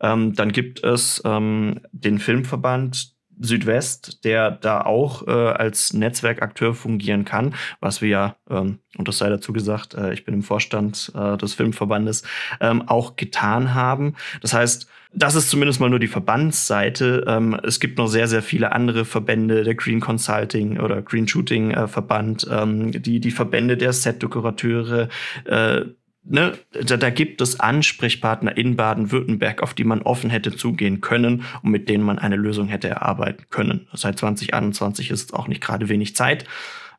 Ähm, 0.00 0.34
dann 0.34 0.52
gibt 0.52 0.84
es 0.84 1.22
ähm, 1.24 1.80
den 1.92 2.18
Filmverband 2.18 3.16
Südwest, 3.38 4.24
der 4.24 4.50
da 4.50 4.80
auch 4.80 5.26
äh, 5.26 5.30
als 5.30 5.92
Netzwerkakteur 5.92 6.74
fungieren 6.74 7.24
kann, 7.24 7.54
was 7.80 8.00
wir 8.00 8.08
ja, 8.08 8.36
ähm, 8.48 8.78
und 8.96 9.08
das 9.08 9.18
sei 9.18 9.28
dazu 9.28 9.52
gesagt, 9.52 9.94
äh, 9.94 10.12
ich 10.12 10.24
bin 10.24 10.34
im 10.34 10.42
Vorstand 10.42 11.12
äh, 11.14 11.36
des 11.36 11.54
Filmverbandes, 11.54 12.22
ähm, 12.60 12.88
auch 12.88 13.16
getan 13.16 13.74
haben. 13.74 14.14
Das 14.40 14.54
heißt, 14.54 14.88
das 15.12 15.34
ist 15.34 15.50
zumindest 15.50 15.80
mal 15.80 15.90
nur 15.90 15.98
die 15.98 16.08
Verbandsseite. 16.08 17.24
Ähm, 17.26 17.58
es 17.62 17.80
gibt 17.80 17.98
noch 17.98 18.08
sehr, 18.08 18.28
sehr 18.28 18.42
viele 18.42 18.72
andere 18.72 19.04
Verbände, 19.04 19.64
der 19.64 19.74
Green 19.74 20.00
Consulting 20.00 20.78
oder 20.80 21.02
Green 21.02 21.28
Shooting 21.28 21.70
äh, 21.70 21.88
Verband, 21.88 22.46
ähm, 22.50 22.92
die, 22.92 23.20
die 23.20 23.30
Verbände 23.30 23.76
der 23.76 23.92
Set-Dekorateure, 23.92 25.08
äh, 25.44 25.82
ne, 26.28 26.58
da, 26.84 26.96
da 26.96 27.10
gibt 27.10 27.40
es 27.40 27.58
Ansprechpartner 27.60 28.56
in 28.56 28.76
Baden-Württemberg, 28.76 29.62
auf 29.62 29.74
die 29.74 29.84
man 29.84 30.02
offen 30.02 30.30
hätte 30.30 30.54
zugehen 30.54 31.00
können 31.00 31.44
und 31.62 31.70
mit 31.70 31.88
denen 31.88 32.04
man 32.04 32.18
eine 32.18 32.36
Lösung 32.36 32.68
hätte 32.68 32.88
erarbeiten 32.88 33.46
können. 33.50 33.88
Seit 33.92 34.18
2021 34.18 35.10
ist 35.10 35.34
auch 35.34 35.48
nicht 35.48 35.62
gerade 35.62 35.88
wenig 35.88 36.14
Zeit. 36.14 36.44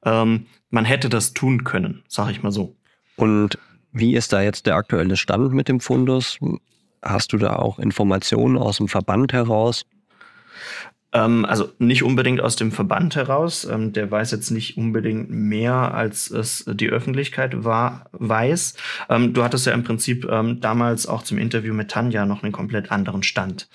Ähm, 0.03 0.47
man 0.69 0.85
hätte 0.85 1.09
das 1.09 1.33
tun 1.33 1.63
können, 1.63 2.03
sag 2.07 2.31
ich 2.31 2.43
mal 2.43 2.51
so. 2.51 2.75
Und 3.15 3.57
wie 3.91 4.15
ist 4.15 4.33
da 4.33 4.41
jetzt 4.41 4.65
der 4.65 4.75
aktuelle 4.75 5.17
Stand 5.17 5.53
mit 5.53 5.67
dem 5.67 5.79
Fundus? 5.79 6.39
Hast 7.01 7.33
du 7.33 7.37
da 7.37 7.55
auch 7.55 7.79
Informationen 7.79 8.57
aus 8.57 8.77
dem 8.77 8.87
Verband 8.87 9.33
heraus? 9.33 9.85
Ähm, 11.13 11.45
also 11.45 11.71
nicht 11.79 12.03
unbedingt 12.03 12.41
aus 12.41 12.55
dem 12.55 12.71
Verband 12.71 13.15
heraus. 13.15 13.65
Ähm, 13.65 13.93
der 13.93 14.09
weiß 14.11 14.31
jetzt 14.31 14.51
nicht 14.51 14.77
unbedingt 14.77 15.29
mehr, 15.29 15.93
als 15.93 16.29
es 16.29 16.65
die 16.67 16.89
Öffentlichkeit 16.89 17.63
war, 17.63 18.09
weiß. 18.11 18.75
Ähm, 19.09 19.33
du 19.33 19.43
hattest 19.43 19.65
ja 19.65 19.73
im 19.73 19.83
Prinzip 19.83 20.27
damals 20.27 21.07
auch 21.07 21.23
zum 21.23 21.37
Interview 21.37 21.73
mit 21.73 21.91
Tanja 21.91 22.25
noch 22.25 22.43
einen 22.43 22.51
komplett 22.51 22.91
anderen 22.91 23.23
Stand. 23.23 23.69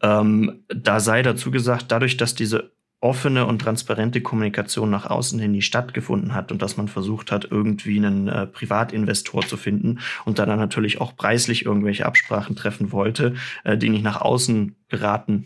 Da 0.00 1.00
sei 1.00 1.22
dazu 1.22 1.50
gesagt, 1.50 1.86
dadurch, 1.88 2.16
dass 2.16 2.34
diese 2.34 2.76
offene 3.00 3.46
und 3.46 3.60
transparente 3.60 4.22
Kommunikation 4.22 4.90
nach 4.90 5.06
außen 5.06 5.38
hin 5.38 5.52
nie 5.52 5.62
stattgefunden 5.62 6.34
hat 6.34 6.50
und 6.50 6.62
dass 6.62 6.76
man 6.76 6.88
versucht 6.88 7.30
hat, 7.30 7.46
irgendwie 7.50 7.98
einen 7.98 8.28
äh, 8.28 8.46
Privatinvestor 8.46 9.42
zu 9.46 9.56
finden 9.56 10.00
und 10.24 10.38
dann 10.38 10.48
natürlich 10.48 11.00
auch 11.00 11.14
preislich 11.14 11.66
irgendwelche 11.66 12.06
Absprachen 12.06 12.56
treffen 12.56 12.92
wollte, 12.92 13.34
äh, 13.64 13.76
die 13.76 13.90
nicht 13.90 14.02
nach 14.02 14.20
außen 14.20 14.76
geraten 14.88 15.44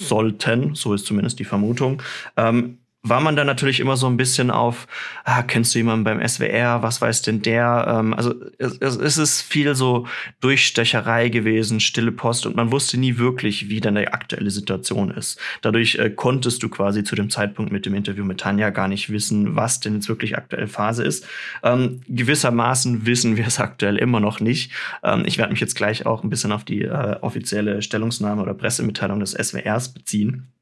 sollten, 0.00 0.74
so 0.74 0.94
ist 0.94 1.06
zumindest 1.06 1.38
die 1.38 1.44
Vermutung, 1.44 2.02
ähm, 2.36 2.78
war 3.02 3.20
man 3.20 3.34
dann 3.34 3.46
natürlich 3.46 3.80
immer 3.80 3.96
so 3.96 4.06
ein 4.06 4.18
bisschen 4.18 4.50
auf, 4.50 4.86
ah, 5.24 5.42
kennst 5.42 5.74
du 5.74 5.78
jemanden 5.78 6.04
beim 6.04 6.26
SWR, 6.26 6.82
was 6.82 7.00
weiß 7.00 7.22
denn 7.22 7.40
der? 7.40 7.86
Ähm, 7.88 8.12
also 8.12 8.34
es, 8.58 8.76
es 8.78 9.16
ist 9.16 9.40
viel 9.40 9.74
so 9.74 10.06
Durchstecherei 10.40 11.30
gewesen, 11.30 11.80
stille 11.80 12.12
Post 12.12 12.44
und 12.44 12.56
man 12.56 12.70
wusste 12.70 12.98
nie 12.98 13.16
wirklich, 13.16 13.70
wie 13.70 13.80
dann 13.80 13.94
die 13.94 14.08
aktuelle 14.08 14.50
Situation 14.50 15.10
ist. 15.10 15.40
Dadurch 15.62 15.94
äh, 15.94 16.10
konntest 16.10 16.62
du 16.62 16.68
quasi 16.68 17.02
zu 17.02 17.14
dem 17.14 17.30
Zeitpunkt 17.30 17.72
mit 17.72 17.86
dem 17.86 17.94
Interview 17.94 18.24
mit 18.24 18.40
Tanja 18.40 18.68
gar 18.68 18.88
nicht 18.88 19.08
wissen, 19.08 19.56
was 19.56 19.80
denn 19.80 19.94
jetzt 19.94 20.10
wirklich 20.10 20.36
aktuell 20.36 20.66
Phase 20.66 21.02
ist. 21.02 21.26
Ähm, 21.62 22.02
gewissermaßen 22.06 23.06
wissen 23.06 23.38
wir 23.38 23.46
es 23.46 23.60
aktuell 23.60 23.96
immer 23.96 24.20
noch 24.20 24.40
nicht. 24.40 24.72
Ähm, 25.02 25.22
ich 25.24 25.38
werde 25.38 25.52
mich 25.52 25.60
jetzt 25.60 25.74
gleich 25.74 26.04
auch 26.04 26.22
ein 26.22 26.28
bisschen 26.28 26.52
auf 26.52 26.64
die 26.64 26.82
äh, 26.82 27.16
offizielle 27.22 27.80
Stellungnahme 27.80 28.42
oder 28.42 28.52
Pressemitteilung 28.52 29.20
des 29.20 29.32
SWRs 29.32 29.94
beziehen 29.94 30.52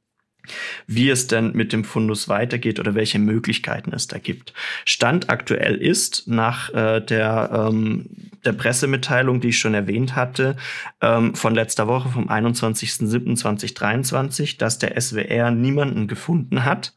wie 0.86 1.10
es 1.10 1.26
denn 1.26 1.52
mit 1.52 1.72
dem 1.72 1.84
Fundus 1.84 2.28
weitergeht 2.28 2.78
oder 2.80 2.94
welche 2.94 3.18
Möglichkeiten 3.18 3.92
es 3.92 4.06
da 4.06 4.18
gibt. 4.18 4.52
Stand 4.84 5.30
aktuell 5.30 5.76
ist 5.76 6.28
nach 6.28 6.72
äh, 6.74 7.00
der, 7.00 7.68
ähm, 7.70 8.10
der 8.44 8.52
Pressemitteilung, 8.52 9.40
die 9.40 9.48
ich 9.48 9.58
schon 9.58 9.74
erwähnt 9.74 10.14
hatte, 10.16 10.56
ähm, 11.00 11.34
von 11.34 11.54
letzter 11.54 11.88
Woche 11.88 12.08
vom 12.08 12.28
21.07.2023, 12.28 14.58
dass 14.58 14.78
der 14.78 15.00
SWR 15.00 15.50
niemanden 15.50 16.08
gefunden 16.08 16.64
hat, 16.64 16.94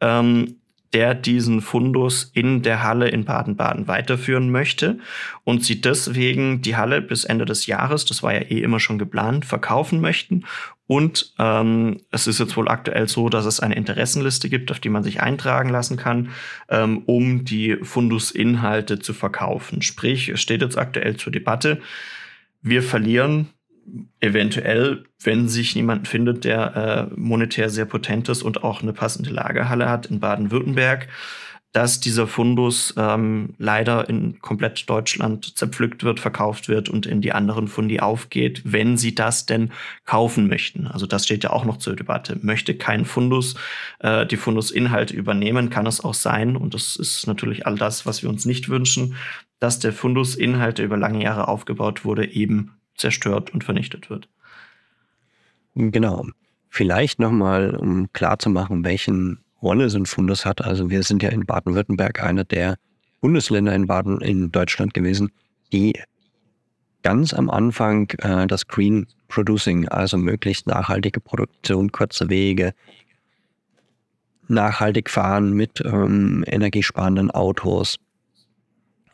ähm, 0.00 0.56
der 0.92 1.14
diesen 1.14 1.60
Fundus 1.60 2.30
in 2.32 2.62
der 2.62 2.82
Halle 2.82 3.08
in 3.08 3.24
Baden-Baden 3.24 3.88
weiterführen 3.88 4.50
möchte 4.50 4.98
und 5.44 5.64
sie 5.64 5.80
deswegen 5.80 6.62
die 6.62 6.76
Halle 6.76 7.02
bis 7.02 7.24
Ende 7.24 7.44
des 7.44 7.66
Jahres, 7.66 8.04
das 8.04 8.22
war 8.22 8.32
ja 8.32 8.40
eh 8.40 8.62
immer 8.62 8.80
schon 8.80 8.98
geplant, 8.98 9.44
verkaufen 9.44 10.00
möchten 10.00 10.44
und 10.86 11.34
ähm, 11.38 12.00
es 12.10 12.26
ist 12.26 12.38
jetzt 12.38 12.56
wohl 12.56 12.68
aktuell 12.68 13.08
so, 13.08 13.28
dass 13.28 13.44
es 13.44 13.60
eine 13.60 13.74
Interessenliste 13.74 14.48
gibt, 14.48 14.70
auf 14.70 14.78
die 14.80 14.88
man 14.88 15.02
sich 15.02 15.20
eintragen 15.20 15.68
lassen 15.68 15.96
kann, 15.96 16.30
ähm, 16.68 17.02
um 17.06 17.44
die 17.44 17.76
Fundusinhalte 17.82 18.98
zu 18.98 19.12
verkaufen. 19.12 19.82
Sprich, 19.82 20.28
es 20.28 20.40
steht 20.40 20.62
jetzt 20.62 20.78
aktuell 20.78 21.16
zur 21.16 21.32
Debatte, 21.32 21.80
wir 22.62 22.82
verlieren 22.82 23.48
eventuell, 24.20 25.04
wenn 25.22 25.48
sich 25.48 25.76
niemand 25.76 26.08
findet, 26.08 26.44
der 26.44 27.10
äh, 27.12 27.14
monetär 27.14 27.70
sehr 27.70 27.84
potent 27.84 28.28
ist 28.28 28.42
und 28.42 28.64
auch 28.64 28.82
eine 28.82 28.92
passende 28.92 29.30
Lagerhalle 29.30 29.88
hat 29.88 30.06
in 30.06 30.18
Baden-Württemberg, 30.20 31.08
dass 31.76 32.00
dieser 32.00 32.26
Fundus 32.26 32.94
ähm, 32.96 33.50
leider 33.58 34.08
in 34.08 34.40
komplett 34.40 34.88
Deutschland 34.88 35.58
zerpflückt 35.58 36.04
wird, 36.04 36.20
verkauft 36.20 36.70
wird 36.70 36.88
und 36.88 37.04
in 37.04 37.20
die 37.20 37.32
anderen 37.32 37.68
Fundi 37.68 38.00
aufgeht, 38.00 38.62
wenn 38.64 38.96
sie 38.96 39.14
das 39.14 39.44
denn 39.44 39.72
kaufen 40.06 40.48
möchten. 40.48 40.86
Also 40.86 41.04
das 41.04 41.26
steht 41.26 41.44
ja 41.44 41.50
auch 41.50 41.66
noch 41.66 41.76
zur 41.76 41.94
Debatte. 41.94 42.38
Möchte 42.40 42.74
kein 42.74 43.04
Fundus 43.04 43.56
äh, 43.98 44.24
die 44.24 44.38
Fundusinhalte 44.38 45.14
übernehmen, 45.14 45.68
kann 45.68 45.84
es 45.84 46.02
auch 46.02 46.14
sein, 46.14 46.56
und 46.56 46.72
das 46.72 46.96
ist 46.96 47.26
natürlich 47.26 47.66
all 47.66 47.74
das, 47.74 48.06
was 48.06 48.22
wir 48.22 48.30
uns 48.30 48.46
nicht 48.46 48.70
wünschen, 48.70 49.14
dass 49.58 49.78
der 49.78 49.92
Fundus 49.92 50.34
Inhalte 50.34 50.82
über 50.82 50.96
lange 50.96 51.22
Jahre 51.22 51.46
aufgebaut 51.46 52.06
wurde, 52.06 52.24
eben 52.26 52.72
zerstört 52.94 53.52
und 53.52 53.64
vernichtet 53.64 54.08
wird. 54.08 54.30
Genau. 55.74 56.24
Vielleicht 56.70 57.18
nochmal, 57.18 57.76
um 57.76 58.10
klarzumachen, 58.14 58.82
welchen 58.82 59.44
Rolle 59.66 59.90
so 59.90 59.98
ein 59.98 60.06
Fundus 60.06 60.46
hat. 60.46 60.62
Also 60.62 60.90
wir 60.90 61.02
sind 61.02 61.24
ja 61.24 61.30
in 61.30 61.44
Baden-Württemberg 61.44 62.22
einer 62.22 62.44
der 62.44 62.76
Bundesländer 63.20 63.74
in 63.74 63.88
Baden 63.88 64.20
in 64.20 64.52
Deutschland 64.52 64.94
gewesen, 64.94 65.32
die 65.72 66.00
ganz 67.02 67.34
am 67.34 67.50
Anfang 67.50 68.08
äh, 68.18 68.46
das 68.46 68.68
Green 68.68 69.06
Producing, 69.26 69.88
also 69.88 70.16
möglichst 70.16 70.68
nachhaltige 70.68 71.20
Produktion, 71.20 71.90
kurze 71.90 72.30
Wege, 72.30 72.74
nachhaltig 74.46 75.10
fahren 75.10 75.52
mit 75.52 75.82
ähm, 75.84 76.44
energiesparenden 76.46 77.32
Autos 77.32 77.96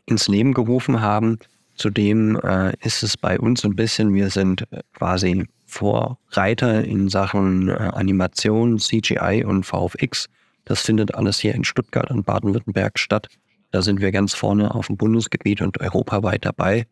ins 0.05 0.29
Leben 0.29 0.53
gerufen 0.53 1.01
haben. 1.01 1.39
Zudem 1.77 2.37
äh, 2.37 2.75
ist 2.85 3.03
es 3.03 3.17
bei 3.17 3.41
uns 3.41 3.65
ein 3.65 3.75
bisschen, 3.75 4.13
wir 4.13 4.29
sind 4.29 4.71
äh, 4.71 4.83
quasi 4.93 5.47
Vorreiter 5.65 6.85
in 6.85 7.09
Sachen 7.09 7.71
äh, 7.71 7.73
Animation, 7.73 8.79
CGI 8.79 9.45
und 9.47 9.65
VFX. 9.65 10.29
Das 10.65 10.81
findet 10.83 11.15
alles 11.15 11.41
hier 11.41 11.55
in 11.55 11.65
Stuttgart 11.65 12.11
und 12.11 12.25
Baden-Württemberg 12.25 12.99
statt. 12.99 13.29
Da 13.71 13.83
sind 13.83 14.01
wir 14.01 14.13
ganz 14.13 14.35
vorne 14.35 14.75
auf 14.75 14.87
dem 14.87 14.97
Bundesgebiet 14.97 15.63
und 15.63 15.81
europaweit 15.81 16.45
dabei. 16.45 16.87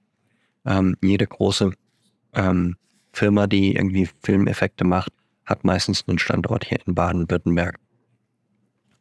Ähm, 0.64 0.96
jede 1.02 1.26
große 1.26 1.72
ähm, 2.34 2.76
Firma, 3.12 3.46
die 3.46 3.74
irgendwie 3.74 4.08
Filmeffekte 4.22 4.84
macht, 4.84 5.12
hat 5.44 5.64
meistens 5.64 6.04
einen 6.06 6.18
Standort 6.18 6.64
hier 6.64 6.78
in 6.86 6.94
Baden-Württemberg. 6.94 7.78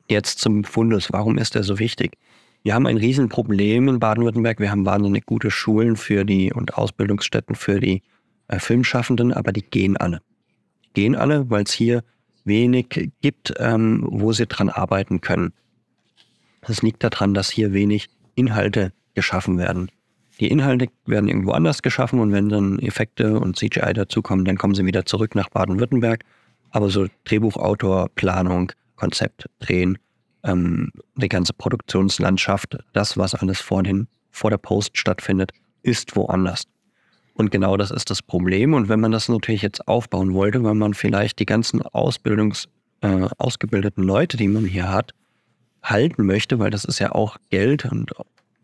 Jetzt 0.09 0.39
zum 0.39 0.63
Fundus. 0.63 1.11
Warum 1.13 1.37
ist 1.37 1.55
der 1.55 1.63
so 1.63 1.79
wichtig? 1.79 2.17
Wir 2.63 2.73
haben 2.73 2.87
ein 2.87 2.97
Riesenproblem 2.97 3.87
in 3.87 3.99
Baden-Württemberg. 3.99 4.59
Wir 4.59 4.71
haben 4.71 4.85
wahnsinnig 4.85 5.25
gute 5.25 5.51
Schulen 5.51 5.95
für 5.95 6.25
die 6.25 6.51
und 6.51 6.73
Ausbildungsstätten 6.73 7.55
für 7.55 7.79
die 7.79 8.01
äh, 8.47 8.59
Filmschaffenden, 8.59 9.31
aber 9.31 9.53
die 9.53 9.61
gehen 9.61 9.95
alle. 9.95 10.21
Die 10.83 10.93
gehen 10.93 11.15
alle, 11.15 11.49
weil 11.49 11.63
es 11.63 11.71
hier 11.71 12.03
wenig 12.45 13.11
gibt, 13.21 13.53
ähm, 13.57 14.05
wo 14.09 14.31
sie 14.33 14.47
dran 14.47 14.69
arbeiten 14.69 15.21
können. 15.21 15.53
Das 16.61 16.81
liegt 16.81 17.03
daran, 17.03 17.33
dass 17.33 17.49
hier 17.49 17.73
wenig 17.73 18.09
Inhalte 18.35 18.91
geschaffen 19.13 19.57
werden. 19.57 19.89
Die 20.39 20.47
Inhalte 20.47 20.87
werden 21.05 21.27
irgendwo 21.27 21.51
anders 21.51 21.81
geschaffen 21.81 22.19
und 22.19 22.31
wenn 22.31 22.47
dann 22.49 22.79
Effekte 22.79 23.39
und 23.39 23.57
CGI 23.57 23.93
dazukommen, 23.93 24.45
dann 24.45 24.57
kommen 24.57 24.75
sie 24.75 24.85
wieder 24.85 25.05
zurück 25.05 25.35
nach 25.35 25.49
Baden-Württemberg. 25.49 26.23
Aber 26.71 26.89
so 26.89 27.07
Drehbuchautor, 27.25 28.09
Planung, 28.15 28.71
Konzept 28.95 29.49
drehen, 29.59 29.97
ähm, 30.43 30.91
die 31.15 31.27
ganze 31.27 31.53
Produktionslandschaft, 31.53 32.77
das, 32.93 33.17
was 33.17 33.35
alles 33.35 33.59
vor, 33.59 33.83
den, 33.83 34.07
vor 34.31 34.49
der 34.49 34.57
Post 34.57 34.97
stattfindet, 34.97 35.51
ist 35.83 36.15
woanders. 36.15 36.63
Und 37.39 37.51
genau 37.51 37.77
das 37.77 37.89
ist 37.89 38.09
das 38.09 38.21
Problem. 38.21 38.73
Und 38.73 38.89
wenn 38.89 38.99
man 38.99 39.13
das 39.13 39.29
natürlich 39.29 39.61
jetzt 39.61 39.87
aufbauen 39.87 40.33
wollte, 40.33 40.61
weil 40.61 40.73
man 40.73 40.93
vielleicht 40.93 41.39
die 41.39 41.45
ganzen 41.45 41.81
Ausbildungs, 41.81 42.67
äh, 42.99 43.29
ausgebildeten 43.37 44.03
Leute, 44.03 44.35
die 44.35 44.49
man 44.49 44.65
hier 44.65 44.91
hat, 44.91 45.13
halten 45.81 46.25
möchte, 46.25 46.59
weil 46.59 46.69
das 46.69 46.83
ist 46.83 46.99
ja 46.99 47.13
auch 47.13 47.37
Geld 47.49 47.85
und 47.85 48.11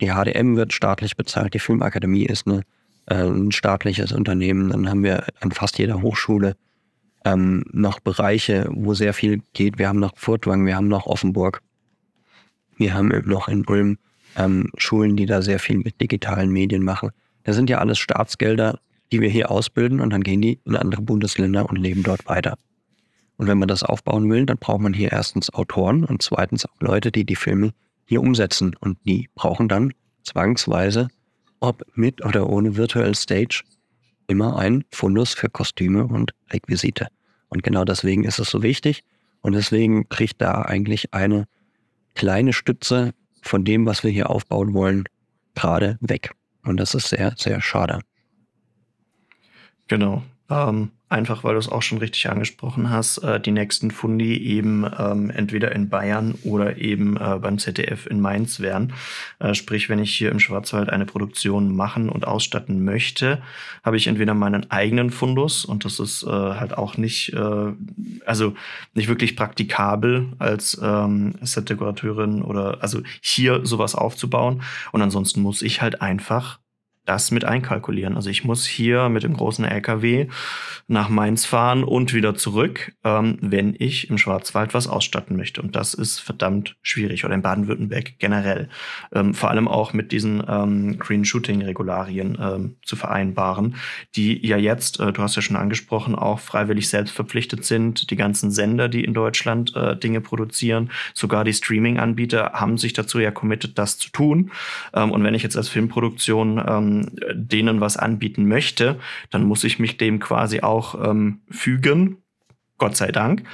die 0.02 0.08
HDM 0.10 0.56
wird 0.56 0.74
staatlich 0.74 1.16
bezahlt, 1.16 1.54
die 1.54 1.58
Filmakademie 1.58 2.26
ist 2.26 2.46
eine, 2.46 2.64
äh, 3.06 3.14
ein 3.14 3.50
staatliches 3.50 4.12
Unternehmen, 4.12 4.68
dann 4.68 4.90
haben 4.90 5.02
wir 5.02 5.24
an 5.40 5.52
fast 5.52 5.78
jeder 5.78 6.02
Hochschule 6.02 6.54
ähm, 7.24 7.64
noch 7.72 7.98
Bereiche, 8.00 8.68
wo 8.70 8.92
sehr 8.92 9.14
viel 9.14 9.40
geht. 9.54 9.78
Wir 9.78 9.88
haben 9.88 10.00
noch 10.00 10.18
Furtwang, 10.18 10.66
wir 10.66 10.76
haben 10.76 10.88
noch 10.88 11.06
Offenburg. 11.06 11.62
Wir 12.76 12.92
haben 12.92 13.08
noch 13.24 13.48
in 13.48 13.64
Ulm 13.64 13.96
ähm, 14.36 14.70
Schulen, 14.76 15.16
die 15.16 15.24
da 15.24 15.40
sehr 15.40 15.60
viel 15.60 15.78
mit 15.78 15.98
digitalen 15.98 16.50
Medien 16.50 16.82
machen. 16.82 17.10
Das 17.46 17.54
sind 17.54 17.70
ja 17.70 17.78
alles 17.78 17.98
Staatsgelder, 17.98 18.80
die 19.12 19.20
wir 19.20 19.28
hier 19.28 19.52
ausbilden 19.52 20.00
und 20.00 20.10
dann 20.10 20.24
gehen 20.24 20.42
die 20.42 20.58
in 20.64 20.74
andere 20.74 21.00
Bundesländer 21.00 21.70
und 21.70 21.76
leben 21.76 22.02
dort 22.02 22.26
weiter. 22.26 22.58
Und 23.36 23.46
wenn 23.46 23.56
man 23.56 23.68
das 23.68 23.84
aufbauen 23.84 24.28
will, 24.28 24.46
dann 24.46 24.58
braucht 24.58 24.80
man 24.80 24.92
hier 24.92 25.12
erstens 25.12 25.54
Autoren 25.54 26.04
und 26.04 26.22
zweitens 26.22 26.66
auch 26.66 26.80
Leute, 26.80 27.12
die 27.12 27.24
die 27.24 27.36
Filme 27.36 27.72
hier 28.04 28.20
umsetzen. 28.20 28.74
Und 28.80 28.98
die 29.04 29.28
brauchen 29.36 29.68
dann 29.68 29.92
zwangsweise, 30.24 31.06
ob 31.60 31.84
mit 31.94 32.24
oder 32.24 32.50
ohne 32.50 32.76
Virtual 32.76 33.14
Stage, 33.14 33.62
immer 34.26 34.58
ein 34.58 34.84
Fundus 34.90 35.34
für 35.34 35.48
Kostüme 35.48 36.04
und 36.04 36.32
Requisite. 36.50 37.06
Und 37.48 37.62
genau 37.62 37.84
deswegen 37.84 38.24
ist 38.24 38.40
es 38.40 38.50
so 38.50 38.64
wichtig. 38.64 39.04
Und 39.40 39.52
deswegen 39.52 40.08
kriegt 40.08 40.42
da 40.42 40.62
eigentlich 40.62 41.14
eine 41.14 41.46
kleine 42.16 42.52
Stütze 42.52 43.12
von 43.40 43.64
dem, 43.64 43.86
was 43.86 44.02
wir 44.02 44.10
hier 44.10 44.30
aufbauen 44.30 44.74
wollen, 44.74 45.04
gerade 45.54 45.96
weg. 46.00 46.32
Und 46.66 46.78
das 46.78 46.94
ist 46.94 47.08
sehr, 47.08 47.34
sehr 47.36 47.60
schade. 47.60 48.00
Genau. 49.88 50.22
Ähm, 50.50 50.90
einfach 51.08 51.44
weil 51.44 51.54
du 51.54 51.60
es 51.60 51.68
auch 51.68 51.82
schon 51.82 51.98
richtig 51.98 52.28
angesprochen 52.28 52.90
hast, 52.90 53.18
äh, 53.18 53.38
die 53.40 53.52
nächsten 53.52 53.90
Fundi 53.90 54.36
eben 54.38 54.84
ähm, 54.98 55.30
entweder 55.30 55.72
in 55.72 55.88
Bayern 55.88 56.34
oder 56.42 56.78
eben 56.78 57.16
äh, 57.16 57.38
beim 57.40 57.58
ZDF 57.58 58.06
in 58.06 58.20
Mainz 58.20 58.58
wären. 58.58 58.92
Äh, 59.38 59.54
sprich, 59.54 59.88
wenn 59.88 60.00
ich 60.00 60.14
hier 60.14 60.32
im 60.32 60.40
Schwarzwald 60.40 60.90
eine 60.90 61.06
Produktion 61.06 61.76
machen 61.76 62.08
und 62.08 62.26
ausstatten 62.26 62.84
möchte, 62.84 63.40
habe 63.84 63.96
ich 63.96 64.08
entweder 64.08 64.34
meinen 64.34 64.70
eigenen 64.70 65.10
Fundus 65.10 65.64
und 65.64 65.84
das 65.84 66.00
ist 66.00 66.24
äh, 66.24 66.28
halt 66.28 66.76
auch 66.76 66.96
nicht, 66.96 67.32
äh, 67.34 67.72
also 68.24 68.54
nicht 68.94 69.08
wirklich 69.08 69.36
praktikabel 69.36 70.32
als 70.38 70.78
ähm, 70.82 71.34
Setdekorateurin 71.40 72.42
oder 72.42 72.78
also 72.82 73.00
hier 73.20 73.64
sowas 73.64 73.94
aufzubauen. 73.94 74.62
Und 74.90 75.02
ansonsten 75.02 75.40
muss 75.40 75.62
ich 75.62 75.82
halt 75.82 76.00
einfach 76.02 76.58
das 77.06 77.30
mit 77.30 77.44
einkalkulieren. 77.44 78.16
Also 78.16 78.30
ich 78.30 78.44
muss 78.44 78.66
hier 78.66 79.08
mit 79.08 79.22
dem 79.22 79.34
großen 79.34 79.64
LKW 79.64 80.28
nach 80.88 81.08
Mainz 81.08 81.44
fahren 81.44 81.82
und 81.82 82.14
wieder 82.14 82.34
zurück, 82.34 82.92
ähm, 83.04 83.38
wenn 83.40 83.74
ich 83.78 84.10
im 84.10 84.18
Schwarzwald 84.18 84.74
was 84.74 84.86
ausstatten 84.86 85.36
möchte. 85.36 85.62
Und 85.62 85.74
das 85.74 85.94
ist 85.94 86.20
verdammt 86.20 86.76
schwierig 86.82 87.24
oder 87.24 87.34
in 87.34 87.42
Baden-Württemberg 87.42 88.18
generell. 88.18 88.68
Ähm, 89.12 89.34
vor 89.34 89.50
allem 89.50 89.66
auch 89.66 89.92
mit 89.92 90.12
diesen 90.12 90.42
ähm, 90.46 90.98
Green 90.98 91.24
Shooting-Regularien 91.24 92.38
ähm, 92.40 92.76
zu 92.84 92.96
vereinbaren, 92.96 93.76
die 94.14 94.46
ja 94.46 94.56
jetzt, 94.56 95.00
äh, 95.00 95.12
du 95.12 95.22
hast 95.22 95.36
ja 95.36 95.42
schon 95.42 95.56
angesprochen, 95.56 96.14
auch 96.14 96.38
freiwillig 96.38 96.88
selbst 96.88 97.12
verpflichtet 97.12 97.64
sind. 97.64 98.10
Die 98.10 98.16
ganzen 98.16 98.50
Sender, 98.50 98.88
die 98.88 99.04
in 99.04 99.14
Deutschland 99.14 99.74
äh, 99.74 99.96
Dinge 99.96 100.20
produzieren, 100.20 100.90
sogar 101.14 101.44
die 101.44 101.52
Streaming-Anbieter 101.52 102.52
haben 102.52 102.78
sich 102.78 102.92
dazu 102.92 103.18
ja 103.18 103.30
committed, 103.30 103.78
das 103.78 103.98
zu 103.98 104.10
tun. 104.10 104.52
Ähm, 104.94 105.10
und 105.10 105.24
wenn 105.24 105.34
ich 105.34 105.42
jetzt 105.42 105.56
als 105.56 105.68
Filmproduktion 105.68 106.62
ähm, 107.02 107.10
denen 107.34 107.80
was 107.80 107.96
anbieten 107.96 108.46
möchte, 108.46 108.98
dann 109.30 109.44
muss 109.44 109.64
ich 109.64 109.78
mich 109.78 109.96
dem 109.96 110.20
quasi 110.20 110.60
auch 110.60 111.08
ähm, 111.08 111.40
fügen. 111.50 112.18
Gott 112.78 112.96
sei 112.96 113.10
Dank. 113.10 113.44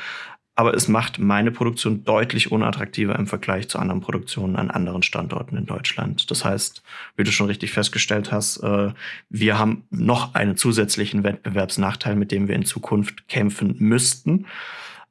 Aber 0.55 0.75
es 0.75 0.87
macht 0.87 1.19
meine 1.19 1.51
Produktion 1.51 2.05
deutlich 2.05 2.53
unattraktiver 2.53 3.19
im 3.19 3.27
Vergleich 3.27 3.69
zu 3.69 3.79
anderen 3.79 4.03
Produktionen 4.03 4.57
an 4.57 4.71
anderen 4.71 5.03
Standorten 5.03 5.57
in 5.57 5.65
Deutschland. 5.65 6.31
Das 6.31 6.45
heißt, 6.45 6.83
wie 7.17 7.25
du 7.25 7.33
schon 7.33 7.47
richtig 7.47 7.73
festgestellt 7.73 8.31
hast, 8.33 8.59
äh, 8.59 8.93
wir 9.31 9.59
haben 9.59 9.85
noch 9.91 10.35
einen 10.35 10.57
zusätzlichen 10.59 11.25
Wettbewerbsnachteil, 11.25 12.17
mit 12.17 12.33
dem 12.33 12.49
wir 12.49 12.55
in 12.55 12.67
Zukunft 12.67 13.29
kämpfen 13.29 13.77
müssten. 13.79 14.47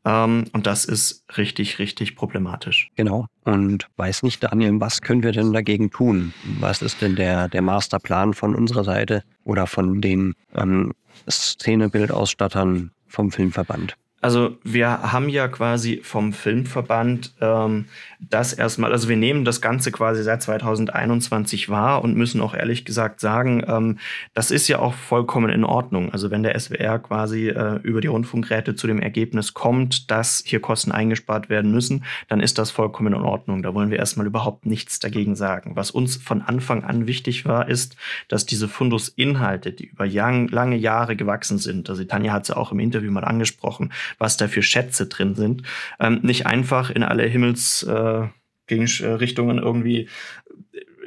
Ähm, 0.06 0.46
und 0.54 0.68
das 0.68 0.86
ist 0.86 1.26
richtig, 1.38 1.80
richtig 1.80 2.16
problematisch. 2.16 2.90
Genau. 2.96 3.28
Und 3.44 3.88
weiß 3.98 4.24
nicht, 4.24 4.44
Daniel, 4.44 4.80
was 4.80 5.02
können 5.02 5.24
wir 5.24 5.32
denn 5.32 5.54
dagegen 5.54 5.92
tun? 5.92 6.34
Was 6.60 6.82
ist 6.82 7.02
denn 7.02 7.16
der, 7.16 7.50
der 7.50 7.62
Masterplan 7.62 8.34
von 8.34 8.56
unserer 8.56 8.84
Seite 8.84 9.24
oder 9.44 9.68
von 9.68 10.02
den 10.02 10.34
ähm, 10.56 10.94
Szenebildausstattern 11.30 12.92
vom 13.08 13.32
Filmverband? 13.32 13.96
Also 14.22 14.58
wir 14.64 15.12
haben 15.12 15.30
ja 15.30 15.48
quasi 15.48 16.02
vom 16.04 16.32
Filmverband 16.32 17.34
ähm, 17.42 17.86
das 18.20 18.54
erstmal, 18.54 18.92
also 18.92 19.10
wir 19.10 19.18
nehmen 19.18 19.46
das 19.46 19.62
Ganze 19.62 19.92
quasi 19.92 20.22
seit 20.22 20.44
2021 20.44 21.70
wahr 21.70 22.04
und 22.04 22.16
müssen 22.16 22.40
auch 22.40 22.54
ehrlich 22.54 22.86
gesagt 22.86 23.20
sagen, 23.20 23.64
ähm, 23.68 23.98
das 24.36 24.52
ist 24.52 24.68
ja 24.68 24.78
auch 24.78 24.94
vollkommen 24.94 25.50
in 25.50 25.64
Ordnung. 25.64 26.14
Also 26.14 26.30
wenn 26.30 26.44
der 26.44 26.58
SWR 26.60 27.00
quasi 27.00 27.50
äh, 27.50 27.80
über 27.82 28.00
die 28.00 28.08
Rundfunkräte 28.08 28.76
zu 28.76 28.86
dem 28.86 29.02
Ergebnis 29.02 29.56
kommt, 29.56 30.12
dass 30.12 30.44
hier 30.46 30.60
Kosten 30.60 30.92
eingespart 30.92 31.50
werden 31.50 31.72
müssen, 31.72 32.04
dann 32.28 32.42
ist 32.42 32.60
das 32.60 32.70
vollkommen 32.70 33.14
in 33.14 33.22
Ordnung. 33.22 33.64
Da 33.64 33.74
wollen 33.74 33.90
wir 33.90 33.98
erstmal 33.98 34.28
überhaupt 34.28 34.68
nichts 34.68 35.00
dagegen 35.00 35.36
sagen. 35.36 35.76
Was 35.76 35.90
uns 35.90 36.18
von 36.18 36.44
Anfang 36.44 36.84
an 36.84 37.08
wichtig 37.08 37.46
war, 37.46 37.68
ist, 37.68 37.96
dass 38.28 38.46
diese 38.46 38.68
Fundus-Inhalte, 38.68 39.72
die 39.72 39.88
über 39.88 40.06
lange 40.06 40.76
Jahre 40.76 41.16
gewachsen 41.16 41.58
sind, 41.58 41.90
also 41.90 42.04
Tanja 42.04 42.34
hat 42.34 42.44
es 42.44 42.50
ja 42.50 42.58
auch 42.58 42.72
im 42.72 42.80
Interview 42.80 43.12
mal 43.12 43.24
angesprochen, 43.24 43.92
was 44.18 44.38
da 44.38 44.48
für 44.48 44.64
Schätze 44.64 45.08
drin 45.08 45.36
sind, 45.36 45.64
ähm, 46.00 46.20
nicht 46.24 46.46
einfach 46.46 46.90
in 46.90 47.04
alle 47.04 47.24
Himmels 47.24 47.84
äh, 47.84 48.28
Richtungen 48.70 49.58
irgendwie 49.58 50.08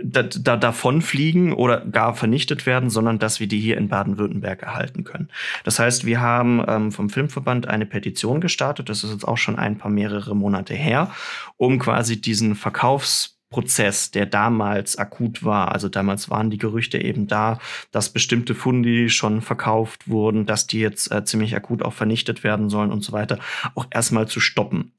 da, 0.02 0.22
da, 0.22 0.56
davon 0.56 1.02
fliegen 1.02 1.52
oder 1.52 1.80
gar 1.80 2.14
vernichtet 2.14 2.66
werden, 2.66 2.90
sondern 2.90 3.18
dass 3.18 3.40
wir 3.40 3.46
die 3.46 3.60
hier 3.60 3.78
in 3.78 3.88
Baden-Württemberg 3.88 4.62
erhalten 4.62 5.04
können. 5.04 5.28
Das 5.64 5.78
heißt, 5.78 6.04
wir 6.04 6.20
haben 6.20 6.62
ähm, 6.66 6.92
vom 6.92 7.10
Filmverband 7.10 7.68
eine 7.68 7.86
Petition 7.86 8.40
gestartet, 8.40 8.88
das 8.88 9.04
ist 9.04 9.12
jetzt 9.12 9.26
auch 9.26 9.38
schon 9.38 9.56
ein 9.56 9.78
paar 9.78 9.90
mehrere 9.90 10.34
Monate 10.34 10.74
her, 10.74 11.10
um 11.56 11.78
quasi 11.78 12.20
diesen 12.20 12.54
Verkaufs 12.54 13.38
Prozess, 13.50 14.10
der 14.10 14.26
damals 14.26 14.96
akut 14.96 15.44
war. 15.44 15.72
Also 15.72 15.88
damals 15.88 16.28
waren 16.30 16.50
die 16.50 16.58
Gerüchte 16.58 16.98
eben 16.98 17.26
da, 17.28 17.58
dass 17.92 18.12
bestimmte 18.12 18.54
Fundi 18.54 19.08
schon 19.10 19.42
verkauft 19.42 20.08
wurden, 20.08 20.46
dass 20.46 20.66
die 20.66 20.80
jetzt 20.80 21.12
äh, 21.12 21.24
ziemlich 21.24 21.54
akut 21.54 21.82
auch 21.82 21.92
vernichtet 21.92 22.42
werden 22.42 22.68
sollen 22.68 22.90
und 22.90 23.04
so 23.04 23.12
weiter, 23.12 23.38
auch 23.74 23.86
erstmal 23.90 24.26
zu 24.26 24.40
stoppen. 24.40 24.92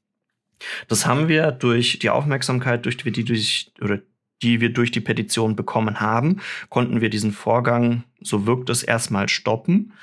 Das 0.87 1.05
haben 1.05 1.27
wir 1.27 1.51
durch 1.51 1.99
die 1.99 2.09
Aufmerksamkeit, 2.09 2.85
durch 2.85 2.97
die, 2.97 3.11
die 3.11 3.25
durch 3.25 3.71
oder 3.81 3.99
die 4.41 4.61
wir 4.61 4.71
durch 4.71 4.91
die 4.91 5.01
Petition 5.01 5.55
bekommen 5.55 5.99
haben, 5.99 6.41
konnten 6.69 7.01
wir 7.01 7.09
diesen 7.09 7.31
Vorgang, 7.31 8.03
so 8.21 8.45
wirkt 8.45 8.69
es, 8.69 8.83
erstmal 8.83 9.29
stoppen. 9.29 9.93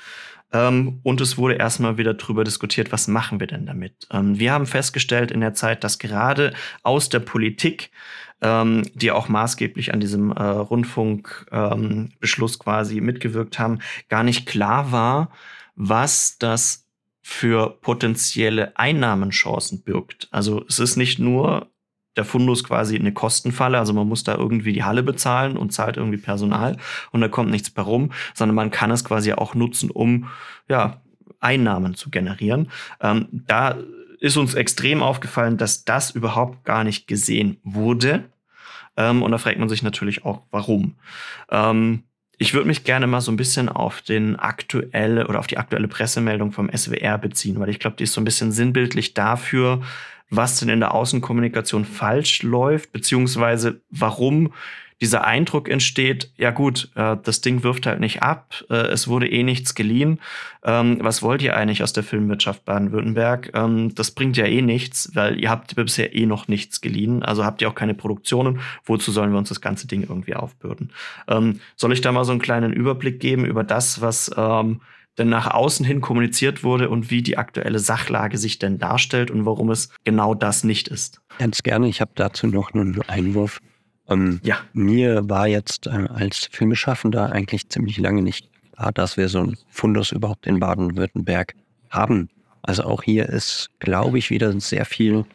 Ähm, 0.53 0.99
und 1.03 1.19
es 1.19 1.37
wurde 1.37 1.55
erstmal 1.55 1.97
wieder 1.97 2.13
darüber 2.13 2.43
diskutiert, 2.43 2.91
was 2.91 3.07
machen 3.07 3.39
wir 3.39 3.47
denn 3.47 3.65
damit? 3.65 4.07
Ähm, 4.11 4.37
wir 4.39 4.53
haben 4.53 4.67
festgestellt 4.67 5.31
in 5.31 5.41
der 5.41 5.55
Zeit, 5.55 5.83
dass 5.83 5.97
gerade 5.97 6.53
aus 6.83 7.09
der 7.09 7.19
Politik, 7.19 7.89
ähm, 8.41 8.83
die 8.93 9.11
auch 9.11 9.27
maßgeblich 9.27 9.93
an 9.93 9.99
diesem 9.99 10.31
äh, 10.31 10.43
Rundfunkbeschluss 10.43 12.59
quasi 12.59 13.01
mitgewirkt 13.01 13.57
haben, 13.57 13.79
gar 14.09 14.23
nicht 14.23 14.45
klar 14.45 14.91
war, 14.91 15.31
was 15.75 16.37
das 16.37 16.87
für 17.23 17.79
potenzielle 17.81 18.77
Einnahmenchancen 18.77 19.83
birgt. 19.83 20.27
Also 20.29 20.63
es 20.67 20.77
ist 20.77 20.97
nicht 20.97 21.19
nur 21.19 21.72
der 22.15 22.25
Fundus 22.25 22.63
quasi 22.63 22.97
eine 22.97 23.13
Kostenfalle. 23.13 23.79
Also 23.79 23.93
man 23.93 24.07
muss 24.07 24.23
da 24.23 24.35
irgendwie 24.35 24.73
die 24.73 24.83
Halle 24.83 25.03
bezahlen 25.03 25.57
und 25.57 25.71
zahlt 25.71 25.97
irgendwie 25.97 26.17
Personal 26.17 26.77
und 27.11 27.21
da 27.21 27.27
kommt 27.27 27.51
nichts 27.51 27.75
mehr 27.75 27.85
rum, 27.85 28.11
sondern 28.33 28.55
man 28.55 28.71
kann 28.71 28.91
es 28.91 29.03
quasi 29.03 29.33
auch 29.33 29.55
nutzen, 29.55 29.89
um 29.91 30.29
ja, 30.69 31.01
Einnahmen 31.39 31.95
zu 31.95 32.09
generieren. 32.09 32.71
Ähm, 33.01 33.27
da 33.31 33.77
ist 34.19 34.37
uns 34.37 34.53
extrem 34.53 35.03
aufgefallen, 35.03 35.57
dass 35.57 35.83
das 35.83 36.11
überhaupt 36.11 36.63
gar 36.63 36.83
nicht 36.83 37.07
gesehen 37.07 37.57
wurde. 37.63 38.23
Ähm, 38.95 39.21
und 39.21 39.31
da 39.31 39.37
fragt 39.37 39.59
man 39.59 39.69
sich 39.69 39.83
natürlich 39.83 40.23
auch, 40.23 40.43
warum. 40.51 40.95
Ähm, 41.49 42.03
ich 42.37 42.53
würde 42.53 42.67
mich 42.67 42.83
gerne 42.83 43.07
mal 43.07 43.21
so 43.21 43.31
ein 43.31 43.37
bisschen 43.37 43.69
auf 43.69 44.01
den 44.01 44.37
aktuelle 44.37 45.27
oder 45.27 45.39
auf 45.39 45.47
die 45.47 45.57
aktuelle 45.57 45.87
Pressemeldung 45.87 46.51
vom 46.51 46.69
SWR 46.75 47.17
beziehen, 47.17 47.59
weil 47.59 47.69
ich 47.69 47.79
glaube, 47.79 47.95
die 47.97 48.03
ist 48.03 48.13
so 48.13 48.21
ein 48.21 48.25
bisschen 48.25 48.51
sinnbildlich 48.51 49.13
dafür, 49.13 49.81
was 50.35 50.59
denn 50.59 50.69
in 50.69 50.79
der 50.79 50.93
Außenkommunikation 50.93 51.85
falsch 51.85 52.43
läuft, 52.43 52.91
beziehungsweise 52.91 53.81
warum 53.89 54.53
dieser 55.01 55.25
Eindruck 55.25 55.67
entsteht, 55.69 56.31
ja 56.37 56.51
gut, 56.51 56.89
äh, 56.95 57.17
das 57.21 57.41
Ding 57.41 57.63
wirft 57.63 57.85
halt 57.85 57.99
nicht 57.99 58.23
ab, 58.23 58.63
äh, 58.69 58.75
es 58.75 59.09
wurde 59.09 59.29
eh 59.29 59.43
nichts 59.43 59.75
geliehen. 59.75 60.19
Ähm, 60.63 60.97
was 61.01 61.21
wollt 61.21 61.41
ihr 61.41 61.57
eigentlich 61.57 61.83
aus 61.83 61.91
der 61.91 62.03
Filmwirtschaft 62.03 62.63
Baden-Württemberg? 62.63 63.51
Ähm, 63.53 63.93
das 63.95 64.11
bringt 64.11 64.37
ja 64.37 64.45
eh 64.45 64.61
nichts, 64.61 65.11
weil 65.13 65.41
ihr 65.41 65.49
habt 65.49 65.75
bisher 65.75 66.15
eh 66.15 66.25
noch 66.25 66.47
nichts 66.47 66.79
geliehen, 66.79 67.21
also 67.21 67.43
habt 67.43 67.61
ihr 67.61 67.67
auch 67.67 67.75
keine 67.75 67.95
Produktionen. 67.95 68.61
Wozu 68.85 69.11
sollen 69.11 69.31
wir 69.31 69.37
uns 69.37 69.49
das 69.49 69.59
ganze 69.59 69.87
Ding 69.87 70.03
irgendwie 70.03 70.35
aufbürden? 70.35 70.91
Ähm, 71.27 71.59
soll 71.75 71.91
ich 71.91 71.99
da 71.99 72.13
mal 72.13 72.23
so 72.23 72.31
einen 72.31 72.41
kleinen 72.41 72.71
Überblick 72.71 73.19
geben 73.19 73.43
über 73.43 73.65
das, 73.65 73.99
was 73.99 74.31
ähm, 74.37 74.79
denn 75.17 75.29
nach 75.29 75.47
außen 75.47 75.85
hin 75.85 76.01
kommuniziert 76.01 76.63
wurde 76.63 76.89
und 76.89 77.11
wie 77.11 77.21
die 77.21 77.37
aktuelle 77.37 77.79
Sachlage 77.79 78.37
sich 78.37 78.59
denn 78.59 78.79
darstellt 78.79 79.31
und 79.31 79.45
warum 79.45 79.69
es 79.69 79.89
genau 80.03 80.33
das 80.33 80.63
nicht 80.63 80.87
ist. 80.87 81.21
Ganz 81.37 81.63
gerne. 81.63 81.87
Ich 81.87 82.01
habe 82.01 82.11
dazu 82.15 82.47
noch 82.47 82.73
einen 82.73 83.01
Einwurf. 83.07 83.59
Ähm, 84.09 84.39
ja. 84.43 84.57
Mir 84.73 85.29
war 85.29 85.47
jetzt 85.47 85.87
äh, 85.87 86.07
als 86.09 86.49
Filmeschaffender 86.51 87.31
eigentlich 87.31 87.69
ziemlich 87.69 87.97
lange 87.97 88.21
nicht 88.21 88.49
klar, 88.73 88.91
dass 88.91 89.17
wir 89.17 89.29
so 89.29 89.39
einen 89.39 89.57
Fundus 89.69 90.11
überhaupt 90.11 90.47
in 90.47 90.59
Baden-Württemberg 90.59 91.53
haben. 91.89 92.29
Also 92.63 92.83
auch 92.83 93.03
hier 93.03 93.29
ist, 93.29 93.69
glaube 93.79 94.17
ich, 94.17 94.29
wieder 94.29 94.59
sehr 94.59 94.85
viel 94.85 95.25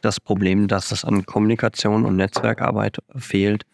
das 0.00 0.20
Problem, 0.20 0.68
dass 0.68 0.92
es 0.92 1.04
an 1.04 1.24
Kommunikation 1.24 2.04
und 2.04 2.16
Netzwerkarbeit 2.16 2.98
fehlt. 3.16 3.64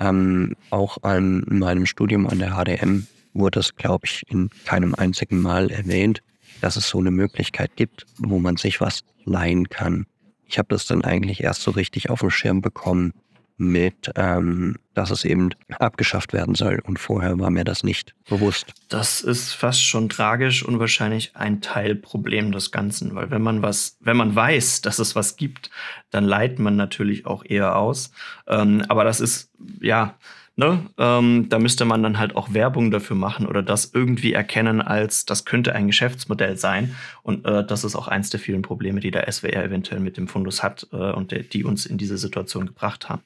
Ähm, 0.00 0.54
auch 0.70 0.98
an 1.02 1.44
meinem 1.48 1.86
Studium 1.86 2.26
an 2.26 2.38
der 2.38 2.56
HDM 2.56 3.06
wurde 3.32 3.60
es, 3.60 3.76
glaube 3.76 4.06
ich, 4.06 4.22
in 4.28 4.50
keinem 4.64 4.94
einzigen 4.94 5.40
Mal 5.40 5.70
erwähnt, 5.70 6.22
dass 6.60 6.76
es 6.76 6.88
so 6.88 6.98
eine 6.98 7.10
Möglichkeit 7.10 7.76
gibt, 7.76 8.06
wo 8.18 8.38
man 8.38 8.56
sich 8.56 8.80
was 8.80 9.00
leihen 9.24 9.68
kann. 9.68 10.06
Ich 10.46 10.58
habe 10.58 10.68
das 10.68 10.86
dann 10.86 11.02
eigentlich 11.02 11.42
erst 11.42 11.62
so 11.62 11.70
richtig 11.70 12.10
auf 12.10 12.20
dem 12.20 12.30
Schirm 12.30 12.60
bekommen 12.60 13.14
mit, 13.56 14.10
ähm, 14.16 14.76
dass 14.94 15.10
es 15.10 15.24
eben 15.24 15.50
abgeschafft 15.78 16.32
werden 16.32 16.54
soll. 16.54 16.80
Und 16.84 16.98
vorher 16.98 17.38
war 17.38 17.50
mir 17.50 17.64
das 17.64 17.84
nicht 17.84 18.14
bewusst. 18.28 18.74
Das 18.88 19.20
ist 19.20 19.52
fast 19.52 19.82
schon 19.82 20.08
tragisch 20.08 20.64
und 20.64 20.78
wahrscheinlich 20.78 21.36
ein 21.36 21.60
Teilproblem 21.60 22.52
des 22.52 22.70
Ganzen, 22.70 23.14
weil 23.14 23.30
wenn 23.30 23.42
man 23.42 23.62
was, 23.62 23.96
wenn 24.00 24.16
man 24.16 24.34
weiß, 24.34 24.82
dass 24.82 24.98
es 24.98 25.14
was 25.14 25.36
gibt, 25.36 25.70
dann 26.10 26.24
leiht 26.24 26.58
man 26.58 26.76
natürlich 26.76 27.26
auch 27.26 27.44
eher 27.44 27.76
aus. 27.76 28.10
Ähm, 28.46 28.84
aber 28.88 29.04
das 29.04 29.20
ist 29.20 29.50
ja 29.80 30.16
Ne? 30.54 30.80
Ähm, 30.98 31.46
da 31.48 31.58
müsste 31.58 31.86
man 31.86 32.02
dann 32.02 32.18
halt 32.18 32.36
auch 32.36 32.52
Werbung 32.52 32.90
dafür 32.90 33.16
machen 33.16 33.46
oder 33.46 33.62
das 33.62 33.90
irgendwie 33.94 34.34
erkennen 34.34 34.82
als, 34.82 35.24
das 35.24 35.46
könnte 35.46 35.74
ein 35.74 35.86
Geschäftsmodell 35.86 36.58
sein. 36.58 36.94
Und 37.22 37.46
äh, 37.46 37.64
das 37.64 37.84
ist 37.84 37.94
auch 37.94 38.08
eins 38.08 38.30
der 38.30 38.40
vielen 38.40 38.62
Probleme, 38.62 39.00
die 39.00 39.10
der 39.10 39.30
SWR 39.30 39.64
eventuell 39.64 40.00
mit 40.00 40.16
dem 40.16 40.28
Fundus 40.28 40.62
hat 40.62 40.86
äh, 40.92 40.96
und 40.96 41.30
der, 41.30 41.40
die 41.44 41.64
uns 41.64 41.86
in 41.86 41.98
diese 41.98 42.18
Situation 42.18 42.66
gebracht 42.66 43.08
haben. 43.08 43.22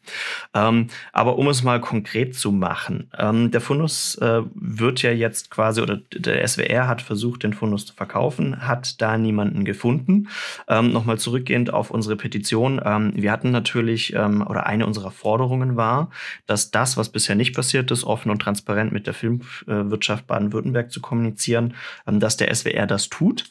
Ähm, 0.55 0.89
aber 1.13 1.39
um 1.39 1.49
es 1.49 1.63
mal 1.63 1.81
konkret 1.81 2.35
zu 2.35 2.53
machen, 2.53 3.11
ähm, 3.19 3.51
der 3.51 3.61
Fundus 3.61 4.17
äh, 4.17 4.43
wird 4.55 5.03
ja 5.03 5.13
jetzt 5.13 5.51
quasi, 5.51 5.81
oder 5.81 6.01
der 6.13 6.47
SWR 6.47 6.89
hat 6.89 7.01
versucht, 7.01 7.43
den 7.43 7.55
Fundus 7.55 7.87
zu 7.87 7.95
verkaufen, 7.95 8.67
hat 8.67 9.01
da 9.01 9.17
niemanden 9.17 9.65
gefunden. 9.65 10.29
Ähm, 10.69 10.93
Nochmal 10.93 11.19
zurückgehend 11.19 11.73
auf 11.73 11.91
unsere 11.91 12.17
Petition. 12.17 12.81
Ähm, 12.85 13.13
wir 13.15 13.33
hatten 13.33 13.51
natürlich, 13.51 14.13
ähm, 14.15 14.47
oder 14.47 14.67
eine 14.67 14.87
unserer 14.87 15.11
Forderungen 15.11 15.77
war, 15.77 16.11
dass 16.47 16.71
das, 16.71 16.97
was 16.97 17.09
bisher 17.09 17.35
nicht 17.35 17.55
passiert 17.55 17.91
ist, 17.91 18.05
offen 18.05 18.31
und 18.31 18.41
transparent 18.41 18.93
mit 18.93 19.07
der 19.07 19.15
Filmwirtschaft 19.15 20.27
Baden-Württemberg 20.27 20.91
zu 20.91 21.01
kommunizieren, 21.01 21.75
ähm, 22.07 22.21
dass 22.21 22.37
der 22.37 22.55
SWR 22.55 22.87
das 22.87 23.09
tut 23.09 23.51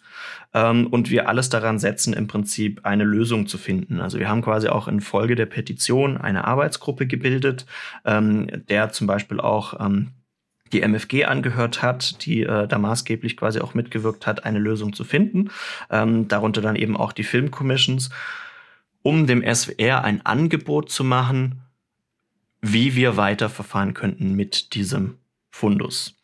ähm, 0.56 0.88
und 0.88 1.12
wir 1.12 1.30
alles 1.30 1.49
daran 1.49 1.78
setzen, 1.78 2.14
im 2.14 2.26
Prinzip 2.26 2.80
eine 2.84 3.03
Lösung 3.03 3.45
zu 3.45 3.60
finden. 3.60 3.99
Also 3.99 4.18
wir 4.18 4.30
haben 4.30 4.41
quasi 4.41 4.70
auch 4.70 4.88
in 4.88 5.01
Folge 5.01 5.36
der 5.36 5.45
Petition 5.45 6.18
eine 6.18 6.45
Arbeitsgruppe 6.45 7.06
gebildet, 7.06 7.68
ähm, 8.06 8.47
der 8.70 8.91
zum 8.91 9.06
Beispiel 9.06 9.39
auch 9.39 9.76
die 10.74 10.82
MFG 10.82 11.26
angehört 11.26 11.82
hat, 11.82 12.26
die 12.26 12.41
äh, 12.43 12.68
da 12.68 12.78
maßgeblich 12.78 13.38
quasi 13.38 13.60
auch 13.60 13.74
mitgewirkt 13.74 14.26
hat, 14.26 14.45
eine 14.45 14.60
Lösung 14.60 14.93
zu 14.93 15.03
finden. 15.03 15.51
Ähm, 15.89 16.28
darunter 16.28 16.62
dann 16.62 16.76
eben 16.76 16.97
auch 16.97 17.14
die 17.14 17.24
Filmcommissions, 17.24 18.10
um 19.01 19.28
dem 19.28 19.43
SWR 19.43 20.03
ein 20.03 20.26
Angebot 20.26 20.89
zu 20.89 21.03
machen, 21.03 21.62
wie 22.62 22.95
wir 22.95 23.16
weiterverfahren 23.18 23.93
könnten 23.93 24.34
mit 24.34 24.74
diesem 24.74 25.18
Fundus. 25.51 26.14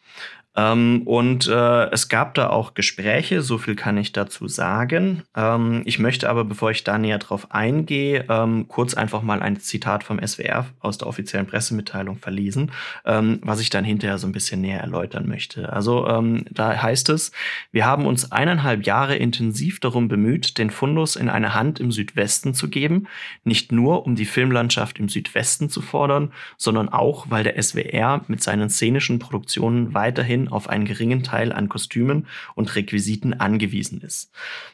Ähm, 0.55 1.03
und 1.05 1.47
äh, 1.47 1.89
es 1.91 2.09
gab 2.09 2.33
da 2.33 2.49
auch 2.49 2.73
Gespräche, 2.73 3.41
so 3.41 3.57
viel 3.57 3.75
kann 3.75 3.97
ich 3.97 4.11
dazu 4.11 4.47
sagen. 4.49 5.23
Ähm, 5.35 5.83
ich 5.85 5.97
möchte 5.97 6.29
aber, 6.29 6.43
bevor 6.43 6.71
ich 6.71 6.83
da 6.83 6.97
näher 6.97 7.19
drauf 7.19 7.51
eingehe, 7.51 8.25
ähm, 8.27 8.67
kurz 8.67 8.93
einfach 8.93 9.21
mal 9.21 9.41
ein 9.41 9.59
Zitat 9.61 10.03
vom 10.03 10.19
SWR 10.19 10.65
aus 10.81 10.97
der 10.97 11.07
offiziellen 11.07 11.47
Pressemitteilung 11.47 12.17
verlesen, 12.17 12.71
ähm, 13.05 13.39
was 13.43 13.61
ich 13.61 13.69
dann 13.69 13.85
hinterher 13.85 14.17
so 14.17 14.27
ein 14.27 14.33
bisschen 14.33 14.59
näher 14.59 14.81
erläutern 14.81 15.27
möchte. 15.27 15.71
Also 15.71 16.05
ähm, 16.07 16.43
da 16.51 16.81
heißt 16.81 17.09
es, 17.09 17.31
wir 17.71 17.85
haben 17.85 18.05
uns 18.05 18.31
eineinhalb 18.33 18.85
Jahre 18.85 19.15
intensiv 19.15 19.79
darum 19.79 20.09
bemüht, 20.09 20.57
den 20.57 20.69
Fundus 20.69 21.15
in 21.15 21.29
eine 21.29 21.53
Hand 21.53 21.79
im 21.79 21.93
Südwesten 21.93 22.53
zu 22.53 22.69
geben, 22.69 23.07
nicht 23.45 23.71
nur 23.71 24.05
um 24.05 24.15
die 24.15 24.25
Filmlandschaft 24.25 24.99
im 24.99 25.07
Südwesten 25.07 25.69
zu 25.69 25.81
fordern, 25.81 26.33
sondern 26.57 26.89
auch, 26.89 27.27
weil 27.29 27.45
der 27.45 27.61
SWR 27.61 28.21
mit 28.27 28.43
seinen 28.43 28.69
szenischen 28.69 29.19
Produktionen 29.19 29.93
weiterhin 29.93 30.40
weiterhin 30.41 30.47
auf 30.49 30.69
einen 30.69 30.85
geringen 30.85 31.23
Teil 31.23 31.51
an 31.51 31.69
Kostümen 31.69 32.27
und 32.55 32.75
Requisiten 32.75 33.33
angewiesen 33.33 34.01
ist. 34.01 34.31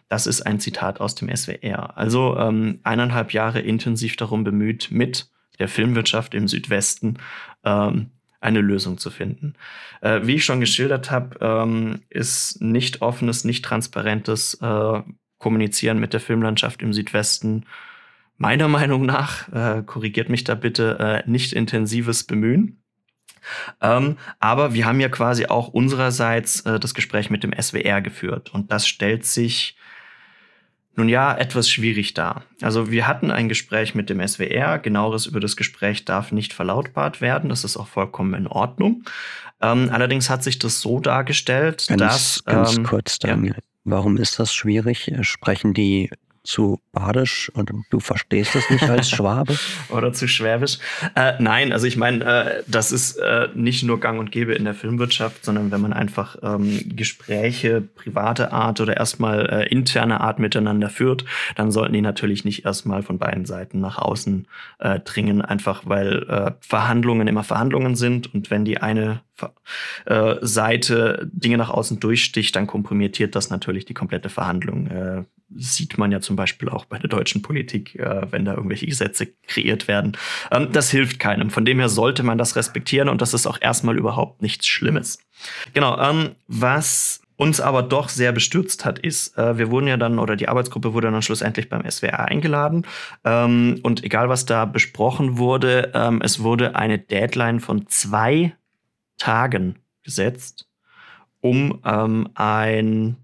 Das 0.10 0.28
ist 0.28 0.42
ein 0.42 0.60
Zitat 0.60 1.00
aus 1.00 1.16
dem 1.16 1.30
SWR. 1.36 1.98
Also 1.98 2.38
ähm, 2.38 2.80
eineinhalb 2.84 3.34
Jahre 3.34 3.60
intensiv 3.60 4.16
darum 4.16 4.44
bemüht, 4.44 4.90
mit 4.92 5.30
der 5.60 5.68
Filmwirtschaft 5.68 6.34
im 6.34 6.48
Südwesten 6.48 7.18
ähm, 7.64 8.12
eine 8.40 8.62
Lösung 8.62 8.98
zu 8.98 9.10
finden. 9.10 9.56
Äh, 10.02 10.22
wie 10.24 10.36
ich 10.36 10.46
schon 10.46 10.60
geschildert 10.60 11.10
habe, 11.10 11.38
ähm, 11.42 12.02
ist 12.10 12.62
nicht 12.62 13.02
offenes, 13.02 13.44
nicht 13.44 13.66
transparentes 13.66 14.56
äh, 14.62 15.02
Kommunizieren 15.40 16.00
mit 16.00 16.14
der 16.14 16.20
Filmlandschaft 16.20 16.82
im 16.82 16.94
Südwesten 16.94 17.66
meiner 18.40 18.68
Meinung 18.68 19.06
nach, 19.06 19.50
äh, 19.52 19.84
korrigiert 19.84 20.30
mich 20.30 20.44
da 20.44 20.56
bitte, 20.56 20.98
äh, 21.00 21.30
nicht 21.30 21.54
intensives 21.54 22.24
Bemühen. 22.24 22.82
Ähm, 23.82 24.18
aber 24.40 24.74
wir 24.74 24.86
haben 24.86 25.00
ja 25.00 25.10
quasi 25.10 25.46
auch 25.46 25.70
unsererseits 25.70 26.62
äh, 26.62 26.80
das 26.80 26.94
Gespräch 26.94 27.30
mit 27.30 27.44
dem 27.44 27.54
SWR 27.60 28.02
geführt. 28.02 28.54
Und 28.54 28.72
das 28.72 28.88
stellt 28.88 29.26
sich 29.26 29.78
nun 30.96 31.10
ja 31.10 31.36
etwas 31.38 31.70
schwierig 31.70 32.16
dar. 32.16 32.44
Also 32.62 32.90
wir 32.90 33.08
hatten 33.08 33.30
ein 33.30 33.50
Gespräch 33.50 33.94
mit 33.94 34.10
dem 34.10 34.26
SWR. 34.28 34.80
Genaueres 34.80 35.28
über 35.28 35.40
das 35.40 35.56
Gespräch 35.56 36.06
darf 36.06 36.32
nicht 36.32 36.54
verlautbart 36.54 37.22
werden. 37.22 37.50
Das 37.50 37.64
ist 37.64 37.78
auch 37.78 37.88
vollkommen 37.88 38.34
in 38.34 38.48
Ordnung. 38.48 39.04
Ähm, 39.62 39.90
allerdings 39.92 40.30
hat 40.30 40.44
sich 40.44 40.58
das 40.58 40.82
so 40.82 41.00
dargestellt, 41.00 41.86
ganz, 41.88 42.00
dass. 42.00 42.44
Ganz 42.46 42.78
ähm, 42.78 42.84
kurz, 42.84 43.20
Daniel. 43.20 43.54
Ja. 43.54 43.62
Warum 43.84 44.18
ist 44.18 44.40
das 44.40 44.54
schwierig? 44.54 45.12
Sprechen 45.22 45.74
die 45.74 46.10
zu 46.48 46.80
badisch 46.94 47.52
und 47.54 47.72
du 47.90 48.00
verstehst 48.00 48.56
es 48.56 48.70
nicht 48.70 48.90
als 48.90 49.10
Schwabe? 49.12 49.56
Oder 49.90 50.14
zu 50.14 50.28
schwäbisch? 50.28 50.80
Äh, 51.16 51.34
nein, 51.40 51.74
also 51.74 51.86
ich 51.86 51.98
meine, 51.98 52.24
äh, 52.24 52.64
das 52.68 52.92
ist 52.92 53.18
äh, 53.18 53.50
nicht 53.54 53.84
nur 53.84 54.00
gang 54.00 54.18
und 54.20 54.32
gäbe 54.32 54.54
in 54.54 54.64
der 54.64 54.74
Filmwirtschaft, 54.74 55.44
sondern 55.44 55.72
wenn 55.72 55.82
man 55.82 55.94
einfach 55.94 56.38
ähm, 56.42 56.80
Gespräche 56.96 57.82
private 57.82 58.54
Art 58.54 58.80
oder 58.80 58.96
erstmal 58.96 59.46
äh, 59.50 59.68
interne 59.68 60.22
Art 60.22 60.40
miteinander 60.40 60.90
führt, 60.90 61.26
dann 61.56 61.72
sollten 61.72 61.94
die 61.94 62.02
natürlich 62.02 62.46
nicht 62.46 62.66
erstmal 62.66 63.04
von 63.04 63.18
beiden 63.18 63.46
Seiten 63.46 63.82
nach 63.82 63.98
außen 63.98 64.48
äh, 64.80 65.00
dringen, 65.02 65.42
einfach 65.42 65.84
weil 65.86 66.24
äh, 66.30 66.52
Verhandlungen 66.62 67.28
immer 67.28 67.44
Verhandlungen 67.44 67.96
sind 67.96 68.34
und 68.34 68.50
wenn 68.50 68.64
die 68.64 68.78
eine 68.78 69.22
äh, 70.06 70.36
Seite 70.42 71.30
Dinge 71.32 71.58
nach 71.58 71.70
außen 71.70 72.00
durchsticht, 72.00 72.56
dann 72.56 72.68
kompromittiert 72.68 73.36
das 73.36 73.50
natürlich 73.50 73.86
die 73.86 73.94
komplette 73.94 74.30
Verhandlung. 74.30 74.88
Äh, 74.88 75.24
sieht 75.56 75.98
man 75.98 76.12
ja 76.12 76.20
zum 76.20 76.36
Beispiel 76.36 76.70
auch 76.70 76.86
bei 76.86 77.00
der 77.00 77.10
deutschen 77.10 77.42
Politik, 77.42 77.96
äh, 77.96 78.32
wenn 78.32 78.46
da 78.46 78.54
irgendwelche 78.54 78.86
Gesetze 78.86 79.28
kreiert 79.48 79.88
werden. 79.88 80.18
Ähm, 80.52 80.70
das 80.72 80.92
hilft 80.92 81.20
keinem. 81.20 81.50
Von 81.50 81.66
dem 81.66 81.80
her 81.80 81.90
sollte 81.90 82.24
man 82.24 82.38
das 82.38 82.56
respektieren 82.56 83.10
und 83.10 83.22
das 83.22 83.34
ist 83.34 83.48
auch 83.48 83.60
erstmal 83.62 83.98
überhaupt 83.98 84.42
nichts 84.42 84.68
Schlimmes. 84.68 85.20
Genau, 85.74 85.98
ähm, 86.00 86.32
was 86.48 87.22
uns 87.38 87.62
aber 87.62 87.84
doch 87.84 88.10
sehr 88.10 88.32
bestürzt 88.32 88.84
hat, 88.84 88.98
ist, 88.98 89.38
wir 89.38 89.70
wurden 89.70 89.86
ja 89.86 89.96
dann, 89.96 90.18
oder 90.18 90.36
die 90.36 90.50
Arbeitsgruppe 90.50 90.96
wurde 90.96 91.12
dann 91.12 91.22
schlussendlich 91.22 91.70
beim 91.70 91.88
SWR 91.88 92.26
eingeladen. 92.26 92.88
Ähm, 93.24 93.80
und 93.84 94.04
egal, 94.04 94.28
was 94.28 94.48
da 94.48 94.66
besprochen 94.66 95.38
wurde, 95.38 95.92
es 96.24 96.40
wurde 96.42 96.76
eine 96.76 96.98
Deadline 96.98 97.60
von 97.60 97.86
zwei 97.90 98.57
Tagen 99.18 99.80
gesetzt, 100.04 100.68
um 101.42 101.82
ähm, 101.86 102.30
ein 102.36 103.18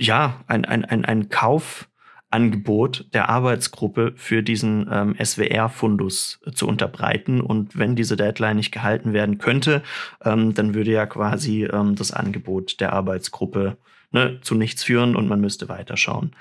ja, 0.00 0.40
ein, 0.46 0.64
ein, 0.64 0.84
ein, 0.86 1.04
ein 1.04 1.28
Kaufangebot 1.28 3.12
der 3.12 3.28
Arbeitsgruppe 3.28 4.14
für 4.16 4.42
diesen 4.42 4.88
ähm, 4.90 5.14
SWR-Fundus 5.22 6.40
zu 6.54 6.66
unterbreiten. 6.66 7.42
Und 7.42 7.76
wenn 7.76 7.96
diese 7.96 8.16
Deadline 8.16 8.56
nicht 8.56 8.72
gehalten 8.72 9.12
werden 9.12 9.36
könnte, 9.36 9.82
ähm, 10.24 10.54
dann 10.54 10.74
würde 10.74 10.92
ja 10.92 11.04
quasi 11.04 11.64
ähm, 11.64 11.96
das 11.96 12.12
Angebot 12.12 12.80
der 12.80 12.94
Arbeitsgruppe 12.94 13.76
ne, 14.10 14.40
zu 14.40 14.54
nichts 14.54 14.82
führen 14.82 15.16
und 15.16 15.28
man 15.28 15.40
müsste 15.40 15.68
weiterschauen. 15.68 16.34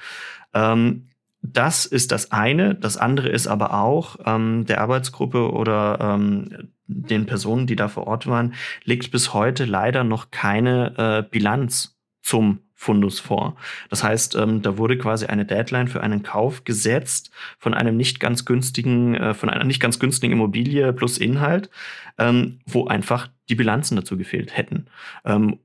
Ähm, 0.53 1.08
das 1.41 1.85
ist 1.85 2.11
das 2.11 2.31
eine. 2.31 2.75
Das 2.75 2.97
andere 2.97 3.29
ist 3.29 3.47
aber 3.47 3.73
auch, 3.73 4.17
ähm, 4.25 4.65
der 4.65 4.81
Arbeitsgruppe 4.81 5.51
oder 5.51 5.97
ähm, 6.01 6.69
den 6.87 7.25
Personen, 7.25 7.67
die 7.67 7.75
da 7.75 7.87
vor 7.87 8.07
Ort 8.07 8.27
waren, 8.27 8.55
liegt 8.83 9.11
bis 9.11 9.33
heute 9.33 9.65
leider 9.65 10.03
noch 10.03 10.31
keine 10.31 10.93
äh, 10.97 11.29
Bilanz 11.29 11.97
zum 12.21 12.59
Fundus 12.73 13.19
vor. 13.19 13.57
Das 13.89 14.03
heißt, 14.03 14.35
ähm, 14.35 14.61
da 14.61 14.77
wurde 14.77 14.97
quasi 14.97 15.25
eine 15.25 15.45
Deadline 15.45 15.89
für 15.89 16.01
einen 16.01 16.23
Kauf 16.23 16.63
gesetzt 16.63 17.29
von 17.57 17.73
einem 17.73 17.97
nicht 17.97 18.21
ganz 18.21 18.45
günstigen, 18.45 19.15
äh, 19.15 19.33
von 19.33 19.49
einer 19.49 19.65
nicht 19.65 19.81
ganz 19.81 19.99
günstigen 19.99 20.31
Immobilie 20.33 20.93
plus 20.93 21.17
Inhalt, 21.17 21.69
ähm, 22.17 22.59
wo 22.65 22.87
einfach 22.87 23.27
die 23.49 23.55
Bilanzen 23.55 23.97
dazu 23.97 24.17
gefehlt 24.17 24.55
hätten. 24.55 24.85
Ähm, 25.25 25.59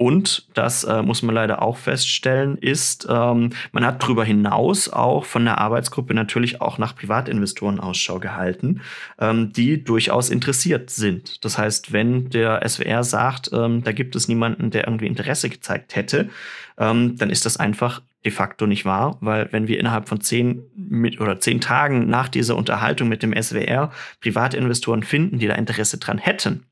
und 0.00 0.46
das 0.54 0.84
äh, 0.84 1.02
muss 1.02 1.20
man 1.20 1.34
leider 1.34 1.60
auch 1.60 1.76
feststellen, 1.76 2.56
ist, 2.56 3.06
ähm, 3.10 3.50
man 3.72 3.84
hat 3.84 4.02
darüber 4.02 4.24
hinaus 4.24 4.88
auch 4.88 5.26
von 5.26 5.44
der 5.44 5.58
Arbeitsgruppe 5.58 6.14
natürlich 6.14 6.62
auch 6.62 6.78
nach 6.78 6.96
Privatinvestoren 6.96 7.78
Ausschau 7.78 8.18
gehalten, 8.18 8.80
ähm, 9.18 9.52
die 9.52 9.84
durchaus 9.84 10.30
interessiert 10.30 10.88
sind. 10.88 11.44
Das 11.44 11.58
heißt, 11.58 11.92
wenn 11.92 12.30
der 12.30 12.66
SWR 12.66 13.04
sagt, 13.04 13.50
ähm, 13.52 13.84
da 13.84 13.92
gibt 13.92 14.16
es 14.16 14.26
niemanden, 14.26 14.70
der 14.70 14.86
irgendwie 14.86 15.06
Interesse 15.06 15.50
gezeigt 15.50 15.94
hätte, 15.94 16.30
ähm, 16.78 17.18
dann 17.18 17.28
ist 17.28 17.44
das 17.44 17.58
einfach 17.58 18.00
de 18.24 18.32
facto 18.32 18.66
nicht 18.66 18.86
wahr, 18.86 19.18
weil 19.20 19.52
wenn 19.52 19.68
wir 19.68 19.78
innerhalb 19.78 20.08
von 20.08 20.22
zehn 20.22 20.62
mit, 20.74 21.20
oder 21.20 21.40
zehn 21.40 21.60
Tagen 21.60 22.08
nach 22.08 22.28
dieser 22.28 22.56
Unterhaltung 22.56 23.10
mit 23.10 23.22
dem 23.22 23.34
SWR 23.34 23.92
Privatinvestoren 24.22 25.02
finden, 25.02 25.38
die 25.38 25.46
da 25.46 25.56
Interesse 25.56 25.98
dran 25.98 26.16
hätten, 26.16 26.64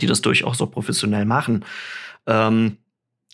die 0.00 0.06
das 0.06 0.20
durchaus 0.22 0.58
so 0.58 0.66
professionell 0.66 1.24
machen, 1.24 1.64
ähm, 2.26 2.78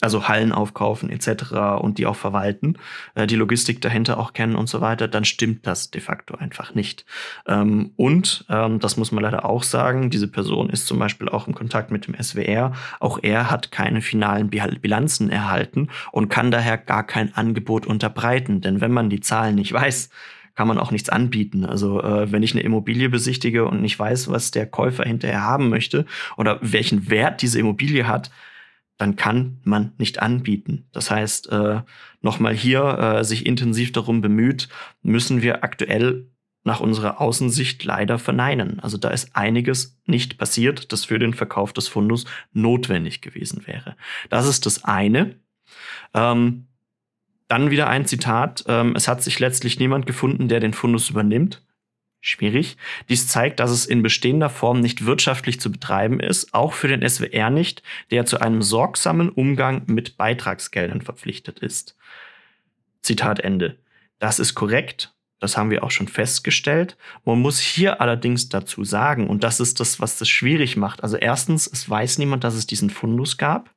also 0.03 0.29
Hallen 0.29 0.53
aufkaufen 0.53 1.09
etc. 1.09 1.53
und 1.81 1.97
die 1.97 2.05
auch 2.05 2.17
verwalten, 2.17 2.77
äh, 3.15 3.27
die 3.27 3.37
Logistik 3.37 3.81
dahinter 3.81 4.19
auch 4.19 4.35
kennen 4.35 4.55
und 4.55 4.69
so 4.69 4.83
weiter, 4.83 5.09
dann 5.09 5.25
stimmt 5.25 5.67
das 5.67 5.91
de 5.91 6.03
facto 6.03 6.35
einfach 6.35 6.75
nicht. 6.75 7.07
Ähm, 7.47 7.93
und 7.97 8.45
ähm, 8.51 8.79
das 8.79 8.99
muss 8.99 9.11
man 9.11 9.25
leider 9.25 9.47
auch 9.47 9.63
sagen, 9.63 10.11
diese 10.11 10.29
Person 10.29 10.69
ist 10.69 10.87
zum 10.87 10.99
Beispiel 10.99 11.31
auch 11.31 11.47
im 11.47 11.55
Kontakt 11.55 11.91
mit 11.91 12.07
dem 12.07 12.15
SWR. 12.23 12.73
Auch 13.01 13.21
er 13.23 13.51
hat 13.51 13.71
keine 13.71 14.03
finalen 14.03 14.51
Bilanzen 14.51 15.31
erhalten 15.31 15.89
und 16.13 16.29
kann 16.29 16.51
daher 16.51 16.77
gar 16.77 17.07
kein 17.07 17.35
Angebot 17.35 17.87
unterbreiten. 17.87 18.61
Denn 18.61 18.83
wenn 18.83 18.93
man 18.93 19.09
die 19.09 19.21
Zahlen 19.21 19.55
nicht 19.55 19.73
weiß, 19.73 20.11
kann 20.55 20.69
man 20.69 20.79
auch 20.79 20.91
nichts 20.91 21.09
anbieten. 21.09 21.65
Also 21.65 22.03
äh, 22.03 22.31
wenn 22.33 22.43
ich 22.43 22.53
eine 22.53 22.63
Immobilie 22.63 23.09
besichtige 23.09 23.65
und 23.65 23.81
nicht 23.81 23.99
weiß, 23.99 24.31
was 24.31 24.51
der 24.51 24.67
Käufer 24.67 25.05
hinterher 25.05 25.43
haben 25.43 25.71
möchte 25.71 26.05
oder 26.37 26.59
welchen 26.61 27.09
Wert 27.09 27.41
diese 27.41 27.59
Immobilie 27.59 28.07
hat, 28.07 28.31
dann 28.99 29.17
kann 29.17 29.59
man 29.65 29.93
nicht 29.99 30.21
anbieten. 30.21 30.87
Das 30.93 31.11
heißt, 31.11 31.51
äh, 31.53 31.83
nochmal 32.23 32.55
hier 32.55 32.83
äh, 32.99 33.25
sich 33.25 33.47
intensiv 33.47 33.93
darum 33.93 34.21
bemüht, 34.21 34.69
müssen 35.03 35.43
wir 35.43 35.65
aktuell 35.65 36.31
nach 36.65 36.81
unserer 36.81 37.21
Außensicht 37.21 37.85
leider 37.85 38.19
verneinen. 38.19 38.81
Also 38.81 38.99
da 38.99 39.11
ist 39.11 39.37
einiges 39.37 40.01
nicht 40.07 40.39
passiert, 40.39 40.93
das 40.93 41.05
für 41.05 41.19
den 41.19 41.35
Verkauf 41.35 41.73
des 41.73 41.89
Fundus 41.89 42.25
notwendig 42.53 43.21
gewesen 43.21 43.67
wäre. 43.67 43.97
Das 44.31 44.47
ist 44.49 44.67
das 44.67 44.83
eine. 44.83 45.37
Ähm, 46.13 46.67
dann 47.47 47.71
wieder 47.71 47.89
ein 47.89 48.07
Zitat. 48.07 48.65
Ähm, 48.67 48.95
es 48.97 49.07
hat 49.07 49.23
sich 49.23 49.39
letztlich 49.39 49.79
niemand 49.79 50.07
gefunden, 50.07 50.49
der 50.49 50.59
den 50.59 50.73
Fundus 50.73 51.11
übernimmt 51.11 51.63
schwierig. 52.27 52.77
Dies 53.09 53.29
zeigt, 53.29 53.61
dass 53.61 53.71
es 53.71 53.87
in 53.87 54.03
bestehender 54.03 54.51
Form 54.51 54.81
nicht 54.81 55.07
wirtschaftlich 55.07 55.61
zu 55.61 55.71
betreiben 55.71 56.21
ist, 56.21 56.53
auch 56.55 56.73
für 56.73 56.89
den 56.89 57.09
SWR 57.09 57.51
nicht, 57.51 57.83
der 58.11 58.27
zu 58.27 58.41
einem 58.41 58.63
sorgsamen 58.63 59.29
Umgang 59.29 59.83
mit 59.87 60.17
Beitragsgeldern 60.17 61.03
verpflichtet 61.03 61.61
ist. 61.61 61.97
Zitat 63.03 63.41
Ende. 63.41 63.79
Das 64.19 64.39
ist 64.39 64.55
korrekt. 64.55 65.13
Das 65.39 65.57
haben 65.57 65.71
wir 65.71 65.85
auch 65.85 65.91
schon 65.91 66.09
festgestellt. 66.09 66.97
Man 67.25 67.41
muss 67.41 67.61
hier 67.61 68.01
allerdings 68.01 68.49
dazu 68.49 68.85
sagen, 68.85 69.29
und 69.29 69.45
das 69.45 69.61
ist 69.61 69.81
das, 69.81 70.01
was 70.01 70.19
das 70.19 70.29
schwierig 70.29 70.77
macht. 70.77 71.03
Also 71.03 71.19
erstens, 71.19 71.67
es 71.67 71.89
weiß 71.89 72.19
niemand, 72.19 72.43
dass 72.43 72.55
es 72.55 72.67
diesen 72.67 72.89
Fundus 72.89 73.37
gab. 73.37 73.71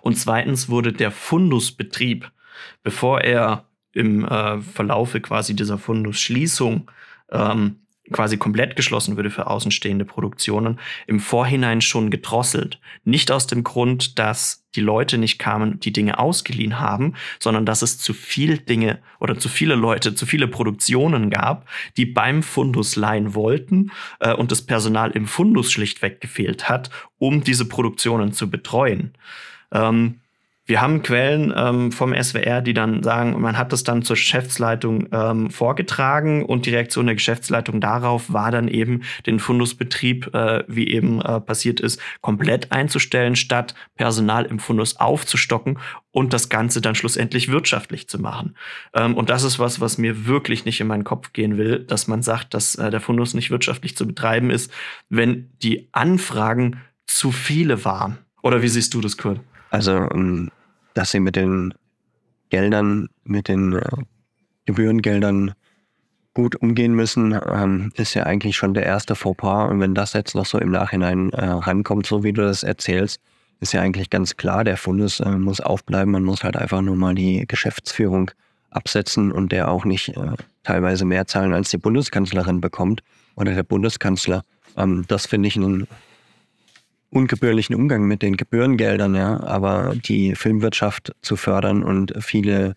Und 0.00 0.16
zweitens 0.16 0.70
wurde 0.70 0.94
der 0.94 1.10
Fundusbetrieb, 1.10 2.32
bevor 2.82 3.20
er 3.20 3.66
im 3.92 4.24
äh, 4.24 4.60
Verlaufe 4.62 5.20
quasi 5.20 5.54
dieser 5.54 5.76
Fundusschließung 5.76 6.90
ähm, 7.30 7.80
quasi 8.12 8.36
komplett 8.36 8.76
geschlossen 8.76 9.16
würde 9.16 9.30
für 9.30 9.46
außenstehende 9.46 10.04
Produktionen, 10.04 10.78
im 11.06 11.20
Vorhinein 11.20 11.80
schon 11.80 12.10
gedrosselt. 12.10 12.80
Nicht 13.04 13.30
aus 13.30 13.46
dem 13.46 13.64
Grund, 13.64 14.18
dass 14.18 14.66
die 14.74 14.80
Leute 14.80 15.18
nicht 15.18 15.38
kamen, 15.38 15.80
die 15.80 15.92
Dinge 15.92 16.18
ausgeliehen 16.18 16.78
haben, 16.78 17.14
sondern 17.38 17.66
dass 17.66 17.82
es 17.82 17.98
zu 17.98 18.14
viel 18.14 18.58
Dinge 18.58 19.00
oder 19.18 19.38
zu 19.38 19.48
viele 19.48 19.74
Leute, 19.74 20.14
zu 20.14 20.26
viele 20.26 20.48
Produktionen 20.48 21.30
gab, 21.30 21.68
die 21.96 22.06
beim 22.06 22.42
Fundus 22.42 22.96
leihen 22.96 23.34
wollten 23.34 23.90
äh, 24.20 24.32
und 24.32 24.52
das 24.52 24.62
Personal 24.62 25.10
im 25.12 25.26
Fundus 25.26 25.72
schlichtweg 25.72 26.20
gefehlt 26.20 26.68
hat, 26.68 26.90
um 27.18 27.42
diese 27.42 27.66
Produktionen 27.66 28.32
zu 28.32 28.50
betreuen. 28.50 29.14
Ähm, 29.72 30.20
wir 30.68 30.82
haben 30.82 31.02
Quellen 31.02 31.52
ähm, 31.56 31.92
vom 31.92 32.14
SWR, 32.14 32.60
die 32.60 32.74
dann 32.74 33.02
sagen, 33.02 33.40
man 33.40 33.56
hat 33.56 33.72
das 33.72 33.84
dann 33.84 34.02
zur 34.02 34.16
Geschäftsleitung 34.16 35.08
ähm, 35.12 35.50
vorgetragen 35.50 36.44
und 36.44 36.66
die 36.66 36.70
Reaktion 36.70 37.06
der 37.06 37.14
Geschäftsleitung 37.14 37.80
darauf 37.80 38.30
war 38.34 38.50
dann 38.50 38.68
eben, 38.68 39.02
den 39.24 39.40
Fundusbetrieb, 39.40 40.34
äh, 40.34 40.64
wie 40.68 40.88
eben 40.88 41.22
äh, 41.22 41.40
passiert 41.40 41.80
ist, 41.80 41.98
komplett 42.20 42.70
einzustellen, 42.70 43.34
statt 43.34 43.74
Personal 43.96 44.44
im 44.44 44.58
Fundus 44.58 44.96
aufzustocken 44.96 45.78
und 46.10 46.34
das 46.34 46.50
Ganze 46.50 46.82
dann 46.82 46.94
schlussendlich 46.94 47.48
wirtschaftlich 47.48 48.06
zu 48.06 48.18
machen. 48.20 48.54
Ähm, 48.92 49.16
und 49.16 49.30
das 49.30 49.44
ist 49.44 49.58
was, 49.58 49.80
was 49.80 49.96
mir 49.96 50.26
wirklich 50.26 50.66
nicht 50.66 50.80
in 50.82 50.86
meinen 50.86 51.04
Kopf 51.04 51.32
gehen 51.32 51.56
will, 51.56 51.78
dass 51.78 52.08
man 52.08 52.22
sagt, 52.22 52.52
dass 52.52 52.74
äh, 52.74 52.90
der 52.90 53.00
Fundus 53.00 53.32
nicht 53.32 53.50
wirtschaftlich 53.50 53.96
zu 53.96 54.06
betreiben 54.06 54.50
ist, 54.50 54.70
wenn 55.08 55.50
die 55.62 55.88
Anfragen 55.92 56.82
zu 57.06 57.32
viele 57.32 57.86
waren. 57.86 58.18
Oder 58.42 58.60
wie 58.60 58.68
siehst 58.68 58.92
du 58.92 59.00
das, 59.00 59.16
Kurt? 59.16 59.40
Also 59.70 59.92
ähm, 59.92 60.50
dass 60.98 61.12
sie 61.12 61.20
mit 61.20 61.36
den 61.36 61.74
Geldern, 62.50 63.08
mit 63.22 63.46
den 63.46 63.74
äh, 63.74 63.82
Gebührengeldern 64.66 65.54
gut 66.34 66.56
umgehen 66.56 66.92
müssen, 66.92 67.38
ähm, 67.48 67.92
ist 67.94 68.14
ja 68.14 68.24
eigentlich 68.24 68.56
schon 68.56 68.74
der 68.74 68.84
erste 68.84 69.14
Fauxpas. 69.14 69.70
Und 69.70 69.78
wenn 69.78 69.94
das 69.94 70.12
jetzt 70.12 70.34
noch 70.34 70.44
so 70.44 70.58
im 70.58 70.72
Nachhinein 70.72 71.30
äh, 71.30 71.44
rankommt, 71.44 72.06
so 72.06 72.24
wie 72.24 72.32
du 72.32 72.42
das 72.42 72.64
erzählst, 72.64 73.20
ist 73.60 73.72
ja 73.72 73.80
eigentlich 73.80 74.10
ganz 74.10 74.36
klar, 74.36 74.64
der 74.64 74.76
Fundes 74.76 75.20
äh, 75.20 75.30
muss 75.30 75.60
aufbleiben. 75.60 76.10
Man 76.10 76.24
muss 76.24 76.42
halt 76.42 76.56
einfach 76.56 76.80
nur 76.80 76.96
mal 76.96 77.14
die 77.14 77.44
Geschäftsführung 77.46 78.32
absetzen 78.70 79.30
und 79.30 79.52
der 79.52 79.70
auch 79.70 79.84
nicht 79.84 80.08
äh, 80.16 80.32
teilweise 80.64 81.04
mehr 81.04 81.28
zahlen, 81.28 81.54
als 81.54 81.70
die 81.70 81.78
Bundeskanzlerin 81.78 82.60
bekommt 82.60 83.02
oder 83.36 83.54
der 83.54 83.62
Bundeskanzler. 83.62 84.42
Ähm, 84.76 85.04
das 85.06 85.26
finde 85.26 85.46
ich 85.46 85.56
einen 85.56 85.86
ungebührlichen 87.10 87.74
Umgang 87.74 88.04
mit 88.04 88.22
den 88.22 88.36
Gebührengeldern, 88.36 89.14
ja, 89.14 89.42
aber 89.42 89.94
die 89.96 90.34
Filmwirtschaft 90.34 91.12
zu 91.22 91.36
fördern 91.36 91.82
und 91.82 92.12
viele 92.20 92.74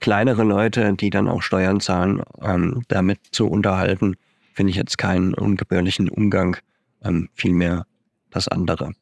kleinere 0.00 0.44
Leute, 0.44 0.94
die 0.94 1.10
dann 1.10 1.28
auch 1.28 1.42
Steuern 1.42 1.80
zahlen, 1.80 2.22
ähm, 2.40 2.82
damit 2.88 3.20
zu 3.30 3.48
unterhalten, 3.48 4.16
finde 4.52 4.70
ich 4.70 4.76
jetzt 4.76 4.98
keinen 4.98 5.34
ungebührlichen 5.34 6.08
Umgang, 6.08 6.56
ähm, 7.02 7.28
vielmehr 7.34 7.86
das 8.30 8.48
andere. 8.48 8.92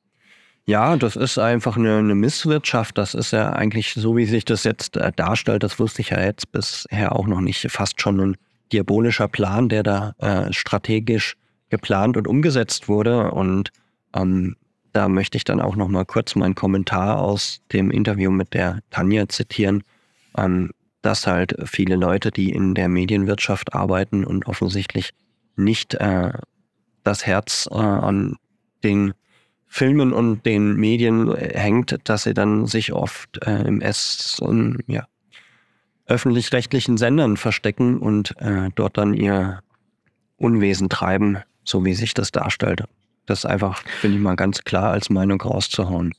Ja, 0.67 0.97
das 0.97 1.17
ist 1.17 1.39
einfach 1.39 1.77
eine, 1.77 1.97
eine, 1.97 2.15
Misswirtschaft. 2.15 2.97
Das 2.99 3.15
ist 3.15 3.33
ja 3.33 3.53
eigentlich 3.53 3.95
so, 3.95 4.17
wie 4.17 4.27
sich 4.27 4.45
das 4.45 4.63
jetzt 4.65 4.97
äh, 4.97 5.11
darstellt. 5.11 5.63
Das 5.63 5.81
wusste 5.81 6.03
ich 6.03 6.11
ja 6.11 6.21
jetzt 6.21 6.53
bisher 6.53 7.17
auch 7.17 7.27
noch 7.27 7.41
nicht. 7.41 7.69
Fast 7.71 8.01
schon 8.01 8.21
ein 8.21 8.37
diabolischer 8.73 9.27
Plan, 9.27 9.69
der 9.69 9.83
da 9.83 10.15
äh, 10.19 10.53
strategisch 10.53 11.37
geplant 11.71 12.17
und 12.17 12.29
umgesetzt 12.29 12.89
wurde. 12.89 13.33
Und 13.33 13.71
ähm, 14.15 14.57
da 14.93 15.09
möchte 15.09 15.37
ich 15.37 15.45
dann 15.45 15.61
auch 15.61 15.77
noch 15.77 15.89
mal 15.89 16.05
kurz 16.05 16.35
meinen 16.35 16.55
Kommentar 16.55 17.19
aus 17.19 17.61
dem 17.73 17.91
Interview 17.91 18.31
mit 18.31 18.55
der 18.55 18.81
Tanja 18.91 19.29
zitieren, 19.29 19.83
ähm, 20.37 20.71
dass 21.03 21.27
halt 21.27 21.57
viele 21.65 21.97
Leute, 21.97 22.31
die 22.31 22.53
in 22.53 22.75
der 22.75 22.89
Medienwirtschaft 22.89 23.75
arbeiten 23.75 24.25
und 24.25 24.47
offensichtlich 24.47 25.13
nicht 25.57 25.95
äh, 25.95 26.33
das 27.05 27.27
Herz 27.27 27.69
äh, 27.71 27.77
an 27.77 28.37
den 28.83 29.15
Filmen 29.67 30.13
und 30.13 30.45
den 30.45 30.75
Medien 30.75 31.35
äh, 31.35 31.59
hängt, 31.59 31.97
dass 32.05 32.25
sie 32.25 32.35
dann 32.35 32.67
sich 32.67 32.93
oft 32.93 33.39
äh, 33.47 33.63
im 33.63 33.81
S 33.81 34.39
und 34.41 34.83
ja, 34.87 35.07
öffentlich-rechtlichen 36.07 36.99
Sendern 36.99 37.37
verstecken 37.37 37.99
und 37.99 38.37
äh, 38.41 38.69
dort 38.75 38.99
dann 38.99 39.15
ihr 39.15 39.61
Unwesen 40.37 40.89
treiben, 40.89 41.39
so 41.65 41.85
wie 41.85 41.95
sich 41.95 42.15
das 42.15 42.33
darstellt. 42.33 42.85
Das 43.27 43.45
einfach, 43.45 43.83
finde 44.01 44.17
ich 44.17 44.23
mal 44.23 44.37
ganz 44.37 44.65
klar 44.65 44.91
als 44.91 45.11
Meinung 45.11 45.41
rauszuhauen. 45.41 46.15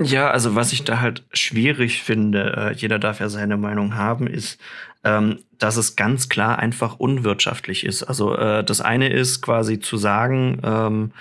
Ja, 0.00 0.30
also 0.30 0.56
was 0.56 0.72
ich 0.72 0.82
da 0.82 1.00
halt 1.00 1.24
schwierig 1.32 2.02
finde, 2.02 2.56
äh, 2.56 2.74
jeder 2.74 2.98
darf 2.98 3.20
ja 3.20 3.28
seine 3.28 3.56
Meinung 3.56 3.94
haben, 3.94 4.26
ist, 4.26 4.60
ähm, 5.04 5.38
dass 5.58 5.76
es 5.76 5.94
ganz 5.94 6.28
klar 6.28 6.58
einfach 6.58 6.98
unwirtschaftlich 6.98 7.86
ist. 7.86 8.02
Also 8.02 8.36
äh, 8.36 8.64
das 8.64 8.80
eine 8.80 9.08
ist 9.08 9.40
quasi 9.40 9.78
zu 9.78 9.96
sagen, 9.96 10.60
ähm, 10.64 11.12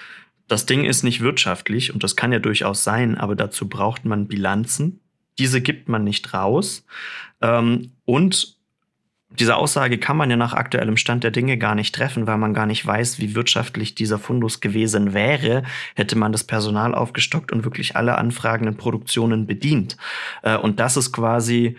das 0.47 0.65
Ding 0.65 0.85
ist 0.85 1.03
nicht 1.03 1.21
wirtschaftlich 1.21 1.93
und 1.93 2.03
das 2.03 2.15
kann 2.15 2.31
ja 2.31 2.39
durchaus 2.39 2.83
sein, 2.83 3.17
aber 3.17 3.35
dazu 3.35 3.69
braucht 3.69 4.05
man 4.05 4.27
Bilanzen. 4.27 4.99
Diese 5.37 5.61
gibt 5.61 5.87
man 5.87 6.03
nicht 6.03 6.33
raus. 6.33 6.83
Ähm, 7.41 7.91
und 8.05 8.57
diese 9.39 9.55
Aussage 9.55 9.97
kann 9.97 10.17
man 10.17 10.29
ja 10.29 10.35
nach 10.35 10.53
aktuellem 10.53 10.97
Stand 10.97 11.23
der 11.23 11.31
Dinge 11.31 11.57
gar 11.57 11.75
nicht 11.75 11.95
treffen, 11.95 12.27
weil 12.27 12.37
man 12.37 12.53
gar 12.53 12.65
nicht 12.65 12.85
weiß, 12.85 13.19
wie 13.19 13.35
wirtschaftlich 13.35 13.95
dieser 13.95 14.19
Fundus 14.19 14.59
gewesen 14.59 15.13
wäre, 15.13 15.63
hätte 15.95 16.17
man 16.17 16.31
das 16.31 16.43
Personal 16.43 16.93
aufgestockt 16.93 17.51
und 17.51 17.63
wirklich 17.63 17.95
alle 17.95 18.17
anfragenden 18.17 18.77
Produktionen 18.77 19.47
bedient. 19.47 19.97
Äh, 20.43 20.57
und 20.57 20.79
das 20.79 20.97
ist 20.97 21.11
quasi 21.11 21.77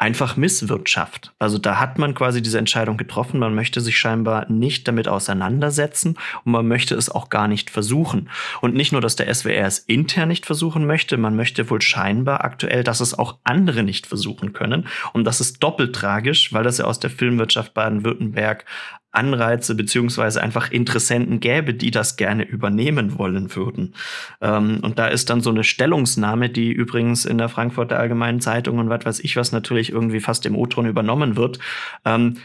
einfach 0.00 0.38
Misswirtschaft. 0.38 1.32
Also 1.38 1.58
da 1.58 1.78
hat 1.78 1.98
man 1.98 2.14
quasi 2.14 2.40
diese 2.40 2.58
Entscheidung 2.58 2.96
getroffen, 2.96 3.38
man 3.38 3.54
möchte 3.54 3.82
sich 3.82 3.98
scheinbar 3.98 4.50
nicht 4.50 4.88
damit 4.88 5.08
auseinandersetzen 5.08 6.16
und 6.44 6.52
man 6.52 6.66
möchte 6.66 6.94
es 6.94 7.10
auch 7.10 7.28
gar 7.28 7.48
nicht 7.48 7.68
versuchen. 7.68 8.30
Und 8.62 8.74
nicht 8.74 8.92
nur, 8.92 9.02
dass 9.02 9.16
der 9.16 9.32
SWR 9.32 9.66
es 9.66 9.78
intern 9.78 10.28
nicht 10.28 10.46
versuchen 10.46 10.86
möchte, 10.86 11.18
man 11.18 11.36
möchte 11.36 11.68
wohl 11.68 11.82
scheinbar 11.82 12.44
aktuell, 12.44 12.82
dass 12.82 13.00
es 13.00 13.18
auch 13.18 13.36
andere 13.44 13.82
nicht 13.82 14.06
versuchen 14.06 14.54
können. 14.54 14.88
Und 15.12 15.24
das 15.24 15.42
ist 15.42 15.62
doppelt 15.62 15.94
tragisch, 15.94 16.50
weil 16.50 16.64
das 16.64 16.78
ja 16.78 16.86
aus 16.86 16.98
der 16.98 17.10
Filmwirtschaft 17.10 17.74
Baden-Württemberg 17.74 18.64
Anreize 19.12 19.74
beziehungsweise 19.74 20.42
einfach 20.42 20.70
Interessenten 20.70 21.40
gäbe, 21.40 21.74
die 21.74 21.90
das 21.90 22.16
gerne 22.16 22.44
übernehmen 22.44 23.18
wollen 23.18 23.54
würden. 23.56 23.94
Ähm, 24.40 24.80
und 24.82 24.98
da 24.98 25.08
ist 25.08 25.30
dann 25.30 25.40
so 25.40 25.50
eine 25.50 25.64
Stellungsnahme, 25.64 26.48
die 26.48 26.72
übrigens 26.72 27.24
in 27.24 27.38
der 27.38 27.48
Frankfurter 27.48 27.98
Allgemeinen 27.98 28.40
Zeitung 28.40 28.78
und 28.78 28.88
was 28.88 29.04
weiß 29.04 29.20
ich 29.20 29.36
was 29.36 29.52
natürlich 29.52 29.90
irgendwie 29.90 30.20
fast 30.20 30.46
im 30.46 30.56
O-Ton 30.56 30.86
übernommen 30.86 31.36
wird. 31.36 31.58
Ähm, 32.04 32.36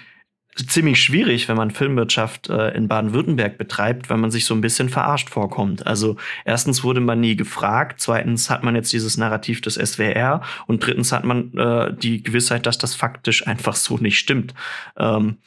ziemlich 0.55 1.03
schwierig, 1.03 1.49
wenn 1.49 1.57
man 1.57 1.69
Filmwirtschaft 1.69 2.49
äh, 2.49 2.69
in 2.69 2.87
Baden-Württemberg 2.87 3.57
betreibt, 3.57 4.09
wenn 4.09 4.21
man 4.21 4.31
sich 4.31 4.45
so 4.45 4.53
ein 4.53 4.61
bisschen 4.61 4.87
verarscht 4.87 5.29
vorkommt. 5.29 5.85
Also 5.85 6.15
erstens 6.45 6.83
wurde 6.83 7.01
man 7.01 7.19
nie 7.19 7.35
gefragt, 7.35 7.99
zweitens 7.99 8.49
hat 8.49 8.63
man 8.63 8.75
jetzt 8.75 8.93
dieses 8.93 9.17
Narrativ 9.17 9.59
des 9.61 9.75
SWR 9.75 10.41
und 10.65 10.85
drittens 10.85 11.11
hat 11.11 11.25
man 11.25 11.53
äh, 11.57 11.93
die 11.93 12.23
Gewissheit, 12.23 12.65
dass 12.65 12.77
das 12.77 12.95
faktisch 12.95 13.45
einfach 13.45 13.75
so 13.75 13.97
nicht 13.97 14.17
stimmt. 14.17 14.53
Ähm, 14.97 15.37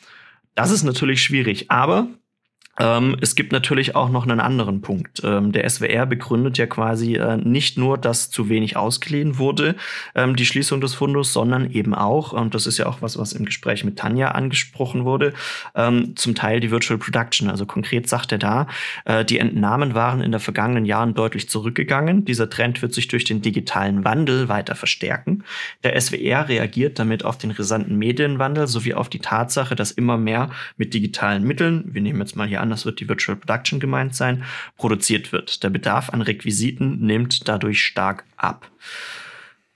das 0.58 0.72
ist 0.72 0.82
natürlich 0.82 1.22
schwierig, 1.22 1.70
aber 1.70 2.08
ähm, 2.78 3.16
es 3.20 3.34
gibt 3.34 3.52
natürlich 3.52 3.96
auch 3.96 4.08
noch 4.08 4.26
einen 4.26 4.40
anderen 4.40 4.80
Punkt. 4.80 5.20
Ähm, 5.24 5.52
der 5.52 5.68
SWR 5.68 6.06
begründet 6.06 6.58
ja 6.58 6.66
quasi 6.66 7.16
äh, 7.16 7.36
nicht 7.36 7.76
nur, 7.76 7.98
dass 7.98 8.30
zu 8.30 8.48
wenig 8.48 8.76
ausgeliehen 8.76 9.38
wurde, 9.38 9.74
ähm, 10.14 10.36
die 10.36 10.46
Schließung 10.46 10.80
des 10.80 10.94
Fundus, 10.94 11.32
sondern 11.32 11.70
eben 11.70 11.94
auch, 11.94 12.32
und 12.32 12.54
das 12.54 12.66
ist 12.66 12.78
ja 12.78 12.86
auch 12.86 13.02
was, 13.02 13.18
was 13.18 13.32
im 13.32 13.44
Gespräch 13.44 13.84
mit 13.84 13.98
Tanja 13.98 14.28
angesprochen 14.30 15.04
wurde, 15.04 15.32
ähm, 15.74 16.14
zum 16.16 16.34
Teil 16.34 16.60
die 16.60 16.70
Virtual 16.70 16.98
Production. 16.98 17.50
Also 17.50 17.66
konkret 17.66 18.08
sagt 18.08 18.32
er 18.32 18.38
da, 18.38 18.66
äh, 19.04 19.24
die 19.24 19.38
Entnahmen 19.38 19.94
waren 19.94 20.20
in 20.20 20.30
den 20.30 20.40
vergangenen 20.40 20.84
Jahren 20.84 21.14
deutlich 21.14 21.48
zurückgegangen. 21.48 22.24
Dieser 22.24 22.48
Trend 22.48 22.80
wird 22.82 22.94
sich 22.94 23.08
durch 23.08 23.24
den 23.24 23.42
digitalen 23.42 24.04
Wandel 24.04 24.48
weiter 24.48 24.76
verstärken. 24.76 25.42
Der 25.82 26.00
SWR 26.00 26.48
reagiert 26.48 26.98
damit 26.98 27.24
auf 27.24 27.38
den 27.38 27.50
rasanten 27.50 27.96
Medienwandel 27.96 28.68
sowie 28.68 28.94
auf 28.94 29.08
die 29.08 29.18
Tatsache, 29.18 29.74
dass 29.74 29.90
immer 29.90 30.16
mehr 30.16 30.50
mit 30.76 30.94
digitalen 30.94 31.42
Mitteln, 31.42 31.84
wir 31.86 32.02
nehmen 32.02 32.20
jetzt 32.20 32.36
mal 32.36 32.46
hier 32.46 32.60
an, 32.60 32.67
das 32.70 32.84
wird 32.84 33.00
die 33.00 33.08
Virtual 33.08 33.36
Production 33.36 33.80
gemeint 33.80 34.14
sein, 34.14 34.44
produziert 34.76 35.32
wird. 35.32 35.62
Der 35.62 35.70
Bedarf 35.70 36.10
an 36.10 36.22
Requisiten 36.22 36.98
nimmt 37.00 37.48
dadurch 37.48 37.82
stark 37.82 38.24
ab. 38.36 38.70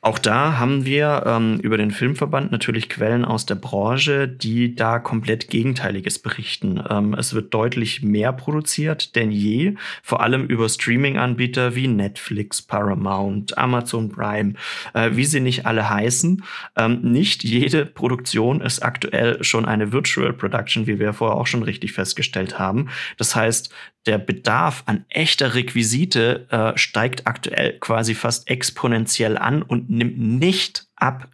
Auch 0.04 0.18
da 0.18 0.58
haben 0.58 0.84
wir 0.84 1.22
ähm, 1.26 1.60
über 1.60 1.76
den 1.76 1.92
Filmverband 1.92 2.50
natürlich 2.50 2.88
Quellen 2.88 3.24
aus 3.24 3.46
der 3.46 3.54
Branche, 3.54 4.26
die 4.26 4.74
da 4.74 4.98
komplett 4.98 5.48
Gegenteiliges 5.48 6.18
berichten. 6.18 6.82
Ähm, 6.90 7.14
es 7.14 7.34
wird 7.34 7.54
deutlich 7.54 8.02
mehr 8.02 8.32
produziert 8.32 9.14
denn 9.14 9.30
je, 9.30 9.76
vor 10.02 10.20
allem 10.20 10.46
über 10.46 10.68
Streaming-Anbieter 10.68 11.76
wie 11.76 11.86
Netflix, 11.86 12.60
Paramount, 12.62 13.56
Amazon 13.56 14.08
Prime, 14.08 14.54
äh, 14.92 15.10
wie 15.12 15.24
sie 15.24 15.38
nicht 15.38 15.66
alle 15.66 15.88
heißen. 15.88 16.42
Ähm, 16.76 17.00
nicht 17.02 17.44
jede 17.44 17.86
Produktion 17.86 18.60
ist 18.60 18.82
aktuell 18.82 19.44
schon 19.44 19.64
eine 19.66 19.92
Virtual 19.92 20.32
Production, 20.32 20.88
wie 20.88 20.98
wir 20.98 21.12
vorher 21.12 21.36
auch 21.36 21.46
schon 21.46 21.62
richtig 21.62 21.92
festgestellt 21.92 22.58
haben. 22.58 22.88
Das 23.18 23.36
heißt, 23.36 23.72
der 24.06 24.18
Bedarf 24.18 24.82
an 24.86 25.04
echter 25.10 25.54
Requisite 25.54 26.46
äh, 26.50 26.76
steigt 26.76 27.28
aktuell 27.28 27.78
quasi 27.78 28.14
fast 28.14 28.50
exponentiell 28.50 29.38
an 29.38 29.62
und 29.62 29.90
nimmt 29.92 30.18
nicht 30.18 30.86
ab, 30.96 31.28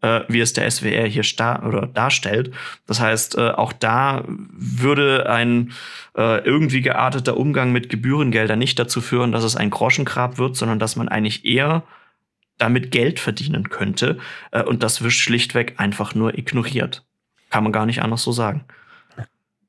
äh, 0.00 0.20
wie 0.28 0.40
es 0.40 0.52
der 0.52 0.70
SWR 0.70 1.06
hier 1.06 1.24
oder 1.66 1.86
darstellt. 1.86 2.52
Das 2.86 3.00
heißt, 3.00 3.36
äh, 3.36 3.50
auch 3.50 3.72
da 3.72 4.24
würde 4.26 5.28
ein 5.28 5.72
äh, 6.16 6.44
irgendwie 6.44 6.82
gearteter 6.82 7.36
Umgang 7.36 7.72
mit 7.72 7.88
Gebührengeldern 7.88 8.58
nicht 8.58 8.78
dazu 8.78 9.00
führen, 9.00 9.32
dass 9.32 9.44
es 9.44 9.56
ein 9.56 9.70
Groschengrab 9.70 10.38
wird, 10.38 10.56
sondern 10.56 10.78
dass 10.78 10.96
man 10.96 11.08
eigentlich 11.08 11.44
eher 11.44 11.82
damit 12.58 12.90
Geld 12.90 13.20
verdienen 13.20 13.70
könnte. 13.70 14.18
Äh, 14.50 14.62
und 14.62 14.82
das 14.82 15.02
wird 15.02 15.12
schlichtweg 15.12 15.74
einfach 15.78 16.14
nur 16.14 16.36
ignoriert. 16.36 17.04
Kann 17.50 17.62
man 17.62 17.72
gar 17.72 17.86
nicht 17.86 18.02
anders 18.02 18.22
so 18.22 18.32
sagen. 18.32 18.64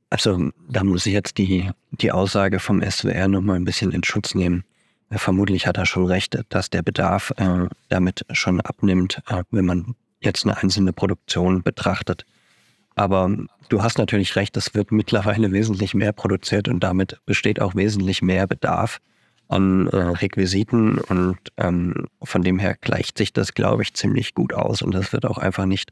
Also 0.09 0.51
da 0.67 0.83
muss 0.83 1.05
ich 1.05 1.13
jetzt 1.13 1.37
die, 1.37 1.69
die 1.91 2.11
Aussage 2.11 2.59
vom 2.59 2.81
SWR 2.81 3.27
nochmal 3.27 3.57
ein 3.57 3.65
bisschen 3.65 3.91
in 3.91 4.03
Schutz 4.03 4.33
nehmen. 4.33 4.63
Vermutlich 5.11 5.65
hat 5.65 5.77
er 5.77 5.85
schon 5.85 6.05
recht, 6.05 6.39
dass 6.49 6.69
der 6.69 6.83
Bedarf 6.83 7.33
äh, 7.37 7.67
damit 7.89 8.25
schon 8.31 8.61
abnimmt, 8.61 9.21
äh, 9.27 9.43
wenn 9.49 9.65
man 9.65 9.95
jetzt 10.21 10.45
eine 10.45 10.57
einzelne 10.57 10.93
Produktion 10.93 11.63
betrachtet. 11.63 12.25
Aber 12.95 13.31
du 13.69 13.81
hast 13.81 13.97
natürlich 13.97 14.35
recht, 14.35 14.55
es 14.57 14.75
wird 14.75 14.91
mittlerweile 14.91 15.51
wesentlich 15.53 15.93
mehr 15.93 16.11
produziert 16.11 16.67
und 16.67 16.81
damit 16.81 17.19
besteht 17.25 17.59
auch 17.59 17.75
wesentlich 17.75 18.21
mehr 18.21 18.45
Bedarf 18.45 18.99
an 19.47 19.87
äh, 19.87 19.95
Requisiten 19.97 20.99
und 20.99 21.39
ähm, 21.57 22.05
von 22.21 22.43
dem 22.43 22.59
her 22.59 22.75
gleicht 22.79 23.17
sich 23.17 23.33
das, 23.33 23.55
glaube 23.55 23.81
ich, 23.81 23.95
ziemlich 23.95 24.35
gut 24.35 24.53
aus 24.53 24.83
und 24.83 24.93
das 24.93 25.11
wird 25.11 25.25
auch 25.25 25.39
einfach 25.39 25.65
nicht 25.65 25.91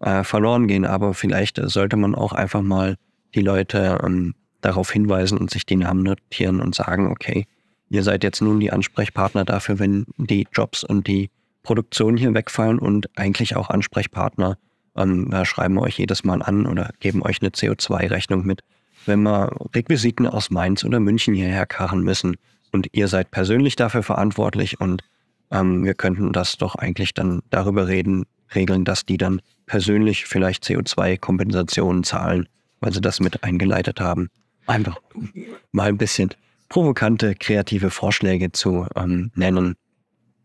äh, 0.00 0.24
verloren 0.24 0.68
gehen. 0.68 0.84
Aber 0.84 1.14
vielleicht 1.14 1.58
sollte 1.62 1.96
man 1.96 2.14
auch 2.14 2.32
einfach 2.32 2.60
mal 2.60 2.96
die 3.34 3.40
Leute 3.40 3.98
ähm, 4.04 4.34
darauf 4.60 4.90
hinweisen 4.90 5.38
und 5.38 5.50
sich 5.50 5.64
die 5.64 5.76
Namen 5.76 6.02
notieren 6.02 6.60
und 6.60 6.74
sagen, 6.74 7.10
okay, 7.10 7.46
ihr 7.92 8.02
seid 8.02 8.24
jetzt 8.24 8.40
nun 8.40 8.60
die 8.60 8.72
Ansprechpartner 8.72 9.44
dafür, 9.44 9.78
wenn 9.78 10.06
die 10.16 10.46
Jobs 10.52 10.84
und 10.84 11.06
die 11.06 11.30
Produktion 11.62 12.16
hier 12.16 12.34
wegfallen 12.34 12.78
und 12.78 13.08
eigentlich 13.16 13.56
auch 13.56 13.70
Ansprechpartner 13.70 14.58
ähm, 14.96 15.32
schreiben 15.44 15.78
euch 15.78 15.98
jedes 15.98 16.24
Mal 16.24 16.42
an 16.42 16.66
oder 16.66 16.90
geben 17.00 17.22
euch 17.22 17.40
eine 17.40 17.50
CO2-Rechnung 17.50 18.44
mit, 18.44 18.62
wenn 19.06 19.22
wir 19.22 19.50
Requisiten 19.74 20.26
aus 20.26 20.50
Mainz 20.50 20.84
oder 20.84 21.00
München 21.00 21.34
hierher 21.34 21.66
karren 21.66 22.02
müssen 22.02 22.36
und 22.72 22.88
ihr 22.92 23.08
seid 23.08 23.30
persönlich 23.30 23.76
dafür 23.76 24.02
verantwortlich 24.02 24.80
und 24.80 25.02
ähm, 25.50 25.84
wir 25.84 25.94
könnten 25.94 26.32
das 26.32 26.56
doch 26.56 26.74
eigentlich 26.74 27.14
dann 27.14 27.42
darüber 27.50 27.86
reden, 27.86 28.24
regeln, 28.54 28.84
dass 28.84 29.06
die 29.06 29.18
dann 29.18 29.40
persönlich 29.66 30.26
vielleicht 30.26 30.64
CO2-Kompensationen 30.64 32.02
zahlen 32.02 32.48
weil 32.82 32.92
sie 32.92 33.00
das 33.00 33.20
mit 33.20 33.42
eingeleitet 33.42 34.00
haben. 34.00 34.28
Einfach 34.66 35.00
mal 35.70 35.88
ein 35.88 35.96
bisschen 35.96 36.30
provokante, 36.72 37.34
kreative 37.34 37.90
Vorschläge 37.90 38.50
zu 38.50 38.86
ähm, 38.96 39.30
nennen. 39.34 39.76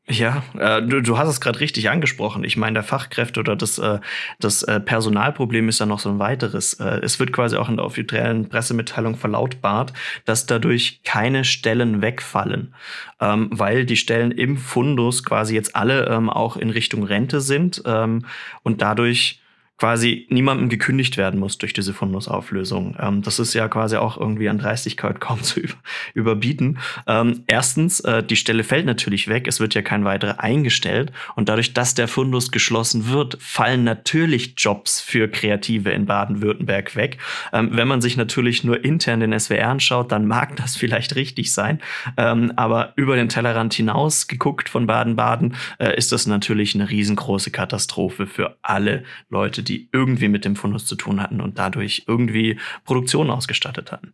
Ja, 0.10 0.44
äh, 0.60 0.82
du, 0.82 1.02
du 1.02 1.18
hast 1.18 1.30
es 1.30 1.40
gerade 1.40 1.62
richtig 1.62 1.90
angesprochen. 1.90 2.44
Ich 2.44 2.58
meine, 2.58 2.76
der 2.76 2.84
Fachkräfte 2.84 3.40
oder 3.40 3.56
das, 3.56 3.78
äh, 3.78 3.99
das 4.38 4.64
äh, 4.64 4.82
Personalproblem 4.82 5.70
ist 5.70 5.80
ja 5.80 5.86
noch 5.86 5.99
so 5.99 6.10
ein 6.10 6.20
weiteres. 6.20 6.74
Äh, 6.76 6.99
es 7.02 7.18
wird 7.20 7.32
quasi 7.32 7.56
auch 7.56 7.70
in 7.70 7.78
der 7.78 7.86
offiziellen 7.86 8.49
Pressemitteilung 8.49 9.16
verlautbart, 9.16 9.94
dass 10.26 10.45
dadurch 10.45 11.02
keine 11.06 11.45
Stellen 11.45 12.02
wegfallen, 12.02 12.76
ähm, 13.22 13.48
weil 13.52 13.86
die 13.86 13.98
Stellen 13.98 14.32
im 14.32 14.58
Fundus 14.58 15.24
quasi 15.24 15.56
jetzt 15.56 15.78
alle 15.78 16.08
ähm, 16.08 16.30
auch 16.30 16.58
in 16.58 16.72
Richtung 16.72 17.04
Rente 17.04 17.40
sind 17.40 17.82
ähm, 17.86 18.26
und 18.64 18.82
dadurch 18.82 19.41
quasi 19.78 20.28
niemandem 20.30 20.70
gekündigt 20.70 21.18
werden 21.18 21.40
muss 21.40 21.58
durch 21.58 21.74
diese 21.74 21.94
Fundusauflösung. 21.94 22.95
Ähm, 22.99 23.22
das 23.22 23.40
ist 23.40 23.54
ja 23.54 23.68
quasi 23.68 23.98
auch 23.98 24.18
irgendwie 24.18 24.49
an 24.49 24.60
Dreistigkeit 24.60 25.20
kaum 25.20 25.41
zu 25.41 25.60
über 25.60 25.78
überbieten. 26.14 26.80
Ähm, 27.08 27.44
erstens, 27.48 28.02
äh, 28.02 28.22
die 28.22 28.36
Stelle 28.36 28.64
fällt 28.64 28.86
natürlich 28.86 29.28
weg, 29.28 29.48
es 29.48 29.60
wird 29.60 29.74
ja 29.74 29.82
kein 29.82 30.04
weiterer 30.04 30.41
eingestellt 30.41 31.12
und 31.36 31.48
dadurch, 31.48 31.74
dass 31.74 31.95
der 31.95 32.08
Fundus 32.08 32.52
geschlossen 32.52 33.10
wird, 33.10 33.38
fallen 33.40 33.84
natürlich 33.84 34.54
Jobs 34.58 34.99
für 34.99 35.30
Kreative 35.30 35.90
in 35.91 36.06
Baden-Württemberg 36.06 36.95
weg. 36.95 37.18
Ähm, 37.54 37.70
wenn 37.72 37.88
man 37.88 38.02
sich 38.02 38.18
natürlich 38.18 38.64
nur 38.64 38.84
intern 38.84 39.22
den 39.22 39.38
SWR 39.38 39.70
anschaut, 39.70 40.12
dann 40.12 40.28
mag 40.28 40.56
das 40.58 40.76
vielleicht 40.76 41.16
richtig 41.16 41.54
sein, 41.54 41.80
ähm, 42.18 42.52
aber 42.56 42.94
über 42.98 43.16
den 43.16 43.30
Tellerrand 43.30 43.74
hinaus 43.74 44.28
geguckt 44.28 44.68
von 44.68 44.86
Baden-Baden 44.86 45.56
äh, 45.80 45.95
ist 45.98 46.12
das 46.12 46.28
natürlich 46.28 46.76
eine 46.76 46.90
riesengroße 46.90 47.52
Katastrophe 47.52 48.28
für 48.28 48.58
alle 48.62 49.04
Leute, 49.30 49.64
die 49.68 49.89
irgendwie 49.91 50.27
mit 50.27 50.45
dem 50.45 50.56
Fundus 50.56 50.85
zu 50.85 50.95
tun 50.95 51.22
hatten 51.22 51.41
und 51.41 51.57
dadurch 51.60 52.03
irgendwie 52.07 52.60
Produktion 52.85 53.30
ausgestattet 53.30 53.91
hatten. 53.91 54.11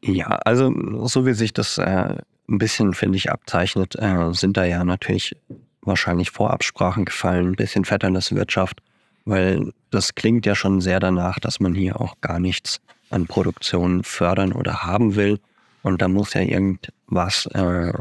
Ja, 0.00 0.26
also 0.44 0.72
so 1.06 1.26
wie 1.26 1.34
sich 1.34 1.52
das 1.52 1.78
äh, 1.78 2.14
ein 2.48 2.58
bisschen, 2.58 2.94
finde 2.94 3.16
ich, 3.16 3.30
abzeichnet, 3.30 3.96
äh, 3.96 4.32
sind 4.32 4.56
da 4.56 4.64
ja 4.64 4.84
natürlich 4.84 5.36
wahrscheinlich 5.82 6.30
Vorabsprachen 6.30 7.04
gefallen, 7.04 7.48
ein 7.48 7.56
bisschen 7.56 7.84
Vetternesswirtschaft, 7.84 8.80
weil 9.24 9.72
das 9.90 10.14
klingt 10.14 10.46
ja 10.46 10.54
schon 10.54 10.80
sehr 10.80 11.00
danach, 11.00 11.38
dass 11.40 11.60
man 11.60 11.74
hier 11.74 12.00
auch 12.00 12.20
gar 12.20 12.38
nichts 12.38 12.80
an 13.10 13.26
Produktion 13.26 14.04
fördern 14.04 14.52
oder 14.52 14.84
haben 14.84 15.16
will. 15.16 15.40
Und 15.82 16.02
da 16.02 16.08
muss 16.08 16.34
ja 16.34 16.42
irgendwas 16.42 17.46
äh, 17.46 17.92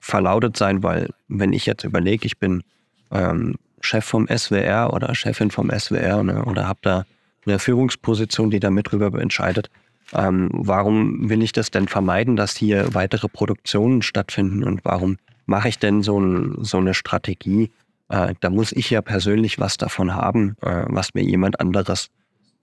verlautet 0.00 0.56
sein, 0.56 0.82
weil 0.82 1.10
wenn 1.28 1.52
ich 1.52 1.66
jetzt 1.66 1.84
überlege, 1.84 2.26
ich 2.26 2.38
bin 2.38 2.62
ähm, 3.10 3.56
Chef 3.80 4.04
vom 4.04 4.26
SWR 4.28 4.92
oder 4.92 5.14
Chefin 5.14 5.50
vom 5.50 5.70
SWR 5.70 6.22
ne, 6.22 6.44
oder 6.44 6.66
habe 6.66 6.80
da 6.82 7.04
eine 7.46 7.58
Führungsposition, 7.58 8.50
die 8.50 8.60
da 8.60 8.70
mit 8.70 8.90
drüber 8.90 9.12
entscheidet. 9.20 9.70
Ähm, 10.12 10.50
warum 10.52 11.30
will 11.30 11.42
ich 11.42 11.52
das 11.52 11.70
denn 11.70 11.88
vermeiden, 11.88 12.36
dass 12.36 12.56
hier 12.56 12.94
weitere 12.94 13.28
Produktionen 13.28 14.02
stattfinden 14.02 14.64
und 14.64 14.84
warum 14.84 15.18
mache 15.46 15.68
ich 15.68 15.78
denn 15.78 16.02
so, 16.02 16.18
ein, 16.18 16.56
so 16.60 16.78
eine 16.78 16.94
Strategie? 16.94 17.70
Äh, 18.08 18.34
da 18.40 18.50
muss 18.50 18.72
ich 18.72 18.90
ja 18.90 19.02
persönlich 19.02 19.58
was 19.58 19.76
davon 19.76 20.14
haben, 20.14 20.56
äh, 20.62 20.84
was 20.88 21.14
mir 21.14 21.22
jemand 21.22 21.60
anderes 21.60 22.08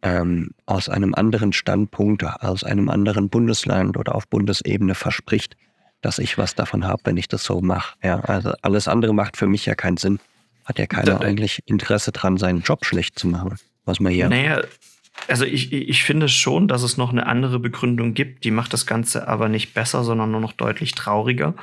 ähm, 0.01 0.51
aus 0.65 0.89
einem 0.89 1.15
anderen 1.15 1.53
Standpunkt, 1.53 2.23
aus 2.23 2.63
einem 2.63 2.89
anderen 2.89 3.29
Bundesland 3.29 3.97
oder 3.97 4.13
auf 4.13 4.27
Bundesebene 4.27 4.93
verspricht, 4.93 5.55
dass 6.01 6.19
ich 6.19 6.37
was 6.37 6.53
davon 6.53 6.85
habe, 6.85 7.01
wenn 7.05 7.17
ich 7.17 7.27
das 7.27 7.43
so 7.43 7.61
mache. 7.61 7.95
Ja, 8.03 8.19
also 8.19 8.53
alles 8.61 8.87
andere 8.87 9.13
macht 9.13 9.37
für 9.37 9.47
mich 9.47 9.65
ja 9.65 9.73
keinen 9.73 9.97
Sinn 9.97 10.19
hat 10.67 10.79
ja 10.79 10.85
keiner 10.85 11.17
da, 11.17 11.17
eigentlich 11.19 11.63
Interesse 11.65 12.11
dran, 12.11 12.37
seinen 12.37 12.61
Job 12.61 12.85
schlecht 12.85 13.17
zu 13.17 13.27
machen, 13.27 13.55
was 13.85 13.99
man 13.99 14.11
hier. 14.11 14.27
Naja, 14.27 14.61
also 15.27 15.45
ich, 15.45 15.73
ich 15.73 16.03
finde 16.03 16.29
schon, 16.29 16.67
dass 16.67 16.83
es 16.83 16.97
noch 16.97 17.11
eine 17.11 17.25
andere 17.25 17.59
Begründung 17.59 18.13
gibt, 18.13 18.43
die 18.43 18.51
macht 18.51 18.71
das 18.73 18.85
Ganze 18.85 19.27
aber 19.27 19.49
nicht 19.49 19.73
besser, 19.73 20.03
sondern 20.03 20.31
nur 20.31 20.41
noch 20.41 20.53
deutlich 20.53 20.93
trauriger. 20.93 21.55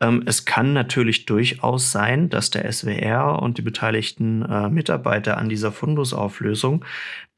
Ähm, 0.00 0.22
es 0.26 0.44
kann 0.44 0.72
natürlich 0.72 1.24
durchaus 1.24 1.90
sein, 1.90 2.28
dass 2.28 2.50
der 2.50 2.70
SWR 2.70 3.40
und 3.40 3.58
die 3.58 3.62
beteiligten 3.62 4.42
äh, 4.42 4.68
Mitarbeiter 4.68 5.38
an 5.38 5.48
dieser 5.48 5.72
Fundusauflösung 5.72 6.84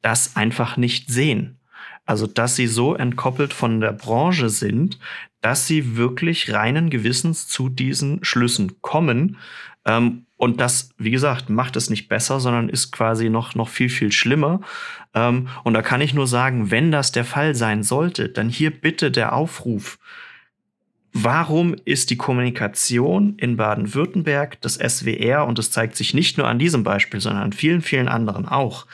das 0.01 0.35
einfach 0.35 0.77
nicht 0.77 1.09
sehen. 1.09 1.57
Also, 2.05 2.27
dass 2.27 2.55
sie 2.55 2.67
so 2.67 2.95
entkoppelt 2.95 3.53
von 3.53 3.79
der 3.79 3.93
Branche 3.93 4.49
sind, 4.49 4.99
dass 5.39 5.67
sie 5.67 5.95
wirklich 5.95 6.51
reinen 6.51 6.89
Gewissens 6.89 7.47
zu 7.47 7.69
diesen 7.69 8.23
Schlüssen 8.23 8.81
kommen. 8.81 9.37
Ähm, 9.85 10.25
und 10.41 10.59
das, 10.59 10.89
wie 10.97 11.11
gesagt, 11.11 11.51
macht 11.51 11.75
es 11.75 11.91
nicht 11.91 12.09
besser, 12.09 12.39
sondern 12.39 12.67
ist 12.67 12.91
quasi 12.91 13.29
noch, 13.29 13.53
noch 13.53 13.69
viel, 13.69 13.89
viel 13.89 14.11
schlimmer. 14.11 14.61
Ähm, 15.13 15.49
und 15.63 15.75
da 15.75 15.83
kann 15.83 16.01
ich 16.01 16.15
nur 16.15 16.25
sagen, 16.25 16.71
wenn 16.71 16.91
das 16.91 17.11
der 17.11 17.25
Fall 17.25 17.53
sein 17.53 17.83
sollte, 17.83 18.27
dann 18.27 18.49
hier 18.49 18.71
bitte 18.71 19.11
der 19.11 19.33
Aufruf. 19.33 19.99
Warum 21.13 21.75
ist 21.85 22.09
die 22.09 22.17
Kommunikation 22.17 23.35
in 23.37 23.55
Baden-Württemberg, 23.55 24.59
das 24.61 24.79
SWR, 24.79 25.45
und 25.45 25.59
es 25.59 25.69
zeigt 25.69 25.95
sich 25.95 26.15
nicht 26.15 26.39
nur 26.39 26.47
an 26.47 26.57
diesem 26.57 26.83
Beispiel, 26.83 27.21
sondern 27.21 27.43
an 27.43 27.53
vielen, 27.53 27.83
vielen 27.83 28.07
anderen 28.07 28.47
auch, 28.47 28.87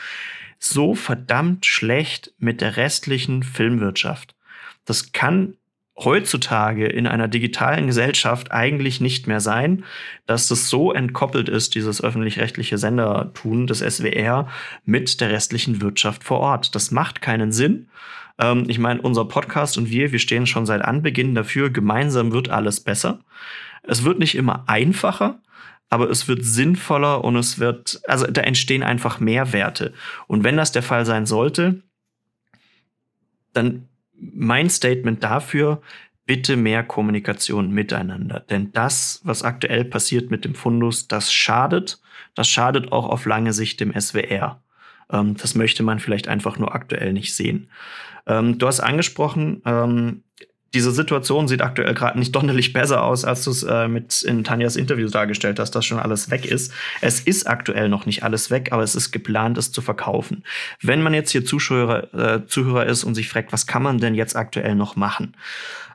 so 0.59 0.95
verdammt 0.95 1.65
schlecht 1.65 2.33
mit 2.39 2.59
der 2.59 2.75
restlichen 2.75 3.43
Filmwirtschaft? 3.43 4.35
Das 4.83 5.13
kann 5.13 5.55
heutzutage 5.97 6.85
in 6.85 7.07
einer 7.07 7.27
digitalen 7.27 7.87
Gesellschaft 7.87 8.51
eigentlich 8.51 9.01
nicht 9.01 9.25
mehr 9.25 9.39
sein, 9.39 9.83
dass 10.27 10.47
das 10.47 10.69
so 10.69 10.93
entkoppelt 10.93 11.49
ist, 11.49 11.73
dieses 11.73 12.03
öffentlich-rechtliche 12.03 12.77
Sendertun 12.77 13.65
des 13.65 13.79
SWR 13.79 14.47
mit 14.85 15.19
der 15.21 15.31
restlichen 15.31 15.81
Wirtschaft 15.81 16.23
vor 16.23 16.39
Ort. 16.39 16.75
Das 16.75 16.91
macht 16.91 17.21
keinen 17.21 17.51
Sinn. 17.51 17.89
Ähm, 18.37 18.65
ich 18.67 18.77
meine, 18.77 19.01
unser 19.01 19.25
Podcast 19.25 19.77
und 19.77 19.89
wir, 19.89 20.11
wir 20.11 20.19
stehen 20.19 20.45
schon 20.45 20.67
seit 20.67 20.83
Anbeginn 20.83 21.33
dafür, 21.33 21.71
gemeinsam 21.71 22.31
wird 22.31 22.49
alles 22.49 22.79
besser. 22.79 23.19
Es 23.81 24.03
wird 24.03 24.19
nicht 24.19 24.35
immer 24.35 24.65
einfacher, 24.67 25.39
aber 25.89 26.09
es 26.11 26.27
wird 26.27 26.43
sinnvoller 26.43 27.23
und 27.23 27.35
es 27.37 27.57
wird, 27.57 28.01
also 28.07 28.27
da 28.27 28.41
entstehen 28.41 28.83
einfach 28.83 29.19
Mehrwerte. 29.19 29.93
Und 30.27 30.43
wenn 30.43 30.57
das 30.57 30.71
der 30.71 30.83
Fall 30.83 31.05
sein 31.05 31.25
sollte, 31.25 31.81
dann 33.53 33.87
mein 34.19 34.69
Statement 34.69 35.23
dafür, 35.23 35.81
bitte 36.25 36.57
mehr 36.57 36.83
Kommunikation 36.83 37.71
miteinander. 37.71 38.41
Denn 38.41 38.71
das, 38.73 39.21
was 39.23 39.43
aktuell 39.43 39.85
passiert 39.85 40.29
mit 40.29 40.45
dem 40.45 40.55
Fundus, 40.55 41.07
das 41.07 41.31
schadet. 41.31 42.01
Das 42.35 42.47
schadet 42.47 42.91
auch 42.91 43.07
auf 43.07 43.25
lange 43.25 43.53
Sicht 43.53 43.79
dem 43.79 43.99
SWR. 43.99 44.61
Ähm, 45.09 45.37
das 45.37 45.55
möchte 45.55 45.83
man 45.83 45.99
vielleicht 45.99 46.27
einfach 46.27 46.59
nur 46.59 46.75
aktuell 46.75 47.13
nicht 47.13 47.33
sehen. 47.33 47.69
Ähm, 48.27 48.57
du 48.57 48.67
hast 48.67 48.81
angesprochen, 48.81 49.61
ähm, 49.65 50.23
diese 50.73 50.91
Situation 50.91 51.47
sieht 51.47 51.61
aktuell 51.61 51.93
gerade 51.93 52.19
nicht 52.19 52.33
sonderlich 52.33 52.73
besser 52.73 53.03
aus, 53.03 53.25
als 53.25 53.43
du 53.43 53.51
es 53.51 53.63
äh, 53.63 53.87
mit 53.87 54.21
in 54.23 54.43
Tanjas 54.43 54.75
Interview 54.75 55.09
dargestellt 55.09 55.59
hast, 55.59 55.71
dass 55.71 55.85
schon 55.85 55.99
alles 55.99 56.29
weg 56.29 56.45
ist. 56.45 56.73
Es 57.01 57.19
ist 57.19 57.47
aktuell 57.47 57.89
noch 57.89 58.05
nicht 58.05 58.23
alles 58.23 58.51
weg, 58.51 58.69
aber 58.71 58.83
es 58.83 58.95
ist 58.95 59.11
geplant, 59.11 59.57
es 59.57 59.71
zu 59.71 59.81
verkaufen. 59.81 60.43
Wenn 60.81 61.01
man 61.01 61.13
jetzt 61.13 61.31
hier 61.31 61.45
Zuschauer, 61.45 62.13
äh, 62.13 62.45
Zuhörer 62.45 62.85
ist 62.85 63.03
und 63.03 63.15
sich 63.15 63.29
fragt, 63.29 63.53
was 63.53 63.67
kann 63.67 63.83
man 63.83 63.99
denn 63.99 64.15
jetzt 64.15 64.35
aktuell 64.35 64.75
noch 64.75 64.95
machen? 64.95 65.35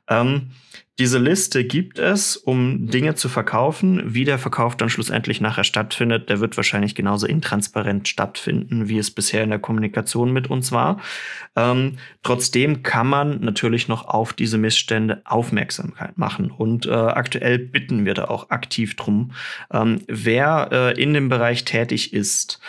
Ähm, 0.08 0.50
diese 0.98 1.18
Liste 1.18 1.64
gibt 1.64 1.98
es, 1.98 2.36
um 2.36 2.86
Dinge 2.86 3.14
zu 3.14 3.30
verkaufen. 3.30 4.14
Wie 4.14 4.26
der 4.26 4.38
Verkauf 4.38 4.76
dann 4.76 4.90
schlussendlich 4.90 5.40
nachher 5.40 5.64
stattfindet, 5.64 6.28
der 6.28 6.40
wird 6.40 6.58
wahrscheinlich 6.58 6.94
genauso 6.94 7.26
intransparent 7.26 8.08
stattfinden, 8.08 8.88
wie 8.88 8.98
es 8.98 9.10
bisher 9.10 9.42
in 9.42 9.48
der 9.48 9.58
Kommunikation 9.58 10.32
mit 10.34 10.50
uns 10.50 10.70
war. 10.70 11.00
Ähm, 11.56 11.96
trotzdem 12.22 12.82
kann 12.82 13.06
man 13.06 13.40
natürlich 13.40 13.88
noch 13.88 14.06
auf 14.06 14.34
diese 14.34 14.58
Missstände 14.58 15.22
Aufmerksamkeit 15.24 16.18
machen. 16.18 16.50
Und 16.50 16.84
äh, 16.84 16.92
aktuell 16.92 17.58
bitten 17.58 18.04
wir 18.04 18.12
da 18.12 18.26
auch 18.26 18.50
aktiv 18.50 18.94
drum. 18.94 19.32
Ähm, 19.72 20.02
wer 20.08 20.68
äh, 20.72 21.02
in 21.02 21.14
dem 21.14 21.30
Bereich 21.30 21.64
tätig 21.64 22.12
ist, 22.12 22.60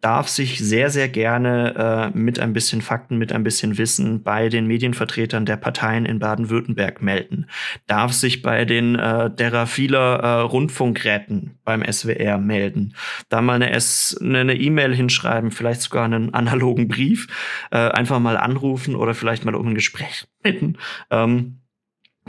darf 0.00 0.28
sich 0.28 0.60
sehr, 0.60 0.90
sehr 0.90 1.08
gerne 1.08 2.12
äh, 2.14 2.16
mit 2.16 2.38
ein 2.38 2.52
bisschen 2.52 2.80
Fakten, 2.80 3.18
mit 3.18 3.32
ein 3.32 3.42
bisschen 3.42 3.76
Wissen 3.76 4.22
bei 4.22 4.48
den 4.48 4.68
Medienvertretern 4.68 5.46
der 5.46 5.56
Parteien 5.56 6.06
in 6.06 6.20
Baden-Württemberg 6.20 7.02
melden 7.02 7.48
darf 7.86 8.12
sich 8.12 8.42
bei 8.42 8.64
den 8.64 8.96
äh, 8.96 9.30
Derafila 9.30 10.16
äh, 10.16 10.40
Rundfunkräten 10.40 11.58
beim 11.64 11.82
SWR 11.90 12.38
melden. 12.38 12.94
Da 13.28 13.40
mal 13.40 13.54
eine 13.54 13.72
E-Mail 13.72 14.14
eine 14.20 14.54
hinschreiben, 14.94 15.50
vielleicht 15.50 15.82
sogar 15.82 16.04
einen 16.04 16.34
analogen 16.34 16.88
Brief, 16.88 17.28
äh, 17.70 17.78
einfach 17.78 18.18
mal 18.18 18.36
anrufen 18.36 18.94
oder 18.94 19.14
vielleicht 19.14 19.44
mal 19.44 19.54
um 19.54 19.68
ein 19.68 19.74
Gespräch 19.74 20.26
bitten. 20.42 20.78
Ähm, 21.10 21.61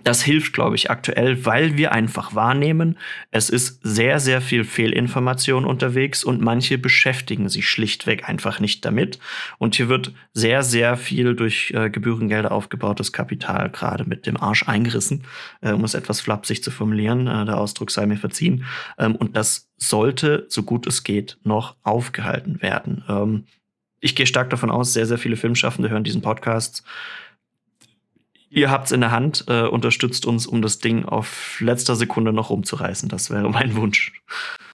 das 0.01 0.23
hilft, 0.23 0.53
glaube 0.53 0.75
ich, 0.75 0.89
aktuell, 0.89 1.45
weil 1.45 1.77
wir 1.77 1.91
einfach 1.91 2.33
wahrnehmen, 2.33 2.97
es 3.29 3.49
ist 3.49 3.79
sehr, 3.83 4.19
sehr 4.19 4.41
viel 4.41 4.63
Fehlinformation 4.63 5.65
unterwegs 5.65 6.23
und 6.23 6.41
manche 6.41 6.79
beschäftigen 6.79 7.47
sich 7.47 7.69
schlichtweg 7.69 8.27
einfach 8.27 8.59
nicht 8.59 8.83
damit. 8.85 9.19
Und 9.59 9.75
hier 9.75 9.89
wird 9.89 10.11
sehr, 10.33 10.63
sehr 10.63 10.97
viel 10.97 11.35
durch 11.35 11.71
äh, 11.75 11.91
Gebührengelder 11.91 12.51
aufgebautes 12.51 13.13
Kapital 13.13 13.69
gerade 13.69 14.05
mit 14.05 14.25
dem 14.25 14.35
Arsch 14.35 14.67
eingerissen, 14.67 15.25
äh, 15.61 15.71
um 15.71 15.83
es 15.83 15.93
etwas 15.93 16.21
flapsig 16.21 16.63
zu 16.63 16.71
formulieren. 16.71 17.27
Äh, 17.27 17.45
der 17.45 17.57
Ausdruck 17.57 17.91
sei 17.91 18.07
mir 18.07 18.17
verziehen. 18.17 18.65
Ähm, 18.97 19.15
und 19.15 19.37
das 19.37 19.69
sollte, 19.77 20.47
so 20.49 20.63
gut 20.63 20.87
es 20.87 21.03
geht, 21.03 21.37
noch 21.43 21.75
aufgehalten 21.83 22.61
werden. 22.63 23.03
Ähm, 23.07 23.45
ich 23.99 24.15
gehe 24.15 24.25
stark 24.25 24.49
davon 24.49 24.69
aus, 24.69 24.91
sehr, 24.91 25.05
sehr 25.05 25.17
viele 25.17 25.37
Filmschaffende 25.37 25.89
hören 25.89 26.03
diesen 26.03 26.21
Podcast 26.21 26.83
ihr 28.53 28.69
habt's 28.69 28.91
in 28.91 29.01
der 29.01 29.11
Hand, 29.11 29.45
äh, 29.47 29.63
unterstützt 29.63 30.25
uns, 30.25 30.45
um 30.47 30.61
das 30.61 30.79
Ding 30.79 31.05
auf 31.05 31.59
letzter 31.59 31.95
Sekunde 31.95 32.31
noch 32.31 32.49
umzureißen. 32.49 33.09
Das 33.09 33.29
wäre 33.29 33.49
mein 33.49 33.75
Wunsch. 33.75 34.13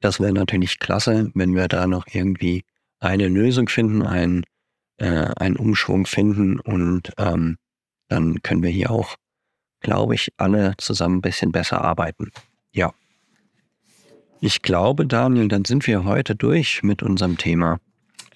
Das 0.01 0.19
wäre 0.19 0.33
natürlich 0.33 0.79
klasse, 0.79 1.31
wenn 1.33 1.55
wir 1.55 1.67
da 1.67 1.87
noch 1.87 2.05
irgendwie 2.11 2.63
eine 2.99 3.27
Lösung 3.27 3.69
finden, 3.69 4.01
einen, 4.01 4.43
äh, 4.97 5.29
einen 5.37 5.55
Umschwung 5.55 6.05
finden 6.05 6.59
und 6.59 7.13
ähm, 7.17 7.57
dann 8.09 8.41
können 8.41 8.63
wir 8.63 8.69
hier 8.69 8.91
auch, 8.91 9.15
glaube 9.79 10.15
ich, 10.15 10.33
alle 10.37 10.73
zusammen 10.77 11.17
ein 11.17 11.21
bisschen 11.21 11.51
besser 11.51 11.81
arbeiten. 11.81 12.31
Ja. 12.73 12.93
Ich 14.41 14.61
glaube, 14.61 15.05
Daniel, 15.05 15.47
dann 15.47 15.65
sind 15.65 15.85
wir 15.87 16.03
heute 16.05 16.35
durch 16.35 16.81
mit 16.83 17.03
unserem 17.03 17.37
Thema. 17.37 17.79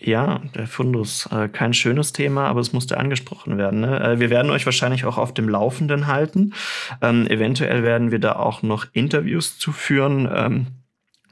Ja, 0.06 0.42
der 0.54 0.68
Fundus. 0.68 1.30
Äh, 1.32 1.48
kein 1.48 1.74
schönes 1.74 2.12
Thema, 2.12 2.48
aber 2.48 2.60
es 2.60 2.74
musste 2.74 2.98
angesprochen 2.98 3.58
werden. 3.58 3.80
Ne? 3.80 4.00
Äh, 4.02 4.20
wir 4.20 4.30
werden 4.30 4.52
euch 4.52 4.66
wahrscheinlich 4.66 5.06
auch 5.06 5.18
auf 5.18 5.34
dem 5.34 5.48
Laufenden 5.48 6.08
halten. 6.08 6.54
Ähm, 7.02 7.26
eventuell 7.28 7.84
werden 7.84 8.12
wir 8.12 8.20
da 8.20 8.34
auch 8.34 8.64
noch 8.64 8.86
Interviews 8.92 9.58
zu 9.58 9.72
führen. 9.72 10.30
Ähm, 10.34 10.68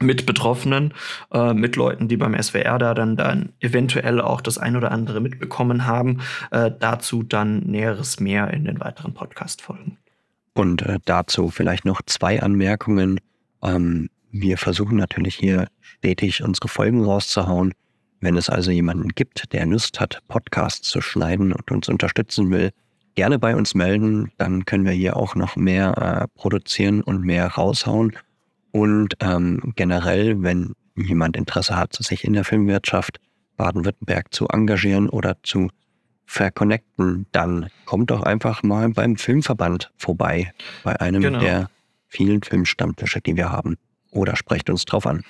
mit 0.00 0.26
Betroffenen, 0.26 0.94
äh, 1.32 1.54
mit 1.54 1.76
Leuten, 1.76 2.08
die 2.08 2.16
beim 2.16 2.34
SWR 2.34 2.76
da 2.80 2.92
dann, 2.92 3.16
dann 3.16 3.50
eventuell 3.60 4.20
auch 4.20 4.40
das 4.40 4.58
ein 4.58 4.74
oder 4.74 4.90
andere 4.90 5.20
mitbekommen 5.20 5.86
haben. 5.86 6.22
Äh, 6.50 6.72
dazu 6.76 7.22
dann 7.22 7.60
Näheres 7.60 8.18
mehr 8.18 8.52
in 8.52 8.64
den 8.64 8.80
weiteren 8.80 9.14
Podcast-Folgen. 9.14 9.98
Und 10.54 10.84
dazu 11.04 11.50
vielleicht 11.50 11.84
noch 11.84 12.02
zwei 12.04 12.42
Anmerkungen. 12.42 13.20
Ähm, 13.62 14.10
wir 14.32 14.58
versuchen 14.58 14.96
natürlich 14.96 15.36
hier 15.36 15.68
stetig 15.80 16.42
unsere 16.42 16.66
Folgen 16.66 17.04
rauszuhauen. 17.04 17.72
Wenn 18.22 18.36
es 18.36 18.48
also 18.48 18.70
jemanden 18.70 19.08
gibt, 19.08 19.52
der 19.52 19.66
Lust 19.66 19.98
hat, 19.98 20.20
Podcasts 20.28 20.88
zu 20.88 21.00
schneiden 21.00 21.52
und 21.52 21.70
uns 21.72 21.88
unterstützen 21.88 22.52
will, 22.52 22.70
gerne 23.16 23.40
bei 23.40 23.56
uns 23.56 23.74
melden. 23.74 24.30
Dann 24.38 24.64
können 24.64 24.84
wir 24.84 24.92
hier 24.92 25.16
auch 25.16 25.34
noch 25.34 25.56
mehr 25.56 25.98
äh, 25.98 26.38
produzieren 26.38 27.02
und 27.02 27.24
mehr 27.24 27.48
raushauen. 27.48 28.16
Und 28.70 29.16
ähm, 29.18 29.72
generell, 29.74 30.40
wenn 30.40 30.72
jemand 30.94 31.36
Interesse 31.36 31.76
hat, 31.76 31.94
sich 31.94 32.22
in 32.22 32.34
der 32.34 32.44
Filmwirtschaft 32.44 33.18
Baden-Württemberg 33.56 34.32
zu 34.32 34.46
engagieren 34.46 35.08
oder 35.08 35.36
zu 35.42 35.70
verconnecten, 36.24 37.26
dann 37.32 37.70
kommt 37.86 38.12
doch 38.12 38.22
einfach 38.22 38.62
mal 38.62 38.88
beim 38.90 39.16
Filmverband 39.16 39.90
vorbei, 39.96 40.52
bei 40.84 40.98
einem 41.00 41.22
genau. 41.22 41.40
der 41.40 41.70
vielen 42.06 42.42
Filmstammtische, 42.42 43.20
die 43.20 43.36
wir 43.36 43.50
haben. 43.50 43.76
Oder 44.12 44.36
sprecht 44.36 44.70
uns 44.70 44.84
drauf 44.84 45.06
an. 45.06 45.24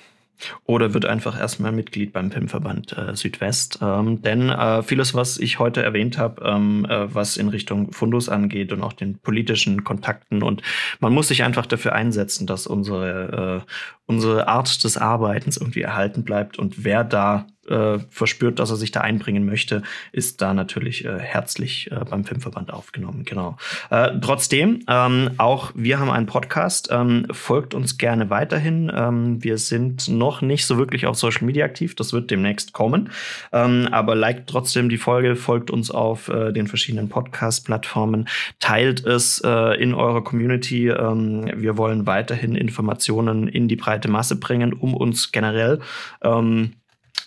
Oder 0.65 0.93
wird 0.93 1.05
einfach 1.05 1.39
erstmal 1.39 1.71
Mitglied 1.71 2.13
beim 2.13 2.29
PIM-Verband 2.29 2.97
äh, 2.97 3.15
Südwest. 3.15 3.79
Ähm, 3.81 4.21
denn 4.21 4.49
äh, 4.49 4.83
vieles, 4.83 5.13
was 5.13 5.37
ich 5.37 5.59
heute 5.59 5.83
erwähnt 5.83 6.17
habe, 6.17 6.43
ähm, 6.45 6.85
äh, 6.89 7.13
was 7.13 7.37
in 7.37 7.49
Richtung 7.49 7.91
Fundus 7.91 8.29
angeht 8.29 8.71
und 8.71 8.83
auch 8.83 8.93
den 8.93 9.19
politischen 9.19 9.83
Kontakten 9.83 10.43
und 10.43 10.61
man 10.99 11.13
muss 11.13 11.27
sich 11.27 11.43
einfach 11.43 11.65
dafür 11.65 11.93
einsetzen, 11.93 12.47
dass 12.47 12.67
unsere, 12.67 13.63
äh, 13.65 13.71
unsere 14.05 14.47
Art 14.47 14.83
des 14.83 14.97
Arbeitens 14.97 15.57
irgendwie 15.57 15.81
erhalten 15.81 16.23
bleibt 16.23 16.59
und 16.59 16.83
wer 16.83 17.03
da 17.03 17.47
äh, 17.67 17.99
verspürt, 18.09 18.59
dass 18.59 18.69
er 18.69 18.75
sich 18.75 18.91
da 18.91 19.01
einbringen 19.01 19.45
möchte, 19.45 19.83
ist 20.11 20.41
da 20.41 20.53
natürlich 20.53 21.05
äh, 21.05 21.19
herzlich 21.19 21.91
äh, 21.91 22.03
beim 22.09 22.23
Filmverband 22.23 22.73
aufgenommen. 22.73 23.23
Genau. 23.25 23.57
Äh, 23.89 24.19
trotzdem, 24.21 24.83
ähm, 24.87 25.31
auch 25.37 25.71
wir 25.75 25.99
haben 25.99 26.11
einen 26.11 26.25
Podcast. 26.25 26.89
Ähm, 26.91 27.27
folgt 27.31 27.73
uns 27.73 27.97
gerne 27.97 28.29
weiterhin. 28.29 28.91
Ähm, 28.93 29.43
wir 29.43 29.57
sind 29.57 30.07
noch 30.07 30.41
nicht 30.41 30.65
so 30.65 30.77
wirklich 30.77 31.05
auf 31.05 31.17
Social 31.17 31.45
Media 31.45 31.65
aktiv. 31.65 31.95
Das 31.95 32.13
wird 32.13 32.31
demnächst 32.31 32.73
kommen. 32.73 33.09
Ähm, 33.51 33.87
aber 33.91 34.15
liked 34.15 34.49
trotzdem 34.49 34.89
die 34.89 34.97
Folge, 34.97 35.35
folgt 35.35 35.71
uns 35.71 35.91
auf 35.91 36.27
äh, 36.29 36.51
den 36.51 36.67
verschiedenen 36.67 37.09
Podcast-Plattformen, 37.09 38.27
teilt 38.59 39.05
es 39.05 39.41
äh, 39.43 39.81
in 39.81 39.93
eurer 39.93 40.23
Community. 40.23 40.89
Ähm, 40.89 41.51
wir 41.55 41.77
wollen 41.77 42.05
weiterhin 42.05 42.55
Informationen 42.55 43.47
in 43.47 43.67
die 43.67 43.75
breite 43.75 44.09
Masse 44.09 44.35
bringen, 44.35 44.73
um 44.73 44.93
uns 44.93 45.31
generell 45.31 45.79
ähm, 46.23 46.73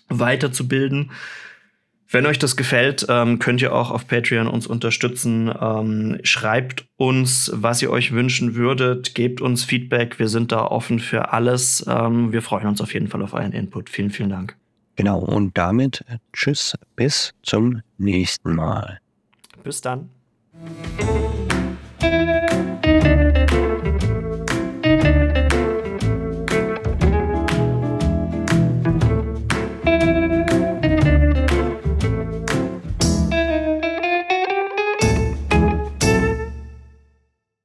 weiterzubilden. 0.09 1.11
Wenn 2.09 2.25
euch 2.27 2.39
das 2.39 2.57
gefällt, 2.57 3.07
ähm, 3.09 3.41
könnt 3.41 3.61
ihr 3.61 3.75
auch 3.75 3.91
auf 3.91 4.07
Patreon 4.07 4.47
uns 4.47 4.67
unterstützen. 4.67 5.53
Ähm, 5.61 6.19
schreibt 6.23 6.87
uns, 6.97 7.51
was 7.53 7.83
ihr 7.83 7.91
euch 7.91 8.13
wünschen 8.13 8.55
würdet. 8.55 9.15
Gebt 9.15 9.41
uns 9.41 9.65
Feedback. 9.65 10.19
Wir 10.21 10.29
sind 10.29 10.53
da 10.53 10.65
offen 10.65 11.01
für 11.01 11.33
alles. 11.33 11.85
Ähm, 11.89 12.33
wir 12.33 12.43
freuen 12.43 12.69
uns 12.69 12.81
auf 12.81 12.95
jeden 12.95 13.09
Fall 13.09 13.23
auf 13.23 13.35
euren 13.35 13.53
Input. 13.53 13.91
Vielen, 13.91 14.11
vielen 14.11 14.31
Dank. 14.31 14.57
Genau. 14.95 15.19
Und 15.19 15.59
damit 15.59 16.05
tschüss. 16.33 16.75
Bis 16.95 17.35
zum 17.43 17.83
nächsten 17.99 18.55
Mal. 18.55 18.99
Bis 19.65 19.81
dann. 19.81 20.09